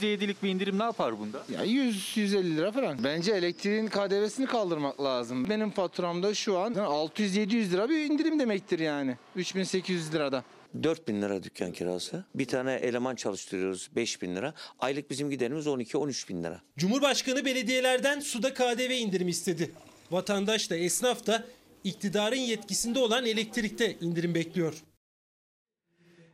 %7'lik 0.00 0.42
bir 0.42 0.48
indirim 0.48 0.78
ne 0.78 0.82
yapar 0.82 1.18
bunda? 1.18 1.42
Ya 1.52 1.64
100-150 1.64 2.56
lira 2.56 2.72
falan. 2.72 3.04
Bence 3.04 3.32
elektriğin 3.32 3.86
KDV'sini 3.86 4.46
kaldırmak 4.46 5.02
lazım. 5.02 5.48
Benim 5.48 5.70
faturamda 5.70 6.34
şu 6.34 6.58
an 6.58 6.74
600-700 6.74 7.70
lira 7.70 7.88
bir 7.88 8.04
indirim 8.04 8.38
demektir 8.38 8.78
yani. 8.78 9.16
3800 9.36 10.14
lirada. 10.14 10.44
4000 10.82 11.22
lira 11.22 11.42
dükkan 11.42 11.72
kirası. 11.72 12.24
Bir 12.34 12.48
tane 12.48 12.74
eleman 12.74 13.14
çalıştırıyoruz 13.14 13.90
5000 13.96 14.36
lira. 14.36 14.54
Aylık 14.78 15.10
bizim 15.10 15.30
giderimiz 15.30 15.66
12-13 15.66 16.28
bin 16.28 16.44
lira. 16.44 16.60
Cumhurbaşkanı 16.76 17.44
belediyelerden 17.44 18.20
suda 18.20 18.54
KDV 18.54 18.90
indirimi 18.90 19.30
istedi. 19.30 19.70
Vatandaş 20.10 20.70
da 20.70 20.76
esnaf 20.76 21.26
da 21.26 21.44
iktidarın 21.84 22.36
yetkisinde 22.36 22.98
olan 22.98 23.26
elektrikte 23.26 23.96
indirim 24.00 24.34
bekliyor. 24.34 24.82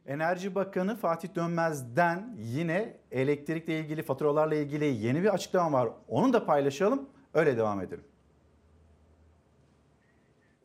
Enerji 0.06 0.54
Bakanı 0.54 0.96
Fatih 0.96 1.28
Dönmez'den 1.34 2.36
yine 2.38 2.96
elektrikle 3.10 3.80
ilgili 3.80 4.02
faturalarla 4.02 4.54
ilgili 4.54 4.84
yeni 4.84 5.22
bir 5.22 5.34
açıklama 5.34 5.78
var. 5.78 5.92
Onu 6.08 6.32
da 6.32 6.46
paylaşalım. 6.46 7.08
Öyle 7.34 7.56
devam 7.56 7.80
edelim. 7.80 8.04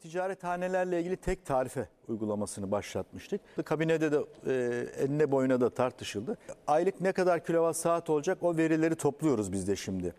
Ticarethanelerle 0.01 0.99
ilgili 0.99 1.17
tek 1.17 1.45
tarife 1.45 1.87
uygulamasını 2.07 2.71
başlatmıştık. 2.71 3.41
Kabinede 3.65 4.11
de 4.11 4.19
e, 4.47 5.03
enine 5.03 5.31
boyuna 5.31 5.61
da 5.61 5.69
tartışıldı. 5.69 6.37
Aylık 6.67 7.01
ne 7.01 7.11
kadar 7.11 7.45
kilowatt 7.45 7.77
saat 7.77 8.09
olacak 8.09 8.37
o 8.41 8.57
verileri 8.57 8.95
topluyoruz 8.95 9.51
biz 9.51 9.67
de 9.67 9.75
şimdi. 9.75 10.13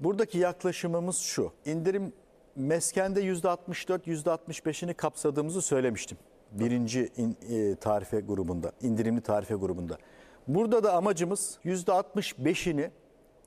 Buradaki 0.00 0.38
yaklaşımımız 0.38 1.16
şu. 1.16 1.52
İndirim 1.64 2.12
meskende 2.56 3.20
%64, 3.20 4.06
%65'ini 4.06 4.94
kapsadığımızı 4.94 5.62
söylemiştim. 5.62 6.18
Birinci 6.52 7.08
in, 7.16 7.36
e, 7.50 7.74
tarife 7.74 8.20
grubunda, 8.20 8.72
indirimli 8.80 9.20
tarife 9.20 9.54
grubunda. 9.54 9.98
Burada 10.48 10.84
da 10.84 10.92
amacımız 10.92 11.58
%65'ini 11.64 12.90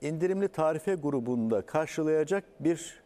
indirimli 0.00 0.48
tarife 0.48 0.94
grubunda 0.94 1.66
karşılayacak 1.66 2.44
bir 2.60 3.02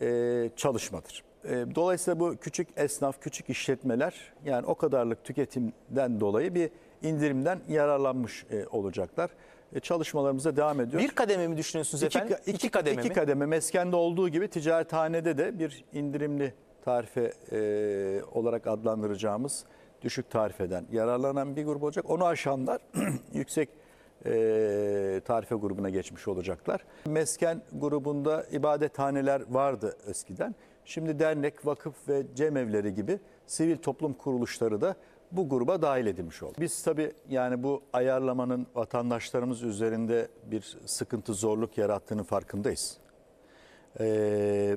e, 0.00 0.50
çalışmadır. 0.56 1.29
E, 1.44 1.64
Dolayısıyla 1.74 2.20
bu 2.20 2.36
küçük 2.36 2.68
esnaf, 2.76 3.20
küçük 3.20 3.50
işletmeler 3.50 4.32
yani 4.44 4.66
o 4.66 4.74
kadarlık 4.74 5.24
tüketimden 5.24 6.20
dolayı 6.20 6.54
bir 6.54 6.70
indirimden 7.02 7.60
yararlanmış 7.68 8.46
e, 8.50 8.66
olacaklar. 8.66 9.30
E, 9.74 9.80
Çalışmalarımıza 9.80 10.56
devam 10.56 10.80
ediyoruz. 10.80 11.08
Bir 11.08 11.14
kademe 11.14 11.48
mi 11.48 11.56
düşünüyorsunuz 11.56 12.02
İki, 12.02 12.18
efendim? 12.18 12.36
iki, 12.42 12.50
İki 12.56 12.68
kademe 12.70 13.00
iki 13.00 13.08
mi? 13.08 13.14
kademe 13.14 13.46
meskende 13.46 13.96
olduğu 13.96 14.28
gibi 14.28 14.48
ticarethanede 14.48 15.38
de 15.38 15.58
bir 15.58 15.84
indirimli 15.92 16.54
tarife 16.84 17.32
e, 17.52 18.22
olarak 18.32 18.66
adlandıracağımız 18.66 19.64
düşük 20.02 20.30
tarifeden 20.30 20.84
yararlanan 20.92 21.56
bir 21.56 21.64
grup 21.64 21.82
olacak. 21.82 22.10
Onu 22.10 22.26
aşanlar 22.26 22.80
yüksek 23.32 23.68
e, 24.26 25.20
tarife 25.24 25.54
grubuna 25.54 25.90
geçmiş 25.90 26.28
olacaklar. 26.28 26.84
Mesken 27.06 27.62
grubunda 27.72 28.44
ibadethaneler 28.52 29.42
vardı 29.50 29.96
eskiden. 30.06 30.54
Şimdi 30.90 31.18
dernek, 31.18 31.66
vakıf 31.66 32.08
ve 32.08 32.22
cemevleri 32.36 32.94
gibi 32.94 33.18
sivil 33.46 33.76
toplum 33.76 34.14
kuruluşları 34.14 34.80
da 34.80 34.94
bu 35.32 35.48
gruba 35.48 35.82
dahil 35.82 36.06
edilmiş 36.06 36.42
oldu. 36.42 36.54
Biz 36.60 36.82
tabii 36.82 37.12
yani 37.28 37.62
bu 37.62 37.82
ayarlamanın 37.92 38.66
vatandaşlarımız 38.74 39.62
üzerinde 39.62 40.28
bir 40.44 40.78
sıkıntı, 40.86 41.34
zorluk 41.34 41.78
yarattığının 41.78 42.22
farkındayız. 42.22 42.96
Ee, 44.00 44.04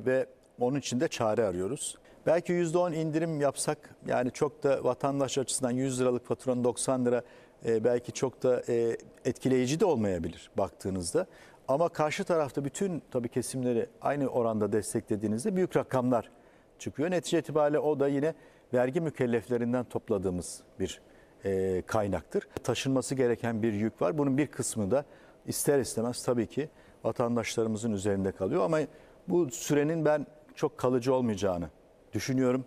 ve 0.06 0.26
onun 0.60 0.80
için 0.80 1.00
de 1.00 1.08
çare 1.08 1.44
arıyoruz. 1.44 1.98
Belki 2.26 2.54
%10 2.54 2.96
indirim 2.96 3.42
yapsak 3.42 3.96
yani 4.08 4.32
çok 4.32 4.64
da 4.64 4.84
vatandaş 4.84 5.38
açısından 5.38 5.72
100 5.72 6.02
liralık 6.02 6.26
faturanın 6.26 6.64
90 6.64 7.06
lira 7.06 7.22
e, 7.66 7.84
belki 7.84 8.12
çok 8.12 8.44
da 8.44 8.64
e, 8.70 8.98
etkileyici 9.26 9.80
de 9.80 9.86
olmayabilir 9.86 10.52
baktığınızda. 10.58 11.28
Ama 11.68 11.90
karşı 11.90 12.24
tarafta 12.24 12.66
bütün 12.66 13.04
tabii 13.12 13.30
kesimleri 13.30 13.90
aynı 14.02 14.28
oranda 14.28 14.72
desteklediğinizde 14.72 15.56
büyük 15.56 15.78
rakamlar 15.78 16.32
çıkıyor. 16.80 17.12
Netice 17.12 17.40
itibariyle 17.40 17.80
o 17.80 18.00
da 18.00 18.08
yine 18.08 18.34
vergi 18.74 19.02
mükelleflerinden 19.02 19.84
topladığımız 19.84 20.64
bir 20.80 21.02
e, 21.46 21.82
kaynaktır. 21.82 22.48
Taşınması 22.64 23.16
gereken 23.16 23.64
bir 23.64 23.74
yük 23.74 24.02
var. 24.02 24.18
Bunun 24.18 24.38
bir 24.38 24.48
kısmı 24.48 24.92
da 24.92 25.06
ister 25.46 25.80
istemez 25.80 26.24
tabii 26.24 26.48
ki 26.48 26.70
vatandaşlarımızın 27.04 27.92
üzerinde 27.92 28.32
kalıyor. 28.32 28.64
Ama 28.64 28.80
bu 29.28 29.52
sürenin 29.52 30.06
ben 30.06 30.28
çok 30.56 30.78
kalıcı 30.78 31.14
olmayacağını 31.14 31.70
düşünüyorum. 32.14 32.66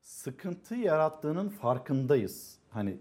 Sıkıntı 0.00 0.74
yarattığının 0.74 1.48
farkındayız. 1.48 2.58
Hani 2.70 2.96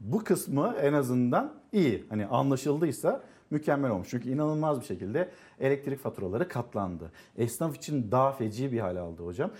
bu 0.00 0.24
kısmı 0.24 0.74
en 0.82 0.92
azından 0.92 1.54
iyi. 1.72 2.06
Hani 2.08 2.26
anlaşıldıysa 2.26 3.22
mükemmel 3.50 3.90
olmuş. 3.90 4.08
Çünkü 4.10 4.28
inanılmaz 4.28 4.80
bir 4.80 4.86
şekilde 4.86 5.30
elektrik 5.60 5.98
faturaları 5.98 6.48
katlandı. 6.48 7.12
Esnaf 7.36 7.76
için 7.76 8.10
daha 8.10 8.32
feci 8.32 8.72
bir 8.72 8.80
hal 8.80 8.96
aldı 8.96 9.26
hocam. 9.26 9.50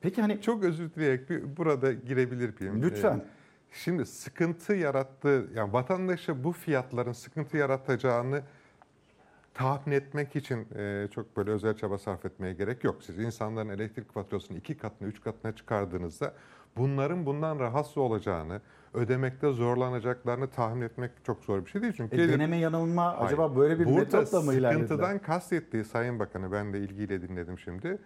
Peki 0.00 0.20
hani 0.20 0.40
çok 0.42 0.64
özür 0.64 0.90
dileyerek 0.90 1.30
bir 1.30 1.56
burada 1.56 1.92
girebilir 1.92 2.60
miyim? 2.60 2.82
Lütfen. 2.82 3.16
Ee, 3.18 3.42
Şimdi 3.72 4.06
sıkıntı 4.06 4.74
yarattığı, 4.74 5.50
yani 5.54 5.72
vatandaşa 5.72 6.44
bu 6.44 6.52
fiyatların 6.52 7.12
sıkıntı 7.12 7.56
yaratacağını 7.56 8.42
tahmin 9.54 9.94
etmek 9.94 10.36
için 10.36 10.66
e, 10.76 11.08
çok 11.14 11.36
böyle 11.36 11.50
özel 11.50 11.76
çaba 11.76 11.98
sarf 11.98 12.24
etmeye 12.24 12.52
gerek 12.54 12.84
yok. 12.84 13.02
Siz 13.02 13.18
insanların 13.18 13.68
elektrik 13.68 14.12
faturasını 14.12 14.58
iki 14.58 14.76
katına, 14.76 15.08
üç 15.08 15.20
katına 15.20 15.56
çıkardığınızda 15.56 16.34
bunların 16.76 17.26
bundan 17.26 17.58
rahatsız 17.58 17.98
olacağını, 17.98 18.60
ödemekte 18.94 19.52
zorlanacaklarını 19.52 20.50
tahmin 20.50 20.82
etmek 20.82 21.10
çok 21.24 21.44
zor 21.44 21.64
bir 21.64 21.70
şey 21.70 21.82
değil. 21.82 21.94
Çünkü 21.96 22.20
E, 22.20 22.28
deneme 22.28 22.56
yanılma 22.56 23.16
acaba 23.16 23.56
böyle 23.56 23.78
bir 23.80 23.84
Burada 23.84 23.98
metotla 24.00 24.40
mı 24.40 24.54
ilerlediler? 24.54 24.86
sıkıntıdan 24.86 25.18
kastettiği 25.18 25.84
Sayın 25.84 26.18
Bakanı 26.18 26.52
ben 26.52 26.72
de 26.72 26.78
ilgiyle 26.78 27.22
dinledim 27.22 27.58
şimdi. 27.58 27.98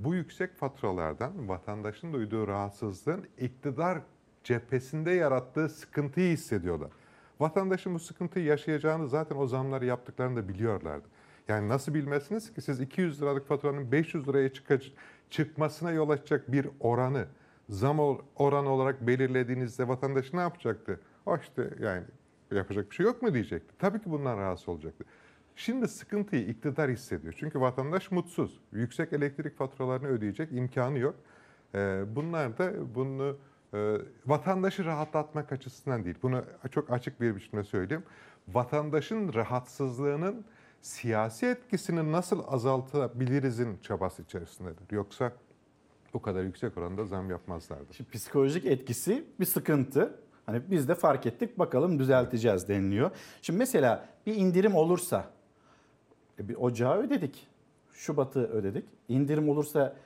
Bu 0.00 0.14
yüksek 0.14 0.56
faturalardan 0.56 1.48
vatandaşın 1.48 2.12
duyduğu 2.12 2.48
rahatsızlığın 2.48 3.24
iktidar 3.38 3.98
cephesinde 4.44 5.10
yarattığı 5.10 5.68
sıkıntıyı 5.68 6.32
hissediyorlar. 6.32 6.90
Vatandaşın 7.40 7.94
bu 7.94 7.98
sıkıntıyı 7.98 8.44
yaşayacağını 8.44 9.08
zaten 9.08 9.36
o 9.36 9.46
zamları 9.46 9.84
yaptıklarını 9.84 10.36
da 10.36 10.48
biliyorlardı. 10.48 11.04
Yani 11.48 11.68
nasıl 11.68 11.94
bilmezsiniz 11.94 12.54
ki 12.54 12.60
siz 12.60 12.80
200 12.80 13.22
liralık 13.22 13.46
faturanın 13.48 13.92
500 13.92 14.28
liraya 14.28 14.52
çıkacak, 14.52 14.92
çıkmasına 15.30 15.90
yol 15.92 16.10
açacak 16.10 16.52
bir 16.52 16.68
oranı 16.80 17.26
zam 17.68 17.98
oranı 18.36 18.68
olarak 18.68 19.06
belirlediğinizde 19.06 19.88
vatandaş 19.88 20.32
ne 20.32 20.40
yapacaktı? 20.40 21.00
O 21.26 21.36
işte 21.36 21.70
yani 21.80 22.02
yapacak 22.50 22.90
bir 22.90 22.96
şey 22.96 23.06
yok 23.06 23.22
mu 23.22 23.34
diyecekti. 23.34 23.74
Tabii 23.78 23.98
ki 23.98 24.10
bundan 24.10 24.38
rahatsız 24.38 24.68
olacaktı. 24.68 25.04
Şimdi 25.56 25.88
sıkıntıyı 25.88 26.46
iktidar 26.46 26.90
hissediyor. 26.90 27.34
Çünkü 27.38 27.60
vatandaş 27.60 28.10
mutsuz. 28.10 28.60
Yüksek 28.72 29.12
elektrik 29.12 29.56
faturalarını 29.58 30.06
ödeyecek 30.06 30.52
imkanı 30.52 30.98
yok. 30.98 31.14
Ee, 31.74 32.04
Bunlar 32.16 32.58
da 32.58 32.94
bunu 32.94 33.36
e, 33.74 33.96
vatandaşı 34.26 34.84
rahatlatmak 34.84 35.52
açısından 35.52 36.04
değil. 36.04 36.16
Bunu 36.22 36.44
çok 36.70 36.90
açık 36.90 37.20
bir 37.20 37.36
biçimde 37.36 37.64
söyleyeyim. 37.64 38.04
Vatandaşın 38.48 39.34
rahatsızlığının 39.34 40.44
siyasi 40.82 41.46
etkisini 41.46 42.12
nasıl 42.12 42.44
azaltabilirizin 42.48 43.78
çabası 43.82 44.22
içerisindedir. 44.22 44.90
Yoksa 44.90 45.32
bu 46.16 46.22
kadar 46.22 46.42
yüksek 46.42 46.78
oranda 46.78 47.04
zam 47.04 47.30
yapmazlardı. 47.30 47.94
Şimdi 47.94 48.10
psikolojik 48.10 48.64
etkisi 48.64 49.24
bir 49.40 49.44
sıkıntı. 49.44 50.14
Hani 50.46 50.62
biz 50.70 50.88
de 50.88 50.94
fark 50.94 51.26
ettik 51.26 51.58
bakalım 51.58 51.98
düzelteceğiz 51.98 52.68
deniliyor. 52.68 53.10
Şimdi 53.42 53.58
mesela 53.58 54.08
bir 54.26 54.34
indirim 54.34 54.74
olursa 54.74 55.30
e, 56.38 56.48
bir 56.48 56.54
ocağı 56.54 56.98
ödedik. 56.98 57.46
Şubat'ı 57.92 58.40
ödedik. 58.40 58.84
İndirim 59.08 59.48
olursa 59.48 59.96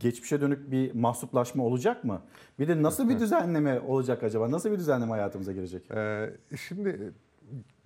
geçmişe 0.00 0.40
dönük 0.40 0.70
bir 0.70 0.94
mahsuplaşma 0.94 1.64
olacak 1.64 2.04
mı? 2.04 2.22
Bir 2.58 2.68
de 2.68 2.82
nasıl 2.82 3.08
bir 3.08 3.18
düzenleme 3.18 3.80
olacak 3.80 4.22
acaba? 4.22 4.50
Nasıl 4.50 4.70
bir 4.70 4.78
düzenleme 4.78 5.10
hayatımıza 5.10 5.52
girecek? 5.52 5.90
Ee, 5.90 6.30
şimdi 6.68 7.12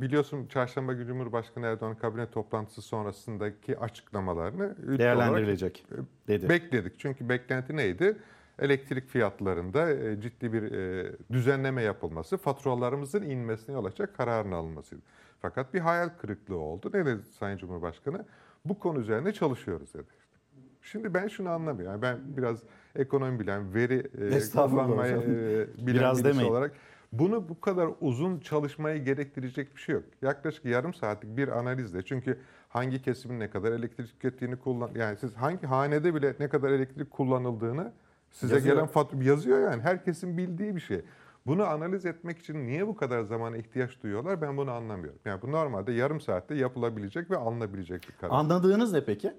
biliyorsun 0.01 0.47
çarşamba 0.47 0.93
günü 0.93 1.07
Cumhurbaşkanı 1.07 1.67
Erdoğan 1.67 1.97
kabine 1.97 2.31
toplantısı 2.31 2.83
sonrasındaki 2.83 3.79
açıklamalarını 3.79 4.99
Değerlendirilecek 4.99 5.85
olarak, 5.91 6.07
dedi. 6.29 6.49
Bekledik. 6.49 6.99
Çünkü 6.99 7.29
beklenti 7.29 7.77
neydi? 7.77 8.17
Elektrik 8.59 9.09
fiyatlarında 9.09 9.91
e, 9.91 10.21
ciddi 10.21 10.53
bir 10.53 10.73
e, 10.73 11.13
düzenleme 11.33 11.83
yapılması, 11.83 12.37
faturalarımızın 12.37 13.23
inmesine 13.23 13.75
yol 13.75 13.85
açacak 13.85 14.17
kararın 14.17 14.53
alınmasıydı. 14.53 15.03
Fakat 15.43 15.75
bir 15.75 15.81
hayal 15.81 16.09
kırıklığı 16.09 16.59
oldu. 16.59 16.91
Ne 16.95 17.07
dedi 17.07 17.23
Sayın 17.23 17.59
Cumhurbaşkanı? 17.59 18.25
Bu 18.65 18.79
konu 18.79 19.01
üzerine 19.01 19.33
çalışıyoruz 19.33 19.95
dedi. 19.95 20.09
Şimdi 20.83 21.15
ben 21.15 21.29
şunu 21.29 21.51
anlamıyorum. 21.51 21.93
Yani 21.93 22.03
ben 22.03 22.37
biraz 22.37 22.63
ekonomi 22.97 23.41
bilen, 23.41 23.75
veri 23.75 24.11
e, 24.35 24.51
kullanmayı 24.53 25.17
e, 25.17 25.27
bilen 25.87 25.87
Biraz 25.87 26.19
birisi 26.19 26.25
demeyin. 26.25 26.51
olarak 26.51 26.73
bunu 27.13 27.49
bu 27.49 27.61
kadar 27.61 27.89
uzun 28.01 28.39
çalışmayı 28.39 29.05
gerektirecek 29.05 29.77
bir 29.77 29.81
şey 29.81 29.95
yok. 29.95 30.05
Yaklaşık 30.23 30.65
yarım 30.65 30.95
saatlik 30.95 31.37
bir 31.37 31.49
analizle 31.49 32.03
çünkü 32.03 32.39
hangi 32.69 33.03
kesimin 33.03 33.41
ne 33.41 33.51
kadar 33.51 33.73
elektrik 33.73 34.09
tükettiğini 34.09 34.57
kullan 34.57 34.91
yani 34.95 35.17
siz 35.17 35.35
hangi 35.35 35.67
hanede 35.67 36.15
bile 36.15 36.35
ne 36.41 36.49
kadar 36.49 36.71
elektrik 36.71 37.11
kullanıldığını 37.11 37.93
size 38.31 38.55
Yazıyor. 38.55 38.75
gelen 38.75 38.87
fatura 38.87 39.25
yazıyor 39.25 39.71
yani 39.71 39.83
herkesin 39.83 40.39
bildiği 40.39 40.77
bir 40.77 40.81
şey. 40.81 41.03
Bunu 41.47 41.65
analiz 41.67 42.07
etmek 42.07 42.39
için 42.39 42.67
niye 42.67 42.87
bu 42.87 42.97
kadar 42.97 43.23
zamana 43.23 43.57
ihtiyaç 43.57 44.03
duyuyorlar 44.03 44.41
ben 44.41 44.57
bunu 44.57 44.71
anlamıyorum. 44.71 45.21
Yani 45.25 45.43
bu 45.43 45.53
normalde 45.53 45.93
yarım 45.93 46.21
saatte 46.21 46.55
yapılabilecek 46.55 47.31
ve 47.31 47.37
alınabilecek 47.37 48.03
bir 48.09 48.15
karar. 48.21 48.33
Anladığınız 48.33 48.93
ne 48.93 49.05
peki? 49.05 49.33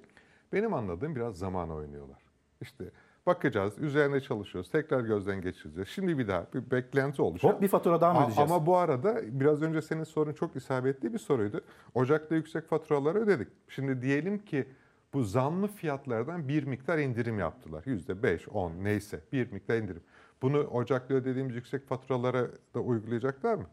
Benim 0.53 0.73
anladığım 0.73 1.15
biraz 1.15 1.37
zaman 1.37 1.69
oynuyorlar. 1.69 2.17
İşte 2.61 2.85
bakacağız, 3.25 3.77
üzerine 3.77 4.21
çalışıyoruz, 4.21 4.71
tekrar 4.71 5.01
gözden 5.01 5.41
geçireceğiz. 5.41 5.89
Şimdi 5.89 6.17
bir 6.17 6.27
daha 6.27 6.45
bir 6.53 6.71
beklenti 6.71 7.21
oluşuyor. 7.21 7.53
Hop 7.53 7.61
bir 7.61 7.67
fatura 7.67 8.01
daha 8.01 8.13
mı 8.13 8.19
ödeyeceğiz? 8.19 8.51
Ama 8.51 8.65
bu 8.65 8.77
arada 8.77 9.21
biraz 9.23 9.61
önce 9.61 9.81
senin 9.81 10.03
sorun 10.03 10.33
çok 10.33 10.55
isabetli 10.55 11.13
bir 11.13 11.19
soruydu. 11.19 11.61
Ocak'ta 11.93 12.35
yüksek 12.35 12.67
faturaları 12.67 13.19
ödedik. 13.19 13.47
Şimdi 13.67 14.01
diyelim 14.01 14.45
ki 14.45 14.67
bu 15.13 15.23
zamlı 15.23 15.67
fiyatlardan 15.67 16.47
bir 16.47 16.63
miktar 16.63 16.97
indirim 16.97 17.39
yaptılar. 17.39 17.83
Yüzde 17.85 18.23
beş, 18.23 18.47
on 18.49 18.71
neyse 18.83 19.19
bir 19.31 19.51
miktar 19.51 19.77
indirim. 19.77 20.03
Bunu 20.41 20.59
Ocak'ta 20.59 21.13
ödediğimiz 21.13 21.55
yüksek 21.55 21.87
faturalara 21.87 22.47
da 22.75 22.79
uygulayacaklar 22.79 23.55
mı? 23.55 23.65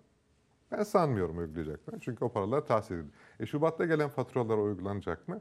Ben 0.73 0.83
sanmıyorum 0.83 1.39
uygulayacaklar. 1.39 2.01
Çünkü 2.01 2.25
o 2.25 2.29
paralar 2.29 2.67
tahsil 2.67 2.95
edildi. 2.95 3.11
E, 3.41 3.47
Şubat'ta 3.47 3.85
gelen 3.85 4.09
faturalara 4.09 4.61
uygulanacak 4.61 5.29
mı? 5.29 5.41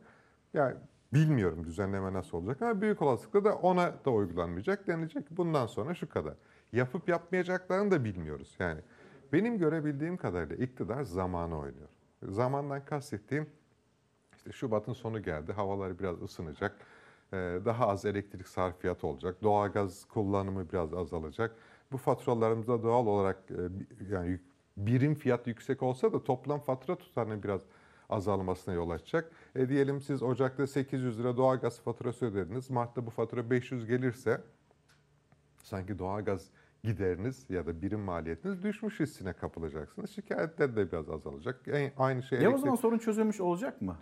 Yani 0.54 0.76
bilmiyorum 1.14 1.64
düzenleme 1.66 2.14
nasıl 2.14 2.38
olacak 2.38 2.62
ama 2.62 2.82
büyük 2.82 3.02
olasılıkla 3.02 3.44
da 3.44 3.56
ona 3.56 4.06
da 4.06 4.12
uygulanmayacak. 4.12 4.88
Denilecek 4.88 5.32
bundan 5.32 5.68
sonra 5.68 5.94
şu 5.94 6.10
kadar. 6.10 6.34
Yapıp 6.74 7.10
yapmayacaklarını 7.10 7.92
da 7.92 8.04
bilmiyoruz. 8.04 8.56
Yani 8.60 8.82
benim 9.34 9.58
görebildiğim 9.58 10.18
kadarıyla 10.18 10.56
iktidar 10.56 11.04
zamanı 11.04 11.60
oynuyor. 11.60 11.88
Zamandan 12.24 12.86
kastettiğim 12.86 13.50
işte 14.38 14.52
Şubat'ın 14.52 14.94
sonu 14.94 15.24
geldi. 15.24 15.54
Havalar 15.54 16.00
biraz 16.00 16.22
ısınacak. 16.22 16.76
Ee, 17.34 17.60
Daha 17.66 17.88
az 17.88 18.06
elektrik 18.06 18.48
sarfiyatı 18.48 19.08
olacak. 19.08 19.44
Doğalgaz 19.44 20.06
kullanımı 20.06 20.72
biraz 20.72 20.94
azalacak. 20.94 21.56
Bu 21.92 21.98
faturalarımızda 21.98 22.84
doğal 22.84 23.08
olarak 23.08 23.38
e, 23.52 23.62
yani 24.14 24.40
birim 24.78 25.16
fiyat 25.16 25.48
yüksek 25.48 25.84
olsa 25.84 26.14
da 26.14 26.24
toplam 26.24 26.60
fatura 26.60 26.96
tutarının 26.96 27.44
biraz 27.44 27.62
azalmasına 28.10 28.74
yol 28.74 28.90
açacak. 28.90 29.32
E 29.56 29.70
diyelim 29.70 30.02
siz 30.02 30.24
Ocak'ta 30.24 30.68
800 30.68 31.20
lira 31.20 31.38
doğalgaz 31.38 31.80
faturası 31.82 32.26
ödediniz. 32.26 32.70
Mart'ta 32.70 33.06
bu 33.06 33.10
fatura 33.10 33.50
500 33.50 33.86
gelirse 33.88 34.42
sanki 35.64 36.00
doğalgaz 36.00 36.48
gideriniz 36.84 37.46
ya 37.50 37.66
da 37.66 37.82
birim 37.82 38.00
maliyetiniz 38.00 38.64
düşmüş 38.64 39.00
hissine 39.00 39.34
kapılacaksınız. 39.34 40.10
Şikayetler 40.12 40.76
de 40.76 40.92
biraz 40.92 41.10
azalacak. 41.10 41.62
En- 41.68 41.92
Aynı 41.98 42.24
şey 42.24 42.40
Ya 42.42 42.50
o 42.50 42.54
elektrik- 42.54 42.60
zaman 42.62 42.76
sorun 42.76 42.98
çözülmüş 42.98 43.42
olacak 43.42 43.82
mı? 43.82 43.98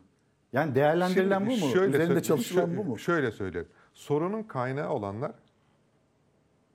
Yani 0.53 0.75
değerlendirilen 0.75 1.39
Şimdi 1.39 1.61
bu 1.61 1.65
mu? 1.65 1.71
şöyle 1.73 1.97
Üzerinde 1.97 2.23
çalışılan 2.23 2.77
bu 2.77 2.84
mu? 2.84 2.97
Şöyle 2.99 3.31
söyleyeyim. 3.31 3.67
Sorunun 3.93 4.43
kaynağı 4.43 4.89
olanlar 4.89 5.31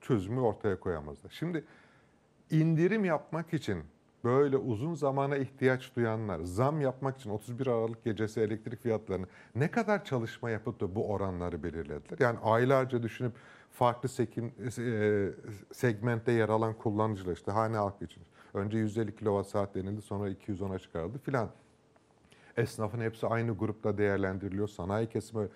çözümü 0.01 0.39
ortaya 0.39 0.79
koyamazlar. 0.79 1.29
Şimdi 1.29 1.65
indirim 2.51 3.05
yapmak 3.05 3.53
için 3.53 3.83
böyle 4.23 4.57
uzun 4.57 4.93
zamana 4.93 5.37
ihtiyaç 5.37 5.95
duyanlar, 5.95 6.39
zam 6.39 6.81
yapmak 6.81 7.17
için 7.17 7.29
31 7.29 7.67
Aralık 7.67 8.03
gecesi 8.03 8.41
elektrik 8.41 8.81
fiyatlarını 8.81 9.25
ne 9.55 9.71
kadar 9.71 10.05
çalışma 10.05 10.49
yapıp 10.49 10.79
da 10.79 10.95
bu 10.95 11.11
oranları 11.11 11.63
belirlediler? 11.63 12.17
Yani 12.19 12.39
aylarca 12.43 13.03
düşünüp 13.03 13.33
farklı 13.71 14.09
sekin, 14.09 14.53
e, 14.77 15.29
segmentte 15.73 16.31
yer 16.31 16.49
alan 16.49 16.73
kullanıcılar 16.73 17.33
işte 17.33 17.51
hane 17.51 17.77
halkı 17.77 18.05
için. 18.05 18.23
Önce 18.53 18.77
150 18.77 19.15
kWh 19.15 19.43
saat 19.43 19.75
denildi 19.75 20.01
sonra 20.01 20.29
210'a 20.29 20.79
çıkarıldı 20.79 21.17
filan. 21.17 21.49
Esnafın 22.57 23.01
hepsi 23.01 23.27
aynı 23.27 23.57
grupta 23.57 23.97
değerlendiriliyor. 23.97 24.67
Sanayi 24.67 25.09
kesimi 25.09 25.47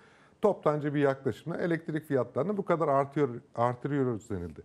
toptancı 0.42 0.94
bir 0.94 1.00
yaklaşımla 1.00 1.56
elektrik 1.56 2.04
fiyatlarını 2.04 2.56
bu 2.56 2.64
kadar 2.64 2.88
artıyor 2.88 3.28
artırıyoruz 3.54 4.30
denildi. 4.30 4.62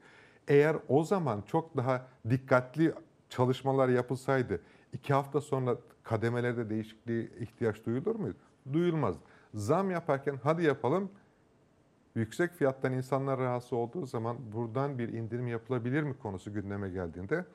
Eğer 0.47 0.75
o 0.87 1.03
zaman 1.03 1.41
çok 1.41 1.77
daha 1.77 2.07
dikkatli 2.29 2.93
çalışmalar 3.35 3.89
yapılsaydı 3.89 4.61
iki 4.93 5.13
hafta 5.13 5.41
sonra 5.41 5.77
kademelerde 6.03 6.69
değişikliğe 6.69 7.29
ihtiyaç 7.39 7.85
duyulur 7.85 8.15
muydu? 8.15 8.37
Duyulmaz. 8.73 9.15
Zam 9.53 9.91
yaparken 9.91 10.39
hadi 10.43 10.63
yapalım 10.63 11.11
yüksek 12.15 12.53
fiyattan 12.53 12.93
insanlar 12.93 13.39
rahatsız 13.39 13.73
olduğu 13.73 14.05
zaman 14.05 14.37
buradan 14.53 14.99
bir 14.99 15.09
indirim 15.09 15.47
yapılabilir 15.47 16.03
mi 16.03 16.13
konusu 16.17 16.53
gündeme 16.53 16.89
geldiğinde 16.89 17.45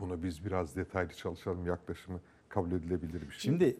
bunu 0.00 0.22
biz 0.22 0.44
biraz 0.44 0.76
detaylı 0.76 1.12
çalışalım 1.12 1.66
yaklaşımı 1.66 2.20
kabul 2.48 2.72
edilebilir 2.72 3.20
bir 3.20 3.30
şey. 3.30 3.40
Şimdi 3.40 3.76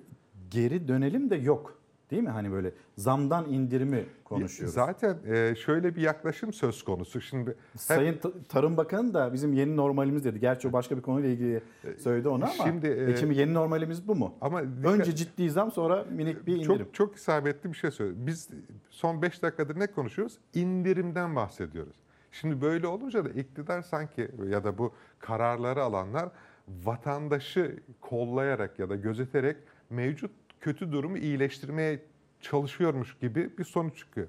geri 0.50 0.88
dönelim 0.88 1.30
de 1.30 1.36
yok. 1.36 1.81
Değil 2.12 2.22
mi? 2.22 2.28
Hani 2.30 2.52
böyle 2.52 2.72
zamdan 2.96 3.48
indirimi 3.48 4.04
konuşuyoruz. 4.24 4.74
Zaten 4.74 5.18
e, 5.26 5.54
şöyle 5.54 5.96
bir 5.96 6.00
yaklaşım 6.00 6.52
söz 6.52 6.82
konusu. 6.82 7.20
Şimdi 7.20 7.50
hep- 7.50 7.80
Sayın 7.80 8.18
Ta- 8.18 8.32
Tarım 8.48 8.76
Bakanı 8.76 9.14
da 9.14 9.32
bizim 9.32 9.52
yeni 9.52 9.76
normalimiz 9.76 10.24
dedi. 10.24 10.40
Gerçi 10.40 10.68
o 10.68 10.72
başka 10.72 10.96
bir 10.96 11.02
konuyla 11.02 11.30
ilgili 11.30 11.60
söyledi 11.98 12.28
onu 12.28 12.44
ama 12.44 12.52
Şimdi, 12.52 12.86
e, 12.86 13.10
e, 13.10 13.16
şimdi 13.16 13.38
yeni 13.38 13.54
normalimiz 13.54 14.08
bu 14.08 14.14
mu? 14.14 14.34
Ama 14.40 14.60
Önce 14.84 15.16
ciddi 15.16 15.50
zam 15.50 15.72
sonra 15.72 16.04
minik 16.10 16.46
bir 16.46 16.56
indirim. 16.56 16.78
Çok 16.78 16.94
çok 16.94 17.16
isabetli 17.16 17.72
bir 17.72 17.76
şey 17.76 17.90
söyledi. 17.90 18.26
Biz 18.26 18.48
son 18.90 19.22
5 19.22 19.42
dakikadır 19.42 19.80
ne 19.80 19.86
konuşuyoruz? 19.86 20.38
İndirimden 20.54 21.36
bahsediyoruz. 21.36 21.96
Şimdi 22.32 22.60
böyle 22.60 22.86
olunca 22.86 23.24
da 23.24 23.28
iktidar 23.28 23.82
sanki 23.82 24.28
ya 24.48 24.64
da 24.64 24.78
bu 24.78 24.92
kararları 25.18 25.82
alanlar 25.82 26.28
vatandaşı 26.68 27.76
kollayarak 28.00 28.78
ya 28.78 28.90
da 28.90 28.96
gözeterek 28.96 29.56
mevcut 29.90 30.30
kötü 30.62 30.92
durumu 30.92 31.18
iyileştirmeye 31.18 32.02
çalışıyormuş 32.40 33.18
gibi 33.18 33.58
bir 33.58 33.64
sonuç 33.64 33.98
çıkıyor. 33.98 34.28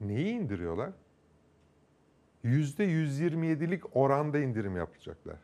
Neyi 0.00 0.34
indiriyorlar? 0.34 0.90
%127'lik 2.44 3.96
oranda 3.96 4.38
indirim 4.38 4.76
yapacaklar. 4.76 5.36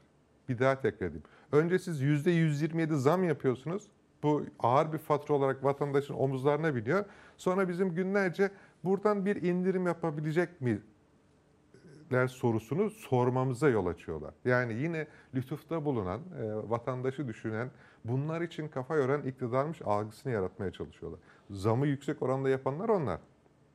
Bir 0.48 0.59
daha 0.59 0.80
tekrar 0.80 1.06
edeyim. 1.06 1.24
Önce 1.52 1.78
siz 1.78 2.02
%127 2.02 2.94
zam 2.94 3.24
yapıyorsunuz. 3.24 3.88
Bu 4.22 4.46
ağır 4.59 4.92
bir 4.92 4.98
fatura 4.98 5.36
olarak 5.36 5.64
vatandaşın 5.64 6.14
omuzlarına 6.14 6.74
biniyor. 6.74 7.05
Sonra 7.36 7.68
bizim 7.68 7.94
günlerce 7.94 8.50
buradan 8.84 9.26
bir 9.26 9.42
indirim 9.42 9.86
yapabilecek 9.86 10.60
mi 10.60 10.80
ler 12.12 12.26
sorusunu 12.26 12.90
sormamıza 12.90 13.68
yol 13.68 13.86
açıyorlar. 13.86 14.34
Yani 14.44 14.74
yine 14.74 15.06
lütufta 15.34 15.84
bulunan, 15.84 16.20
e, 16.20 16.70
vatandaşı 16.70 17.28
düşünen, 17.28 17.70
bunlar 18.04 18.40
için 18.40 18.68
kafa 18.68 18.96
yoran 18.96 19.22
iktidarmış 19.22 19.82
algısını 19.82 20.32
yaratmaya 20.32 20.72
çalışıyorlar. 20.72 21.20
Zamı 21.50 21.86
yüksek 21.86 22.22
oranda 22.22 22.48
yapanlar 22.48 22.88
onlar. 22.88 23.20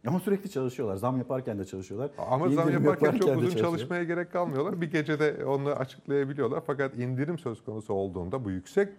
Ama 0.08 0.20
sürekli 0.20 0.50
çalışıyorlar. 0.50 0.96
Zam 0.96 1.18
yaparken 1.18 1.60
de 1.60 1.66
çalışıyorlar. 1.66 2.12
Ama 2.18 2.50
zam 2.50 2.70
indirim 2.70 2.84
yaparken 2.84 3.18
çok 3.18 3.38
uzun 3.38 3.58
çalışmaya 3.58 4.04
gerek 4.04 4.32
kalmıyorlar. 4.32 4.82
Bir 4.82 4.92
gecede 4.92 5.46
onu 5.46 5.70
açıklayabiliyorlar. 5.70 6.64
Fakat 6.68 6.98
indirim 6.98 7.40
söz 7.40 7.64
konusu 7.64 7.94
olduğunda 7.94 8.46
bu 8.46 8.52
yüksek 8.52 8.90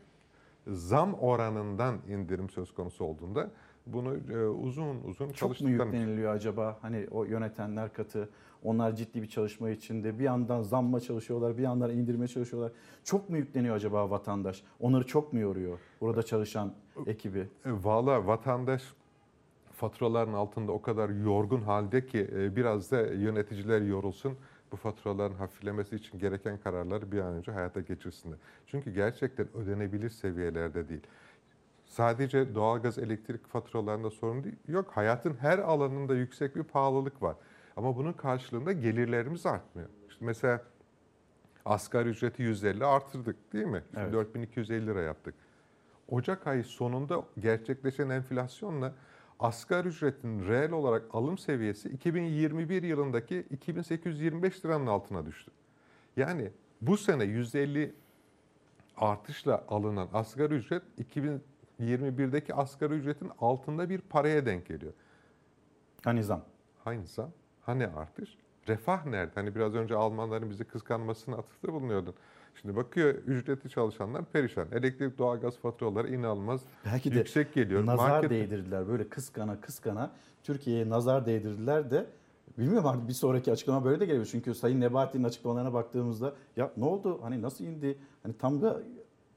zam 0.66 1.14
oranından 1.14 1.98
indirim 2.08 2.50
söz 2.50 2.74
konusu 2.74 3.04
olduğunda 3.04 3.50
bunu 3.86 4.16
e, 4.32 4.46
uzun 4.46 4.96
uzun 5.04 5.28
Çok 5.28 5.28
mu 5.28 5.34
çalıştıklarını 5.34 5.84
yükleniliyor 5.84 6.34
acaba? 6.34 6.78
Hani 6.82 7.06
o 7.10 7.24
yönetenler 7.24 7.92
katı, 7.92 8.28
onlar 8.62 8.96
ciddi 8.96 9.22
bir 9.22 9.28
çalışma 9.28 9.70
içinde 9.70 10.18
bir 10.18 10.24
yandan 10.24 10.62
zamma 10.62 11.00
çalışıyorlar, 11.00 11.58
bir 11.58 11.62
yandan 11.62 11.90
indirmeye 11.90 12.28
çalışıyorlar. 12.28 12.72
Çok 13.04 13.30
mu 13.30 13.36
yükleniyor 13.36 13.76
acaba 13.76 14.10
vatandaş? 14.10 14.62
Onları 14.80 15.06
çok 15.06 15.32
mu 15.32 15.38
yoruyor 15.38 15.78
burada 16.00 16.22
çalışan 16.22 16.72
ekibi? 17.06 17.38
E, 17.38 17.70
Valla 17.84 18.26
vatandaş 18.26 18.82
faturaların 19.72 20.32
altında 20.32 20.72
o 20.72 20.82
kadar 20.82 21.08
yorgun 21.08 21.60
halde 21.60 22.06
ki 22.06 22.28
e, 22.32 22.56
biraz 22.56 22.90
da 22.90 23.00
yöneticiler 23.00 23.80
yorulsun. 23.82 24.36
Bu 24.72 24.76
faturaların 24.76 25.36
hafiflemesi 25.36 25.96
için 25.96 26.18
gereken 26.18 26.58
kararları 26.58 27.12
bir 27.12 27.18
an 27.18 27.34
önce 27.34 27.52
hayata 27.52 27.80
geçirsinler. 27.80 28.38
Çünkü 28.66 28.90
gerçekten 28.90 29.46
ödenebilir 29.56 30.10
seviyelerde 30.10 30.88
değil. 30.88 31.02
Sadece 31.94 32.54
doğalgaz, 32.54 32.98
elektrik 32.98 33.46
faturalarında 33.46 34.10
sorun 34.10 34.44
değil. 34.44 34.56
Yok 34.68 34.90
hayatın 34.90 35.34
her 35.34 35.58
alanında 35.58 36.14
yüksek 36.14 36.56
bir 36.56 36.62
pahalılık 36.62 37.22
var. 37.22 37.36
Ama 37.76 37.96
bunun 37.96 38.12
karşılığında 38.12 38.72
gelirlerimiz 38.72 39.46
artmıyor. 39.46 39.88
İşte 40.08 40.24
mesela 40.24 40.62
asgari 41.64 42.08
ücreti 42.08 42.42
150 42.42 42.84
artırdık 42.84 43.52
değil 43.52 43.66
mi? 43.66 43.82
Şimdi 43.90 44.00
Evet. 44.00 44.12
4250 44.12 44.86
lira 44.86 45.02
yaptık. 45.02 45.34
Ocak 46.08 46.46
ayı 46.46 46.64
sonunda 46.64 47.24
gerçekleşen 47.38 48.08
enflasyonla 48.08 48.94
asgari 49.40 49.88
ücretin 49.88 50.48
reel 50.48 50.72
olarak 50.72 51.02
alım 51.12 51.38
seviyesi 51.38 51.88
2021 51.88 52.82
yılındaki 52.82 53.46
2825 53.50 54.64
liranın 54.64 54.86
altına 54.86 55.26
düştü. 55.26 55.50
Yani 56.16 56.50
bu 56.80 56.96
sene 56.96 57.24
%50 57.24 57.90
artışla 58.96 59.64
alınan 59.68 60.08
asgari 60.12 60.54
ücret 60.54 60.82
2021'deki 61.80 62.54
asgari 62.54 62.94
ücretin 62.94 63.30
altında 63.40 63.88
bir 63.88 63.98
paraya 64.00 64.46
denk 64.46 64.66
geliyor. 64.66 64.92
Hani 66.04 66.24
zam? 66.24 66.40
Hani 66.84 67.06
zam? 67.06 67.30
Hani 67.62 67.86
artış? 67.86 68.36
Refah 68.68 69.06
nerede? 69.06 69.32
Hani 69.34 69.54
biraz 69.54 69.74
önce 69.74 69.94
Almanların 69.94 70.50
bizi 70.50 70.64
kıskanmasına 70.64 71.36
atıfta 71.36 71.72
bulunuyordun. 71.72 72.14
Şimdi 72.60 72.76
bakıyor 72.76 73.14
ücretli 73.14 73.70
çalışanlar 73.70 74.24
perişan. 74.24 74.68
Elektrik, 74.72 75.18
doğalgaz 75.18 75.56
faturaları 75.58 76.08
inanılmaz 76.14 76.60
Belki 76.84 77.12
de 77.12 77.18
yüksek 77.18 77.54
geliyor. 77.54 77.86
nazar 77.86 78.10
Market- 78.10 78.30
değdirdiler 78.30 78.88
böyle 78.88 79.08
kıskana 79.08 79.60
kıskana 79.60 80.10
Türkiye'ye 80.42 80.88
nazar 80.90 81.26
değdirdiler 81.26 81.90
de 81.90 82.06
bilmiyorum 82.58 82.86
artık 82.88 83.08
bir 83.08 83.12
sonraki 83.12 83.52
açıklama 83.52 83.84
böyle 83.84 84.00
de 84.00 84.06
gelebilir. 84.06 84.28
Çünkü 84.32 84.54
Sayın 84.54 84.80
Nebati'nin 84.80 85.24
açıklamalarına 85.24 85.72
baktığımızda 85.72 86.34
ya 86.56 86.70
ne 86.76 86.84
oldu 86.84 87.18
hani 87.22 87.42
nasıl 87.42 87.64
indi 87.64 87.98
hani 88.22 88.38
tam 88.38 88.62
da 88.62 88.80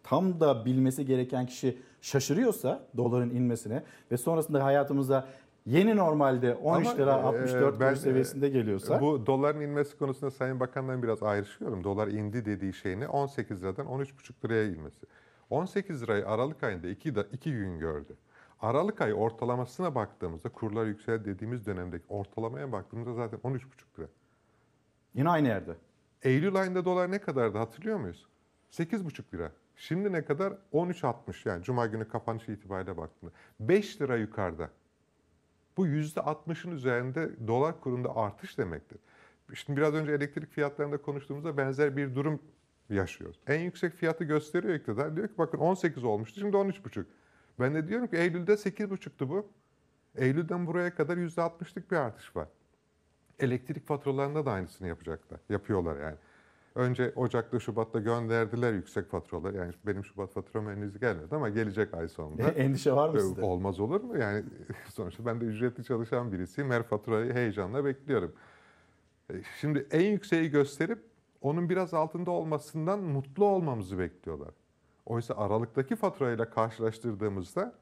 tam 0.09 0.39
da 0.39 0.65
bilmesi 0.65 1.05
gereken 1.05 1.45
kişi 1.45 1.77
şaşırıyorsa 2.01 2.87
doların 2.97 3.29
inmesine 3.29 3.83
ve 4.11 4.17
sonrasında 4.17 4.63
hayatımıza 4.63 5.27
yeni 5.65 5.95
normalde 5.95 6.55
13 6.55 6.87
Ama, 6.87 6.97
lira 6.97 7.11
e, 7.11 7.13
64 7.13 7.79
ben, 7.79 7.89
kuruş 7.89 7.99
seviyesinde 7.99 8.47
e, 8.47 8.49
geliyorsa 8.49 9.01
Bu 9.01 9.25
doların 9.25 9.61
inmesi 9.61 9.97
konusunda 9.97 10.31
Sayın 10.31 10.59
Bakan'dan 10.59 11.03
biraz 11.03 11.23
ayrışıyorum. 11.23 11.83
Dolar 11.83 12.07
indi 12.07 12.45
dediği 12.45 12.73
şeyini 12.73 13.07
18 13.07 13.63
liradan 13.63 13.85
13,5 13.85 14.45
liraya 14.45 14.65
inmesi. 14.65 15.05
18 15.49 16.03
lirayı 16.03 16.27
Aralık 16.27 16.63
ayında 16.63 16.87
2, 16.87 17.15
da, 17.15 17.23
2 17.23 17.51
gün 17.51 17.79
gördü. 17.79 18.15
Aralık 18.61 19.01
ayı 19.01 19.13
ortalamasına 19.13 19.95
baktığımızda 19.95 20.49
kurlar 20.49 20.85
yükseldi 20.85 21.25
dediğimiz 21.25 21.65
dönemdeki 21.65 22.05
ortalamaya 22.09 22.71
baktığımızda 22.71 23.13
zaten 23.13 23.39
13,5 23.39 23.59
lira. 23.99 24.07
Yine 25.13 25.29
aynı 25.29 25.47
yerde. 25.47 25.75
Eylül 26.23 26.55
ayında 26.55 26.85
dolar 26.85 27.11
ne 27.11 27.19
kadardı 27.19 27.57
hatırlıyor 27.57 27.97
muyuz? 27.97 28.27
8,5 28.71 29.33
lira. 29.33 29.51
Şimdi 29.77 30.11
ne 30.11 30.25
kadar? 30.25 30.53
13.60 30.73 31.49
yani 31.49 31.63
Cuma 31.63 31.85
günü 31.85 32.07
kapanış 32.07 32.49
itibariyle 32.49 32.97
baktığımda. 32.97 33.33
5 33.59 34.01
lira 34.01 34.17
yukarıda. 34.17 34.69
Bu 35.77 35.87
%60'ın 35.87 36.71
üzerinde 36.71 37.47
dolar 37.47 37.81
kurunda 37.81 38.15
artış 38.15 38.57
demektir. 38.57 38.97
Şimdi 39.53 39.77
biraz 39.79 39.93
önce 39.93 40.11
elektrik 40.11 40.51
fiyatlarında 40.51 40.97
konuştuğumuzda 40.97 41.57
benzer 41.57 41.97
bir 41.97 42.15
durum 42.15 42.41
yaşıyoruz. 42.89 43.39
En 43.47 43.59
yüksek 43.59 43.93
fiyatı 43.93 44.23
gösteriyor 44.23 44.73
iktidar. 44.73 45.15
Diyor 45.15 45.27
ki 45.27 45.33
bakın 45.37 45.57
18 45.57 46.03
olmuştu 46.03 46.39
şimdi 46.39 46.57
13,5. 46.57 47.05
Ben 47.59 47.75
de 47.75 47.87
diyorum 47.87 48.07
ki 48.07 48.17
Eylül'de 48.17 48.53
8,5'tu 48.53 49.29
bu. 49.29 49.51
Eylül'den 50.15 50.67
buraya 50.67 50.95
kadar 50.95 51.17
%60'lık 51.17 51.91
bir 51.91 51.95
artış 51.95 52.35
var. 52.35 52.47
Elektrik 53.39 53.87
faturalarında 53.87 54.45
da 54.45 54.51
aynısını 54.51 54.87
yapacaklar. 54.87 55.39
Yapıyorlar 55.49 55.99
yani. 55.99 56.17
Önce 56.77 57.13
Ocak'ta, 57.15 57.59
Şubat'ta 57.59 57.99
gönderdiler 57.99 58.73
yüksek 58.73 59.09
faturalar. 59.09 59.53
Yani 59.53 59.73
benim 59.85 60.05
Şubat 60.05 60.31
faturam 60.33 60.67
henüz 60.67 60.99
gelmedi 60.99 61.35
ama 61.35 61.49
gelecek 61.49 61.93
ay 61.93 62.07
sonunda. 62.07 62.43
E, 62.43 62.45
endişe 62.45 62.91
var 62.91 63.09
mı 63.09 63.21
sizde? 63.21 63.41
Olmaz 63.41 63.79
olur 63.79 64.01
mu? 64.01 64.17
Yani 64.17 64.43
sonuçta 64.93 65.25
ben 65.25 65.41
de 65.41 65.45
ücretli 65.45 65.83
çalışan 65.83 66.31
birisiyim. 66.31 66.71
Her 66.71 66.83
faturayı 66.83 67.33
heyecanla 67.33 67.85
bekliyorum. 67.85 68.33
E, 69.29 69.33
Şimdi 69.61 69.87
en 69.91 70.11
yükseği 70.11 70.49
gösterip 70.49 70.99
onun 71.41 71.69
biraz 71.69 71.93
altında 71.93 72.31
olmasından 72.31 72.99
mutlu 72.99 73.45
olmamızı 73.45 73.99
bekliyorlar. 73.99 74.53
Oysa 75.05 75.33
Aralık'taki 75.37 75.95
faturayla 75.95 76.49
karşılaştırdığımızda 76.49 77.73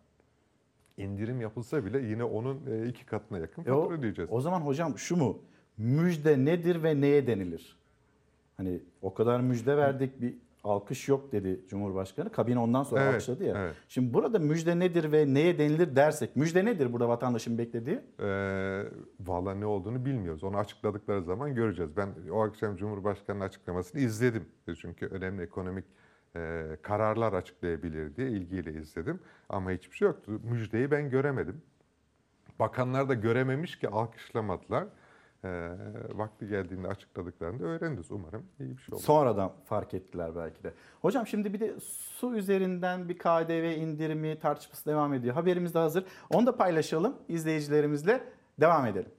indirim 0.97 1.41
yapılsa 1.41 1.85
bile 1.85 1.99
yine 1.99 2.23
onun 2.23 2.61
e, 2.71 2.87
iki 2.87 3.05
katına 3.05 3.37
yakın 3.39 3.65
E 3.65 3.71
o, 3.71 3.81
fatura 3.81 3.97
ödeyeceğiz. 3.97 4.31
o 4.33 4.41
zaman 4.41 4.61
hocam 4.61 4.97
şu 4.97 5.15
mu? 5.17 5.39
Müjde 5.77 6.45
nedir 6.45 6.83
ve 6.83 7.01
neye 7.01 7.27
denilir? 7.27 7.77
Hani 8.57 8.79
o 9.01 9.13
kadar 9.13 9.39
müjde 9.39 9.77
verdik 9.77 10.21
bir 10.21 10.33
alkış 10.63 11.07
yok 11.09 11.31
dedi 11.31 11.59
Cumhurbaşkanı. 11.69 12.31
Kabine 12.31 12.59
ondan 12.59 12.83
sonra 12.83 13.01
Evet, 13.01 13.13
alkışladı 13.13 13.43
ya. 13.43 13.55
evet. 13.57 13.75
Şimdi 13.87 14.13
burada 14.13 14.39
müjde 14.39 14.79
nedir 14.79 15.11
ve 15.11 15.33
neye 15.33 15.59
denilir 15.59 15.95
dersek. 15.95 16.35
Müjde 16.35 16.65
nedir 16.65 16.93
burada 16.93 17.09
vatandaşın 17.09 17.57
beklediği? 17.57 17.99
Ee, 18.19 18.83
Valla 19.19 19.55
ne 19.55 19.65
olduğunu 19.65 20.05
bilmiyoruz. 20.05 20.43
Onu 20.43 20.57
açıkladıkları 20.57 21.23
zaman 21.23 21.55
göreceğiz. 21.55 21.97
Ben 21.97 22.09
o 22.31 22.41
akşam 22.43 22.75
Cumhurbaşkanı'nın 22.75 23.43
açıklamasını 23.45 24.01
izledim. 24.01 24.45
Çünkü 24.81 25.05
önemli 25.05 25.43
ekonomik 25.43 25.85
e, 26.35 26.63
kararlar 26.81 27.33
açıklayabilir 27.33 28.15
diye 28.15 28.29
ilgiyle 28.29 28.73
izledim. 28.73 29.19
Ama 29.49 29.71
hiçbir 29.71 29.95
şey 29.95 30.07
yoktu. 30.07 30.31
Müjdeyi 30.43 30.91
ben 30.91 31.09
göremedim. 31.09 31.61
Bakanlar 32.59 33.09
da 33.09 33.13
görememiş 33.13 33.79
ki 33.79 33.89
alkışlamadılar. 33.89 34.85
Ee, 35.45 35.69
vakti 36.13 36.47
geldiğinde 36.47 36.87
açıkladıklarında 36.87 37.63
öğreniriz 37.63 38.11
umarım. 38.11 38.45
iyi 38.59 38.77
bir 38.77 38.81
şey 38.81 38.95
olur. 38.95 39.03
Sonradan 39.03 39.51
fark 39.65 39.93
ettiler 39.93 40.35
belki 40.35 40.63
de. 40.63 40.73
Hocam 41.01 41.27
şimdi 41.27 41.53
bir 41.53 41.59
de 41.59 41.73
su 42.19 42.35
üzerinden 42.35 43.09
bir 43.09 43.17
KDV 43.17 43.77
indirimi 43.77 44.39
tartışması 44.39 44.85
devam 44.85 45.13
ediyor. 45.13 45.33
Haberimiz 45.33 45.73
de 45.73 45.79
hazır. 45.79 46.05
Onu 46.29 46.45
da 46.45 46.55
paylaşalım 46.57 47.15
izleyicilerimizle. 47.29 48.23
Devam 48.59 48.85
edelim. 48.85 49.11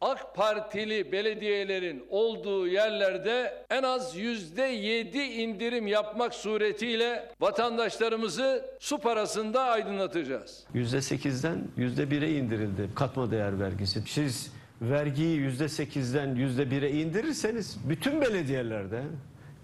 AK 0.00 0.34
Partili 0.34 1.12
belediyelerin 1.12 2.04
olduğu 2.10 2.66
yerlerde 2.66 3.64
en 3.70 3.82
az 3.82 4.16
yüzde 4.16 4.62
yedi 4.62 5.18
indirim 5.18 5.86
yapmak 5.86 6.34
suretiyle 6.34 7.28
vatandaşlarımızı 7.40 8.64
su 8.80 8.98
parasında 8.98 9.62
aydınlatacağız. 9.62 10.64
%8'den 10.74 11.64
%1'e 11.78 12.30
indirildi 12.30 12.88
katma 12.94 13.30
değer 13.30 13.60
vergisi. 13.60 14.02
Siz 14.06 14.52
vergiyi 14.90 15.40
%8'den 15.40 16.36
%1'e 16.36 16.90
indirirseniz 16.90 17.76
bütün 17.88 18.20
belediyelerde 18.20 19.02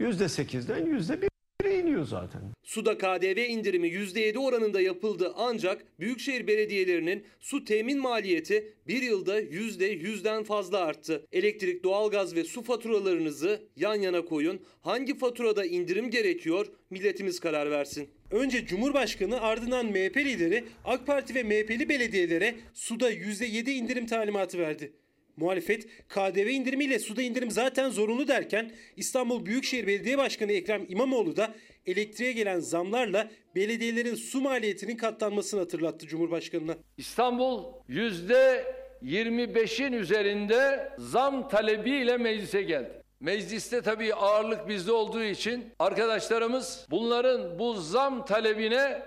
%8'den 0.01 0.86
%1'e 0.86 1.78
iniyor 1.81 2.05
zaten. 2.05 2.40
Suda 2.62 2.99
KDV 2.99 3.39
indirimi 3.49 3.89
%7 3.89 4.39
oranında 4.39 4.81
yapıldı 4.81 5.32
ancak 5.36 5.85
büyükşehir 6.01 6.47
belediyelerinin 6.47 7.24
su 7.40 7.65
temin 7.65 7.99
maliyeti 7.99 8.73
bir 8.86 9.03
yılda 9.03 9.40
%100'den 9.40 10.45
fazla 10.45 10.78
arttı. 10.78 11.27
Elektrik, 11.32 11.85
doğalgaz 11.85 12.35
ve 12.35 12.45
su 12.45 12.62
faturalarınızı 12.62 13.61
yan 13.77 13.95
yana 13.95 14.24
koyun. 14.24 14.61
Hangi 14.81 15.19
faturada 15.19 15.65
indirim 15.65 16.11
gerekiyor 16.11 16.66
milletimiz 16.90 17.40
karar 17.40 17.70
versin. 17.70 18.09
Önce 18.31 18.66
Cumhurbaşkanı 18.66 19.40
ardından 19.40 19.86
MHP 19.86 20.16
lideri 20.16 20.65
AK 20.85 21.07
Parti 21.07 21.35
ve 21.35 21.43
MHP'li 21.43 21.89
belediyelere 21.89 22.55
suda 22.74 23.12
%7 23.12 23.70
indirim 23.70 24.07
talimatı 24.07 24.59
verdi. 24.59 24.93
Muhalefet 25.39 25.86
KDV 26.09 26.48
indirimiyle 26.48 26.98
suda 26.98 27.23
indirim 27.23 27.51
zaten 27.51 27.90
zorunlu 27.90 28.28
derken 28.28 28.70
İstanbul 28.97 29.47
Büyükşehir 29.47 29.86
Belediye 29.86 30.19
Başkanı 30.19 30.52
Ekrem 30.52 30.86
İmamoğlu 30.89 31.36
da 31.36 31.55
elektriğe 31.86 32.32
gelen 32.32 32.60
zamlarla 32.60 33.31
belediyelerin 33.55 34.15
su 34.15 34.40
maliyetinin 34.40 34.97
katlanmasını 34.97 35.60
hatırlattı 35.60 36.06
Cumhurbaşkanı'na. 36.06 36.77
İstanbul 36.97 37.65
yüzde 37.89 38.65
25'in 39.02 39.93
üzerinde 39.93 40.93
zam 40.98 41.48
talebiyle 41.48 42.16
meclise 42.16 42.62
geldi. 42.62 43.02
Mecliste 43.20 43.82
tabii 43.82 44.15
ağırlık 44.15 44.69
bizde 44.69 44.93
olduğu 44.93 45.23
için 45.23 45.65
arkadaşlarımız 45.78 46.86
bunların 46.90 47.59
bu 47.59 47.74
zam 47.74 48.24
talebine 48.24 49.02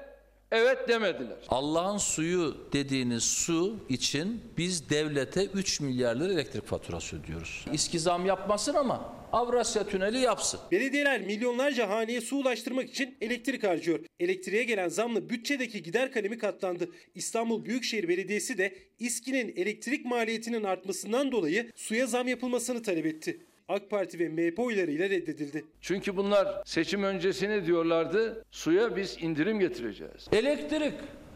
evet 0.51 0.87
demediler. 0.87 1.37
Allah'ın 1.49 1.97
suyu 1.97 2.57
dediğiniz 2.73 3.23
su 3.23 3.79
için 3.89 4.41
biz 4.57 4.89
devlete 4.89 5.45
3 5.45 5.79
milyar 5.79 6.15
lira 6.15 6.33
elektrik 6.33 6.65
faturası 6.65 7.19
ödüyoruz. 7.19 7.65
İSKİ 7.73 7.99
zam 7.99 8.25
yapmasın 8.25 8.73
ama 8.73 9.21
Avrasya 9.33 9.87
Tüneli 9.87 10.19
yapsın. 10.19 10.59
Belediyeler 10.71 11.21
milyonlarca 11.21 11.89
haneye 11.89 12.21
su 12.21 12.35
ulaştırmak 12.37 12.89
için 12.89 13.17
elektrik 13.21 13.63
harcıyor. 13.63 13.99
Elektriğe 14.19 14.63
gelen 14.63 14.89
zamla 14.89 15.29
bütçedeki 15.29 15.83
gider 15.83 16.11
kalemi 16.11 16.37
katlandı. 16.37 16.89
İstanbul 17.15 17.65
Büyükşehir 17.65 18.07
Belediyesi 18.07 18.57
de 18.57 18.75
İSKİ'nin 18.99 19.53
elektrik 19.55 20.05
maliyetinin 20.05 20.63
artmasından 20.63 21.31
dolayı 21.31 21.71
suya 21.75 22.07
zam 22.07 22.27
yapılmasını 22.27 22.81
talep 22.81 23.05
etti. 23.05 23.39
AK 23.71 23.89
Parti 23.89 24.19
ve 24.19 24.29
MHP 24.29 24.59
oylarıyla 24.59 25.09
reddedildi. 25.09 25.65
Çünkü 25.81 26.17
bunlar 26.17 26.63
seçim 26.65 27.03
öncesine 27.03 27.65
diyorlardı 27.65 28.45
suya 28.51 28.95
biz 28.95 29.17
indirim 29.21 29.59
getireceğiz. 29.59 30.27
Elektrik 30.31 30.93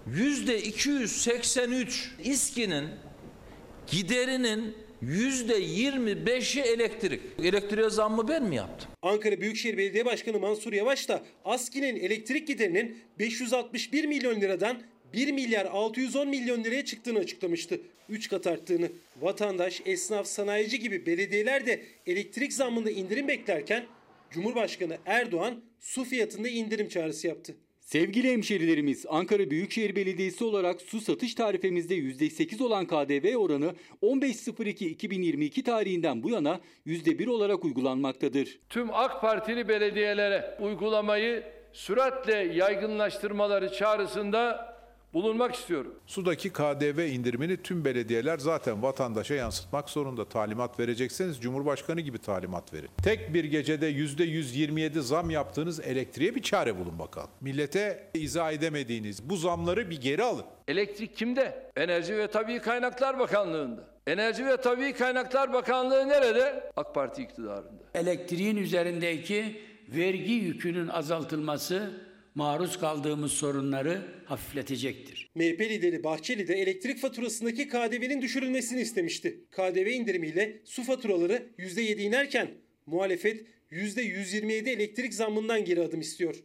yüzde 0.07 0.61
283 0.61 2.11
İSKİ'nin 2.23 2.85
giderinin 3.87 4.75
yüzde 5.01 5.53
25'i 5.53 6.61
elektrik. 6.61 7.21
Elektriğe 7.43 7.89
zammı 7.89 8.27
ben 8.27 8.43
mi 8.43 8.55
yaptım? 8.55 8.91
Ankara 9.01 9.41
Büyükşehir 9.41 9.77
Belediye 9.77 10.05
Başkanı 10.05 10.39
Mansur 10.39 10.73
Yavaş 10.73 11.09
da 11.09 11.23
ASKİ'nin 11.45 11.95
elektrik 11.95 12.47
giderinin 12.47 12.97
561 13.19 14.05
milyon 14.05 14.41
liradan 14.41 14.81
1 15.13 15.31
milyar 15.31 15.65
610 15.65 16.27
milyon 16.27 16.63
liraya 16.63 16.85
çıktığını 16.85 17.19
açıklamıştı. 17.19 17.79
3 18.09 18.29
kat 18.29 18.47
arttığını. 18.47 18.89
Vatandaş, 19.21 19.81
esnaf, 19.85 20.27
sanayici 20.27 20.79
gibi 20.79 21.05
belediyeler 21.05 21.65
de 21.65 21.81
elektrik 22.07 22.53
zammında 22.53 22.91
indirim 22.91 23.27
beklerken 23.27 23.85
Cumhurbaşkanı 24.31 24.97
Erdoğan 25.05 25.61
su 25.79 26.03
fiyatında 26.03 26.49
indirim 26.49 26.87
çağrısı 26.87 27.27
yaptı. 27.27 27.55
Sevgili 27.85 28.31
hemşerilerimiz, 28.31 29.05
Ankara 29.09 29.49
Büyükşehir 29.49 29.95
Belediyesi 29.95 30.43
olarak 30.43 30.81
su 30.81 31.01
satış 31.01 31.35
tarifemizde 31.35 31.95
%8 31.95 32.63
olan 32.63 32.85
KDV 32.85 33.35
oranı 33.35 33.75
15.02.2022 34.01 35.63
tarihinden 35.63 36.23
bu 36.23 36.29
yana 36.29 36.61
%1 36.85 37.29
olarak 37.29 37.65
uygulanmaktadır. 37.65 38.59
Tüm 38.69 38.93
AK 38.93 39.21
Partili 39.21 39.67
belediyelere 39.67 40.57
uygulamayı 40.59 41.43
süratle 41.73 42.35
yaygınlaştırmaları 42.35 43.73
çağrısında 43.73 44.74
bulunmak 45.15 45.55
istiyorum. 45.55 45.95
Sudaki 46.07 46.49
KDV 46.49 46.99
indirimini 46.99 47.57
tüm 47.57 47.85
belediyeler 47.85 48.37
zaten 48.37 48.83
vatandaşa 48.83 49.33
yansıtmak 49.35 49.89
zorunda. 49.89 50.29
Talimat 50.29 50.79
verecekseniz 50.79 51.41
Cumhurbaşkanı 51.41 52.01
gibi 52.01 52.17
talimat 52.17 52.73
verin. 52.73 52.89
Tek 53.03 53.33
bir 53.33 53.43
gecede 53.43 53.91
%127 53.91 54.99
zam 54.99 55.29
yaptığınız 55.29 55.79
elektriğe 55.79 56.35
bir 56.35 56.41
çare 56.41 56.77
bulun 56.79 56.99
bakalım. 56.99 57.29
Millete 57.41 58.09
izah 58.13 58.51
edemediğiniz 58.51 59.29
bu 59.29 59.35
zamları 59.37 59.89
bir 59.89 60.01
geri 60.01 60.23
alın. 60.23 60.45
Elektrik 60.67 61.17
kimde? 61.17 61.71
Enerji 61.75 62.17
ve 62.17 62.27
Tabii 62.27 62.59
Kaynaklar 62.59 63.19
Bakanlığı'nda. 63.19 63.83
Enerji 64.07 64.45
ve 64.45 64.57
Tabii 64.57 64.93
Kaynaklar 64.93 65.53
Bakanlığı 65.53 66.07
nerede? 66.07 66.71
AK 66.75 66.95
Parti 66.95 67.21
iktidarında. 67.23 67.83
Elektriğin 67.93 68.57
üzerindeki 68.57 69.61
vergi 69.87 70.33
yükünün 70.33 70.87
azaltılması 70.87 71.91
maruz 72.35 72.79
kaldığımız 72.79 73.31
sorunları 73.31 74.01
hafifletecektir. 74.25 75.29
MHP 75.35 75.61
lideri 75.61 76.03
Bahçeli 76.03 76.47
de 76.47 76.53
elektrik 76.53 76.99
faturasındaki 76.99 77.67
KDV'nin 77.67 78.21
düşürülmesini 78.21 78.81
istemişti. 78.81 79.45
KDV 79.51 79.87
indirimiyle 79.87 80.61
su 80.65 80.83
faturaları 80.83 81.47
%7 81.57 82.01
inerken 82.01 82.47
muhalefet 82.85 83.45
%127 83.71 84.69
elektrik 84.69 85.13
zammından 85.13 85.65
geri 85.65 85.81
adım 85.81 86.01
istiyor. 86.01 86.35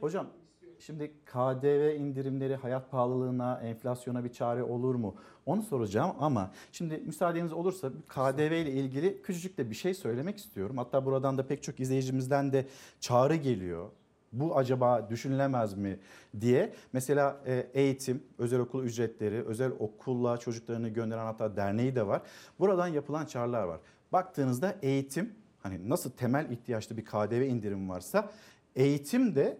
Hocam 0.00 0.30
şimdi 0.78 1.12
KDV 1.26 1.96
indirimleri 1.96 2.54
hayat 2.54 2.90
pahalılığına, 2.90 3.60
enflasyona 3.64 4.24
bir 4.24 4.32
çare 4.32 4.62
olur 4.62 4.94
mu? 4.94 5.16
Onu 5.46 5.62
soracağım 5.62 6.16
ama 6.18 6.52
şimdi 6.72 6.98
müsaadeniz 7.06 7.52
olursa 7.52 7.92
KDV 8.08 8.52
ile 8.52 8.72
ilgili 8.72 9.22
küçücük 9.22 9.58
de 9.58 9.70
bir 9.70 9.74
şey 9.74 9.94
söylemek 9.94 10.38
istiyorum. 10.38 10.76
Hatta 10.78 11.04
buradan 11.04 11.38
da 11.38 11.46
pek 11.46 11.62
çok 11.62 11.80
izleyicimizden 11.80 12.52
de 12.52 12.66
çağrı 13.00 13.36
geliyor 13.36 13.90
bu 14.40 14.56
acaba 14.56 15.10
düşünülemez 15.10 15.74
mi 15.74 15.98
diye. 16.40 16.72
Mesela 16.92 17.40
e, 17.46 17.66
eğitim, 17.74 18.22
özel 18.38 18.60
okul 18.60 18.84
ücretleri, 18.84 19.42
özel 19.44 19.72
okulla 19.78 20.36
çocuklarını 20.36 20.88
gönderen 20.88 21.24
hatta 21.24 21.56
derneği 21.56 21.96
de 21.96 22.06
var. 22.06 22.22
Buradan 22.58 22.88
yapılan 22.88 23.26
çağrılar 23.26 23.64
var. 23.64 23.80
Baktığınızda 24.12 24.76
eğitim 24.82 25.34
hani 25.62 25.88
nasıl 25.88 26.10
temel 26.10 26.50
ihtiyaçlı 26.50 26.96
bir 26.96 27.04
KDV 27.04 27.42
indirim 27.42 27.88
varsa 27.88 28.30
eğitim 28.76 29.34
de 29.34 29.58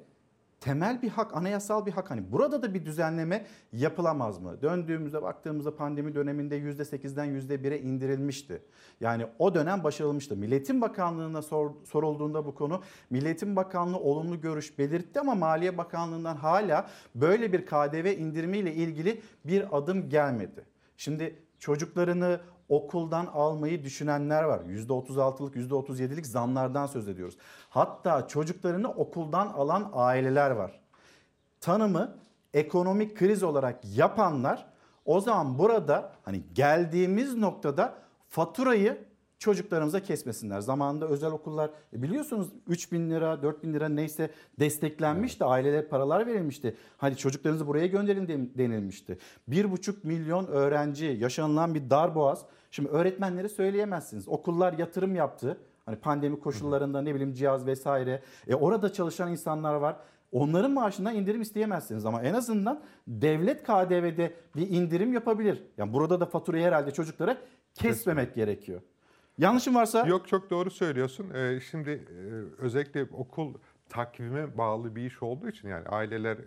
temel 0.65 1.03
bir 1.03 1.09
hak, 1.09 1.37
anayasal 1.37 1.87
bir 1.87 1.93
hak. 1.93 2.11
Hani 2.11 2.33
burada 2.33 2.63
da 2.63 2.75
bir 2.75 2.85
düzenleme 2.85 3.47
yapılamaz 3.73 4.39
mı? 4.39 4.63
Döndüğümüzde 4.63 5.23
baktığımızda 5.23 5.77
pandemi 5.77 6.15
döneminde 6.15 6.59
%8'den 6.59 7.29
%1'e 7.29 7.81
indirilmişti. 7.81 8.63
Yani 9.01 9.27
o 9.39 9.55
dönem 9.55 9.85
başarılmıştı. 9.85 10.37
Milletin 10.37 10.81
Bakanlığı'na 10.81 11.43
sor, 11.43 11.71
sorulduğunda 11.85 12.47
bu 12.47 12.55
konu 12.55 12.83
Milletin 13.11 13.57
Bakanlığı 13.57 13.99
olumlu 13.99 14.41
görüş 14.41 14.79
belirtti 14.79 15.21
ama 15.21 15.35
Maliye 15.35 15.79
Bakanlığı'ndan 15.79 16.37
hala 16.37 16.91
böyle 17.15 17.53
bir 17.53 17.67
KDV 17.67 18.19
indirimiyle 18.19 18.75
ilgili 18.75 19.21
bir 19.45 19.79
adım 19.79 20.09
gelmedi. 20.09 20.65
Şimdi 20.97 21.43
çocuklarını 21.59 22.41
okuldan 22.69 23.27
almayı 23.27 23.85
düşünenler 23.85 24.43
var. 24.43 24.61
%36'lık 24.61 25.57
%37'lik 25.57 26.27
zamlardan 26.27 26.87
söz 26.87 27.09
ediyoruz. 27.09 27.37
Hatta 27.71 28.29
çocuklarını 28.29 28.89
okuldan 28.89 29.47
alan 29.47 29.91
aileler 29.93 30.51
var. 30.51 30.81
Tanımı 31.61 32.17
ekonomik 32.55 33.17
kriz 33.17 33.43
olarak 33.43 33.97
yapanlar 33.97 34.67
o 35.05 35.21
zaman 35.21 35.59
burada 35.59 36.13
hani 36.23 36.43
geldiğimiz 36.55 37.37
noktada 37.37 37.95
faturayı 38.29 39.05
çocuklarımıza 39.45 40.01
kesmesinler. 40.01 40.61
Zamanında 40.61 41.09
özel 41.09 41.31
okullar 41.31 41.71
e 41.93 42.03
biliyorsunuz 42.03 42.49
3 42.69 42.93
bin 42.93 43.11
lira 43.11 43.43
4 43.43 43.63
bin 43.63 43.75
lira 43.75 43.89
neyse 43.89 44.31
desteklenmişti. 44.59 45.45
Ailelere 45.45 45.83
paralar 45.83 46.27
verilmişti. 46.27 46.77
Hani 46.97 47.17
çocuklarınızı 47.17 47.67
buraya 47.67 47.87
gönderin 47.87 48.53
denilmişti. 48.59 49.19
1,5 49.51 49.95
milyon 50.03 50.47
öğrenci 50.47 51.05
yaşanılan 51.05 51.75
bir 51.75 51.91
dar 51.91 52.15
boğaz. 52.15 52.47
Şimdi 52.71 52.89
öğretmenlere 52.89 53.49
söyleyemezsiniz. 53.49 54.29
Okullar 54.29 54.73
yatırım 54.79 55.15
yaptı. 55.15 55.59
Hani 55.87 55.97
pandemi 55.97 56.41
koşullarında 56.41 57.03
ne 57.03 57.15
bileyim 57.15 57.35
cihaz 57.35 57.67
vesaire. 57.67 58.23
E 58.47 58.55
orada 58.55 58.93
çalışan 58.93 59.31
insanlar 59.31 59.75
var. 59.75 59.97
Onların 60.33 60.71
maaşından 60.71 61.15
indirim 61.15 61.41
isteyemezsiniz 61.41 62.07
ama 62.07 62.23
en 62.23 62.35
azından 62.35 62.81
devlet 63.09 63.63
KDV'de 63.63 64.35
bir 64.57 64.71
indirim 64.71 65.13
yapabilir. 65.13 65.63
Yani 65.79 65.93
burada 65.93 66.21
da 66.21 66.27
faturayı 66.27 66.65
herhalde 66.65 66.91
çocuklara 66.91 67.37
kesmemek 67.75 68.29
Kesinlikle. 68.29 68.53
gerekiyor. 68.53 68.81
Yanlışım 69.39 69.75
varsa? 69.75 70.07
Yok 70.07 70.29
çok 70.29 70.51
doğru 70.51 70.71
söylüyorsun. 70.71 71.31
Ee, 71.35 71.61
şimdi 71.71 71.91
e, 71.91 72.19
özellikle 72.59 73.05
okul 73.13 73.55
takvime 73.89 74.59
bağlı 74.59 74.97
bir 74.97 75.07
iş 75.07 75.23
olduğu 75.23 75.49
için 75.49 75.69
yani 75.69 75.89
aileler 75.89 76.39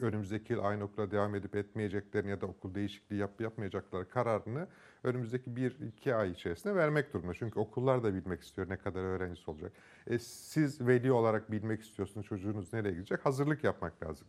önümüzdeki 0.00 0.52
yıl 0.52 0.64
aynı 0.64 0.84
okula 0.84 1.10
devam 1.10 1.34
edip 1.34 1.56
etmeyeceklerini 1.56 2.30
ya 2.30 2.40
da 2.40 2.46
okul 2.46 2.74
değişikliği 2.74 3.16
yap 3.16 3.40
yapmayacakları 3.40 4.08
kararını 4.08 4.68
önümüzdeki 5.04 5.56
bir 5.56 5.80
iki 5.80 6.14
ay 6.14 6.30
içerisinde 6.30 6.74
vermek 6.74 7.12
durumunda. 7.14 7.34
Çünkü 7.34 7.58
okullar 7.58 8.04
da 8.04 8.14
bilmek 8.14 8.42
istiyor 8.42 8.68
ne 8.68 8.76
kadar 8.76 9.00
öğrencisi 9.00 9.50
olacak. 9.50 9.72
E, 10.06 10.18
siz 10.18 10.86
veli 10.86 11.12
olarak 11.12 11.52
bilmek 11.52 11.82
istiyorsunuz 11.82 12.26
çocuğunuz 12.26 12.72
nereye 12.72 12.92
gidecek 12.92 13.26
hazırlık 13.26 13.64
yapmak 13.64 14.02
lazım. 14.02 14.26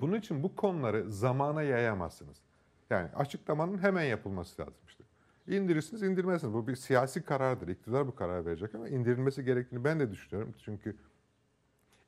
Bunun 0.00 0.18
için 0.18 0.42
bu 0.42 0.56
konuları 0.56 1.12
zamana 1.12 1.62
yayamazsınız. 1.62 2.36
Yani 2.90 3.08
açıklamanın 3.16 3.78
hemen 3.78 4.04
yapılması 4.04 4.62
lazım. 4.62 4.74
İndirirsiniz, 5.48 6.02
indirmezsiniz. 6.02 6.54
Bu 6.54 6.66
bir 6.66 6.76
siyasi 6.76 7.22
karardır. 7.22 7.68
İktidar 7.68 8.06
bu 8.06 8.14
karar 8.14 8.46
verecek 8.46 8.74
ama 8.74 8.88
indirilmesi 8.88 9.44
gerektiğini 9.44 9.84
ben 9.84 10.00
de 10.00 10.10
düşünüyorum. 10.10 10.54
Çünkü 10.64 10.96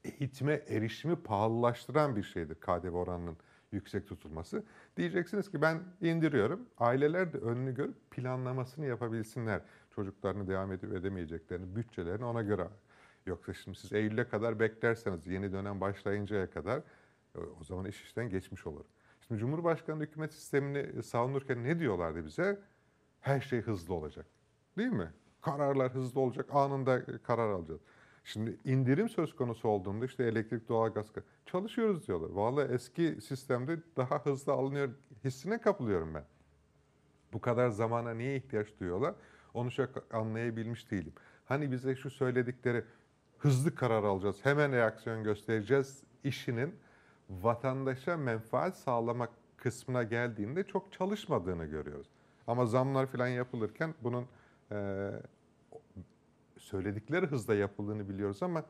eğitime 0.05 0.53
erişimi 0.53 1.17
pahalılaştıran 1.17 2.17
bir 2.17 2.23
şeydir 2.23 2.55
KDV 2.55 2.95
oranının 2.95 3.37
yüksek 3.73 4.07
tutulması. 4.09 4.65
Diyeceksiniz 4.97 5.51
ki 5.51 5.63
ben 5.63 5.81
indiriyorum. 6.01 6.61
Aileler 6.79 7.33
de 7.33 7.39
önünü 7.39 7.75
görüp 7.75 8.11
planlamasını 8.11 8.87
yapabilsinler. 8.87 9.61
Çocuklarını 9.95 10.49
devam 10.49 10.73
edip 10.73 10.93
edemeyeceklerini, 10.95 11.77
bütçelerini 11.77 12.25
ona 12.25 12.43
göre. 12.43 12.69
Yoksa 13.27 13.55
şimdi 13.55 13.79
siz 13.79 13.93
Eylül'e 13.93 14.29
kadar 14.29 14.61
beklerseniz 14.61 15.27
yeni 15.27 15.53
dönem 15.53 15.81
başlayıncaya 15.81 16.51
kadar 16.51 16.79
e, 17.35 17.39
o 17.61 17.65
zaman 17.65 17.85
iş 17.85 18.03
işten 18.03 18.29
geçmiş 18.29 18.67
olur. 18.67 18.85
Şimdi 19.27 19.41
Cumhurbaşkanı 19.41 20.03
hükümet 20.03 20.33
sistemini 20.33 21.03
savunurken 21.03 21.65
ne 21.65 21.79
diyorlardı 21.79 22.27
bize? 22.27 22.59
Her 23.21 23.41
şey 23.41 23.61
hızlı 23.61 23.95
olacak. 23.95 24.27
Değil 24.79 24.93
mi? 24.93 25.11
Kararlar 25.41 25.95
hızlı 25.95 26.21
olacak. 26.21 26.47
Anında 26.53 27.19
karar 27.23 27.51
alacağız. 27.51 27.81
Şimdi 28.25 28.57
indirim 28.65 29.09
söz 29.09 29.37
konusu 29.37 29.69
olduğunda 29.69 30.05
işte 30.05 30.25
elektrik, 30.25 30.69
doğalgaz 30.69 31.07
çalışıyoruz 31.47 32.07
diyorlar. 32.07 32.31
Vallahi 32.31 32.73
eski 32.73 33.21
sistemde 33.21 33.79
daha 33.97 34.19
hızlı 34.25 34.53
alınıyor 34.53 34.91
hissine 35.25 35.61
kapılıyorum 35.61 36.15
ben. 36.15 36.25
Bu 37.33 37.41
kadar 37.41 37.69
zamana 37.69 38.15
niye 38.15 38.37
ihtiyaç 38.37 38.69
duyuyorlar? 38.81 39.15
Onu 39.55 39.71
çok 39.71 40.15
anlayabilmiş 40.15 40.91
değilim. 40.91 41.13
Hani 41.45 41.73
bize 41.73 41.97
şu 41.97 42.11
söyledikleri 42.11 42.85
hızlı 43.39 43.75
karar 43.75 44.05
alacağız, 44.05 44.37
hemen 44.43 44.73
reaksiyon 44.73 45.25
göstereceğiz 45.25 46.03
işinin 46.25 46.75
vatandaşa 47.31 48.17
menfaat 48.17 48.77
sağlamak 48.77 49.31
kısmına 49.57 50.03
geldiğinde 50.03 50.65
çok 50.65 50.93
çalışmadığını 50.93 51.65
görüyoruz. 51.65 52.09
Ama 52.51 52.67
zamlar 52.67 53.07
falan 53.07 53.29
yapılırken 53.29 53.95
bunun 54.03 54.27
e, 54.73 55.11
söyledikleri 56.59 57.27
hızda 57.27 57.55
yapıldığını 57.55 58.09
biliyoruz 58.09 58.43
ama 58.43 58.65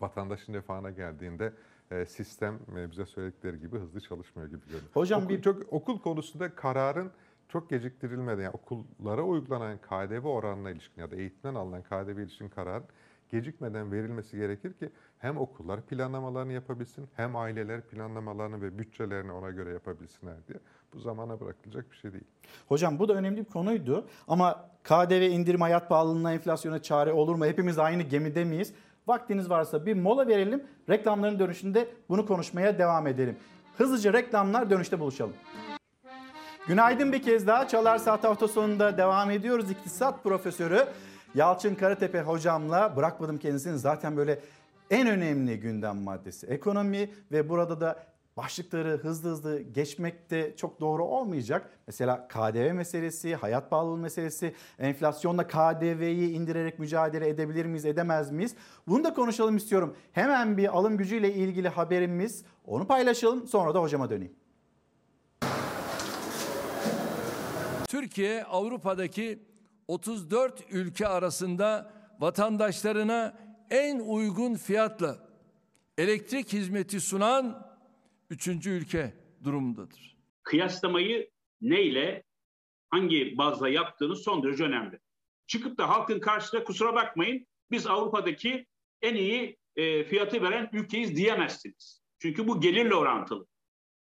vatandaşın 0.00 0.54
refahına 0.54 0.90
geldiğinde 0.90 1.52
e, 1.90 2.06
sistem 2.06 2.58
e, 2.76 2.90
bize 2.90 3.06
söyledikleri 3.06 3.60
gibi 3.60 3.78
hızlı 3.78 4.00
çalışmıyor 4.00 4.48
gibi 4.48 4.64
görünüyor. 4.64 4.90
Hocam 4.94 5.22
okul, 5.22 5.28
bir 5.28 5.42
çok 5.42 5.72
okul 5.72 5.98
konusunda 6.00 6.54
kararın 6.54 7.10
çok 7.48 7.70
geciktirilmeden 7.70 8.42
yani 8.42 8.54
okullara 8.54 9.22
uygulanan 9.22 9.78
KDV 9.78 10.26
oranına 10.26 10.70
ilişkin 10.70 11.02
ya 11.02 11.10
da 11.10 11.16
eğitimden 11.16 11.54
alınan 11.54 11.82
KDV 11.82 12.18
ilişkin 12.18 12.48
kararın 12.48 12.86
gecikmeden 13.30 13.92
verilmesi 13.92 14.36
gerekir 14.36 14.72
ki 14.72 14.90
hem 15.18 15.36
okullar 15.36 15.82
planlamalarını 15.82 16.52
yapabilsin 16.52 17.08
hem 17.16 17.36
aileler 17.36 17.80
planlamalarını 17.80 18.62
ve 18.62 18.78
bütçelerini 18.78 19.32
ona 19.32 19.50
göre 19.50 19.70
yapabilsinler 19.70 20.36
diye. 20.48 20.58
Bu 20.94 21.00
zamana 21.00 21.40
bırakılacak 21.40 21.90
bir 21.90 21.96
şey 21.96 22.12
değil. 22.12 22.24
Hocam 22.68 22.98
bu 22.98 23.08
da 23.08 23.14
önemli 23.14 23.40
bir 23.40 23.44
konuydu 23.44 24.06
ama 24.28 24.70
KDV 24.82 25.30
indirim 25.30 25.60
hayat 25.60 25.88
pahalılığına 25.88 26.32
enflasyona 26.32 26.82
çare 26.82 27.12
olur 27.12 27.34
mu? 27.34 27.46
Hepimiz 27.46 27.78
aynı 27.78 28.02
gemide 28.02 28.44
miyiz? 28.44 28.72
Vaktiniz 29.06 29.50
varsa 29.50 29.86
bir 29.86 29.94
mola 29.94 30.26
verelim. 30.26 30.64
Reklamların 30.88 31.38
dönüşünde 31.38 31.88
bunu 32.08 32.26
konuşmaya 32.26 32.78
devam 32.78 33.06
edelim. 33.06 33.36
Hızlıca 33.78 34.12
reklamlar 34.12 34.70
dönüşte 34.70 35.00
buluşalım. 35.00 35.34
Günaydın 36.66 37.12
bir 37.12 37.22
kez 37.22 37.46
daha. 37.46 37.68
Çalar 37.68 37.98
Saat 37.98 38.24
hafta 38.24 38.48
sonunda 38.48 38.96
devam 38.96 39.30
ediyoruz. 39.30 39.70
İktisat 39.70 40.22
profesörü 40.22 40.86
Yalçın 41.34 41.74
Karatepe 41.74 42.22
hocamla 42.22 42.96
bırakmadım 42.96 43.38
kendisini. 43.38 43.78
Zaten 43.78 44.16
böyle 44.16 44.40
en 44.90 45.08
önemli 45.08 45.60
gündem 45.60 45.96
maddesi 45.96 46.46
ekonomi 46.46 47.10
ve 47.32 47.48
burada 47.48 47.80
da 47.80 48.13
başlıkları 48.36 48.98
hızlı 49.02 49.30
hızlı 49.30 49.60
geçmek 49.60 50.30
de 50.30 50.56
çok 50.56 50.80
doğru 50.80 51.04
olmayacak. 51.04 51.70
Mesela 51.86 52.28
KDV 52.28 52.72
meselesi, 52.72 53.34
hayat 53.34 53.70
pahalılığı 53.70 53.98
meselesi, 53.98 54.54
enflasyonla 54.78 55.46
KDV'yi 55.46 56.30
indirerek 56.30 56.78
mücadele 56.78 57.28
edebilir 57.28 57.66
miyiz, 57.66 57.84
edemez 57.84 58.30
miyiz? 58.30 58.54
Bunu 58.88 59.04
da 59.04 59.14
konuşalım 59.14 59.56
istiyorum. 59.56 59.96
Hemen 60.12 60.56
bir 60.56 60.76
alım 60.76 60.96
gücüyle 60.96 61.34
ilgili 61.34 61.68
haberimiz. 61.68 62.44
Onu 62.66 62.86
paylaşalım 62.86 63.46
sonra 63.48 63.74
da 63.74 63.80
hocama 63.80 64.10
döneyim. 64.10 64.32
Türkiye 67.88 68.44
Avrupa'daki 68.44 69.38
34 69.88 70.64
ülke 70.70 71.08
arasında 71.08 71.92
vatandaşlarına 72.20 73.34
en 73.70 74.00
uygun 74.00 74.54
fiyatla 74.54 75.16
elektrik 75.98 76.52
hizmeti 76.52 77.00
sunan 77.00 77.73
üçüncü 78.30 78.70
ülke 78.70 79.14
durumundadır. 79.44 80.16
Kıyaslamayı 80.42 81.30
neyle, 81.60 82.24
hangi 82.90 83.38
bazla 83.38 83.68
yaptığınız 83.68 84.22
son 84.22 84.42
derece 84.42 84.64
önemli. 84.64 84.98
Çıkıp 85.46 85.78
da 85.78 85.88
halkın 85.88 86.20
karşısında 86.20 86.64
kusura 86.64 86.94
bakmayın 86.94 87.46
biz 87.70 87.86
Avrupa'daki 87.86 88.66
en 89.02 89.14
iyi 89.14 89.56
e, 89.76 90.04
fiyatı 90.04 90.42
veren 90.42 90.70
ülkeyiz 90.72 91.16
diyemezsiniz. 91.16 92.02
Çünkü 92.18 92.48
bu 92.48 92.60
gelirle 92.60 92.94
orantılı. 92.94 93.46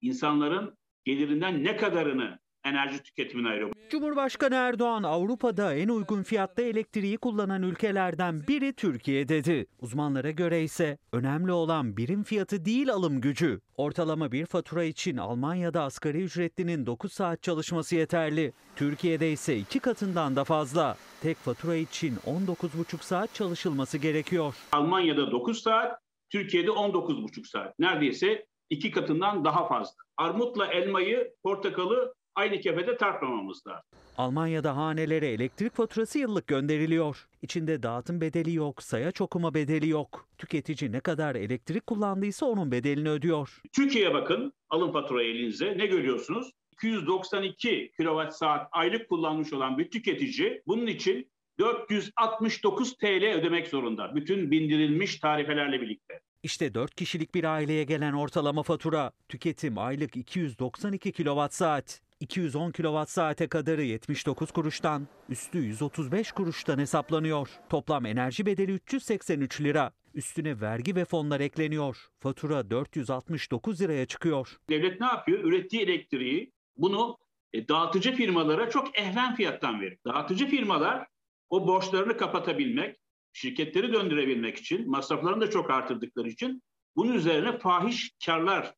İnsanların 0.01 0.77
gelirinden 1.05 1.63
ne 1.63 1.77
kadarını 1.77 2.39
enerji 2.69 3.03
tüketimine 3.03 3.49
ayırıyor. 3.49 3.71
Cumhurbaşkanı 3.89 4.55
Erdoğan 4.55 5.03
Avrupa'da 5.03 5.73
en 5.73 5.89
uygun 5.89 6.23
fiyatta 6.23 6.61
elektriği 6.61 7.17
kullanan 7.17 7.63
ülkelerden 7.63 8.41
biri 8.47 8.73
Türkiye 8.73 9.27
dedi. 9.27 9.65
Uzmanlara 9.79 10.31
göre 10.31 10.63
ise 10.63 10.97
önemli 11.11 11.51
olan 11.51 11.97
birim 11.97 12.23
fiyatı 12.23 12.65
değil 12.65 12.89
alım 12.91 13.21
gücü. 13.21 13.59
Ortalama 13.75 14.31
bir 14.31 14.45
fatura 14.45 14.83
için 14.83 15.17
Almanya'da 15.17 15.83
asgari 15.83 16.23
ücretlinin 16.23 16.85
9 16.85 17.13
saat 17.13 17.43
çalışması 17.43 17.95
yeterli. 17.95 18.53
Türkiye'de 18.75 19.31
ise 19.31 19.57
iki 19.57 19.79
katından 19.79 20.35
da 20.35 20.43
fazla. 20.43 20.97
Tek 21.21 21.37
fatura 21.37 21.75
için 21.75 22.15
19,5 22.15 23.03
saat 23.03 23.33
çalışılması 23.33 23.97
gerekiyor. 23.97 24.55
Almanya'da 24.71 25.31
9 25.31 25.61
saat, 25.61 25.99
Türkiye'de 26.29 26.71
19,5 26.71 27.47
saat. 27.47 27.79
Neredeyse 27.79 28.45
iki 28.69 28.91
katından 28.91 29.45
daha 29.45 29.67
fazla. 29.67 29.95
Armutla 30.17 30.67
elmayı, 30.67 31.33
portakalı 31.43 32.13
aynı 32.37 32.59
kefede 32.59 32.97
tartmamamız 32.97 33.67
lazım. 33.67 33.83
Almanya'da 34.17 34.75
hanelere 34.77 35.27
elektrik 35.27 35.75
faturası 35.75 36.19
yıllık 36.19 36.47
gönderiliyor. 36.47 37.27
İçinde 37.41 37.83
dağıtım 37.83 38.21
bedeli 38.21 38.53
yok, 38.53 38.83
sayaç 38.83 39.21
okuma 39.21 39.53
bedeli 39.53 39.89
yok. 39.89 40.27
Tüketici 40.37 40.91
ne 40.91 40.99
kadar 40.99 41.35
elektrik 41.35 41.87
kullandıysa 41.87 42.45
onun 42.45 42.71
bedelini 42.71 43.09
ödüyor. 43.09 43.61
Türkiye'ye 43.73 44.13
bakın, 44.13 44.53
alın 44.69 44.91
faturayı 44.91 45.29
elinize. 45.35 45.77
Ne 45.77 45.85
görüyorsunuz? 45.85 46.51
292 46.71 47.91
kilowatt 47.97 48.35
saat 48.35 48.67
aylık 48.71 49.09
kullanmış 49.09 49.53
olan 49.53 49.77
bir 49.77 49.91
tüketici 49.91 50.61
bunun 50.67 50.87
için 50.87 51.31
469 51.59 52.97
TL 52.97 53.33
ödemek 53.33 53.67
zorunda. 53.67 54.15
Bütün 54.15 54.51
bindirilmiş 54.51 55.19
tarifelerle 55.19 55.81
birlikte. 55.81 56.19
İşte 56.43 56.73
4 56.73 56.95
kişilik 56.95 57.35
bir 57.35 57.43
aileye 57.43 57.83
gelen 57.83 58.13
ortalama 58.13 58.63
fatura. 58.63 59.11
Tüketim 59.29 59.77
aylık 59.77 60.17
292 60.17 61.11
kilowatt 61.11 61.53
saat. 61.53 62.01
210 62.19 62.71
kilowatt 62.71 63.09
saate 63.09 63.47
kadarı 63.47 63.83
79 63.83 64.51
kuruştan, 64.51 65.07
üstü 65.29 65.57
135 65.57 66.31
kuruştan 66.31 66.79
hesaplanıyor. 66.79 67.49
Toplam 67.69 68.05
enerji 68.05 68.45
bedeli 68.45 68.71
383 68.71 69.61
lira. 69.61 69.91
Üstüne 70.13 70.61
vergi 70.61 70.95
ve 70.95 71.05
fonlar 71.05 71.39
ekleniyor. 71.39 71.97
Fatura 72.19 72.69
469 72.69 73.81
liraya 73.81 74.05
çıkıyor. 74.05 74.57
Devlet 74.69 74.99
ne 74.99 75.05
yapıyor? 75.05 75.39
Ürettiği 75.43 75.81
elektriği 75.81 76.51
bunu 76.77 77.17
e, 77.53 77.67
dağıtıcı 77.67 78.15
firmalara 78.15 78.69
çok 78.69 78.99
ehven 78.99 79.35
fiyattan 79.35 79.81
veriyor. 79.81 79.97
Dağıtıcı 80.05 80.47
firmalar 80.47 81.07
o 81.49 81.67
borçlarını 81.67 82.17
kapatabilmek, 82.17 82.97
şirketleri 83.33 83.93
döndürebilmek 83.93 84.57
için, 84.57 84.89
masraflarını 84.89 85.41
da 85.41 85.49
çok 85.49 85.71
artırdıkları 85.71 86.29
için 86.29 86.61
bunun 86.95 87.13
üzerine 87.13 87.57
fahiş 87.57 88.11
karlar 88.25 88.73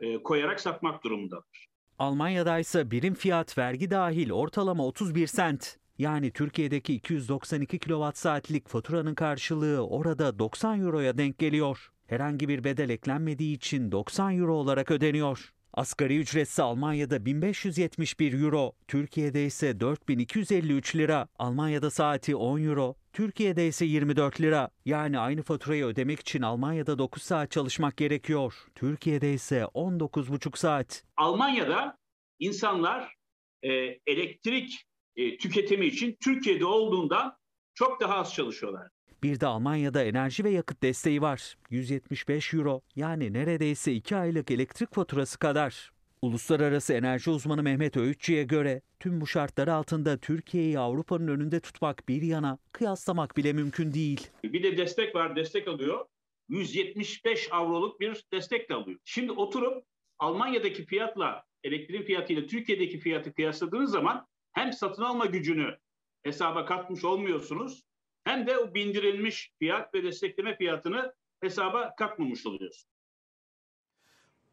e, 0.00 0.22
koyarak 0.22 0.60
satmak 0.60 1.04
durumundalar. 1.04 1.68
Almanya'da 1.98 2.58
ise 2.58 2.90
birim 2.90 3.14
fiyat 3.14 3.58
vergi 3.58 3.90
dahil 3.90 4.30
ortalama 4.30 4.86
31 4.86 5.26
sent. 5.26 5.76
Yani 5.98 6.30
Türkiye'deki 6.30 6.94
292 6.94 7.78
kilowatt 7.78 8.18
saatlik 8.18 8.68
faturanın 8.68 9.14
karşılığı 9.14 9.86
orada 9.86 10.38
90 10.38 10.80
euroya 10.80 11.18
denk 11.18 11.38
geliyor. 11.38 11.90
Herhangi 12.06 12.48
bir 12.48 12.64
bedel 12.64 12.90
eklenmediği 12.90 13.56
için 13.56 13.92
90 13.92 14.38
euro 14.38 14.54
olarak 14.54 14.90
ödeniyor. 14.90 15.52
Asgari 15.72 16.18
ücretse 16.18 16.62
Almanya'da 16.62 17.24
1571 17.24 18.42
euro, 18.42 18.72
Türkiye'de 18.88 19.46
ise 19.46 19.80
4253 19.80 20.96
lira. 20.96 21.28
Almanya'da 21.38 21.90
saati 21.90 22.36
10 22.36 22.62
euro, 22.62 22.94
Türkiye'de 23.18 23.66
ise 23.66 23.84
24 23.84 24.40
lira. 24.40 24.70
Yani 24.84 25.18
aynı 25.18 25.42
faturayı 25.42 25.84
ödemek 25.84 26.20
için 26.20 26.42
Almanya'da 26.42 26.98
9 26.98 27.22
saat 27.22 27.50
çalışmak 27.50 27.96
gerekiyor. 27.96 28.54
Türkiye'de 28.74 29.34
ise 29.34 29.60
19,5 29.74 30.58
saat. 30.58 31.04
Almanya'da 31.16 31.98
insanlar 32.38 33.14
e, 33.62 33.70
elektrik 34.06 34.86
e, 35.16 35.38
tüketimi 35.38 35.86
için 35.86 36.16
Türkiye'de 36.24 36.64
olduğunda 36.64 37.38
çok 37.74 38.00
daha 38.00 38.14
az 38.14 38.34
çalışıyorlar. 38.34 38.88
Bir 39.22 39.40
de 39.40 39.46
Almanya'da 39.46 40.02
enerji 40.02 40.44
ve 40.44 40.50
yakıt 40.50 40.82
desteği 40.82 41.22
var. 41.22 41.56
175 41.70 42.54
euro 42.54 42.80
yani 42.96 43.32
neredeyse 43.32 43.92
2 43.92 44.16
aylık 44.16 44.50
elektrik 44.50 44.94
faturası 44.94 45.38
kadar. 45.38 45.90
Uluslararası 46.22 46.92
enerji 46.92 47.30
uzmanı 47.30 47.62
Mehmet 47.62 47.96
Öğütçü'ye 47.96 48.44
göre 48.44 48.82
tüm 49.00 49.20
bu 49.20 49.26
şartlar 49.26 49.68
altında 49.68 50.18
Türkiye'yi 50.18 50.78
Avrupa'nın 50.78 51.28
önünde 51.28 51.60
tutmak 51.60 52.08
bir 52.08 52.22
yana 52.22 52.58
kıyaslamak 52.72 53.36
bile 53.36 53.52
mümkün 53.52 53.92
değil. 53.92 54.30
Bir 54.44 54.62
de 54.62 54.76
destek 54.76 55.14
var, 55.14 55.36
destek 55.36 55.68
alıyor. 55.68 56.06
175 56.48 57.48
avroluk 57.52 58.00
bir 58.00 58.24
destek 58.32 58.70
de 58.70 58.74
alıyor. 58.74 59.00
Şimdi 59.04 59.32
oturup 59.32 59.84
Almanya'daki 60.18 60.86
fiyatla 60.86 61.44
elektriğin 61.64 62.02
fiyatıyla 62.02 62.46
Türkiye'deki 62.46 62.98
fiyatı 62.98 63.32
kıyasladığınız 63.32 63.90
zaman 63.90 64.26
hem 64.52 64.72
satın 64.72 65.02
alma 65.02 65.26
gücünü 65.26 65.78
hesaba 66.22 66.64
katmış 66.64 67.04
olmuyorsunuz 67.04 67.82
hem 68.24 68.46
de 68.46 68.58
o 68.58 68.74
bindirilmiş 68.74 69.52
fiyat 69.58 69.94
ve 69.94 70.02
destekleme 70.02 70.56
fiyatını 70.56 71.14
hesaba 71.40 71.94
katmamış 71.94 72.46
oluyorsunuz. 72.46 72.86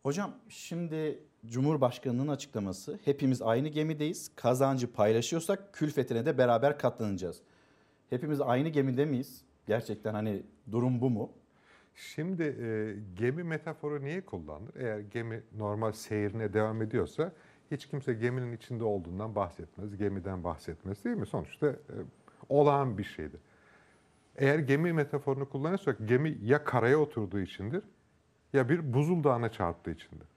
Hocam 0.03 0.41
şimdi 0.49 1.23
Cumhurbaşkanı'nın 1.49 2.27
açıklaması 2.27 2.99
hepimiz 3.05 3.41
aynı 3.41 3.67
gemideyiz. 3.67 4.31
Kazancı 4.35 4.93
paylaşıyorsak 4.93 5.73
külfetine 5.73 6.25
de 6.25 6.37
beraber 6.37 6.77
katlanacağız. 6.77 7.41
Hepimiz 8.09 8.41
aynı 8.41 8.69
gemide 8.69 9.05
miyiz? 9.05 9.41
Gerçekten 9.67 10.13
hani 10.13 10.43
durum 10.71 11.01
bu 11.01 11.09
mu? 11.09 11.31
Şimdi 11.95 12.43
e, 12.43 12.95
gemi 13.15 13.43
metaforu 13.43 14.03
niye 14.03 14.25
kullanılır? 14.25 14.75
Eğer 14.75 14.99
gemi 14.99 15.43
normal 15.57 15.91
seyrine 15.91 16.53
devam 16.53 16.81
ediyorsa 16.81 17.31
hiç 17.71 17.85
kimse 17.85 18.13
geminin 18.13 18.57
içinde 18.57 18.83
olduğundan 18.83 19.35
bahsetmez, 19.35 19.97
gemiden 19.97 20.43
bahsetmez 20.43 21.05
değil 21.05 21.15
mi? 21.15 21.25
Sonuçta 21.25 21.67
e, 21.67 21.95
olağan 22.49 22.97
bir 22.97 23.03
şeydir. 23.03 23.39
Eğer 24.35 24.59
gemi 24.59 24.93
metaforunu 24.93 25.49
kullanırsak 25.49 25.97
gemi 26.05 26.37
ya 26.43 26.63
karaya 26.63 26.97
oturduğu 26.97 27.39
içindir 27.39 27.83
ya 28.53 28.69
bir 28.69 28.93
buzuldağına 28.93 29.51
çarptığı 29.51 29.91
içindir. 29.91 30.27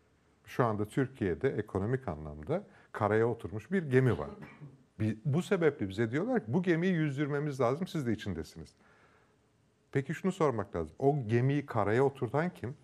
Şu 0.48 0.64
anda 0.64 0.84
Türkiye'de 0.84 1.48
ekonomik 1.48 2.08
anlamda 2.08 2.64
karaya 2.92 3.28
oturmuş 3.28 3.72
bir 3.72 3.82
gemi 3.82 4.18
var. 4.18 4.30
Bu 5.24 5.42
sebeple 5.42 5.88
bize 5.88 6.10
diyorlar 6.10 6.40
ki 6.40 6.52
bu 6.52 6.62
gemiyi 6.62 6.94
yüzdürmemiz 6.94 7.60
lazım 7.60 7.86
siz 7.86 8.06
de 8.06 8.12
içindesiniz. 8.12 8.74
Peki 9.92 10.14
şunu 10.14 10.32
sormak 10.32 10.76
lazım. 10.76 10.96
O 10.98 11.16
gemiyi 11.26 11.66
karaya 11.66 12.04
oturtan 12.04 12.50
kim? 12.50 12.76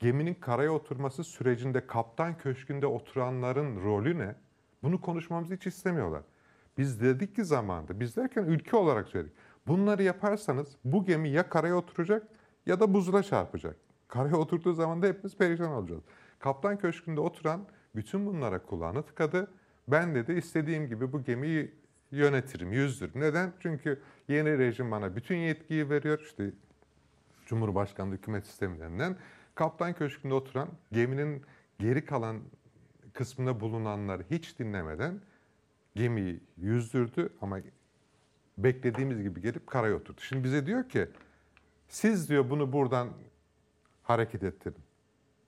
Geminin 0.00 0.34
karaya 0.34 0.72
oturması 0.72 1.24
sürecinde 1.24 1.86
kaptan 1.86 2.38
köşkünde 2.38 2.86
oturanların 2.86 3.84
rolü 3.84 4.18
ne? 4.18 4.34
Bunu 4.82 5.00
konuşmamızı 5.00 5.54
hiç 5.54 5.66
istemiyorlar. 5.66 6.22
Biz 6.78 7.00
dedik 7.00 7.36
ki 7.36 7.44
zamanında, 7.44 8.00
biz 8.00 8.16
derken 8.16 8.44
ülke 8.44 8.76
olarak 8.76 9.08
söyledik. 9.08 9.34
Bunları 9.66 10.02
yaparsanız 10.02 10.76
bu 10.84 11.04
gemi 11.04 11.28
ya 11.28 11.48
karaya 11.48 11.76
oturacak 11.76 12.28
ya 12.66 12.80
da 12.80 12.94
buzula 12.94 13.22
çarpacak. 13.22 13.76
Karaya 14.08 14.36
oturduğu 14.36 14.72
zaman 14.72 15.02
da 15.02 15.06
hepimiz 15.06 15.36
perişan 15.36 15.72
olacağız. 15.72 16.02
Kaptan 16.44 16.78
köşkünde 16.78 17.20
oturan 17.20 17.66
bütün 17.96 18.26
bunlara 18.26 18.62
kulağını 18.62 19.02
tıkadı. 19.02 19.50
Ben 19.88 20.14
dedi 20.14 20.32
istediğim 20.32 20.86
gibi 20.88 21.12
bu 21.12 21.24
gemiyi 21.24 21.74
yönetirim, 22.10 22.72
yüzdürüm. 22.72 23.20
Neden? 23.20 23.52
Çünkü 23.60 24.02
yeni 24.28 24.58
rejim 24.58 24.90
bana 24.90 25.16
bütün 25.16 25.36
yetkiyi 25.36 25.90
veriyor. 25.90 26.20
İşte 26.20 26.50
Cumhurbaşkanlığı 27.46 28.14
hükümet 28.14 28.46
sistemlerinden 28.46 29.16
kaptan 29.54 29.92
köşkünde 29.92 30.34
oturan 30.34 30.68
geminin 30.92 31.42
geri 31.78 32.04
kalan 32.04 32.40
kısmında 33.12 33.60
bulunanları 33.60 34.22
hiç 34.30 34.58
dinlemeden 34.58 35.20
gemiyi 35.94 36.40
yüzdürdü 36.56 37.28
ama 37.40 37.58
beklediğimiz 38.58 39.22
gibi 39.22 39.40
gelip 39.40 39.66
karaya 39.66 39.94
oturdu. 39.94 40.20
Şimdi 40.20 40.44
bize 40.44 40.66
diyor 40.66 40.88
ki 40.88 41.08
siz 41.88 42.28
diyor 42.28 42.50
bunu 42.50 42.72
buradan 42.72 43.08
hareket 44.02 44.42
ettirin. 44.42 44.83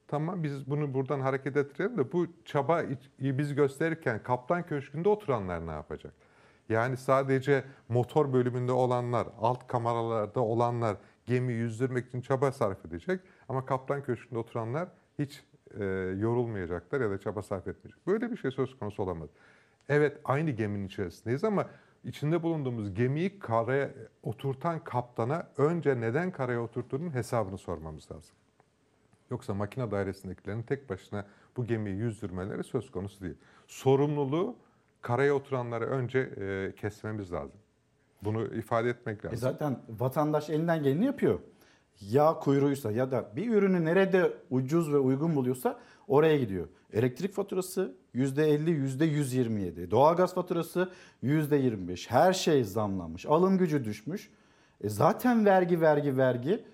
Tamam 0.09 0.43
biz 0.43 0.71
bunu 0.71 0.95
buradan 0.95 1.21
hareket 1.21 1.57
ettirelim 1.57 1.99
de 1.99 2.13
bu 2.13 2.27
çabayı 2.45 2.99
biz 3.19 3.55
gösterirken 3.55 4.23
kaptan 4.23 4.67
köşkünde 4.67 5.09
oturanlar 5.09 5.67
ne 5.67 5.71
yapacak? 5.71 6.15
Yani 6.69 6.97
sadece 6.97 7.65
motor 7.89 8.33
bölümünde 8.33 8.73
olanlar, 8.73 9.29
alt 9.41 9.67
kameralarda 9.67 10.41
olanlar 10.41 10.97
gemi 11.27 11.53
yüzdürmek 11.53 12.09
için 12.09 12.21
çaba 12.21 12.53
sarf 12.53 12.87
edecek. 12.87 13.21
Ama 13.49 13.67
kaptan 13.67 14.03
köşkünde 14.03 14.39
oturanlar 14.39 14.89
hiç 15.19 15.45
e, 15.79 15.85
yorulmayacaklar 16.19 17.01
ya 17.01 17.11
da 17.11 17.19
çaba 17.19 17.43
sarf 17.43 17.69
etmeyecek. 17.69 18.07
Böyle 18.07 18.31
bir 18.31 18.37
şey 18.37 18.51
söz 18.51 18.79
konusu 18.79 19.03
olamaz. 19.03 19.31
Evet 19.89 20.21
aynı 20.25 20.51
geminin 20.51 20.87
içerisindeyiz 20.87 21.45
ama 21.45 21.67
içinde 22.05 22.43
bulunduğumuz 22.43 22.95
gemiyi 22.95 23.39
karaya 23.39 23.91
oturtan 24.23 24.85
kaptana 24.85 25.49
önce 25.57 26.01
neden 26.01 26.31
karaya 26.31 26.61
oturttuğunun 26.61 27.15
hesabını 27.15 27.59
sormamız 27.59 28.11
lazım. 28.13 28.37
Yoksa 29.31 29.55
makine 29.55 29.91
dairesindekilerin 29.91 30.63
tek 30.63 30.91
başına 30.91 31.25
bu 31.57 31.65
gemiyi 31.65 31.97
yüzdürmeleri 31.97 32.65
söz 32.65 32.91
konusu 32.91 33.21
değil. 33.21 33.37
Sorumluluğu 33.67 34.57
karaya 35.03 35.35
oturanları 35.35 35.85
önce 35.85 36.19
e, 36.19 36.73
kesmemiz 36.77 37.33
lazım. 37.33 37.59
Bunu 38.23 38.45
ifade 38.55 38.89
etmek 38.89 39.25
lazım. 39.25 39.35
E 39.35 39.41
zaten 39.41 39.79
vatandaş 39.99 40.51
elinden 40.51 40.83
geleni 40.83 41.05
yapıyor. 41.05 41.39
Yağ 42.01 42.35
kuyruğuysa 42.35 42.93
ya 42.93 43.11
da 43.11 43.37
bir 43.37 43.53
ürünü 43.53 43.85
nerede 43.85 44.33
ucuz 44.51 44.93
ve 44.93 44.99
uygun 44.99 45.37
buluyorsa 45.37 45.79
oraya 46.09 46.39
gidiyor. 46.39 46.69
Elektrik 46.93 47.33
faturası 47.35 47.95
%50, 48.15 48.71
%127. 48.99 49.91
Doğalgaz 49.91 50.35
faturası 50.35 50.91
%25. 51.25 52.11
Her 52.11 52.33
şey 52.33 52.65
zamlanmış. 52.65 53.27
Alım 53.27 53.59
gücü 53.59 53.85
düşmüş. 53.85 54.31
E 54.81 54.89
zaten 54.89 55.45
vergi, 55.45 55.81
vergi, 55.81 56.17
vergi. 56.17 56.65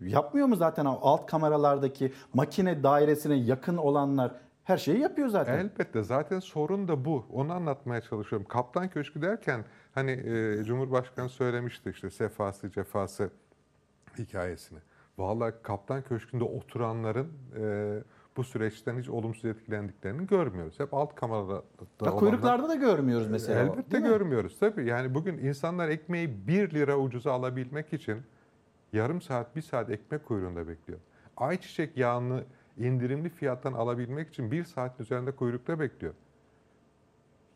Yapmıyor 0.00 0.46
mu 0.46 0.56
zaten 0.56 0.84
o 0.84 0.98
alt 1.02 1.26
kameralardaki 1.26 2.12
makine 2.34 2.82
dairesine 2.82 3.34
yakın 3.36 3.76
olanlar 3.76 4.32
her 4.64 4.76
şeyi 4.76 4.98
yapıyor 4.98 5.28
zaten. 5.28 5.58
Elbette 5.58 6.02
zaten 6.02 6.40
sorun 6.40 6.88
da 6.88 7.04
bu. 7.04 7.24
Onu 7.32 7.52
anlatmaya 7.52 8.00
çalışıyorum. 8.00 8.46
Kaplan 8.48 8.88
Köşkü 8.88 9.22
derken 9.22 9.64
hani 9.94 10.10
e, 10.10 10.64
Cumhurbaşkanı 10.64 11.28
söylemişti 11.28 11.90
işte 11.90 12.10
sefası 12.10 12.70
cefası 12.70 13.30
hikayesini. 14.18 14.78
Vallahi 15.18 15.52
Kaplan 15.62 16.02
Köşkü'nde 16.02 16.44
oturanların 16.44 17.28
e, 17.60 17.94
bu 18.36 18.44
süreçten 18.44 18.98
hiç 18.98 19.08
olumsuz 19.08 19.44
etkilendiklerini 19.44 20.26
görmüyoruz. 20.26 20.80
Hep 20.80 20.94
alt 20.94 21.14
kamerada 21.14 21.62
olanlar- 22.00 22.18
kuyruklarda 22.18 22.68
da 22.68 22.74
görmüyoruz 22.74 23.28
mesela. 23.28 23.60
Elbette 23.60 23.98
mi? 23.98 24.08
görmüyoruz 24.08 24.58
tabii. 24.60 24.86
Yani 24.86 25.14
bugün 25.14 25.38
insanlar 25.38 25.88
ekmeği 25.88 26.46
1 26.46 26.74
lira 26.74 26.96
ucuza 26.98 27.32
alabilmek 27.32 27.92
için 27.92 28.22
yarım 28.92 29.20
saat, 29.20 29.56
bir 29.56 29.62
saat 29.62 29.90
ekmek 29.90 30.26
kuyruğunda 30.26 30.68
bekliyor. 30.68 30.98
Ayçiçek 31.36 31.96
yağını 31.96 32.44
indirimli 32.76 33.28
fiyattan 33.28 33.72
alabilmek 33.72 34.28
için 34.28 34.50
bir 34.50 34.64
saatin 34.64 35.04
üzerinde 35.04 35.30
kuyrukta 35.32 35.80
bekliyor. 35.80 36.14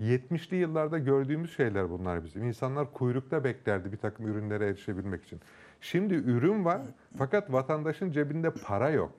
70'li 0.01 0.57
yıllarda 0.57 0.99
gördüğümüz 0.99 1.57
şeyler 1.57 1.91
bunlar 1.91 2.25
bizim. 2.25 2.45
İnsanlar 2.45 2.93
kuyrukta 2.93 3.45
beklerdi 3.45 3.93
bir 3.93 3.97
takım 3.97 4.27
ürünlere 4.27 4.67
erişebilmek 4.67 5.25
için. 5.25 5.41
Şimdi 5.81 6.15
ürün 6.15 6.65
var 6.65 6.83
fakat 7.19 7.53
vatandaşın 7.53 8.11
cebinde 8.11 8.51
para 8.51 8.91
yok. 8.91 9.13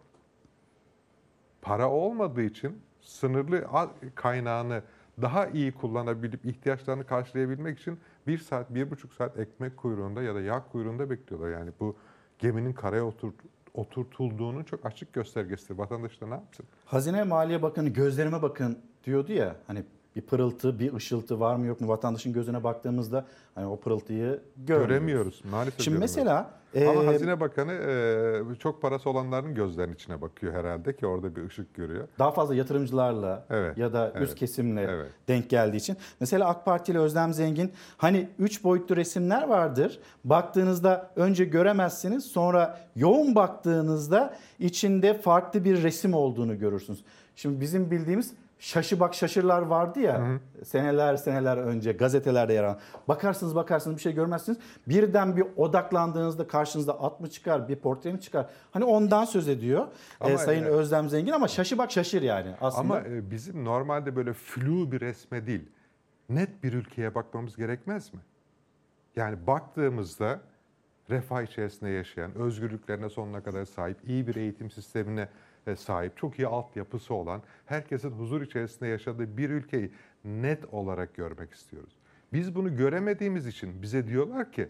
Para 1.61 1.90
olmadığı 1.90 2.41
için 2.41 2.81
sınırlı 3.02 3.68
kaynağını 4.15 4.81
daha 5.22 5.48
iyi 5.48 5.72
kullanabilip 5.72 6.45
ihtiyaçlarını 6.45 7.06
karşılayabilmek 7.06 7.80
için 7.80 7.99
bir 8.28 8.38
saat, 8.38 8.74
bir 8.76 8.91
buçuk 8.91 9.14
saat 9.14 9.40
ekmek 9.40 9.78
kuyruğunda 9.78 10.22
ya 10.22 10.36
da 10.36 10.41
yağ 10.41 10.64
kuyruğunda 10.72 11.10
bekliyorlar. 11.10 11.50
Yani 11.50 11.72
bu 11.80 11.95
geminin 12.40 12.74
karaya 12.74 13.06
otur, 13.06 13.34
oturtulduğunun 13.74 14.64
çok 14.64 14.86
açık 14.86 15.14
göstergesi. 15.14 15.78
Vatandaş 15.78 16.22
da 16.22 16.28
ne 16.28 16.34
yapsın? 16.34 16.66
Hazine 16.86 17.24
Maliye 17.24 17.62
Bakanı 17.62 17.90
gözlerime 17.90 18.41
bakın 18.41 18.80
diyordu 19.04 19.34
ya 19.34 19.56
hani 19.68 19.84
bir 20.15 20.22
pırıltı, 20.22 20.80
bir 20.80 20.94
ışıltı 20.94 21.40
var 21.40 21.56
mı 21.56 21.65
yok 21.65 21.81
mu 21.81 21.88
vatandaşın 21.88 22.34
gözüne 22.34 22.64
baktığımızda 22.64 23.26
hani 23.56 23.68
o 23.68 23.80
pırıltıyı 23.80 24.40
görmüyoruz. 24.57 24.88
Göremiyoruz. 24.88 25.41
Maalesef 25.52 25.81
Şimdi 25.81 25.98
mesela 25.98 26.52
Ama 26.76 27.03
e, 27.03 27.06
Hazine 27.06 27.40
Bakanı 27.40 27.73
e, 27.73 28.56
çok 28.60 28.81
parası 28.81 29.10
olanların 29.10 29.56
gözlerinin 29.56 29.95
içine 29.95 30.22
bakıyor 30.22 30.53
herhalde 30.53 30.95
ki 30.95 31.07
orada 31.07 31.35
bir 31.35 31.45
ışık 31.45 31.73
görüyor. 31.73 32.07
daha 32.19 32.31
fazla 32.31 32.56
yatırımcılarla 32.56 33.45
Evet, 33.49 33.77
ya 33.77 33.94
da 33.94 34.11
evet, 34.15 34.27
üst 34.27 34.35
kesimle 34.35 34.81
evet. 34.81 35.11
denk 35.27 35.49
geldiği 35.49 35.77
için. 35.77 35.98
Mesela 36.19 36.48
AK 36.48 36.65
Partili 36.65 36.99
Özlem 36.99 37.34
Zengin 37.34 37.72
hani 37.98 38.30
üç 38.40 38.64
boyutlu 38.64 38.95
resimler 38.95 39.48
vardır. 39.48 39.99
Baktığınızda 40.23 41.11
önce 41.15 41.45
göremezsiniz 41.45 42.26
sonra 42.26 42.80
yoğun 42.95 43.35
baktığınızda 43.35 44.35
içinde 44.60 45.14
farklı 45.18 45.64
bir 45.64 45.84
resim 45.84 46.14
olduğunu 46.14 46.60
görürsünüz. 46.60 47.03
Şimdi 47.35 47.61
bizim 47.61 47.91
bildiğimiz 47.91 48.34
şaşı 48.64 48.99
bak 48.99 49.14
şaşırlar 49.14 49.61
vardı 49.61 49.99
ya 49.99 50.40
seneler 50.64 51.15
seneler 51.15 51.57
önce 51.57 51.91
gazetelerde 51.91 52.53
yer 52.53 52.64
alan. 52.64 52.80
Bakarsınız 53.07 53.56
bakarsınız 53.56 53.98
bir 53.98 54.02
şey 54.02 54.14
görmezsiniz. 54.14 54.57
Birden 54.88 55.38
bir 55.38 55.45
odaklandığınızda 55.57 56.48
karşınızda 56.48 57.02
at 57.02 57.19
mı 57.19 57.30
çıkar 57.30 57.69
bir 57.69 57.76
portre 57.76 58.11
mi 58.11 58.22
çıkar? 58.22 58.49
Hani 58.72 58.85
ondan 58.85 59.26
söz 59.26 59.48
ediyor 59.48 59.88
Ama, 60.19 60.31
e, 60.31 60.38
Sayın 60.38 60.64
e, 60.64 60.68
Özlem 60.68 61.10
Zengin 61.10 61.31
ama 61.31 61.48
şaşı 61.48 61.77
bak 61.77 61.91
şaşır 61.91 62.22
yani 62.22 62.56
aslında. 62.61 62.98
Ama 62.98 63.07
e, 63.07 63.31
bizim 63.31 63.65
normalde 63.65 64.15
böyle 64.15 64.34
flu 64.34 64.91
bir 64.91 65.02
resme 65.02 65.48
değil, 65.48 65.69
net 66.30 66.64
bir 66.64 66.73
ülkeye 66.73 67.15
bakmamız 67.15 67.56
gerekmez 67.56 68.14
mi? 68.14 68.19
Yani 69.15 69.48
baktığımızda 69.48 70.40
refah 71.10 71.41
içerisinde 71.41 71.90
yaşayan, 71.90 72.35
özgürlüklerine 72.35 73.10
sonuna 73.10 73.44
kadar 73.44 73.65
sahip, 73.65 73.98
iyi 74.10 74.27
bir 74.27 74.35
eğitim 74.35 74.72
sistemine 74.72 75.22
e, 75.22 75.27
sahip, 75.76 76.18
çok 76.18 76.40
iyi 76.40 76.48
altyapısı 76.48 77.14
olan, 77.14 77.41
herkesin 77.65 78.11
huzur 78.11 78.41
içerisinde 78.41 78.90
yaşadığı 78.90 79.38
bir 79.38 79.49
ülkeyi 79.49 79.91
net 80.26 80.73
olarak 80.73 81.15
görmek 81.15 81.53
istiyoruz. 81.53 81.94
Biz 82.34 82.56
bunu 82.56 82.76
göremediğimiz 82.76 83.48
için 83.48 83.81
bize 83.81 84.07
diyorlar 84.07 84.52
ki 84.52 84.69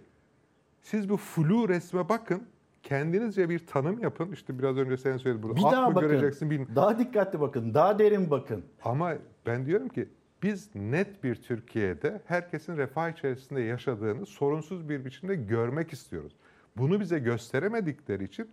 siz 0.82 1.10
bu 1.10 1.18
flu 1.18 1.70
resme 1.70 2.10
bakın, 2.10 2.44
kendinizce 2.84 3.50
bir 3.50 3.68
tanım 3.68 4.00
yapın. 4.00 4.32
İşte 4.32 4.60
biraz 4.60 4.78
önce 4.78 4.98
sen 4.98 5.18
söyledin 5.18 5.44
bunu. 5.44 5.56
bir 5.56 5.64
At 5.66 5.72
daha 5.72 5.90
mı 5.90 5.96
bakın. 5.96 6.10
göreceksin 6.10 6.50
bilmiyorum. 6.50 6.76
Daha 6.76 7.00
dikkatli 7.00 7.40
bakın. 7.40 7.74
Daha 7.74 8.00
derin 8.00 8.32
bakın. 8.32 8.64
Ama 8.84 9.14
ben 9.46 9.66
diyorum 9.66 9.90
ki 9.90 10.10
biz 10.44 10.76
net 10.76 11.24
bir 11.24 11.36
Türkiye'de 11.36 12.22
herkesin 12.26 12.78
refah 12.78 13.10
içerisinde 13.10 13.62
yaşadığını 13.62 14.26
sorunsuz 14.26 14.90
bir 14.90 15.06
biçimde 15.06 15.36
görmek 15.36 15.94
istiyoruz. 15.94 16.34
Bunu 16.78 17.00
bize 17.00 17.20
gösteremedikleri 17.20 18.24
için 18.24 18.50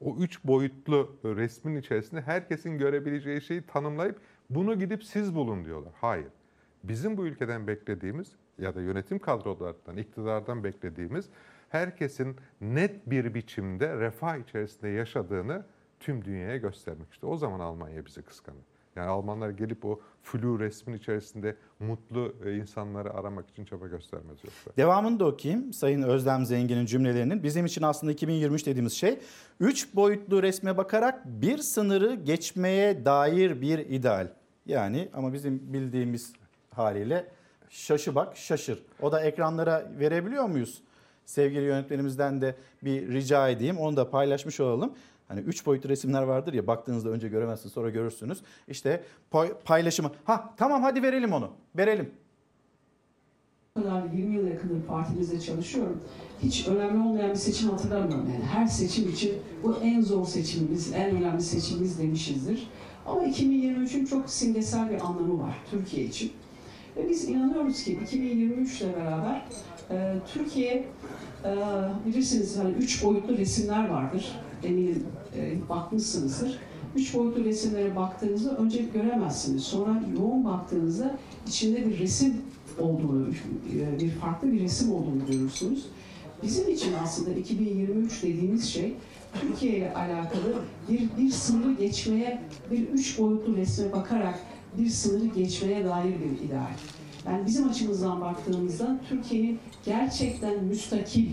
o 0.00 0.16
üç 0.16 0.44
boyutlu 0.44 1.16
resmin 1.24 1.76
içerisinde 1.76 2.20
herkesin 2.20 2.78
görebileceği 2.78 3.40
şeyi 3.40 3.62
tanımlayıp 3.62 4.20
bunu 4.50 4.78
gidip 4.78 5.04
siz 5.04 5.34
bulun 5.34 5.64
diyorlar. 5.64 5.92
Hayır. 6.00 6.28
Bizim 6.84 7.16
bu 7.16 7.26
ülkeden 7.26 7.66
beklediğimiz 7.66 8.32
ya 8.58 8.74
da 8.74 8.80
yönetim 8.80 9.18
kadrolarından, 9.18 9.96
iktidardan 9.96 10.64
beklediğimiz 10.64 11.28
herkesin 11.68 12.36
net 12.60 13.10
bir 13.10 13.34
biçimde 13.34 13.96
refah 13.96 14.36
içerisinde 14.36 14.88
yaşadığını 14.88 15.64
tüm 16.00 16.24
dünyaya 16.24 16.56
göstermek. 16.56 17.12
İşte 17.12 17.26
o 17.26 17.36
zaman 17.36 17.60
Almanya 17.60 18.06
bizi 18.06 18.22
kıskanır. 18.22 18.75
Yani 18.96 19.08
Almanlar 19.08 19.50
gelip 19.50 19.84
o 19.84 20.00
flu 20.22 20.60
resmin 20.60 20.94
içerisinde 20.96 21.56
mutlu 21.80 22.34
e, 22.44 22.56
insanları 22.56 23.14
aramak 23.14 23.50
için 23.50 23.64
çaba 23.64 23.86
göstermez 23.86 24.38
yoksa. 24.44 24.70
Devamını 24.76 25.20
da 25.20 25.26
okuyayım. 25.26 25.72
Sayın 25.72 26.02
Özlem 26.02 26.46
Zengin'in 26.46 26.86
cümlelerinin. 26.86 27.42
Bizim 27.42 27.66
için 27.66 27.82
aslında 27.82 28.12
2023 28.12 28.66
dediğimiz 28.66 28.92
şey 28.92 29.18
3 29.60 29.94
boyutlu 29.94 30.42
resme 30.42 30.76
bakarak 30.76 31.26
bir 31.26 31.58
sınırı 31.58 32.14
geçmeye 32.14 33.04
dair 33.04 33.60
bir 33.60 33.78
ideal. 33.78 34.28
Yani 34.66 35.08
ama 35.14 35.32
bizim 35.32 35.72
bildiğimiz 35.72 36.32
haliyle 36.70 37.26
şaşı 37.70 38.14
bak 38.14 38.36
şaşır. 38.36 38.82
O 39.02 39.12
da 39.12 39.20
ekranlara 39.20 39.90
verebiliyor 39.98 40.44
muyuz? 40.44 40.82
Sevgili 41.26 41.64
yönetmenimizden 41.64 42.40
de 42.40 42.54
bir 42.82 43.08
rica 43.08 43.48
edeyim. 43.48 43.78
Onu 43.78 43.96
da 43.96 44.10
paylaşmış 44.10 44.60
olalım. 44.60 44.92
Hani 45.28 45.40
üç 45.40 45.66
boyutlu 45.66 45.88
resimler 45.88 46.22
vardır 46.22 46.52
ya 46.52 46.66
baktığınızda 46.66 47.08
önce 47.10 47.28
göremezsiniz 47.28 47.72
sonra 47.72 47.90
görürsünüz. 47.90 48.42
İşte 48.68 49.02
pay- 49.30 49.54
paylaşımı. 49.64 50.10
Ha 50.24 50.54
tamam 50.56 50.82
hadi 50.82 51.02
verelim 51.02 51.32
onu. 51.32 51.50
Verelim. 51.76 52.10
kadar 53.74 54.04
20 54.04 54.34
yıl 54.34 54.46
yakındır 54.46 54.86
partimizde 54.86 55.40
çalışıyorum. 55.40 56.00
Hiç 56.42 56.68
önemli 56.68 57.08
olmayan 57.08 57.30
bir 57.30 57.34
seçim 57.34 57.70
hatırlamıyorum. 57.70 58.30
Yani 58.34 58.44
her 58.44 58.66
seçim 58.66 59.08
için 59.08 59.34
bu 59.62 59.76
en 59.82 60.00
zor 60.00 60.26
seçimimiz, 60.26 60.92
en 60.92 61.16
önemli 61.16 61.42
seçimimiz 61.42 61.98
demişizdir. 61.98 62.70
Ama 63.06 63.24
2023'ün 63.24 64.04
çok 64.04 64.30
simgesel 64.30 64.90
bir 64.90 65.00
anlamı 65.00 65.42
var 65.42 65.56
Türkiye 65.70 66.04
için. 66.06 66.32
Ve 66.96 67.08
biz 67.08 67.28
inanıyoruz 67.28 67.82
ki 67.84 67.92
2023 67.92 68.80
ile 68.80 68.96
beraber 68.96 69.42
e, 69.90 70.14
Türkiye 70.32 70.84
e, 71.44 71.56
bilirsiniz 72.06 72.58
hani 72.58 72.70
üç 72.72 73.04
boyutlu 73.04 73.36
resimler 73.38 73.88
vardır. 73.88 74.32
Eminim 74.66 75.04
e, 75.36 75.68
bakmışsınızdır. 75.68 76.58
Üç 76.96 77.14
boyutlu 77.14 77.44
resimlere 77.44 77.96
baktığınızda 77.96 78.56
önce 78.56 78.82
göremezsiniz. 78.94 79.62
Sonra 79.62 80.02
yoğun 80.18 80.44
baktığınızda 80.44 81.18
içinde 81.46 81.86
bir 81.86 81.98
resim 81.98 82.34
olduğunu, 82.78 83.28
e, 83.76 84.00
bir 84.00 84.10
farklı 84.10 84.52
bir 84.52 84.60
resim 84.60 84.92
olduğunu 84.92 85.26
görürsünüz. 85.30 85.86
Bizim 86.42 86.68
için 86.68 86.92
aslında 87.02 87.30
2023 87.30 88.22
dediğimiz 88.22 88.68
şey 88.68 88.94
Türkiye 89.40 89.76
ile 89.76 89.94
alakalı 89.94 90.54
bir, 90.88 91.08
bir 91.18 91.30
sınırı 91.30 91.72
geçmeye, 91.72 92.42
bir 92.70 92.88
üç 92.88 93.18
boyutlu 93.18 93.56
resme 93.56 93.92
bakarak 93.92 94.38
bir 94.78 94.88
sınırı 94.88 95.26
geçmeye 95.26 95.84
dair 95.84 96.14
bir 96.20 96.46
ideal. 96.46 96.72
Yani 97.26 97.46
bizim 97.46 97.68
açımızdan 97.68 98.20
baktığımızda 98.20 99.00
Türkiye'nin 99.08 99.58
gerçekten 99.84 100.64
müstakil, 100.64 101.26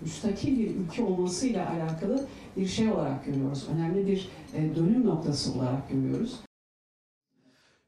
müstakil 0.00 0.58
bir 0.58 0.70
ülke 0.70 1.02
olmasıyla 1.02 1.70
alakalı 1.70 2.26
bir 2.56 2.66
şey 2.66 2.88
olarak 2.88 3.24
görüyoruz. 3.26 3.68
Önemli 3.74 4.06
bir 4.06 4.28
e, 4.54 4.76
dönüm 4.76 5.06
noktası 5.06 5.52
olarak 5.52 5.90
görüyoruz. 5.90 6.40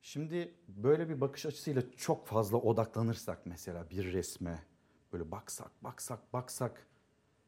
Şimdi 0.03 0.55
böyle 0.69 1.09
bir 1.09 1.21
bakış 1.21 1.47
açısıyla 1.47 1.83
çok 1.97 2.27
fazla 2.27 2.57
odaklanırsak 2.57 3.47
mesela 3.47 3.91
bir 3.91 4.13
resme 4.13 4.63
böyle 5.13 5.31
baksak 5.31 5.85
baksak 5.85 6.33
baksak 6.33 6.87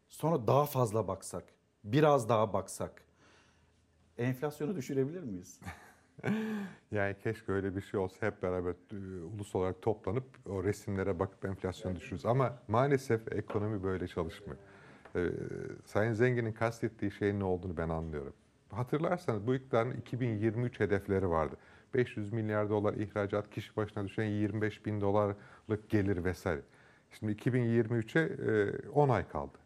sonra 0.09 0.47
daha 0.47 0.67
fazla 0.67 1.09
baksak 1.09 1.45
biraz 1.85 2.29
daha 2.29 2.53
baksak 2.53 3.03
enflasyonu 4.19 4.77
düşürebilir 4.77 5.23
miyiz? 5.23 5.61
Yani 6.91 7.17
keşke 7.19 7.53
öyle 7.53 7.77
bir 7.77 7.81
şey 7.81 8.01
olsa 8.01 8.27
hep 8.27 8.43
beraber 8.43 8.75
e, 8.93 9.25
ulus 9.25 9.55
olarak 9.55 9.83
toplanıp 9.83 10.25
o 10.47 10.65
resimlere 10.65 11.19
bakıp 11.19 11.45
enflasyon 11.45 11.97
düşürürüz. 11.97 12.27
Ama 12.27 12.59
maalesef 12.69 13.33
ekonomi 13.33 13.83
böyle 13.83 14.09
çalışmıyor. 14.09 14.59
Ee, 15.17 15.31
Sayın 15.85 16.13
Zengin'in 16.13 16.53
kastettiği 16.53 17.11
şeyin 17.11 17.41
ne 17.41 17.45
olduğunu 17.45 17.77
ben 17.77 17.89
anlıyorum. 17.89 18.33
Hatırlarsanız 18.71 19.47
bu 19.47 19.55
iktidarın 19.55 19.93
2023 19.93 20.81
hedefleri 20.81 21.31
vardı. 21.31 21.57
500 21.95 22.33
milyar 22.33 22.71
dolar 22.71 22.95
ihracat, 22.95 23.51
kişi 23.51 23.77
başına 23.77 24.05
düşen 24.05 24.25
25 24.25 24.87
bin 24.87 25.01
dolarlık 25.01 25.89
gelir 25.89 26.25
vesaire. 26.25 26.61
Şimdi 27.11 27.33
2023'e 27.33 28.89
10 28.89 29.09
ay 29.09 29.29
kaldı. 29.29 29.59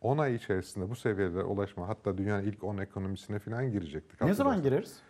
10 0.00 0.18
ay 0.18 0.34
içerisinde 0.34 0.90
bu 0.90 0.96
seviyelere 0.96 1.42
ulaşma 1.44 1.88
hatta 1.88 2.18
dünyanın 2.18 2.42
ilk 2.42 2.64
10 2.64 2.78
ekonomisine 2.78 3.38
falan 3.38 3.72
girecektik. 3.72 4.20
Ne 4.20 4.34
zaman 4.34 4.62
gireriz? 4.62 5.02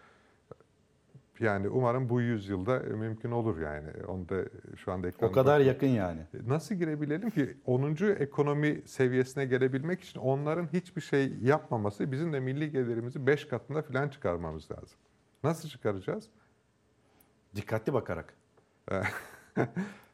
Yani 1.40 1.68
umarım 1.68 2.08
bu 2.08 2.20
yüzyılda 2.20 2.78
mümkün 2.78 3.30
olur 3.30 3.60
yani. 3.60 3.88
Onu 4.08 4.28
da 4.28 4.44
şu 4.76 4.92
anda 4.92 5.08
O 5.22 5.32
kadar 5.32 5.60
yakın 5.60 5.86
yani. 5.86 6.20
Nasıl 6.46 6.74
girebilelim 6.74 7.30
ki 7.30 7.56
10. 7.66 7.96
ekonomi 8.18 8.82
seviyesine 8.86 9.44
gelebilmek 9.44 10.00
için 10.00 10.20
onların 10.20 10.68
hiçbir 10.72 11.00
şey 11.00 11.32
yapmaması 11.42 12.12
bizim 12.12 12.32
de 12.32 12.40
milli 12.40 12.70
gelirimizi 12.70 13.26
5 13.26 13.44
katına 13.44 13.82
falan 13.82 14.08
çıkarmamız 14.08 14.70
lazım. 14.70 14.98
Nasıl 15.44 15.68
çıkaracağız? 15.68 16.28
Dikkatli 17.56 17.92
bakarak. 17.92 18.34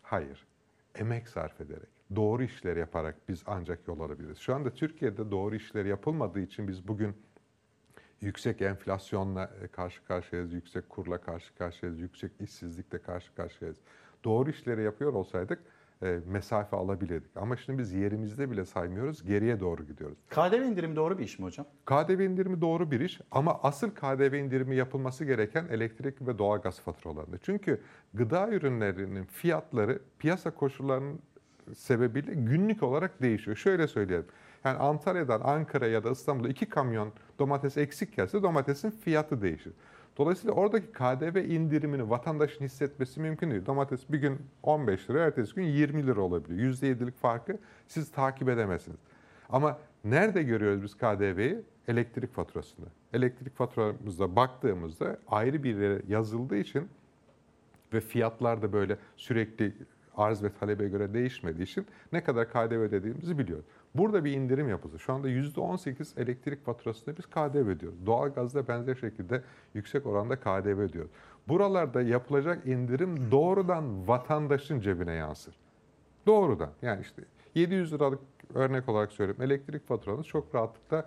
Hayır. 0.03 0.47
Emek 0.95 1.29
sarf 1.29 1.61
ederek, 1.61 1.89
doğru 2.17 2.43
işler 2.43 2.77
yaparak 2.77 3.29
biz 3.29 3.43
ancak 3.47 3.89
yol 3.89 4.01
alabiliriz. 4.01 4.39
Şu 4.39 4.55
anda 4.55 4.71
Türkiye'de 4.71 5.31
doğru 5.31 5.55
işler 5.55 5.85
yapılmadığı 5.85 6.41
için 6.41 6.69
biz 6.69 6.89
bugün 6.89 7.17
yüksek 8.21 8.63
enflasyonla 8.63 9.51
e, 9.63 9.67
karşı 9.67 10.05
karşıyayız, 10.05 10.53
yüksek 10.53 10.89
kurla 10.89 11.19
karşı 11.19 11.55
karşıyayız, 11.55 12.01
yüksek 12.01 12.33
işsizlikle 12.41 12.99
karşı 12.99 13.35
karşıyayız. 13.35 13.79
Doğru 14.25 14.51
işleri 14.51 14.83
yapıyor 14.83 15.13
olsaydık 15.13 15.59
e, 16.03 16.21
mesafe 16.27 16.77
alabilirdik. 16.77 17.37
Ama 17.37 17.57
şimdi 17.57 17.79
biz 17.79 17.93
yerimizde 17.93 18.51
bile 18.51 18.65
saymıyoruz, 18.65 19.23
geriye 19.23 19.61
doğru 19.61 19.85
gidiyoruz. 19.85 20.19
KDV 20.31 20.63
indirimi 20.63 20.97
doğru 20.97 21.19
bir 21.19 21.25
iş 21.25 21.39
mi 21.39 21.45
hocam? 21.45 21.67
KDV 21.87 22.21
indirimi 22.21 22.61
doğru 22.61 22.91
bir 22.91 23.01
iş 23.01 23.21
ama 23.31 23.61
asıl 23.63 23.91
KDV 23.91 24.35
indirimi 24.35 24.77
yapılması 24.77 25.25
gereken 25.25 25.67
elektrik 25.71 26.27
ve 26.27 26.39
doğalgaz 26.39 26.81
faturalarında. 26.81 27.39
Çünkü 27.39 27.81
gıda 28.15 28.49
ürünlerinin 28.49 29.25
fiyatları 29.25 30.01
piyasa 30.19 30.51
koşullarının 30.51 31.21
sebebiyle 31.75 32.35
günlük 32.35 32.83
olarak 32.83 33.23
değişiyor. 33.23 33.57
Şöyle 33.57 33.87
söyleyelim. 33.87 34.27
Yani 34.65 34.79
Antalya'dan 34.79 35.41
Ankara 35.41 35.87
ya 35.87 36.05
da 36.05 36.11
İstanbul'a 36.11 36.49
iki 36.49 36.69
kamyon 36.69 37.13
domates 37.39 37.77
eksik 37.77 38.17
gelse 38.17 38.43
domatesin 38.43 38.91
fiyatı 38.91 39.43
değişir. 39.43 39.73
Dolayısıyla 40.19 40.55
oradaki 40.55 40.87
KDV 40.87 41.37
indirimini 41.37 42.11
vatandaşın 42.11 42.65
hissetmesi 42.65 43.21
mümkün 43.21 43.51
değil. 43.51 43.67
Domates 43.67 44.01
bir 44.11 44.19
gün 44.19 44.39
15 44.63 45.11
lira, 45.11 45.25
ertesi 45.25 45.55
gün 45.55 45.65
20 45.65 46.07
lira 46.07 46.21
olabiliyor. 46.21 46.73
%7'lik 46.73 47.17
farkı 47.17 47.59
siz 47.87 48.13
takip 48.13 48.49
edemezsiniz. 48.49 48.99
Ama 49.49 49.79
nerede 50.05 50.43
görüyoruz 50.43 50.83
biz 50.83 50.95
KDV'yi? 50.95 51.63
Elektrik 51.89 52.35
faturasında. 52.35 52.87
Elektrik 53.13 53.57
faturamızda 53.57 54.37
baktığımızda 54.37 55.19
ayrı 55.29 55.63
bir 55.63 55.77
yere 55.77 56.03
yazıldığı 56.09 56.57
için 56.57 56.89
ve 57.93 58.01
fiyatlar 58.01 58.63
da 58.63 58.73
böyle 58.73 58.99
sürekli 59.17 59.75
arz 60.17 60.43
ve 60.43 60.53
talebe 60.61 60.89
göre 60.89 61.15
değişmediği 61.15 61.67
için 61.67 61.87
ne 62.13 62.25
kadar 62.25 62.49
KDV 62.49 62.75
ödediğimizi 62.75 63.39
biliyoruz. 63.39 63.65
Burada 63.95 64.25
bir 64.25 64.33
indirim 64.33 64.69
yapıldı. 64.69 64.99
Şu 64.99 65.13
anda 65.13 65.29
%18 65.29 66.21
elektrik 66.21 66.65
faturasında 66.65 67.17
biz 67.17 67.27
KDV 67.27 67.69
ödüyoruz. 67.69 68.07
Doğalgazda 68.07 68.69
benzer 68.69 68.95
şekilde 68.95 69.43
yüksek 69.75 70.07
oranda 70.07 70.37
KDV 70.37 70.79
ödüyoruz. 70.79 71.11
Buralarda 71.49 72.03
yapılacak 72.03 72.67
indirim 72.67 73.31
doğrudan 73.31 74.09
vatandaşın 74.09 74.81
cebine 74.81 75.13
yansır. 75.13 75.55
Doğrudan. 76.27 76.71
Yani 76.83 77.01
işte 77.01 77.23
700 77.55 77.93
liralık 77.93 78.21
örnek 78.55 78.89
olarak 78.89 79.13
söyleyeyim. 79.13 79.43
Elektrik 79.43 79.89
faturanız 79.89 80.27
çok 80.27 80.55
rahatlıkla 80.55 81.07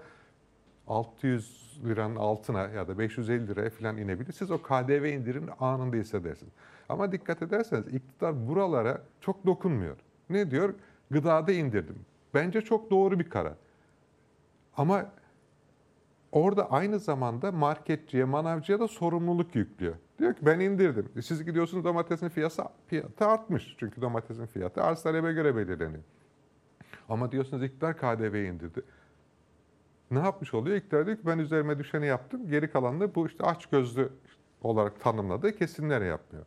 600 0.88 1.80
liranın 1.86 2.16
altına 2.16 2.68
ya 2.68 2.88
da 2.88 3.00
550 3.00 3.48
liraya 3.48 3.70
falan 3.70 3.98
inebilir. 3.98 4.32
Siz 4.32 4.52
o 4.52 4.58
KDV 4.58 5.06
indirimini 5.06 5.52
anında 5.52 5.96
hissedersiniz. 5.96 6.54
Ama 6.90 7.12
dikkat 7.12 7.42
ederseniz 7.42 7.88
iktidar 7.88 8.48
buralara 8.48 9.02
çok 9.22 9.46
dokunmuyor. 9.46 9.98
Ne 10.30 10.52
diyor? 10.52 10.74
Gıdada 11.12 11.52
indirdim. 11.52 12.06
Bence 12.34 12.62
çok 12.62 12.92
doğru 12.92 13.20
bir 13.20 13.30
karar. 13.30 13.54
Ama 14.78 15.06
orada 16.32 16.72
aynı 16.72 17.00
zamanda 17.00 17.52
marketçiye, 17.52 18.24
manavcıya 18.24 18.80
da 18.80 18.88
sorumluluk 18.88 19.56
yüklüyor. 19.56 19.96
Diyor 20.20 20.34
ki 20.34 20.46
ben 20.46 20.60
indirdim. 20.60 21.10
E 21.16 21.22
Siz 21.22 21.46
gidiyorsunuz 21.46 21.84
domatesin 21.84 22.30
fiyatı, 22.30 22.64
fiyatı 22.88 23.26
artmış. 23.26 23.76
Çünkü 23.80 24.02
domatesin 24.02 24.46
fiyatı 24.46 24.84
arz 24.84 25.04
talebe 25.04 25.34
göre 25.34 25.56
belirleniyor. 25.56 26.04
Ama 27.10 27.32
diyorsunuz 27.32 27.64
iktidar 27.64 27.98
KDV 27.98 28.36
indirdi. 28.36 28.82
Ne 30.12 30.20
yapmış 30.20 30.54
oluyor? 30.54 30.78
İktidar 30.78 31.06
diyor 31.06 31.18
ki 31.18 31.26
ben 31.26 31.38
üzerime 31.40 31.80
düşeni 31.80 32.06
yaptım. 32.06 32.50
Geri 32.50 32.72
kalanını 32.72 33.16
bu 33.16 33.28
işte 33.28 33.44
aç 33.44 33.66
gözlü 33.66 34.10
olarak 34.62 35.00
tanımladığı 35.02 35.56
kesimlere 35.56 36.06
yapmıyor. 36.06 36.46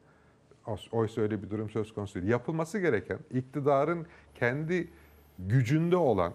Oysa 0.92 1.20
öyle 1.20 1.42
bir 1.42 1.50
durum 1.50 1.70
söz 1.70 1.94
konusu 1.94 2.14
değil. 2.14 2.32
Yapılması 2.32 2.78
gereken 2.78 3.18
iktidarın 3.30 4.06
kendi 4.34 4.88
gücünde 5.38 5.96
olan 5.96 6.32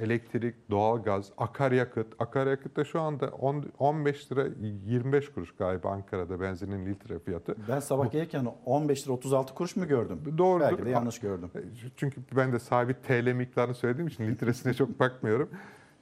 elektrik, 0.00 0.54
doğalgaz, 0.70 1.32
akaryakıt. 1.38 2.06
Akaryakıt 2.18 2.76
da 2.76 2.84
şu 2.84 3.00
anda 3.00 3.26
10, 3.28 3.64
15 3.78 4.32
lira 4.32 4.46
25 4.86 5.28
kuruş 5.32 5.54
galiba 5.56 5.90
Ankara'da 5.90 6.40
benzinin 6.40 6.86
litre 6.86 7.18
fiyatı. 7.18 7.56
Ben 7.68 7.80
sabah 7.80 8.10
gelirken 8.12 8.46
15 8.66 9.04
lira 9.04 9.12
36 9.12 9.54
kuruş 9.54 9.76
mu 9.76 9.88
gördüm? 9.88 10.34
Doğru. 10.38 10.60
Belki 10.60 10.84
de 10.84 10.90
yanlış 10.90 11.18
gördüm. 11.18 11.50
Çünkü 11.96 12.20
ben 12.36 12.52
de 12.52 12.58
sabit 12.58 13.04
TL 13.04 13.32
miktarını 13.32 13.74
söylediğim 13.74 14.08
için 14.08 14.26
litresine 14.26 14.74
çok 14.74 15.00
bakmıyorum. 15.00 15.50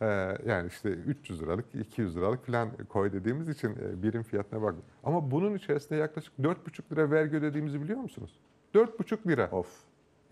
Ee, 0.02 0.36
yani 0.46 0.68
işte 0.68 0.88
300 0.88 1.42
liralık, 1.42 1.64
200 1.74 2.16
liralık 2.16 2.46
falan 2.46 2.70
koy 2.88 3.12
dediğimiz 3.12 3.48
için 3.48 3.70
e, 3.70 4.02
birim 4.02 4.22
fiyatına 4.22 4.62
bak. 4.62 4.74
Ama 5.04 5.30
bunun 5.30 5.54
içerisinde 5.54 5.98
yaklaşık 5.98 6.32
4,5 6.40 6.92
lira 6.92 7.10
vergi 7.10 7.36
ödediğimizi 7.36 7.82
biliyor 7.82 7.98
musunuz? 7.98 8.40
4,5 8.74 9.28
lira. 9.28 9.50
Of. 9.50 9.68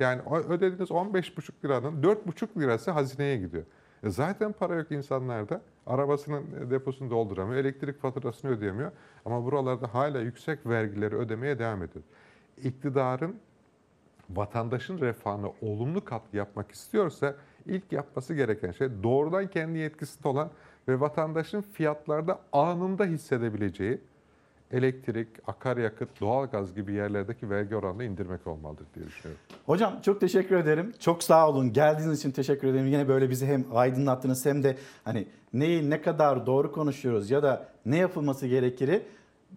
Yani 0.00 0.22
ödediğiniz 0.48 0.90
15,5 0.90 1.64
liranın 1.64 2.02
4,5 2.02 2.60
lirası 2.60 2.90
hazineye 2.90 3.36
gidiyor. 3.36 3.64
E 4.02 4.10
zaten 4.10 4.52
para 4.52 4.74
yok 4.74 4.92
insanlarda. 4.92 5.60
Arabasının 5.86 6.70
deposunu 6.70 7.10
dolduramıyor, 7.10 7.60
elektrik 7.60 8.00
faturasını 8.00 8.50
ödeyemiyor. 8.50 8.92
Ama 9.24 9.44
buralarda 9.44 9.94
hala 9.94 10.20
yüksek 10.20 10.66
vergileri 10.66 11.16
ödemeye 11.16 11.58
devam 11.58 11.82
ediyor. 11.82 12.04
İktidarın 12.62 13.36
vatandaşın 14.30 14.98
refahına 14.98 15.48
olumlu 15.60 16.04
katkı 16.04 16.36
yapmak 16.36 16.72
istiyorsa 16.72 17.34
ilk 17.66 17.92
yapması 17.92 18.34
gereken 18.34 18.72
şey 18.72 18.88
doğrudan 19.02 19.46
kendi 19.46 19.78
yetkisinde 19.78 20.28
olan 20.28 20.50
ve 20.88 21.00
vatandaşın 21.00 21.60
fiyatlarda 21.60 22.38
anında 22.52 23.04
hissedebileceği 23.04 24.00
elektrik, 24.72 25.28
akaryakıt, 25.46 26.20
doğalgaz 26.20 26.74
gibi 26.74 26.92
yerlerdeki 26.92 27.50
vergi 27.50 27.76
oranını 27.76 28.04
indirmek 28.04 28.46
olmalıdır 28.46 28.86
diye 28.94 29.06
düşünüyorum. 29.06 29.42
Hocam 29.66 30.00
çok 30.02 30.20
teşekkür 30.20 30.56
ederim. 30.56 30.92
Çok 30.98 31.22
sağ 31.22 31.48
olun. 31.48 31.72
Geldiğiniz 31.72 32.18
için 32.18 32.30
teşekkür 32.30 32.68
ederim. 32.68 32.86
Yine 32.86 33.08
böyle 33.08 33.30
bizi 33.30 33.46
hem 33.46 33.64
aydınlattınız 33.74 34.46
hem 34.46 34.62
de 34.62 34.76
hani 35.04 35.26
neyi 35.52 35.90
ne 35.90 36.02
kadar 36.02 36.46
doğru 36.46 36.72
konuşuyoruz 36.72 37.30
ya 37.30 37.42
da 37.42 37.68
ne 37.86 37.96
yapılması 37.96 38.46
gerekir 38.46 39.02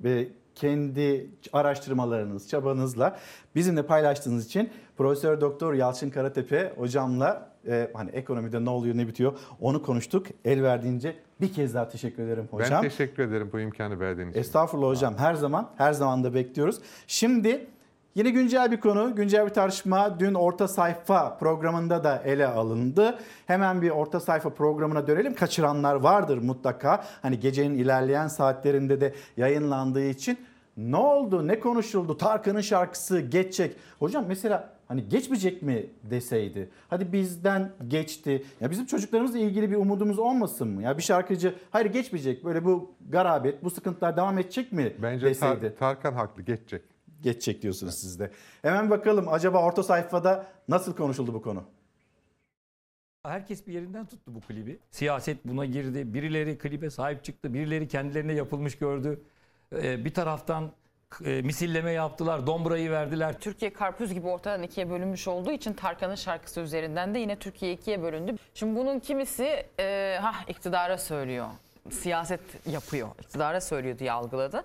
ve 0.04 0.28
kendi 0.56 1.30
araştırmalarınız, 1.54 2.50
çabanızla 2.50 3.20
bizimle 3.56 3.86
paylaştığınız 3.86 4.46
için 4.46 4.70
Profesör 4.98 5.42
Doktor 5.42 5.74
Yalçın 5.74 6.10
Karatepe 6.10 6.74
hocamla 6.78 7.49
e, 7.68 7.92
hani 7.94 8.10
ekonomide 8.10 8.66
ne 8.66 8.70
oluyor 8.70 8.98
ne 8.98 9.08
bitiyor 9.08 9.34
onu 9.62 9.82
konuştuk. 9.82 10.26
El 10.46 10.64
verdiğince 10.64 11.16
bir 11.42 11.54
kez 11.54 11.74
daha 11.74 11.88
teşekkür 11.88 12.24
ederim 12.24 12.48
hocam. 12.52 12.84
Ben 12.84 12.90
teşekkür 12.90 13.24
ederim 13.24 13.50
bu 13.54 13.60
imkanı 13.60 14.00
verdiğiniz 14.00 14.32
için. 14.32 14.42
Estağfurullah 14.42 14.88
hocam 14.88 15.18
her 15.18 15.34
zaman 15.34 15.70
her 15.78 15.94
zaman 15.94 16.24
da 16.24 16.34
bekliyoruz. 16.34 16.80
Şimdi 17.08 17.68
yine 18.16 18.30
güncel 18.30 18.72
bir 18.72 18.80
konu, 18.80 19.16
güncel 19.16 19.46
bir 19.46 19.54
tartışma 19.54 20.20
dün 20.20 20.34
orta 20.34 20.68
sayfa 20.68 21.38
programında 21.38 22.04
da 22.04 22.22
ele 22.26 22.48
alındı. 22.48 23.20
Hemen 23.48 23.82
bir 23.82 23.90
orta 23.90 24.20
sayfa 24.20 24.50
programına 24.50 25.08
dönelim. 25.08 25.36
Kaçıranlar 25.36 25.96
vardır 25.96 26.38
mutlaka. 26.38 27.04
Hani 27.22 27.40
gecenin 27.40 27.78
ilerleyen 27.78 28.28
saatlerinde 28.28 29.02
de 29.02 29.14
yayınlandığı 29.38 30.06
için 30.06 30.38
ne 30.78 30.98
oldu, 30.98 31.48
ne 31.48 31.60
konuşuldu? 31.60 32.18
Tarkan'ın 32.18 32.62
şarkısı 32.62 33.20
geçecek. 33.20 33.76
Hocam 34.00 34.26
mesela 34.28 34.79
hani 34.90 35.10
geçmeyecek 35.10 35.62
mi 35.62 35.86
deseydi? 36.04 36.70
Hadi 36.88 37.14
bizden 37.14 37.72
geçti. 37.88 38.44
Ya 38.62 38.72
bizim 38.72 38.86
çocuklarımızla 38.86 39.40
ilgili 39.40 39.72
bir 39.72 39.76
umudumuz 39.76 40.20
olmasın 40.20 40.68
mı? 40.68 40.84
Ya 40.84 40.98
bir 40.98 41.04
şarkıcı 41.04 41.56
hayır 41.72 41.86
geçmeyecek. 41.86 42.46
Böyle 42.46 42.66
bu 42.66 42.96
garabet, 43.10 43.64
bu 43.64 43.70
sıkıntılar 43.70 44.18
devam 44.18 44.38
edecek 44.40 44.72
mi 44.72 44.94
Bence 45.02 45.26
deseydi? 45.26 45.66
Tar- 45.66 45.76
Tarkan 45.76 46.14
haklı 46.14 46.42
geçecek. 46.44 46.82
Geçecek 47.22 47.62
diyorsunuz 47.62 47.94
siz 47.96 48.20
de. 48.20 48.32
Hemen 48.62 48.90
bakalım 48.90 49.28
acaba 49.30 49.64
orta 49.66 49.84
sayfada 49.84 50.48
nasıl 50.68 50.96
konuşuldu 50.96 51.34
bu 51.34 51.42
konu? 51.42 51.64
Herkes 53.24 53.68
bir 53.68 53.74
yerinden 53.74 54.06
tuttu 54.06 54.36
bu 54.36 54.42
klibi. 54.42 54.80
Siyaset 54.92 55.46
buna 55.46 55.66
girdi. 55.66 56.14
Birileri 56.14 56.58
klibe 56.58 56.90
sahip 56.90 57.24
çıktı. 57.24 57.54
Birileri 57.54 57.88
kendilerine 57.88 58.34
yapılmış 58.34 58.78
gördü. 58.78 59.22
Ee, 59.76 60.06
bir 60.06 60.14
taraftan 60.14 60.72
e, 61.26 61.42
misilleme 61.42 61.92
yaptılar. 61.92 62.48
Dombrayı 62.48 62.92
verdiler. 62.92 63.40
Türkiye 63.40 63.74
karpuz 63.74 64.14
gibi 64.14 64.28
ortadan 64.28 64.64
ikiye 64.64 64.90
bölünmüş 64.90 65.28
olduğu 65.28 65.52
için 65.52 65.74
Tarkan'ın 65.74 66.16
şarkısı 66.16 66.60
üzerinden 66.62 67.14
de 67.16 67.20
yine 67.20 67.36
Türkiye 67.36 67.72
ikiye 67.74 68.02
bölündü. 68.02 68.36
Şimdi 68.54 68.80
bunun 68.80 69.00
kimisi 69.00 69.66
e, 69.80 70.18
ha 70.22 70.34
iktidara 70.48 70.98
söylüyor. 70.98 71.48
Siyaset 71.92 72.42
yapıyor. 72.66 73.08
iktidara 73.22 73.62
söylüyor 73.62 74.00
diye 74.00 74.12
algıladı. 74.12 74.64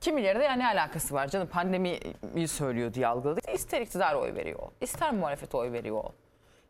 Kimileri 0.00 0.38
de 0.40 0.44
yani 0.44 0.58
ne 0.58 0.66
alakası 0.66 1.14
var 1.14 1.28
canım 1.28 1.46
pandemiyi 1.46 2.48
söylüyor 2.48 2.94
diye 2.94 3.06
algıladı. 3.06 3.40
İster 3.54 3.80
iktidar 3.80 4.14
oy 4.14 4.34
veriyor 4.34 4.58
ister 4.80 5.12
muhalefet 5.12 5.54
oy 5.54 5.72
veriyor. 5.72 6.04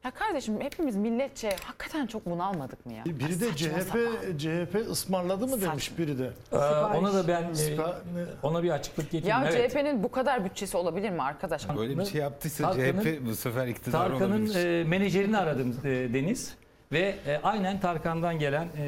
Ya 0.08 0.14
kardeşim 0.14 0.60
hepimiz 0.60 0.96
milletçe 0.96 1.56
hakikaten 1.64 2.06
çok 2.06 2.26
bunalmadık 2.26 2.86
mı 2.86 2.92
ya? 2.92 3.04
Biri 3.04 3.40
de 3.40 3.56
CHP 3.56 3.98
CHP 4.38 4.90
ısmarladı 4.90 5.46
mı 5.46 5.60
demiş 5.60 5.98
biri 5.98 6.18
de. 6.18 6.30
Ee, 6.52 6.56
ona 6.96 7.14
da 7.14 7.28
ben 7.28 7.42
e, 7.42 7.46
Sipa- 7.54 7.96
ona 8.42 8.62
bir 8.62 8.70
açıklık 8.70 9.10
getireyim. 9.10 9.42
Ya 9.44 9.50
evet. 9.52 9.70
CHP'nin 9.72 10.02
bu 10.02 10.10
kadar 10.10 10.44
bütçesi 10.44 10.76
olabilir 10.76 11.10
mi 11.10 11.22
arkadaş? 11.22 11.68
Böyle 11.76 11.98
bir 11.98 12.04
şey 12.04 12.20
yaptıysa 12.20 12.64
Tarkan'ın- 12.64 13.02
CHP 13.02 13.26
bu 13.26 13.34
sefer 13.34 13.66
iktidar 13.66 14.08
Tarkan'ın 14.08 14.30
olabilir. 14.46 14.80
e, 14.80 14.84
menajerini 14.84 15.38
aradım 15.38 15.76
e, 15.84 15.88
Deniz 15.88 16.54
ve 16.92 17.14
e, 17.26 17.40
aynen 17.42 17.80
Tarkan'dan 17.80 18.38
gelen 18.38 18.68
e, 18.76 18.80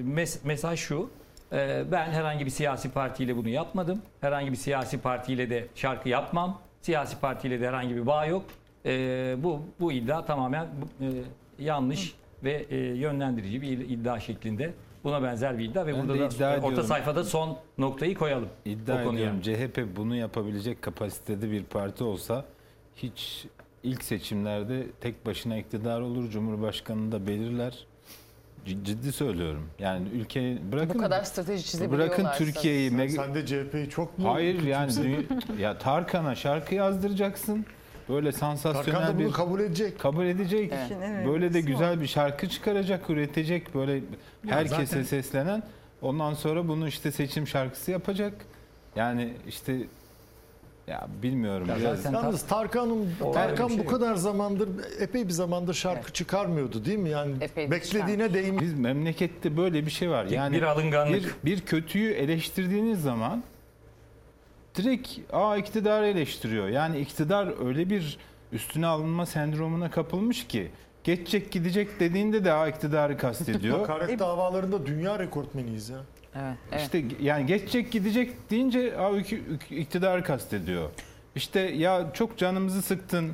mes- 0.00 0.38
mesaj 0.44 0.80
şu. 0.80 1.10
E, 1.52 1.84
ben 1.92 2.10
herhangi 2.10 2.46
bir 2.46 2.50
siyasi 2.50 2.90
partiyle 2.90 3.36
bunu 3.36 3.48
yapmadım. 3.48 4.02
Herhangi 4.20 4.52
bir 4.52 4.56
siyasi 4.56 4.98
partiyle 4.98 5.50
de 5.50 5.66
şarkı 5.74 6.08
yapmam. 6.08 6.60
Siyasi 6.82 7.20
partiyle 7.20 7.60
de 7.60 7.68
herhangi 7.68 7.96
bir 7.96 8.06
bağ 8.06 8.26
yok. 8.26 8.44
E, 8.86 9.36
bu 9.38 9.62
bu 9.80 9.92
iddia 9.92 10.24
tamamen 10.24 10.64
e, 10.64 10.68
yanlış 11.58 12.14
ve 12.44 12.66
e, 12.70 12.76
yönlendirici 12.76 13.62
bir 13.62 13.78
iddia 13.78 14.20
şeklinde. 14.20 14.72
Buna 15.04 15.22
benzer 15.22 15.58
bir 15.58 15.64
iddia 15.64 15.86
ve 15.86 15.92
Ben 15.94 16.00
burada 16.08 16.12
da 16.20 16.26
iddia 16.26 16.50
orta 16.56 16.66
ediyorum. 16.68 16.84
sayfada 16.84 17.24
son 17.24 17.58
noktayı 17.78 18.14
koyalım. 18.14 18.48
İddia 18.64 19.00
o 19.00 19.04
konuya. 19.04 19.20
ediyorum 19.20 19.40
CHP 19.40 19.96
bunu 19.96 20.16
yapabilecek 20.16 20.82
kapasitede 20.82 21.50
bir 21.50 21.64
parti 21.64 22.04
olsa 22.04 22.44
hiç 22.96 23.46
ilk 23.82 24.04
seçimlerde 24.04 24.86
tek 25.00 25.26
başına 25.26 25.56
iktidar 25.56 26.00
olur. 26.00 26.30
Cumhurbaşkanını 26.30 27.12
da 27.12 27.26
belirler. 27.26 27.86
Ciddi 28.84 29.12
söylüyorum. 29.12 29.70
Yani 29.78 30.08
ülke 30.08 30.58
bırakın 30.72 30.94
Bu 30.94 30.98
kadar 31.02 31.22
strateji 31.22 31.64
çizebiliyorlarsa. 31.64 32.22
Bırakın 32.22 32.44
Türkiye'yi 32.44 32.90
Sen, 32.90 33.06
sen 33.08 33.34
de 33.34 33.46
CHP'yi 33.46 33.88
çok 33.88 34.18
mu 34.18 34.32
Hayır 34.32 34.62
yani 34.62 34.92
ya 35.58 35.78
Tarkan'a 35.78 36.34
şarkı 36.34 36.74
yazdıracaksın. 36.74 37.66
Böyle 38.08 38.32
sansasyonel 38.32 38.84
Tarkan 38.92 39.14
da 39.14 39.18
bunu 39.18 39.26
bir 39.28 39.32
kabul 39.32 39.60
edecek. 39.60 39.98
kabul 39.98 40.24
edecek. 40.26 40.72
Evet. 40.74 40.86
İşin 40.90 41.32
Böyle 41.32 41.54
de 41.54 41.60
güzel 41.60 42.00
bir 42.00 42.06
şarkı 42.06 42.48
çıkaracak, 42.48 43.10
üretecek 43.10 43.74
böyle 43.74 44.00
herkese 44.48 44.86
zaten- 44.86 45.02
seslenen. 45.02 45.62
Ondan 46.02 46.34
sonra 46.34 46.68
bunu 46.68 46.88
işte 46.88 47.12
seçim 47.12 47.46
şarkısı 47.46 47.90
yapacak. 47.90 48.32
Yani 48.96 49.32
işte 49.48 49.76
ya 50.86 51.08
bilmiyorum. 51.22 51.66
Ya 51.68 51.76
biraz- 51.76 52.02
zaten 52.02 52.12
Yalnız 52.18 52.42
Tarkan'ın 52.42 53.08
Tarkan 53.34 53.68
şey 53.68 53.78
bu 53.78 53.86
kadar 53.86 54.14
zamandır 54.14 54.68
epey 55.00 55.24
bir 55.24 55.32
zamandır 55.32 55.74
şarkı 55.74 56.12
çıkarmıyordu 56.12 56.84
değil 56.84 56.98
mi? 56.98 57.08
Yani 57.10 57.34
Epey 57.40 57.70
beklediğine 57.70 58.34
değmiş. 58.34 58.62
Biz 58.62 58.78
memlekette 58.78 59.56
böyle 59.56 59.86
bir 59.86 59.90
şey 59.90 60.10
var. 60.10 60.24
Yani 60.24 60.56
bir 60.56 60.62
alınganlık. 60.62 61.44
Bir, 61.44 61.50
bir 61.50 61.60
kötüyü 61.60 62.12
eleştirdiğiniz 62.12 63.02
zaman 63.02 63.42
direkt 64.76 65.08
aa 65.32 65.56
iktidarı 65.56 66.06
eleştiriyor. 66.06 66.68
Yani 66.68 66.98
iktidar 66.98 67.66
öyle 67.66 67.90
bir 67.90 68.18
üstüne 68.52 68.86
alınma 68.86 69.26
sendromuna 69.26 69.90
kapılmış 69.90 70.46
ki 70.46 70.70
geçecek 71.04 71.52
gidecek 71.52 72.00
dediğinde 72.00 72.44
de 72.44 72.52
aa 72.52 72.68
iktidarı 72.68 73.18
kastediyor. 73.18 73.78
Hakaret 73.88 74.18
davalarında 74.18 74.86
dünya 74.86 75.18
rekortmeniyiz 75.18 75.88
ya. 75.88 75.98
Evet, 76.34 76.56
evet. 76.72 76.80
İşte 76.82 77.04
yani 77.20 77.46
geçecek 77.46 77.92
gidecek 77.92 78.50
deyince 78.50 78.78
ük- 79.16 79.70
iktidarı 79.70 80.24
kastediyor. 80.24 80.90
İşte 81.34 81.60
ya 81.60 82.10
çok 82.14 82.38
canımızı 82.38 82.82
sıktın 82.82 83.32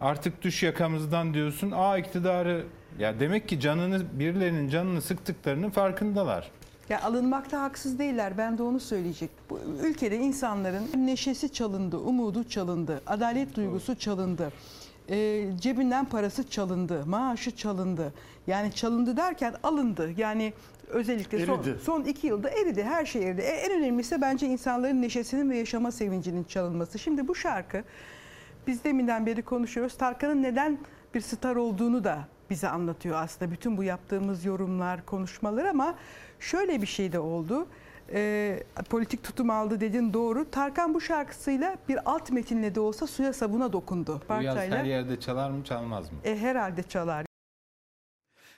artık 0.00 0.42
düş 0.42 0.62
yakamızdan 0.62 1.34
diyorsun. 1.34 1.70
Aa 1.70 1.98
iktidarı 1.98 2.64
ya 2.98 3.20
demek 3.20 3.48
ki 3.48 3.60
canını 3.60 4.02
birilerinin 4.18 4.68
canını 4.68 5.02
sıktıklarının 5.02 5.70
farkındalar. 5.70 6.50
Ya 6.88 7.02
alınmakta 7.02 7.62
haksız 7.62 7.98
değiller. 7.98 8.38
Ben 8.38 8.58
de 8.58 8.62
onu 8.62 8.80
söyleyecek. 8.80 9.30
Bu 9.50 9.60
ülkede 9.82 10.16
insanların 10.16 10.84
neşesi 10.96 11.52
çalındı, 11.52 11.98
umudu 11.98 12.44
çalındı, 12.44 13.00
adalet 13.06 13.54
duygusu 13.56 13.94
çalındı. 13.98 14.52
e, 15.08 15.44
cebinden 15.60 16.04
parası 16.04 16.50
çalındı, 16.50 17.06
maaşı 17.06 17.56
çalındı. 17.56 18.12
Yani 18.46 18.72
çalındı 18.72 19.16
derken 19.16 19.54
alındı. 19.62 20.10
Yani 20.16 20.52
özellikle 20.88 21.46
son, 21.46 21.58
Eridi. 21.58 21.76
son 21.84 22.02
iki 22.02 22.26
yılda 22.26 22.50
eridi, 22.50 22.82
her 22.84 23.06
şey 23.06 23.22
eridi. 23.28 23.40
E, 23.40 23.44
en 23.44 23.72
önemlisi 23.82 24.20
bence 24.20 24.46
insanların 24.46 25.02
neşesinin 25.02 25.50
ve 25.50 25.56
yaşama 25.58 25.92
sevincinin 25.92 26.44
çalınması. 26.44 26.98
Şimdi 26.98 27.28
bu 27.28 27.34
şarkı 27.34 27.82
biz 28.66 28.84
deminden 28.84 29.26
beri 29.26 29.42
konuşuyoruz. 29.42 29.96
Tarkan'ın 29.98 30.42
neden 30.42 30.78
bir 31.14 31.20
star 31.20 31.56
olduğunu 31.56 32.04
da 32.04 32.18
bize 32.50 32.68
anlatıyor 32.68 33.16
aslında. 33.22 33.50
Bütün 33.50 33.76
bu 33.76 33.82
yaptığımız 33.84 34.44
yorumlar, 34.44 35.06
konuşmalar 35.06 35.64
ama 35.64 35.94
şöyle 36.40 36.82
bir 36.82 36.86
şey 36.86 37.12
de 37.12 37.18
oldu. 37.18 37.66
Ee, 38.12 38.62
politik 38.90 39.24
tutum 39.24 39.50
aldı 39.50 39.80
dedin 39.80 40.12
doğru. 40.12 40.50
Tarkan 40.50 40.94
bu 40.94 41.00
şarkısıyla 41.00 41.76
bir 41.88 42.10
alt 42.10 42.30
metinle 42.30 42.74
de 42.74 42.80
olsa 42.80 43.06
suya 43.06 43.32
sabuna 43.32 43.72
dokundu. 43.72 44.20
Bu 44.28 44.42
yaz 44.42 44.54
Parçayla. 44.54 44.78
her 44.78 44.84
yerde 44.84 45.20
çalar 45.20 45.50
mı 45.50 45.64
çalmaz 45.64 46.12
mı? 46.12 46.18
E, 46.24 46.38
herhalde 46.38 46.82
çalar. 46.82 47.25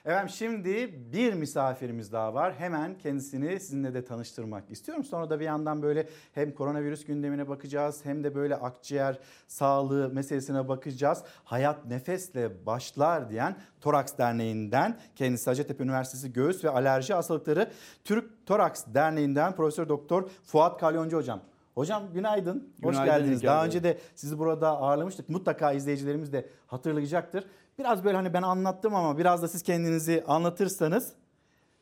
Efendim 0.05 0.29
şimdi 0.29 0.93
bir 1.13 1.33
misafirimiz 1.33 2.11
daha 2.11 2.33
var. 2.33 2.53
Hemen 2.53 2.97
kendisini 2.97 3.59
sizinle 3.59 3.93
de 3.93 4.05
tanıştırmak 4.05 4.71
istiyorum. 4.71 5.03
Sonra 5.03 5.29
da 5.29 5.39
bir 5.39 5.45
yandan 5.45 5.81
böyle 5.81 6.07
hem 6.33 6.53
koronavirüs 6.53 7.05
gündemine 7.05 7.47
bakacağız 7.47 8.05
hem 8.05 8.23
de 8.23 8.35
böyle 8.35 8.55
akciğer 8.55 9.19
sağlığı 9.47 10.09
meselesine 10.09 10.67
bakacağız. 10.67 11.23
Hayat 11.43 11.85
nefesle 11.85 12.65
başlar 12.65 13.29
diyen 13.29 13.55
Toraks 13.81 14.17
Derneği'nden 14.17 14.97
kendisi 15.15 15.49
Hacettepe 15.49 15.83
Üniversitesi 15.83 16.33
Göğüs 16.33 16.63
ve 16.63 16.69
Alerji 16.69 17.13
Hastalıkları 17.13 17.71
Türk 18.03 18.45
Toraks 18.45 18.85
Derneği'nden 18.93 19.55
Profesör 19.55 19.89
Doktor 19.89 20.29
Fuat 20.43 20.79
Kalyoncu 20.79 21.17
hocam. 21.17 21.41
Hocam 21.75 22.03
günaydın. 22.13 22.73
Hoş 22.83 22.95
Günaydın 22.95 23.15
geldiniz. 23.15 23.37
İlker 23.37 23.49
Daha 23.49 23.65
önce 23.65 23.83
de 23.83 23.97
sizi 24.15 24.39
burada 24.39 24.67
ağırlamıştık. 24.69 25.29
Mutlaka 25.29 25.71
izleyicilerimiz 25.71 26.33
de 26.33 26.49
hatırlayacaktır. 26.67 27.45
Biraz 27.79 28.03
böyle 28.03 28.17
hani 28.17 28.33
ben 28.33 28.41
anlattım 28.41 28.95
ama 28.95 29.17
biraz 29.17 29.43
da 29.43 29.47
siz 29.47 29.63
kendinizi 29.63 30.23
anlatırsanız 30.27 31.13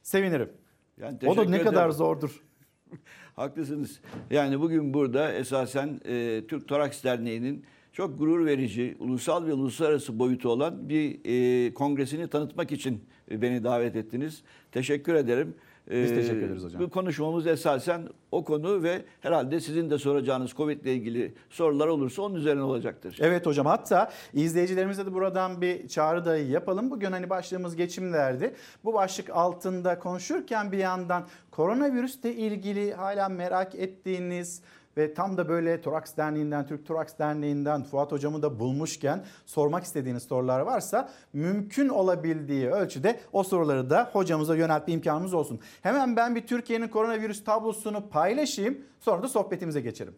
sevinirim. 0.01 0.49
Yani 0.97 1.17
o 1.27 1.37
da 1.37 1.43
ne 1.43 1.61
kadar 1.61 1.89
zordur. 1.89 2.43
Haklısınız. 3.35 3.99
Yani 4.29 4.61
bugün 4.61 4.93
burada 4.93 5.33
esasen 5.33 5.99
e, 6.05 6.43
Türk 6.47 6.67
Toraks 6.67 7.03
Derneği'nin 7.03 7.65
çok 7.93 8.17
gurur 8.17 8.45
verici, 8.45 8.97
ulusal 8.99 9.45
ve 9.45 9.53
uluslararası 9.53 10.19
boyutu 10.19 10.49
olan 10.49 10.89
bir 10.89 11.19
e, 11.25 11.73
kongresini 11.73 12.27
tanıtmak 12.27 12.71
için 12.71 13.03
beni 13.31 13.63
davet 13.63 13.95
ettiniz. 13.95 14.43
Teşekkür 14.71 15.15
ederim. 15.15 15.55
Biz 15.91 16.11
E, 16.11 16.15
teşekkür 16.15 16.41
ederiz 16.41 16.63
hocam. 16.63 16.81
Bu 16.81 16.89
konuşmamız 16.89 17.47
esasen 17.47 18.01
o 18.31 18.43
konu 18.43 18.83
ve 18.83 19.05
herhalde 19.21 19.59
sizin 19.59 19.89
de 19.89 19.97
soracağınız 19.97 20.51
Covid 20.51 20.81
ile 20.81 20.93
ilgili 20.93 21.33
sorular 21.49 21.87
olursa 21.87 22.21
onun 22.21 22.35
üzerine 22.35 22.61
olacaktır. 22.61 23.17
Evet 23.21 23.45
hocam 23.45 23.65
hatta 23.65 24.11
izleyicilerimize 24.33 25.05
de 25.05 25.13
buradan 25.13 25.61
bir 25.61 25.87
çağrı 25.87 26.25
da 26.25 26.37
yapalım. 26.37 26.91
Bugün 26.91 27.11
hani 27.11 27.29
başlığımız 27.29 27.75
geçimlerdi. 27.75 28.53
Bu 28.83 28.93
başlık 28.93 29.29
altında 29.29 29.99
konuşurken 29.99 30.71
bir 30.71 30.77
yandan 30.77 31.27
koronavirüsle 31.51 32.35
ilgili 32.35 32.93
hala 32.93 33.29
merak 33.29 33.75
ettiğiniz 33.75 34.61
ve 34.97 35.13
tam 35.13 35.37
da 35.37 35.49
böyle 35.49 35.81
Toraks 35.81 36.17
Derneği'nden, 36.17 36.67
Türk 36.67 36.85
Toraks 36.85 37.13
Derneği'nden 37.19 37.83
Fuat 37.83 38.11
hocamı 38.11 38.41
da 38.41 38.59
bulmuşken 38.59 39.25
sormak 39.45 39.83
istediğiniz 39.83 40.23
sorular 40.23 40.59
varsa 40.59 41.09
mümkün 41.33 41.89
olabildiği 41.89 42.69
ölçüde 42.69 43.19
o 43.31 43.43
soruları 43.43 43.89
da 43.89 44.09
hocamıza 44.13 44.55
yöneltme 44.55 44.93
imkanımız 44.93 45.33
olsun. 45.33 45.59
Hemen 45.81 46.15
ben 46.15 46.35
bir 46.35 46.47
Türkiye'nin 46.47 46.87
koronavirüs 46.87 47.43
tablosunu 47.43 48.09
paylaşayım 48.09 48.77
sonra 48.99 49.23
da 49.23 49.27
sohbetimize 49.27 49.81
geçelim. 49.81 50.15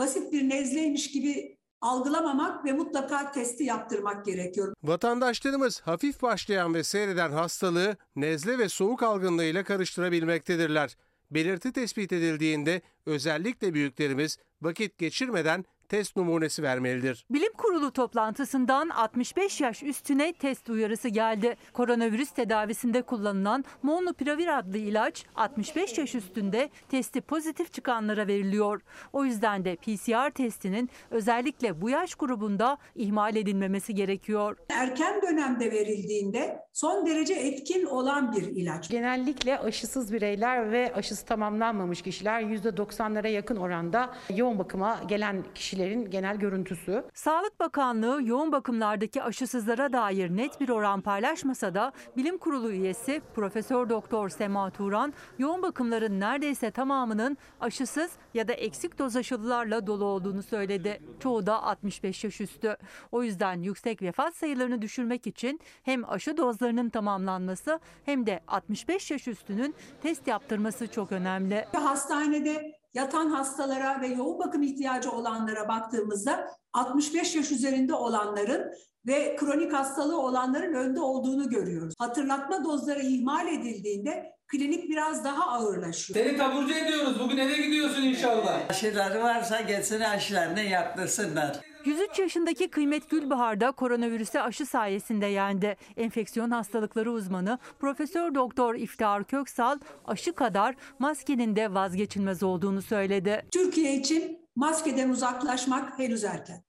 basit 0.00 0.32
bir 0.32 0.48
nezleymiş 0.48 1.10
gibi 1.10 1.56
algılamamak 1.80 2.64
ve 2.64 2.72
mutlaka 2.72 3.32
testi 3.32 3.64
yaptırmak 3.64 4.24
gerekiyor. 4.24 4.74
Vatandaşlarımız 4.82 5.80
hafif 5.80 6.22
başlayan 6.22 6.74
ve 6.74 6.84
seyreden 6.84 7.30
hastalığı 7.30 7.96
nezle 8.16 8.58
ve 8.58 8.68
soğuk 8.68 9.02
algınlığıyla 9.02 9.64
karıştırabilmektedirler. 9.64 10.96
Belirti 11.30 11.72
tespit 11.72 12.12
edildiğinde 12.12 12.82
özellikle 13.06 13.74
büyüklerimiz 13.74 14.38
vakit 14.62 14.98
geçirmeden 14.98 15.64
test 15.90 16.16
numunesi 16.16 16.62
vermelidir. 16.62 17.26
Bilim 17.30 17.52
Kurulu 17.52 17.90
toplantısından 17.90 18.88
65 18.88 19.60
yaş 19.60 19.82
üstüne 19.82 20.32
test 20.32 20.70
uyarısı 20.70 21.08
geldi. 21.08 21.56
Koronavirüs 21.72 22.30
tedavisinde 22.30 23.02
kullanılan 23.02 23.64
Molnupiravir 23.82 24.58
adlı 24.58 24.78
ilaç 24.78 25.24
65 25.36 25.98
yaş 25.98 26.14
üstünde 26.14 26.70
testi 26.88 27.20
pozitif 27.20 27.72
çıkanlara 27.72 28.26
veriliyor. 28.26 28.80
O 29.12 29.24
yüzden 29.24 29.64
de 29.64 29.76
PCR 29.76 30.30
testinin 30.30 30.90
özellikle 31.10 31.80
bu 31.80 31.90
yaş 31.90 32.14
grubunda 32.14 32.78
ihmal 32.94 33.36
edilmemesi 33.36 33.94
gerekiyor. 33.94 34.56
Erken 34.68 35.22
dönemde 35.22 35.72
verildiğinde 35.72 36.58
son 36.72 37.06
derece 37.06 37.34
etkin 37.34 37.84
olan 37.86 38.32
bir 38.32 38.42
ilaç. 38.42 38.88
Genellikle 38.90 39.58
aşısız 39.58 40.12
bireyler 40.12 40.72
ve 40.72 40.92
aşısı 40.94 41.26
tamamlanmamış 41.26 42.02
kişiler 42.02 42.42
%90'lara 42.42 43.28
yakın 43.28 43.56
oranda 43.56 44.14
yoğun 44.36 44.58
bakıma 44.58 45.00
gelen 45.08 45.44
kişilerin 45.80 46.10
genel 46.10 46.36
görüntüsü. 46.36 47.04
Sağlık 47.14 47.40
Sağlık 47.40 47.60
Bakanlığı 47.60 48.22
yoğun 48.22 48.52
bakımlardaki 48.52 49.22
aşısızlara 49.22 49.92
dair 49.92 50.30
net 50.30 50.60
bir 50.60 50.68
oran 50.68 51.00
paylaşmasa 51.00 51.74
da 51.74 51.92
Bilim 52.16 52.38
Kurulu 52.38 52.70
üyesi 52.70 53.22
Profesör 53.34 53.88
Doktor 53.88 54.28
Sema 54.28 54.70
Turan 54.70 55.14
yoğun 55.38 55.62
bakımların 55.62 56.20
neredeyse 56.20 56.70
tamamının 56.70 57.38
aşısız 57.60 58.10
ya 58.34 58.48
da 58.48 58.52
eksik 58.52 58.98
doz 58.98 59.16
aşılılarla 59.16 59.86
dolu 59.86 60.04
olduğunu 60.04 60.42
söyledi. 60.42 61.00
Çoğu 61.20 61.46
da 61.46 61.62
65 61.62 62.24
yaş 62.24 62.40
üstü. 62.40 62.76
O 63.12 63.22
yüzden 63.22 63.62
yüksek 63.62 64.02
vefat 64.02 64.36
sayılarını 64.36 64.82
düşürmek 64.82 65.26
için 65.26 65.60
hem 65.82 66.10
aşı 66.10 66.36
dozlarının 66.36 66.88
tamamlanması 66.88 67.80
hem 68.04 68.26
de 68.26 68.40
65 68.48 69.10
yaş 69.10 69.28
üstünün 69.28 69.74
test 70.02 70.26
yaptırması 70.26 70.88
çok 70.88 71.12
önemli. 71.12 71.66
Hastanede 71.72 72.79
yatan 72.94 73.30
hastalara 73.30 74.00
ve 74.00 74.06
yoğun 74.06 74.38
bakım 74.38 74.62
ihtiyacı 74.62 75.10
olanlara 75.10 75.68
baktığımızda 75.68 76.48
65 76.72 77.36
yaş 77.36 77.50
üzerinde 77.50 77.94
olanların 77.94 78.72
ve 79.06 79.36
kronik 79.36 79.72
hastalığı 79.72 80.20
olanların 80.20 80.74
önde 80.74 81.00
olduğunu 81.00 81.48
görüyoruz. 81.48 81.94
Hatırlatma 81.98 82.64
dozları 82.64 83.02
ihmal 83.02 83.48
edildiğinde 83.48 84.32
klinik 84.48 84.90
biraz 84.90 85.24
daha 85.24 85.46
ağırlaşıyor. 85.50 86.20
Seni 86.20 86.36
taburcu 86.36 86.74
ediyoruz. 86.74 87.20
Bugün 87.20 87.38
eve 87.38 87.56
gidiyorsun 87.56 88.02
inşallah. 88.02 88.60
Aşıları 88.68 89.22
varsa 89.22 89.60
gelsin 89.60 90.00
aşılarını 90.00 90.60
yaptırsınlar. 90.60 91.69
103 91.84 92.18
yaşındaki 92.18 92.68
Kıymet 92.68 93.10
Gülbahar 93.10 93.60
da 93.60 93.72
koronavirüse 93.72 94.42
aşı 94.42 94.66
sayesinde 94.66 95.26
yendi. 95.26 95.76
Enfeksiyon 95.96 96.50
hastalıkları 96.50 97.12
uzmanı 97.12 97.58
Profesör 97.78 98.34
Doktor 98.34 98.74
İftihar 98.74 99.24
Köksal 99.24 99.78
aşı 100.04 100.32
kadar 100.32 100.76
maskenin 100.98 101.56
de 101.56 101.74
vazgeçilmez 101.74 102.42
olduğunu 102.42 102.82
söyledi. 102.82 103.46
Türkiye 103.52 103.94
için 103.94 104.48
maskeden 104.56 105.08
uzaklaşmak 105.08 105.98
henüz 105.98 106.24
erken. 106.24 106.64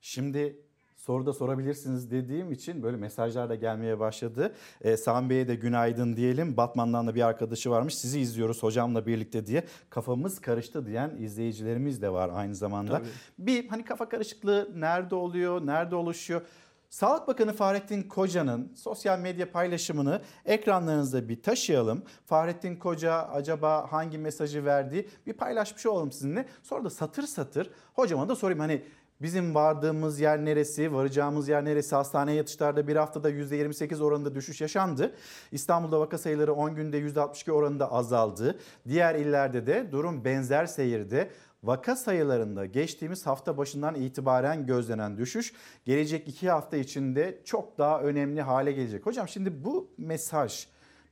Şimdi 0.00 0.67
soruda 1.08 1.32
sorabilirsiniz 1.32 2.10
dediğim 2.10 2.52
için 2.52 2.82
böyle 2.82 2.96
mesajlar 2.96 3.48
da 3.48 3.54
gelmeye 3.54 3.98
başladı. 3.98 4.54
Ee, 4.80 4.96
Sami 4.96 5.30
Bey'e 5.30 5.48
de 5.48 5.54
günaydın 5.54 6.16
diyelim. 6.16 6.56
Batman'dan 6.56 7.06
da 7.06 7.14
bir 7.14 7.22
arkadaşı 7.22 7.70
varmış. 7.70 7.94
Sizi 7.94 8.20
izliyoruz 8.20 8.62
hocamla 8.62 9.06
birlikte 9.06 9.46
diye. 9.46 9.64
Kafamız 9.90 10.40
karıştı 10.40 10.86
diyen 10.86 11.10
izleyicilerimiz 11.18 12.02
de 12.02 12.12
var 12.12 12.30
aynı 12.34 12.54
zamanda. 12.54 12.92
Tabii. 12.92 13.08
Bir 13.38 13.68
hani 13.68 13.84
kafa 13.84 14.08
karışıklığı 14.08 14.70
nerede 14.74 15.14
oluyor, 15.14 15.66
nerede 15.66 15.94
oluşuyor? 15.96 16.42
Sağlık 16.90 17.28
Bakanı 17.28 17.52
Fahrettin 17.52 18.02
Koca'nın 18.02 18.72
sosyal 18.74 19.18
medya 19.18 19.52
paylaşımını 19.52 20.22
ekranlarınızda 20.44 21.28
bir 21.28 21.42
taşıyalım. 21.42 22.02
Fahrettin 22.26 22.76
Koca 22.76 23.12
acaba 23.12 23.92
hangi 23.92 24.18
mesajı 24.18 24.64
verdi 24.64 25.08
bir 25.26 25.32
paylaşmış 25.32 25.86
olalım 25.86 26.12
sizinle. 26.12 26.46
Sonra 26.62 26.84
da 26.84 26.90
satır 26.90 27.22
satır 27.22 27.70
hocama 27.94 28.28
da 28.28 28.36
sorayım 28.36 28.60
hani 28.60 28.82
Bizim 29.22 29.54
vardığımız 29.54 30.20
yer 30.20 30.44
neresi, 30.44 30.94
varacağımız 30.94 31.48
yer 31.48 31.64
neresi? 31.64 31.94
Hastaneye 31.94 32.34
yatışlarda 32.34 32.88
bir 32.88 32.96
haftada 32.96 33.30
%28 33.30 34.02
oranında 34.02 34.34
düşüş 34.34 34.60
yaşandı. 34.60 35.14
İstanbul'da 35.52 36.00
vaka 36.00 36.18
sayıları 36.18 36.52
10 36.52 36.74
günde 36.74 36.98
%62 36.98 37.50
oranında 37.50 37.92
azaldı. 37.92 38.58
Diğer 38.88 39.14
illerde 39.14 39.66
de 39.66 39.92
durum 39.92 40.24
benzer 40.24 40.66
seyirde. 40.66 41.30
Vaka 41.62 41.96
sayılarında 41.96 42.66
geçtiğimiz 42.66 43.26
hafta 43.26 43.56
başından 43.56 43.94
itibaren 43.94 44.66
gözlenen 44.66 45.18
düşüş 45.18 45.52
gelecek 45.84 46.28
iki 46.28 46.50
hafta 46.50 46.76
içinde 46.76 47.42
çok 47.44 47.78
daha 47.78 48.00
önemli 48.00 48.42
hale 48.42 48.72
gelecek. 48.72 49.06
Hocam 49.06 49.28
şimdi 49.28 49.64
bu 49.64 49.90
mesaj 49.98 50.66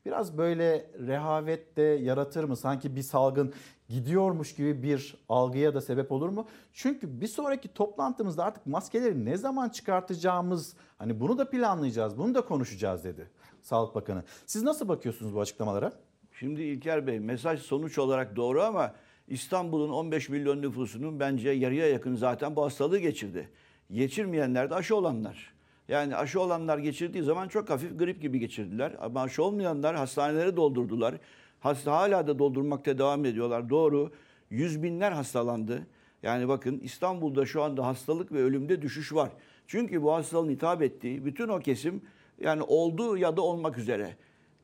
biraz 0.07 0.39
böyle 0.39 0.91
rehavet 1.07 1.77
de 1.77 1.83
yaratır 1.83 2.45
mı? 2.45 2.57
Sanki 2.57 2.97
bir 2.97 3.03
salgın 3.03 3.53
gidiyormuş 3.89 4.55
gibi 4.55 4.83
bir 4.83 5.17
algıya 5.29 5.75
da 5.75 5.81
sebep 5.81 6.13
olur 6.13 6.29
mu? 6.29 6.47
Çünkü 6.73 7.21
bir 7.21 7.27
sonraki 7.27 7.75
toplantımızda 7.75 8.45
artık 8.45 8.67
maskeleri 8.67 9.25
ne 9.25 9.37
zaman 9.37 9.69
çıkartacağımız 9.69 10.75
hani 10.99 11.21
bunu 11.21 11.39
da 11.39 11.51
planlayacağız, 11.51 12.19
bunu 12.19 12.35
da 12.35 12.45
konuşacağız 12.45 13.05
dedi 13.05 13.31
Sağlık 13.63 13.95
Bakanı. 13.95 14.25
Siz 14.47 14.63
nasıl 14.63 14.89
bakıyorsunuz 14.89 15.35
bu 15.35 15.41
açıklamalara? 15.41 15.93
Şimdi 16.33 16.63
İlker 16.63 17.07
Bey 17.07 17.21
mesaj 17.21 17.61
sonuç 17.61 17.99
olarak 17.99 18.37
doğru 18.37 18.63
ama 18.63 18.95
İstanbul'un 19.29 19.91
15 19.91 20.29
milyon 20.29 20.63
nüfusunun 20.63 21.21
bence 21.21 21.51
yarıya 21.51 21.89
yakın 21.89 22.15
zaten 22.15 22.57
bu 22.57 22.65
hastalığı 22.65 22.99
geçirdi. 22.99 23.49
Geçirmeyenler 23.93 24.71
de 24.71 24.75
aşı 24.75 24.97
olanlar. 24.97 25.56
Yani 25.89 26.17
aşı 26.17 26.41
olanlar 26.41 26.79
geçirdiği 26.79 27.23
zaman 27.23 27.49
çok 27.49 27.71
hafif 27.71 27.99
grip 27.99 28.23
gibi 28.23 28.39
geçirdiler. 28.39 28.97
Ama 29.01 29.23
aşı 29.23 29.43
olmayanlar 29.43 29.97
hastaneleri 29.97 30.57
doldurdular. 30.57 31.15
Hasta 31.61 31.93
hala 31.93 32.27
da 32.27 32.39
doldurmakta 32.39 32.99
devam 32.99 33.25
ediyorlar. 33.25 33.71
Doğru. 33.71 34.11
Yüz 34.51 34.83
binler 34.83 35.13
hastalandı. 35.13 35.87
Yani 36.23 36.49
bakın 36.49 36.79
İstanbul'da 36.79 37.47
şu 37.47 37.63
anda 37.63 37.87
hastalık 37.87 38.33
ve 38.33 38.43
ölümde 38.43 38.83
düşüş 38.83 39.15
var. 39.15 39.31
Çünkü 39.67 40.03
bu 40.03 40.15
hastalığın 40.15 40.51
hitap 40.51 40.83
ettiği 40.83 41.25
bütün 41.25 41.49
o 41.49 41.61
kesim 41.61 42.03
yani 42.41 42.63
oldu 42.63 43.17
ya 43.17 43.37
da 43.37 43.43
olmak 43.43 43.79
üzere. 43.79 44.17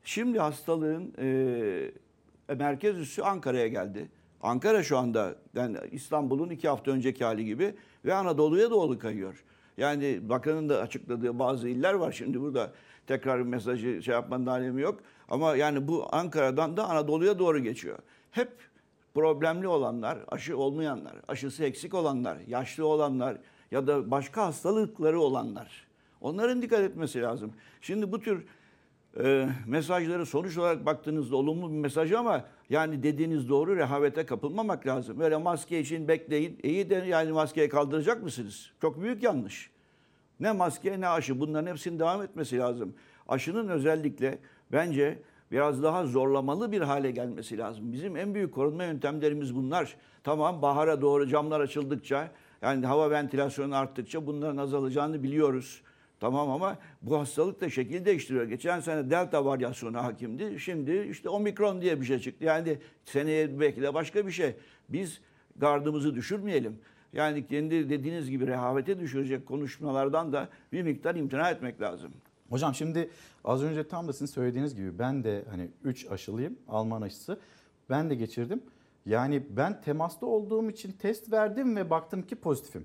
Şimdi 0.05 0.39
hastalığın 0.39 1.15
e, 1.19 2.55
merkez 2.55 2.99
üssü 2.99 3.23
Ankara'ya 3.23 3.69
geldi. 3.69 4.09
Ankara 4.43 4.83
şu 4.83 4.99
anda 4.99 5.35
yani 5.55 5.77
İstanbul'un 5.93 6.51
iki 6.51 6.69
hafta 6.69 6.91
önceki 6.91 7.25
hali 7.25 7.45
gibi 7.45 7.75
ve 8.05 8.15
Anadolu'ya 8.15 8.71
doğru 8.71 8.99
kayıyor. 8.99 9.45
Yani 9.77 10.29
bakanın 10.29 10.69
da 10.69 10.81
açıkladığı 10.81 11.39
bazı 11.39 11.69
iller 11.69 11.95
var. 11.95 12.13
Şimdi 12.13 12.41
burada 12.41 12.73
tekrar 13.07 13.41
mesajı 13.41 14.03
şey 14.03 14.15
yapmanın 14.15 14.47
alemi 14.47 14.83
yok. 14.83 15.01
Ama 15.29 15.57
yani 15.57 15.89
bu 15.89 16.07
Ankara'dan 16.13 16.77
da 16.77 16.89
Anadolu'ya 16.89 17.39
doğru 17.39 17.59
geçiyor. 17.59 17.99
Hep 18.31 18.53
problemli 19.15 19.69
olanlar, 19.69 20.19
aşı 20.29 20.57
olmayanlar, 20.57 21.15
aşısı 21.29 21.65
eksik 21.65 21.95
olanlar, 21.95 22.39
yaşlı 22.47 22.87
olanlar 22.87 23.37
ya 23.71 23.87
da 23.87 24.11
başka 24.11 24.47
hastalıkları 24.47 25.21
olanlar. 25.21 25.87
Onların 26.21 26.63
dikkat 26.63 26.81
etmesi 26.81 27.23
lazım. 27.23 27.53
Şimdi 27.81 28.13
bu 28.13 28.21
tür 28.21 28.47
e, 29.21 29.49
mesajları 29.67 30.27
sonuç 30.27 30.59
olarak 30.59 30.87
baktığınızda 30.87 31.37
olumlu 31.37 31.71
bir 31.71 31.77
mesaj 31.77 32.13
ama 32.13 32.45
yani 32.71 33.03
dediğiniz 33.03 33.49
doğru 33.49 33.77
rehavete 33.77 34.27
kapılmamak 34.27 34.87
lazım. 34.87 35.19
Böyle 35.19 35.37
maske 35.37 35.81
için 35.81 36.09
bekleyin. 36.09 36.59
İyi 36.63 36.91
de 36.91 36.95
yani 36.95 37.33
maskeyi 37.33 37.69
kaldıracak 37.69 38.23
mısınız? 38.23 38.71
Çok 38.81 39.03
büyük 39.03 39.23
yanlış. 39.23 39.71
Ne 40.41 40.53
maske 40.53 41.01
ne 41.01 41.09
aşı 41.09 41.41
bunların 41.41 41.71
hepsinin 41.71 41.99
devam 41.99 42.23
etmesi 42.23 42.59
lazım. 42.59 42.95
Aşının 43.29 43.69
özellikle 43.69 44.39
bence 44.73 45.23
biraz 45.51 45.83
daha 45.83 46.07
zorlamalı 46.07 46.73
bir 46.73 46.81
hale 46.81 47.11
gelmesi 47.11 47.59
lazım. 47.59 47.93
Bizim 47.93 48.17
en 48.17 48.35
büyük 48.35 48.55
korunma 48.55 48.85
yöntemlerimiz 48.85 49.55
bunlar. 49.55 49.97
Tamam 50.25 50.63
bahara 50.63 51.01
doğru 51.01 51.29
camlar 51.29 51.61
açıldıkça 51.61 52.31
yani 52.63 52.87
hava 52.87 53.11
ventilasyonu 53.11 53.77
arttıkça 53.77 54.27
bunların 54.27 54.57
azalacağını 54.57 55.23
biliyoruz. 55.23 55.83
Tamam 56.23 56.51
ama 56.51 56.79
bu 57.03 57.19
hastalık 57.19 57.61
da 57.61 57.71
şekil 57.71 58.05
değiştiriyor. 58.05 58.45
Geçen 58.45 58.81
sene 58.81 59.11
delta 59.11 59.45
varyasyonu 59.45 60.03
hakimdi. 60.03 60.61
Şimdi 60.61 61.09
işte 61.11 61.29
omikron 61.29 61.81
diye 61.81 62.01
bir 62.01 62.07
şey 62.07 62.19
çıktı. 62.19 62.45
Yani 62.45 62.79
seneye 63.05 63.61
belki 63.61 63.83
de 63.83 63.95
başka 63.95 64.27
bir 64.27 64.33
şey. 64.33 64.57
Biz 64.89 65.21
gardımızı 65.57 66.15
düşürmeyelim. 66.15 66.79
Yani 67.13 67.47
kendi 67.47 67.91
dediğiniz 67.91 68.31
gibi 68.31 68.47
rehavete 68.47 69.01
düşürecek 69.01 69.47
konuşmalardan 69.47 70.33
da 70.33 70.49
bir 70.73 70.83
miktar 70.83 71.15
imtina 71.15 71.51
etmek 71.51 71.81
lazım. 71.81 72.13
Hocam 72.51 72.75
şimdi 72.75 73.11
az 73.45 73.63
önce 73.63 73.89
tam 73.89 74.09
da 74.09 74.13
sizin 74.13 74.27
söylediğiniz 74.27 74.75
gibi 74.75 74.99
ben 74.99 75.25
de 75.25 75.45
hani 75.51 75.71
3 75.85 76.11
aşılıyım 76.11 76.59
Alman 76.69 77.03
aşısı. 77.03 77.41
Ben 77.91 78.11
de 78.11 78.15
geçirdim. 78.15 78.63
Yani 79.07 79.43
ben 79.51 79.81
temasta 79.81 80.27
olduğum 80.27 80.71
için 80.71 80.93
test 80.93 81.33
verdim 81.33 81.77
ve 81.77 81.91
baktım 81.91 82.23
ki 82.23 82.37
pozitifim. 82.37 82.85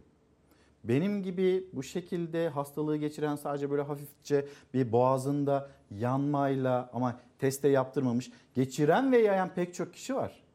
Benim 0.87 1.23
gibi 1.23 1.65
bu 1.73 1.83
şekilde 1.83 2.49
hastalığı 2.49 2.97
geçiren 2.97 3.35
sadece 3.35 3.71
böyle 3.71 3.81
hafifçe 3.81 4.47
bir 4.73 4.91
boğazında 4.91 5.69
yanmayla 5.91 6.89
ama 6.93 7.19
teste 7.39 7.67
yaptırmamış 7.67 8.31
geçiren 8.55 9.11
ve 9.11 9.17
yayan 9.17 9.53
pek 9.53 9.73
çok 9.73 9.93
kişi 9.93 10.15
var. 10.15 10.47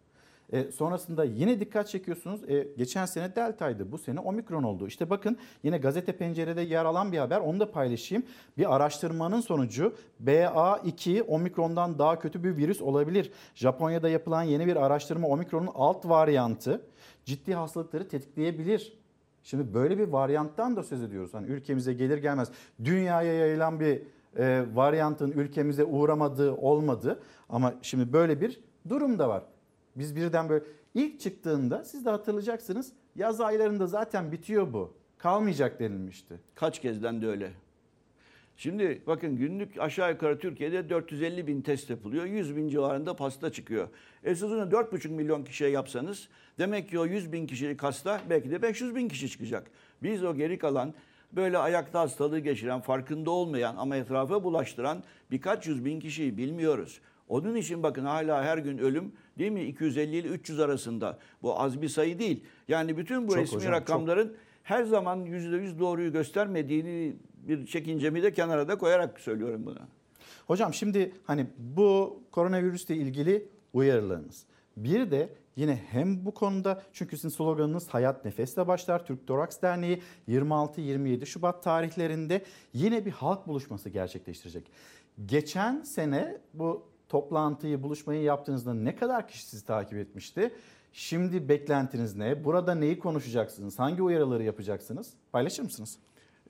E, 0.52 0.72
sonrasında 0.72 1.24
yine 1.24 1.60
dikkat 1.60 1.88
çekiyorsunuz. 1.88 2.50
E, 2.50 2.68
geçen 2.76 3.06
sene 3.06 3.36
deltaydı. 3.36 3.92
Bu 3.92 3.98
sene 3.98 4.20
omikron 4.20 4.62
oldu. 4.62 4.86
İşte 4.86 5.10
bakın 5.10 5.38
yine 5.62 5.78
gazete 5.78 6.16
pencerede 6.16 6.60
yer 6.60 6.84
alan 6.84 7.12
bir 7.12 7.18
haber. 7.18 7.40
Onu 7.40 7.60
da 7.60 7.70
paylaşayım. 7.70 8.24
Bir 8.58 8.74
araştırmanın 8.74 9.40
sonucu 9.40 9.96
BA2 10.24 11.22
omikrondan 11.22 11.98
daha 11.98 12.18
kötü 12.18 12.44
bir 12.44 12.56
virüs 12.56 12.82
olabilir. 12.82 13.32
Japonya'da 13.54 14.08
yapılan 14.08 14.42
yeni 14.42 14.66
bir 14.66 14.76
araştırma 14.76 15.28
omikronun 15.28 15.70
alt 15.74 16.08
varyantı 16.08 16.86
ciddi 17.24 17.54
hastalıkları 17.54 18.08
tetikleyebilir. 18.08 19.01
Şimdi 19.42 19.74
böyle 19.74 19.98
bir 19.98 20.08
varyanttan 20.08 20.76
da 20.76 20.82
söz 20.82 21.02
ediyoruz. 21.02 21.34
Hani 21.34 21.46
ülkemize 21.46 21.92
gelir 21.92 22.18
gelmez 22.18 22.48
dünyaya 22.84 23.34
yayılan 23.34 23.80
bir 23.80 24.02
e, 24.36 24.64
varyantın 24.74 25.30
ülkemize 25.30 25.84
uğramadığı 25.84 26.52
olmadı. 26.56 27.22
Ama 27.48 27.74
şimdi 27.82 28.12
böyle 28.12 28.40
bir 28.40 28.60
durum 28.88 29.18
da 29.18 29.28
var. 29.28 29.44
Biz 29.96 30.16
birden 30.16 30.48
böyle 30.48 30.64
ilk 30.94 31.20
çıktığında 31.20 31.84
siz 31.84 32.04
de 32.04 32.10
hatırlayacaksınız 32.10 32.92
yaz 33.16 33.40
aylarında 33.40 33.86
zaten 33.86 34.32
bitiyor 34.32 34.72
bu. 34.72 34.94
Kalmayacak 35.18 35.80
denilmişti. 35.80 36.40
Kaç 36.54 36.80
kezden 36.80 37.22
de 37.22 37.26
öyle. 37.26 37.50
Şimdi 38.56 39.02
bakın 39.06 39.36
günlük 39.36 39.80
aşağı 39.80 40.10
yukarı 40.10 40.38
Türkiye'de 40.38 40.90
450 40.90 41.46
bin 41.46 41.62
test 41.62 41.90
yapılıyor. 41.90 42.24
100 42.24 42.56
bin 42.56 42.68
civarında 42.68 43.16
pasta 43.16 43.52
çıkıyor. 43.52 43.88
E 44.24 44.30
onu 44.30 44.70
4,5 44.70 45.08
milyon 45.08 45.44
kişiye 45.44 45.70
yapsanız 45.70 46.28
demek 46.58 46.90
ki 46.90 46.98
o 46.98 47.06
100 47.06 47.32
bin 47.32 47.46
kişilik 47.46 47.82
hasta 47.82 48.20
belki 48.30 48.50
de 48.50 48.62
500 48.62 48.94
bin 48.94 49.08
kişi 49.08 49.30
çıkacak. 49.30 49.70
Biz 50.02 50.24
o 50.24 50.34
geri 50.34 50.58
kalan 50.58 50.94
böyle 51.32 51.58
ayakta 51.58 52.00
hastalığı 52.00 52.38
geçiren, 52.38 52.80
farkında 52.80 53.30
olmayan 53.30 53.76
ama 53.76 53.96
etrafa 53.96 54.44
bulaştıran 54.44 55.02
birkaç 55.30 55.66
yüz 55.66 55.84
bin 55.84 56.00
kişiyi 56.00 56.36
bilmiyoruz. 56.36 57.00
Onun 57.28 57.56
için 57.56 57.82
bakın 57.82 58.04
hala 58.04 58.44
her 58.44 58.58
gün 58.58 58.78
ölüm 58.78 59.12
değil 59.38 59.52
mi 59.52 59.64
250 59.64 60.16
ile 60.16 60.28
300 60.28 60.60
arasında. 60.60 61.18
Bu 61.42 61.60
az 61.60 61.82
bir 61.82 61.88
sayı 61.88 62.18
değil. 62.18 62.44
Yani 62.68 62.96
bütün 62.96 63.28
bu 63.28 63.32
Çok 63.32 63.42
resmi 63.42 63.56
hocam, 63.56 63.72
rakamların 63.72 64.36
her 64.62 64.84
zaman 64.84 65.26
%100 65.26 65.78
doğruyu 65.78 66.12
göstermediğini 66.12 67.16
bir 67.48 67.66
çekincemi 67.66 68.22
de 68.22 68.32
kenara 68.32 68.68
da 68.68 68.78
koyarak 68.78 69.20
söylüyorum 69.20 69.62
bunu. 69.66 69.78
Hocam 70.46 70.74
şimdi 70.74 71.12
hani 71.24 71.46
bu 71.58 72.22
koronavirüsle 72.30 72.96
ilgili 72.96 73.48
uyarılarınız. 73.72 74.44
Bir 74.76 75.10
de 75.10 75.28
yine 75.56 75.82
hem 75.90 76.26
bu 76.26 76.34
konuda 76.34 76.82
çünkü 76.92 77.16
sizin 77.16 77.28
sloganınız 77.28 77.88
Hayat 77.88 78.24
Nefesle 78.24 78.66
Başlar. 78.66 79.06
Türk 79.06 79.26
Toraks 79.26 79.62
Derneği 79.62 80.02
26-27 80.28 81.26
Şubat 81.26 81.62
tarihlerinde 81.62 82.44
yine 82.72 83.06
bir 83.06 83.10
halk 83.10 83.46
buluşması 83.46 83.88
gerçekleştirecek. 83.88 84.70
Geçen 85.26 85.82
sene 85.82 86.38
bu 86.54 86.86
toplantıyı, 87.08 87.82
buluşmayı 87.82 88.22
yaptığınızda 88.22 88.74
ne 88.74 88.96
kadar 88.96 89.28
kişi 89.28 89.46
sizi 89.46 89.66
takip 89.66 89.98
etmişti? 89.98 90.54
Şimdi 90.92 91.48
beklentiniz 91.48 92.16
ne? 92.16 92.44
Burada 92.44 92.74
neyi 92.74 92.98
konuşacaksınız? 92.98 93.78
Hangi 93.78 94.02
uyarıları 94.02 94.42
yapacaksınız? 94.42 95.14
Paylaşır 95.32 95.62
mısınız? 95.62 95.98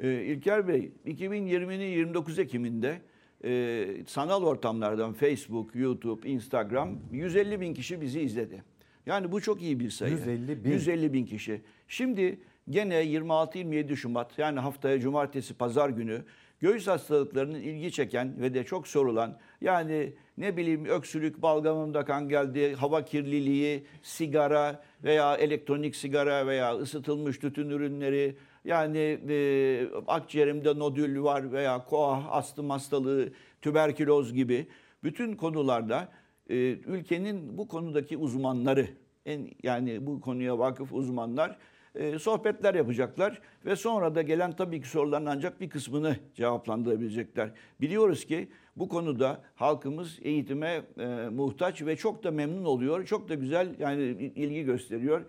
Ee, 0.00 0.22
İlker 0.22 0.68
Bey, 0.68 0.92
2020'nin 1.06 1.90
29 1.90 2.38
Ekim'inde 2.38 3.00
e, 3.44 3.86
sanal 4.06 4.42
ortamlardan 4.42 5.12
Facebook, 5.12 5.76
YouTube, 5.76 6.28
Instagram 6.28 6.98
150 7.12 7.60
bin 7.60 7.74
kişi 7.74 8.00
bizi 8.00 8.20
izledi. 8.20 8.62
Yani 9.06 9.32
bu 9.32 9.40
çok 9.40 9.62
iyi 9.62 9.80
bir 9.80 9.90
sayı. 9.90 10.12
150 10.12 10.64
bin. 10.64 10.70
150 10.70 11.12
bin 11.12 11.24
kişi. 11.24 11.60
Şimdi 11.88 12.40
gene 12.70 12.94
26-27 12.94 13.96
Şubat 13.96 14.38
yani 14.38 14.60
haftaya 14.60 15.00
cumartesi 15.00 15.54
pazar 15.54 15.90
günü 15.90 16.22
göğüs 16.60 16.86
hastalıklarının 16.86 17.60
ilgi 17.60 17.92
çeken 17.92 18.40
ve 18.40 18.54
de 18.54 18.64
çok 18.64 18.88
sorulan 18.88 19.38
yani 19.60 20.12
ne 20.38 20.56
bileyim 20.56 20.84
öksürük, 20.84 21.42
balgamımda 21.42 22.04
kan 22.04 22.28
geldi, 22.28 22.74
hava 22.74 23.04
kirliliği, 23.04 23.84
sigara 24.02 24.82
veya 25.04 25.36
elektronik 25.36 25.96
sigara 25.96 26.46
veya 26.46 26.76
ısıtılmış 26.76 27.38
tütün 27.38 27.70
ürünleri 27.70 28.36
yani 28.64 29.18
e, 29.28 29.88
akciğerimde 30.06 30.78
nodül 30.78 31.22
var 31.22 31.52
veya 31.52 31.84
koa, 31.84 32.30
astım 32.30 32.70
hastalığı, 32.70 33.28
tüberküloz 33.62 34.34
gibi 34.34 34.66
bütün 35.04 35.36
konularda 35.36 36.08
e, 36.50 36.56
ülkenin 36.70 37.58
bu 37.58 37.68
konudaki 37.68 38.16
uzmanları 38.16 38.88
en 39.26 39.48
yani 39.62 40.06
bu 40.06 40.20
konuya 40.20 40.58
vakıf 40.58 40.92
uzmanlar 40.92 41.58
e, 41.94 42.18
sohbetler 42.18 42.74
yapacaklar 42.74 43.40
ve 43.64 43.76
sonra 43.76 44.14
da 44.14 44.22
gelen 44.22 44.52
tabii 44.56 44.80
ki 44.80 44.88
soruların 44.88 45.26
ancak 45.26 45.60
bir 45.60 45.70
kısmını 45.70 46.16
cevaplandırabilecekler. 46.34 47.50
Biliyoruz 47.80 48.24
ki 48.24 48.48
bu 48.76 48.88
konuda 48.88 49.42
halkımız 49.54 50.18
eğitime 50.22 50.82
e, 50.98 51.06
muhtaç 51.32 51.82
ve 51.82 51.96
çok 51.96 52.24
da 52.24 52.30
memnun 52.30 52.64
oluyor. 52.64 53.04
Çok 53.04 53.28
da 53.28 53.34
güzel 53.34 53.74
yani 53.78 54.02
ilgi 54.36 54.62
gösteriyor. 54.64 55.24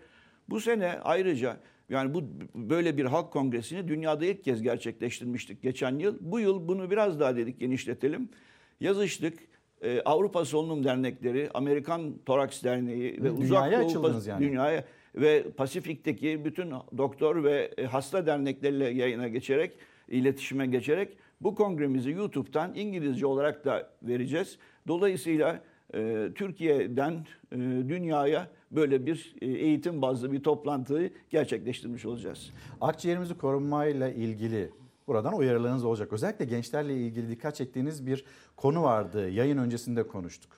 Bu 0.50 0.60
sene 0.60 1.00
ayrıca 1.04 1.58
yani 1.94 2.14
bu 2.14 2.24
böyle 2.56 2.98
bir 2.98 3.06
halk 3.06 3.32
kongresini 3.32 3.88
dünyada 3.88 4.26
ilk 4.26 4.44
kez 4.44 4.62
gerçekleştirmiştik 4.62 5.62
geçen 5.62 6.00
yıl. 6.00 6.18
Bu 6.22 6.40
yıl 6.40 6.68
bunu 6.68 6.92
biraz 6.92 7.20
daha 7.20 7.36
dedik 7.36 7.60
genişletelim. 7.60 8.30
Yazıştık. 8.80 9.40
Ee, 9.82 10.02
Avrupa 10.06 10.46
Solunum 10.46 10.84
Dernekleri, 10.84 11.50
Amerikan 11.54 12.14
Toraks 12.26 12.64
Derneği 12.64 13.24
ve 13.24 13.38
Dünyaya 13.38 13.86
Uzak 13.86 13.96
Doğu 13.96 14.12
Pas- 14.12 14.28
yani. 14.28 14.46
dünyaya 14.46 14.86
ve 15.16 15.44
Pasifik'teki 15.58 16.46
bütün 16.46 16.72
doktor 16.98 17.44
ve 17.44 17.72
e, 17.78 17.86
hasta 17.86 18.26
dernekleriyle 18.26 18.90
yayına 18.90 19.28
geçerek, 19.28 19.72
iletişime 20.08 20.68
geçerek 20.68 21.18
bu 21.42 21.56
kongremizi 21.56 22.12
YouTube'dan 22.12 22.76
İngilizce 22.76 23.26
olarak 23.26 23.66
da 23.66 23.90
vereceğiz. 24.04 24.58
Dolayısıyla 24.88 25.62
e, 25.94 26.30
Türkiye'den 26.36 27.14
e, 27.52 27.58
dünyaya 27.90 28.48
böyle 28.72 29.06
bir 29.06 29.36
e, 29.42 29.46
eğitim 29.48 30.02
bazlı 30.02 30.32
bir 30.32 30.44
toplantıyı 30.44 31.14
gerçekleştirmiş 31.30 32.06
olacağız. 32.06 32.52
Akciğerimizi 32.82 33.38
korumayla 33.38 34.10
ilgili 34.10 34.70
buradan 35.08 35.38
uyarılarınız 35.38 35.86
olacak. 35.86 36.14
Özellikle 36.14 36.46
gençlerle 36.46 36.98
ilgili 36.98 37.30
dikkat 37.30 37.56
çektiğiniz 37.56 38.06
bir 38.08 38.26
konu 38.56 38.84
vardı. 38.84 39.30
Yayın 39.30 39.58
öncesinde 39.58 40.08
konuştuk. 40.08 40.52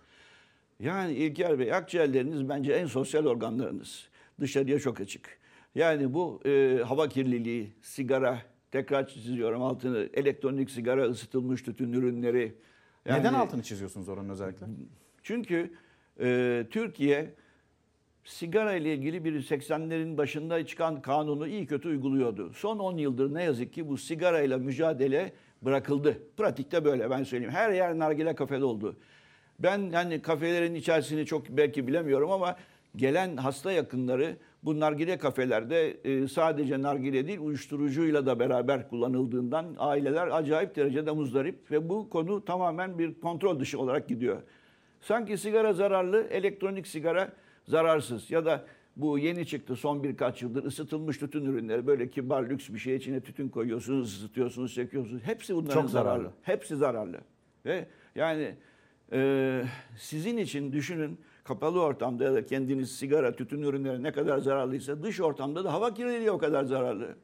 Yani 0.80 1.14
İlker 1.14 1.60
Bey 1.60 1.74
akciğerleriniz 1.74 2.50
bence 2.50 2.74
en 2.74 2.86
sosyal 2.86 3.26
organlarınız. 3.26 4.08
Dışarıya 4.40 4.80
çok 4.80 5.02
açık. 5.02 5.38
Yani 5.76 6.14
bu 6.14 6.42
e, 6.46 6.80
hava 6.86 7.10
kirliliği, 7.10 7.74
sigara, 7.82 8.42
tekrar 8.72 9.08
çiziyorum 9.08 9.62
altını, 9.64 10.10
elektronik 10.14 10.70
sigara, 10.72 11.04
ısıtılmış 11.06 11.64
tütün 11.64 11.94
ürünleri. 11.94 12.56
Yani- 13.06 13.20
Neden 13.20 13.34
altını 13.34 13.64
çiziyorsunuz 13.64 14.10
oranın 14.10 14.30
özellikle? 14.30 14.66
Çünkü 15.26 15.72
e, 16.20 16.64
Türkiye 16.72 17.34
sigara 18.24 18.74
ile 18.74 18.94
ilgili 18.94 19.26
bir 19.26 19.34
80'lerin 19.42 20.18
başında 20.18 20.66
çıkan 20.66 21.02
kanunu 21.02 21.48
iyi 21.48 21.66
kötü 21.68 21.88
uyguluyordu. 21.88 22.54
Son 22.54 22.80
10 22.80 22.98
yıldır 22.98 23.34
ne 23.34 23.44
yazık 23.44 23.74
ki 23.74 23.90
bu 23.90 23.98
sigara 23.98 24.42
ile 24.42 24.58
mücadele 24.58 25.34
bırakıldı. 25.62 26.18
Pratikte 26.38 26.86
böyle 26.86 27.10
ben 27.10 27.24
söyleyeyim. 27.24 27.54
Her 27.54 27.72
yer 27.72 28.00
nargile 28.00 28.36
kafede 28.36 28.66
oldu. 28.66 28.96
Ben 29.60 29.92
hani 29.92 30.22
kafelerin 30.22 30.76
içerisini 30.76 31.26
çok 31.26 31.50
belki 31.50 31.88
bilemiyorum 31.88 32.32
ama 32.32 32.56
gelen 32.96 33.38
hasta 33.38 33.72
yakınları 33.72 34.38
bu 34.64 34.80
nargile 34.80 35.18
kafelerde 35.18 35.98
e, 36.04 36.28
sadece 36.28 36.82
nargile 36.82 37.28
değil 37.28 37.40
uyuşturucuyla 37.40 38.26
da 38.26 38.40
beraber 38.40 38.90
kullanıldığından 38.90 39.76
aileler 39.78 40.28
acayip 40.28 40.76
derecede 40.76 41.12
muzdarip 41.12 41.72
ve 41.72 41.90
bu 41.90 42.10
konu 42.10 42.46
tamamen 42.46 43.00
bir 43.00 43.20
kontrol 43.20 43.60
dışı 43.60 43.80
olarak 43.80 44.10
gidiyor. 44.10 44.42
Sanki 45.06 45.38
sigara 45.38 45.74
zararlı, 45.74 46.28
elektronik 46.30 46.88
sigara 46.88 47.34
zararsız 47.68 48.32
ya 48.32 48.46
da 48.46 48.66
bu 48.96 49.20
yeni 49.20 49.46
çıktı 49.46 49.76
son 49.76 50.04
birkaç 50.04 50.42
yıldır 50.42 50.64
ısıtılmış 50.64 51.18
tütün 51.18 51.46
ürünleri 51.46 51.88
böyle 51.88 52.10
kibar 52.10 52.44
lüks 52.44 52.70
bir 52.70 52.80
şey 52.80 52.96
içine 52.96 53.20
tütün 53.22 53.50
koyuyorsunuz, 53.50 54.16
ısıtıyorsunuz, 54.16 54.74
çekiyorsunuz. 54.74 55.24
Hepsi 55.24 55.56
bunların 55.56 55.82
Çok 55.82 55.90
zararlı. 55.90 56.10
zararlı. 56.10 56.32
Hepsi 56.42 56.76
zararlı. 56.76 57.18
Ve 57.66 57.88
yani 58.16 58.56
e, 59.12 59.62
sizin 59.98 60.38
için 60.38 60.72
düşünün 60.72 61.20
kapalı 61.44 61.82
ortamda 61.82 62.24
ya 62.24 62.34
da 62.34 62.46
kendiniz 62.46 62.96
sigara, 62.96 63.36
tütün 63.36 63.62
ürünleri 63.62 64.04
ne 64.04 64.12
kadar 64.12 64.38
zararlıysa 64.38 65.04
dış 65.04 65.22
ortamda 65.22 65.64
da 65.64 65.74
hava 65.74 65.94
kirliliği 65.94 66.32
o 66.32 66.38
kadar 66.38 66.64
zararlı. 66.64 67.16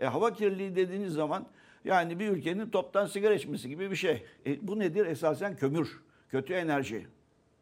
E, 0.00 0.06
hava 0.06 0.32
kirliliği 0.32 0.76
dediğiniz 0.76 1.12
zaman 1.12 1.46
yani 1.84 2.18
bir 2.18 2.28
ülkenin 2.28 2.70
toptan 2.70 3.06
sigara 3.06 3.34
içmesi 3.34 3.68
gibi 3.68 3.90
bir 3.90 3.96
şey. 3.96 4.22
E, 4.46 4.68
bu 4.68 4.78
nedir? 4.78 5.06
Esasen 5.06 5.56
kömür, 5.56 6.00
kötü 6.28 6.52
enerji. 6.52 7.06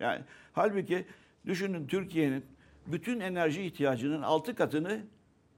Yani 0.01 0.21
halbuki 0.53 1.05
düşünün 1.47 1.87
Türkiye'nin 1.87 2.45
bütün 2.87 3.21
enerji 3.21 3.63
ihtiyacının 3.63 4.23
altı 4.23 4.55
katını 4.55 5.01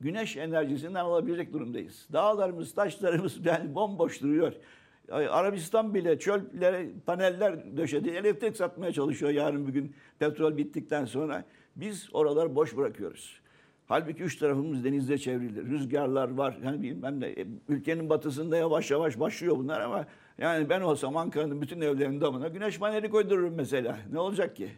güneş 0.01 0.37
enerjisinden 0.37 1.05
alabilecek 1.05 1.53
durumdayız. 1.53 2.09
Dağlarımız, 2.13 2.75
taşlarımız 2.75 3.39
yani 3.47 3.75
bomboş 3.75 4.23
duruyor. 4.23 4.53
Arabistan 5.11 5.95
bile 5.95 6.19
çöllere 6.19 6.89
paneller 7.07 7.77
döşedi. 7.77 8.09
Elektrik 8.11 8.57
satmaya 8.57 8.93
çalışıyor 8.93 9.31
yarın 9.31 9.69
bir 9.69 9.73
gün 9.73 9.95
petrol 10.19 10.57
bittikten 10.57 11.05
sonra. 11.05 11.45
Biz 11.77 12.09
oraları 12.13 12.55
boş 12.55 12.77
bırakıyoruz. 12.77 13.41
Halbuki 13.87 14.23
üç 14.23 14.37
tarafımız 14.37 14.85
denizle 14.85 15.19
çevrili. 15.19 15.71
Rüzgarlar 15.71 16.31
var. 16.31 16.59
Yani 16.65 16.83
bilmem 16.83 17.21
ne. 17.21 17.27
E, 17.27 17.47
Ülkenin 17.69 18.11
batısında 18.11 18.57
yavaş 18.57 18.91
yavaş 18.91 19.21
başlıyor 19.21 19.57
bunlar 19.57 19.81
ama 19.81 20.07
yani 20.41 20.69
ben 20.69 20.81
olsam 20.81 21.17
Ankara'nın 21.17 21.63
bütün 21.63 21.81
evlerinin 21.81 22.21
damına 22.21 22.49
güneş 22.49 22.79
paneli 22.79 23.11
koydururum 23.11 23.55
mesela. 23.55 23.99
Ne 24.13 24.19
olacak 24.19 24.57
ki? 24.57 24.71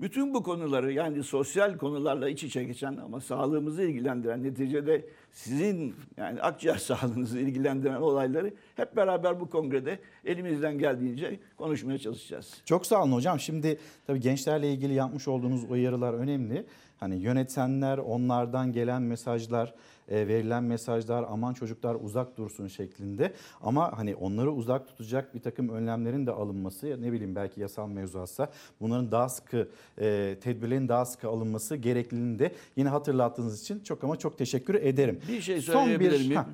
Bütün 0.00 0.34
bu 0.34 0.42
konuları 0.42 0.92
yani 0.92 1.22
sosyal 1.22 1.76
konularla 1.78 2.28
iç 2.28 2.44
içe 2.44 2.64
geçen 2.64 2.96
ama 2.96 3.20
sağlığımızı 3.20 3.82
ilgilendiren 3.82 4.42
neticede 4.42 5.06
sizin 5.32 5.94
yani 6.16 6.40
akciğer 6.40 6.76
sağlığınızı 6.76 7.38
ilgilendiren 7.38 8.00
olayları 8.00 8.54
hep 8.76 8.96
beraber 8.96 9.40
bu 9.40 9.50
kongrede 9.50 9.98
elimizden 10.24 10.78
geldiğince 10.78 11.40
konuşmaya 11.56 11.98
çalışacağız. 11.98 12.54
Çok 12.64 12.86
sağ 12.86 13.02
olun 13.02 13.12
hocam. 13.12 13.40
Şimdi 13.40 13.78
tabii 14.06 14.20
gençlerle 14.20 14.72
ilgili 14.72 14.94
yapmış 14.94 15.28
olduğunuz 15.28 15.70
uyarılar 15.70 16.14
önemli. 16.14 16.66
Hani 17.00 17.16
yönetsenler, 17.16 17.98
onlardan 17.98 18.72
gelen 18.72 19.02
mesajlar, 19.02 19.74
verilen 20.08 20.64
mesajlar 20.64 21.24
aman 21.28 21.54
çocuklar 21.54 21.96
uzak 22.00 22.36
dursun 22.36 22.66
şeklinde. 22.68 23.32
Ama 23.60 23.98
hani 23.98 24.14
onları 24.14 24.52
uzak 24.52 24.88
tutacak 24.88 25.34
bir 25.34 25.40
takım 25.40 25.68
önlemlerin 25.68 26.26
de 26.26 26.30
alınması, 26.30 27.02
ne 27.02 27.12
bileyim 27.12 27.34
belki 27.36 27.60
yasal 27.60 27.88
mevzuatsa 27.88 28.50
bunların 28.80 29.10
daha 29.12 29.28
sıkı, 29.28 29.68
e, 30.00 30.36
tedbirlerin 30.40 30.88
daha 30.88 31.04
sıkı 31.04 31.28
alınması 31.28 31.76
gerekliliğini 31.76 32.38
de 32.38 32.52
yine 32.76 32.88
hatırlattığınız 32.88 33.62
için 33.62 33.80
çok 33.80 34.04
ama 34.04 34.16
çok 34.16 34.38
teşekkür 34.38 34.74
ederim. 34.74 35.20
Bir 35.28 35.40
şey 35.40 35.60
Son 35.60 35.72
söyleyebilir 35.74 36.12
bir- 36.20 36.26
miyim? 36.26 36.34
Ha. 36.36 36.46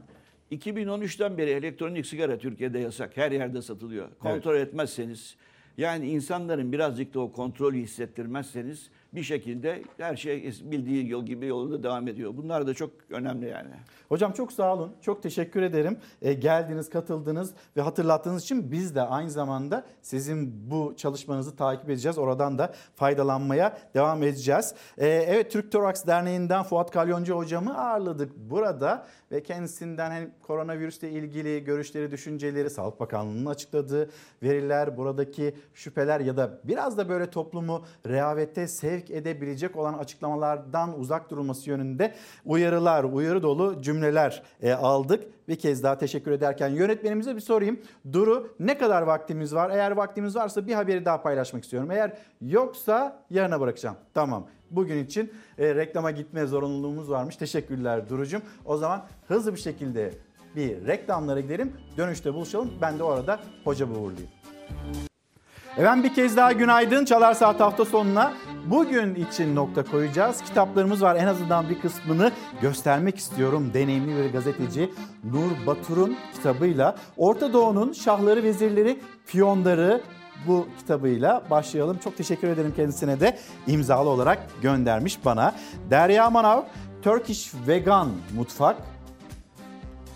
2013'ten 0.50 1.38
beri 1.38 1.50
elektronik 1.50 2.06
sigara 2.06 2.38
Türkiye'de 2.38 2.78
yasak. 2.78 3.16
Her 3.16 3.32
yerde 3.32 3.62
satılıyor. 3.62 4.08
Kontrol 4.20 4.56
etmezseniz 4.56 5.36
yani 5.78 6.08
insanların 6.10 6.72
birazcık 6.72 7.14
da 7.14 7.20
o 7.20 7.32
kontrolü 7.32 7.78
hissettirmezseniz 7.78 8.90
bir 9.14 9.22
şekilde 9.22 9.82
her 9.98 10.16
şey 10.16 10.52
bildiği 10.64 11.08
yol 11.08 11.26
gibi 11.26 11.46
yolunda 11.46 11.82
devam 11.82 12.08
ediyor. 12.08 12.32
Bunlar 12.36 12.66
da 12.66 12.74
çok 12.74 12.90
önemli 13.10 13.48
yani. 13.48 13.70
Hocam 14.08 14.32
çok 14.32 14.52
sağ 14.52 14.74
olun. 14.74 14.92
Çok 15.00 15.22
teşekkür 15.22 15.62
ederim. 15.62 15.98
E, 16.22 16.32
geldiniz, 16.32 16.90
katıldınız 16.90 17.54
ve 17.76 17.80
hatırlattığınız 17.80 18.42
için 18.42 18.72
biz 18.72 18.94
de 18.94 19.02
aynı 19.02 19.30
zamanda 19.30 19.84
sizin 20.02 20.70
bu 20.70 20.94
çalışmanızı 20.96 21.56
takip 21.56 21.90
edeceğiz. 21.90 22.18
Oradan 22.18 22.58
da 22.58 22.74
faydalanmaya 22.94 23.78
devam 23.94 24.22
edeceğiz. 24.22 24.74
E, 24.98 25.06
evet 25.06 25.50
Türk 25.50 25.72
Toraks 25.72 26.06
Derneği'nden 26.06 26.62
Fuat 26.62 26.90
Kalyoncu 26.90 27.36
hocamı 27.36 27.78
ağırladık 27.78 28.36
burada 28.36 29.06
ve 29.32 29.42
kendisinden 29.42 30.10
hem 30.10 30.30
koronavirüsle 30.42 31.10
ilgili 31.10 31.64
görüşleri, 31.64 32.10
düşünceleri, 32.10 32.70
Sağlık 32.70 33.00
Bakanlığı'nın 33.00 33.46
açıkladığı 33.46 34.10
veriler, 34.42 34.96
buradaki 34.96 35.54
şüpheler 35.74 36.20
ya 36.20 36.36
da 36.36 36.60
biraz 36.64 36.98
da 36.98 37.08
böyle 37.08 37.30
toplumu 37.30 37.84
rehavete 38.06 38.68
sevk 38.68 39.01
edebilecek 39.10 39.76
olan 39.76 39.94
açıklamalardan 39.94 41.00
uzak 41.00 41.30
durulması 41.30 41.70
yönünde 41.70 42.14
uyarılar, 42.44 43.04
uyarı 43.04 43.42
dolu 43.42 43.82
cümleler 43.82 44.42
e, 44.62 44.72
aldık. 44.72 45.24
Bir 45.48 45.56
kez 45.56 45.82
daha 45.82 45.98
teşekkür 45.98 46.30
ederken 46.30 46.68
yönetmenimize 46.68 47.36
bir 47.36 47.40
sorayım. 47.40 47.80
Duru 48.12 48.54
ne 48.60 48.78
kadar 48.78 49.02
vaktimiz 49.02 49.54
var? 49.54 49.70
Eğer 49.70 49.90
vaktimiz 49.90 50.36
varsa 50.36 50.66
bir 50.66 50.74
haberi 50.74 51.04
daha 51.04 51.22
paylaşmak 51.22 51.64
istiyorum. 51.64 51.90
Eğer 51.90 52.12
yoksa 52.40 53.22
yarına 53.30 53.60
bırakacağım. 53.60 53.96
Tamam. 54.14 54.46
Bugün 54.70 55.04
için 55.04 55.32
e, 55.58 55.74
reklama 55.74 56.10
gitme 56.10 56.46
zorunluluğumuz 56.46 57.10
varmış. 57.10 57.36
Teşekkürler 57.36 58.08
Duru'cum. 58.08 58.42
O 58.64 58.76
zaman 58.76 59.04
hızlı 59.28 59.54
bir 59.54 59.60
şekilde 59.60 60.14
bir 60.56 60.86
reklamlara 60.86 61.40
gidelim. 61.40 61.72
Dönüşte 61.96 62.34
buluşalım. 62.34 62.72
Ben 62.82 62.98
de 62.98 63.02
orada 63.02 63.40
hoca 63.64 63.86
uğurlayayım. 63.86 65.11
Efendim 65.76 66.04
bir 66.04 66.14
kez 66.14 66.36
daha 66.36 66.52
günaydın. 66.52 67.04
Çalar 67.04 67.34
Saat 67.34 67.60
hafta 67.60 67.84
sonuna 67.84 68.32
bugün 68.66 69.14
için 69.14 69.56
nokta 69.56 69.84
koyacağız. 69.84 70.42
Kitaplarımız 70.42 71.02
var. 71.02 71.16
En 71.16 71.26
azından 71.26 71.68
bir 71.68 71.80
kısmını 71.80 72.32
göstermek 72.60 73.18
istiyorum. 73.18 73.70
Deneyimli 73.74 74.16
bir 74.16 74.32
gazeteci 74.32 74.90
Nur 75.24 75.66
Batur'un 75.66 76.16
kitabıyla 76.34 76.96
Orta 77.16 77.52
Doğu'nun 77.52 77.92
şahları, 77.92 78.42
vezirleri, 78.42 79.00
piyonları 79.26 80.00
bu 80.46 80.66
kitabıyla 80.78 81.42
başlayalım. 81.50 81.98
Çok 82.04 82.16
teşekkür 82.16 82.48
ederim 82.48 82.72
kendisine 82.76 83.20
de 83.20 83.38
imzalı 83.66 84.08
olarak 84.08 84.46
göndermiş 84.62 85.24
bana. 85.24 85.54
Derya 85.90 86.30
Manav, 86.30 86.62
Turkish 87.02 87.52
Vegan 87.66 88.08
Mutfak 88.36 88.76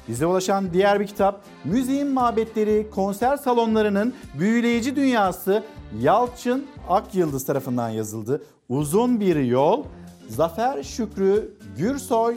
bize 0.08 0.26
ulaşan 0.26 0.72
diğer 0.72 1.00
bir 1.00 1.06
kitap 1.06 1.44
Müziğin 1.64 2.08
Mabetleri 2.08 2.90
Konser 2.90 3.36
Salonlarının 3.36 4.14
Büyüleyici 4.38 4.96
Dünyası 4.96 5.62
Yalçın 6.00 6.66
Akyıldız 6.88 7.46
tarafından 7.46 7.88
yazıldı. 7.88 8.42
Uzun 8.68 9.20
bir 9.20 9.36
yol 9.36 9.84
Zafer 10.28 10.82
Şükrü 10.82 11.54
Gürsoy 11.78 12.36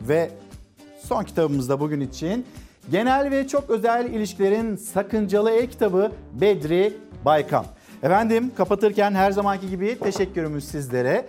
ve 0.00 0.30
son 1.02 1.24
kitabımız 1.24 1.68
da 1.68 1.80
bugün 1.80 2.00
için 2.00 2.46
Genel 2.90 3.30
ve 3.30 3.48
çok 3.48 3.70
özel 3.70 4.10
ilişkilerin 4.10 4.76
sakıncalı 4.76 5.50
e-kitabı 5.50 6.12
Bedri 6.32 6.96
Baykan. 7.24 7.64
Efendim 8.02 8.52
kapatırken 8.56 9.14
her 9.14 9.32
zamanki 9.32 9.70
gibi 9.70 9.98
teşekkürümüz 9.98 10.64
sizlere. 10.64 11.26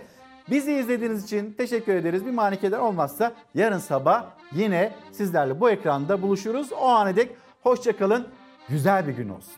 Bizi 0.50 0.72
izlediğiniz 0.72 1.24
için 1.24 1.54
teşekkür 1.58 1.94
ederiz. 1.94 2.26
Bir 2.26 2.30
manikeler 2.30 2.78
olmazsa 2.78 3.32
yarın 3.54 3.78
sabah 3.78 4.24
yine 4.54 4.92
sizlerle 5.12 5.60
bu 5.60 5.70
ekranda 5.70 6.22
buluşuruz. 6.22 6.72
O 6.72 6.86
ana 6.88 7.16
dek 7.16 7.30
hoşçakalın. 7.62 8.28
Güzel 8.68 9.06
bir 9.06 9.12
gün 9.12 9.28
olsun. 9.28 9.54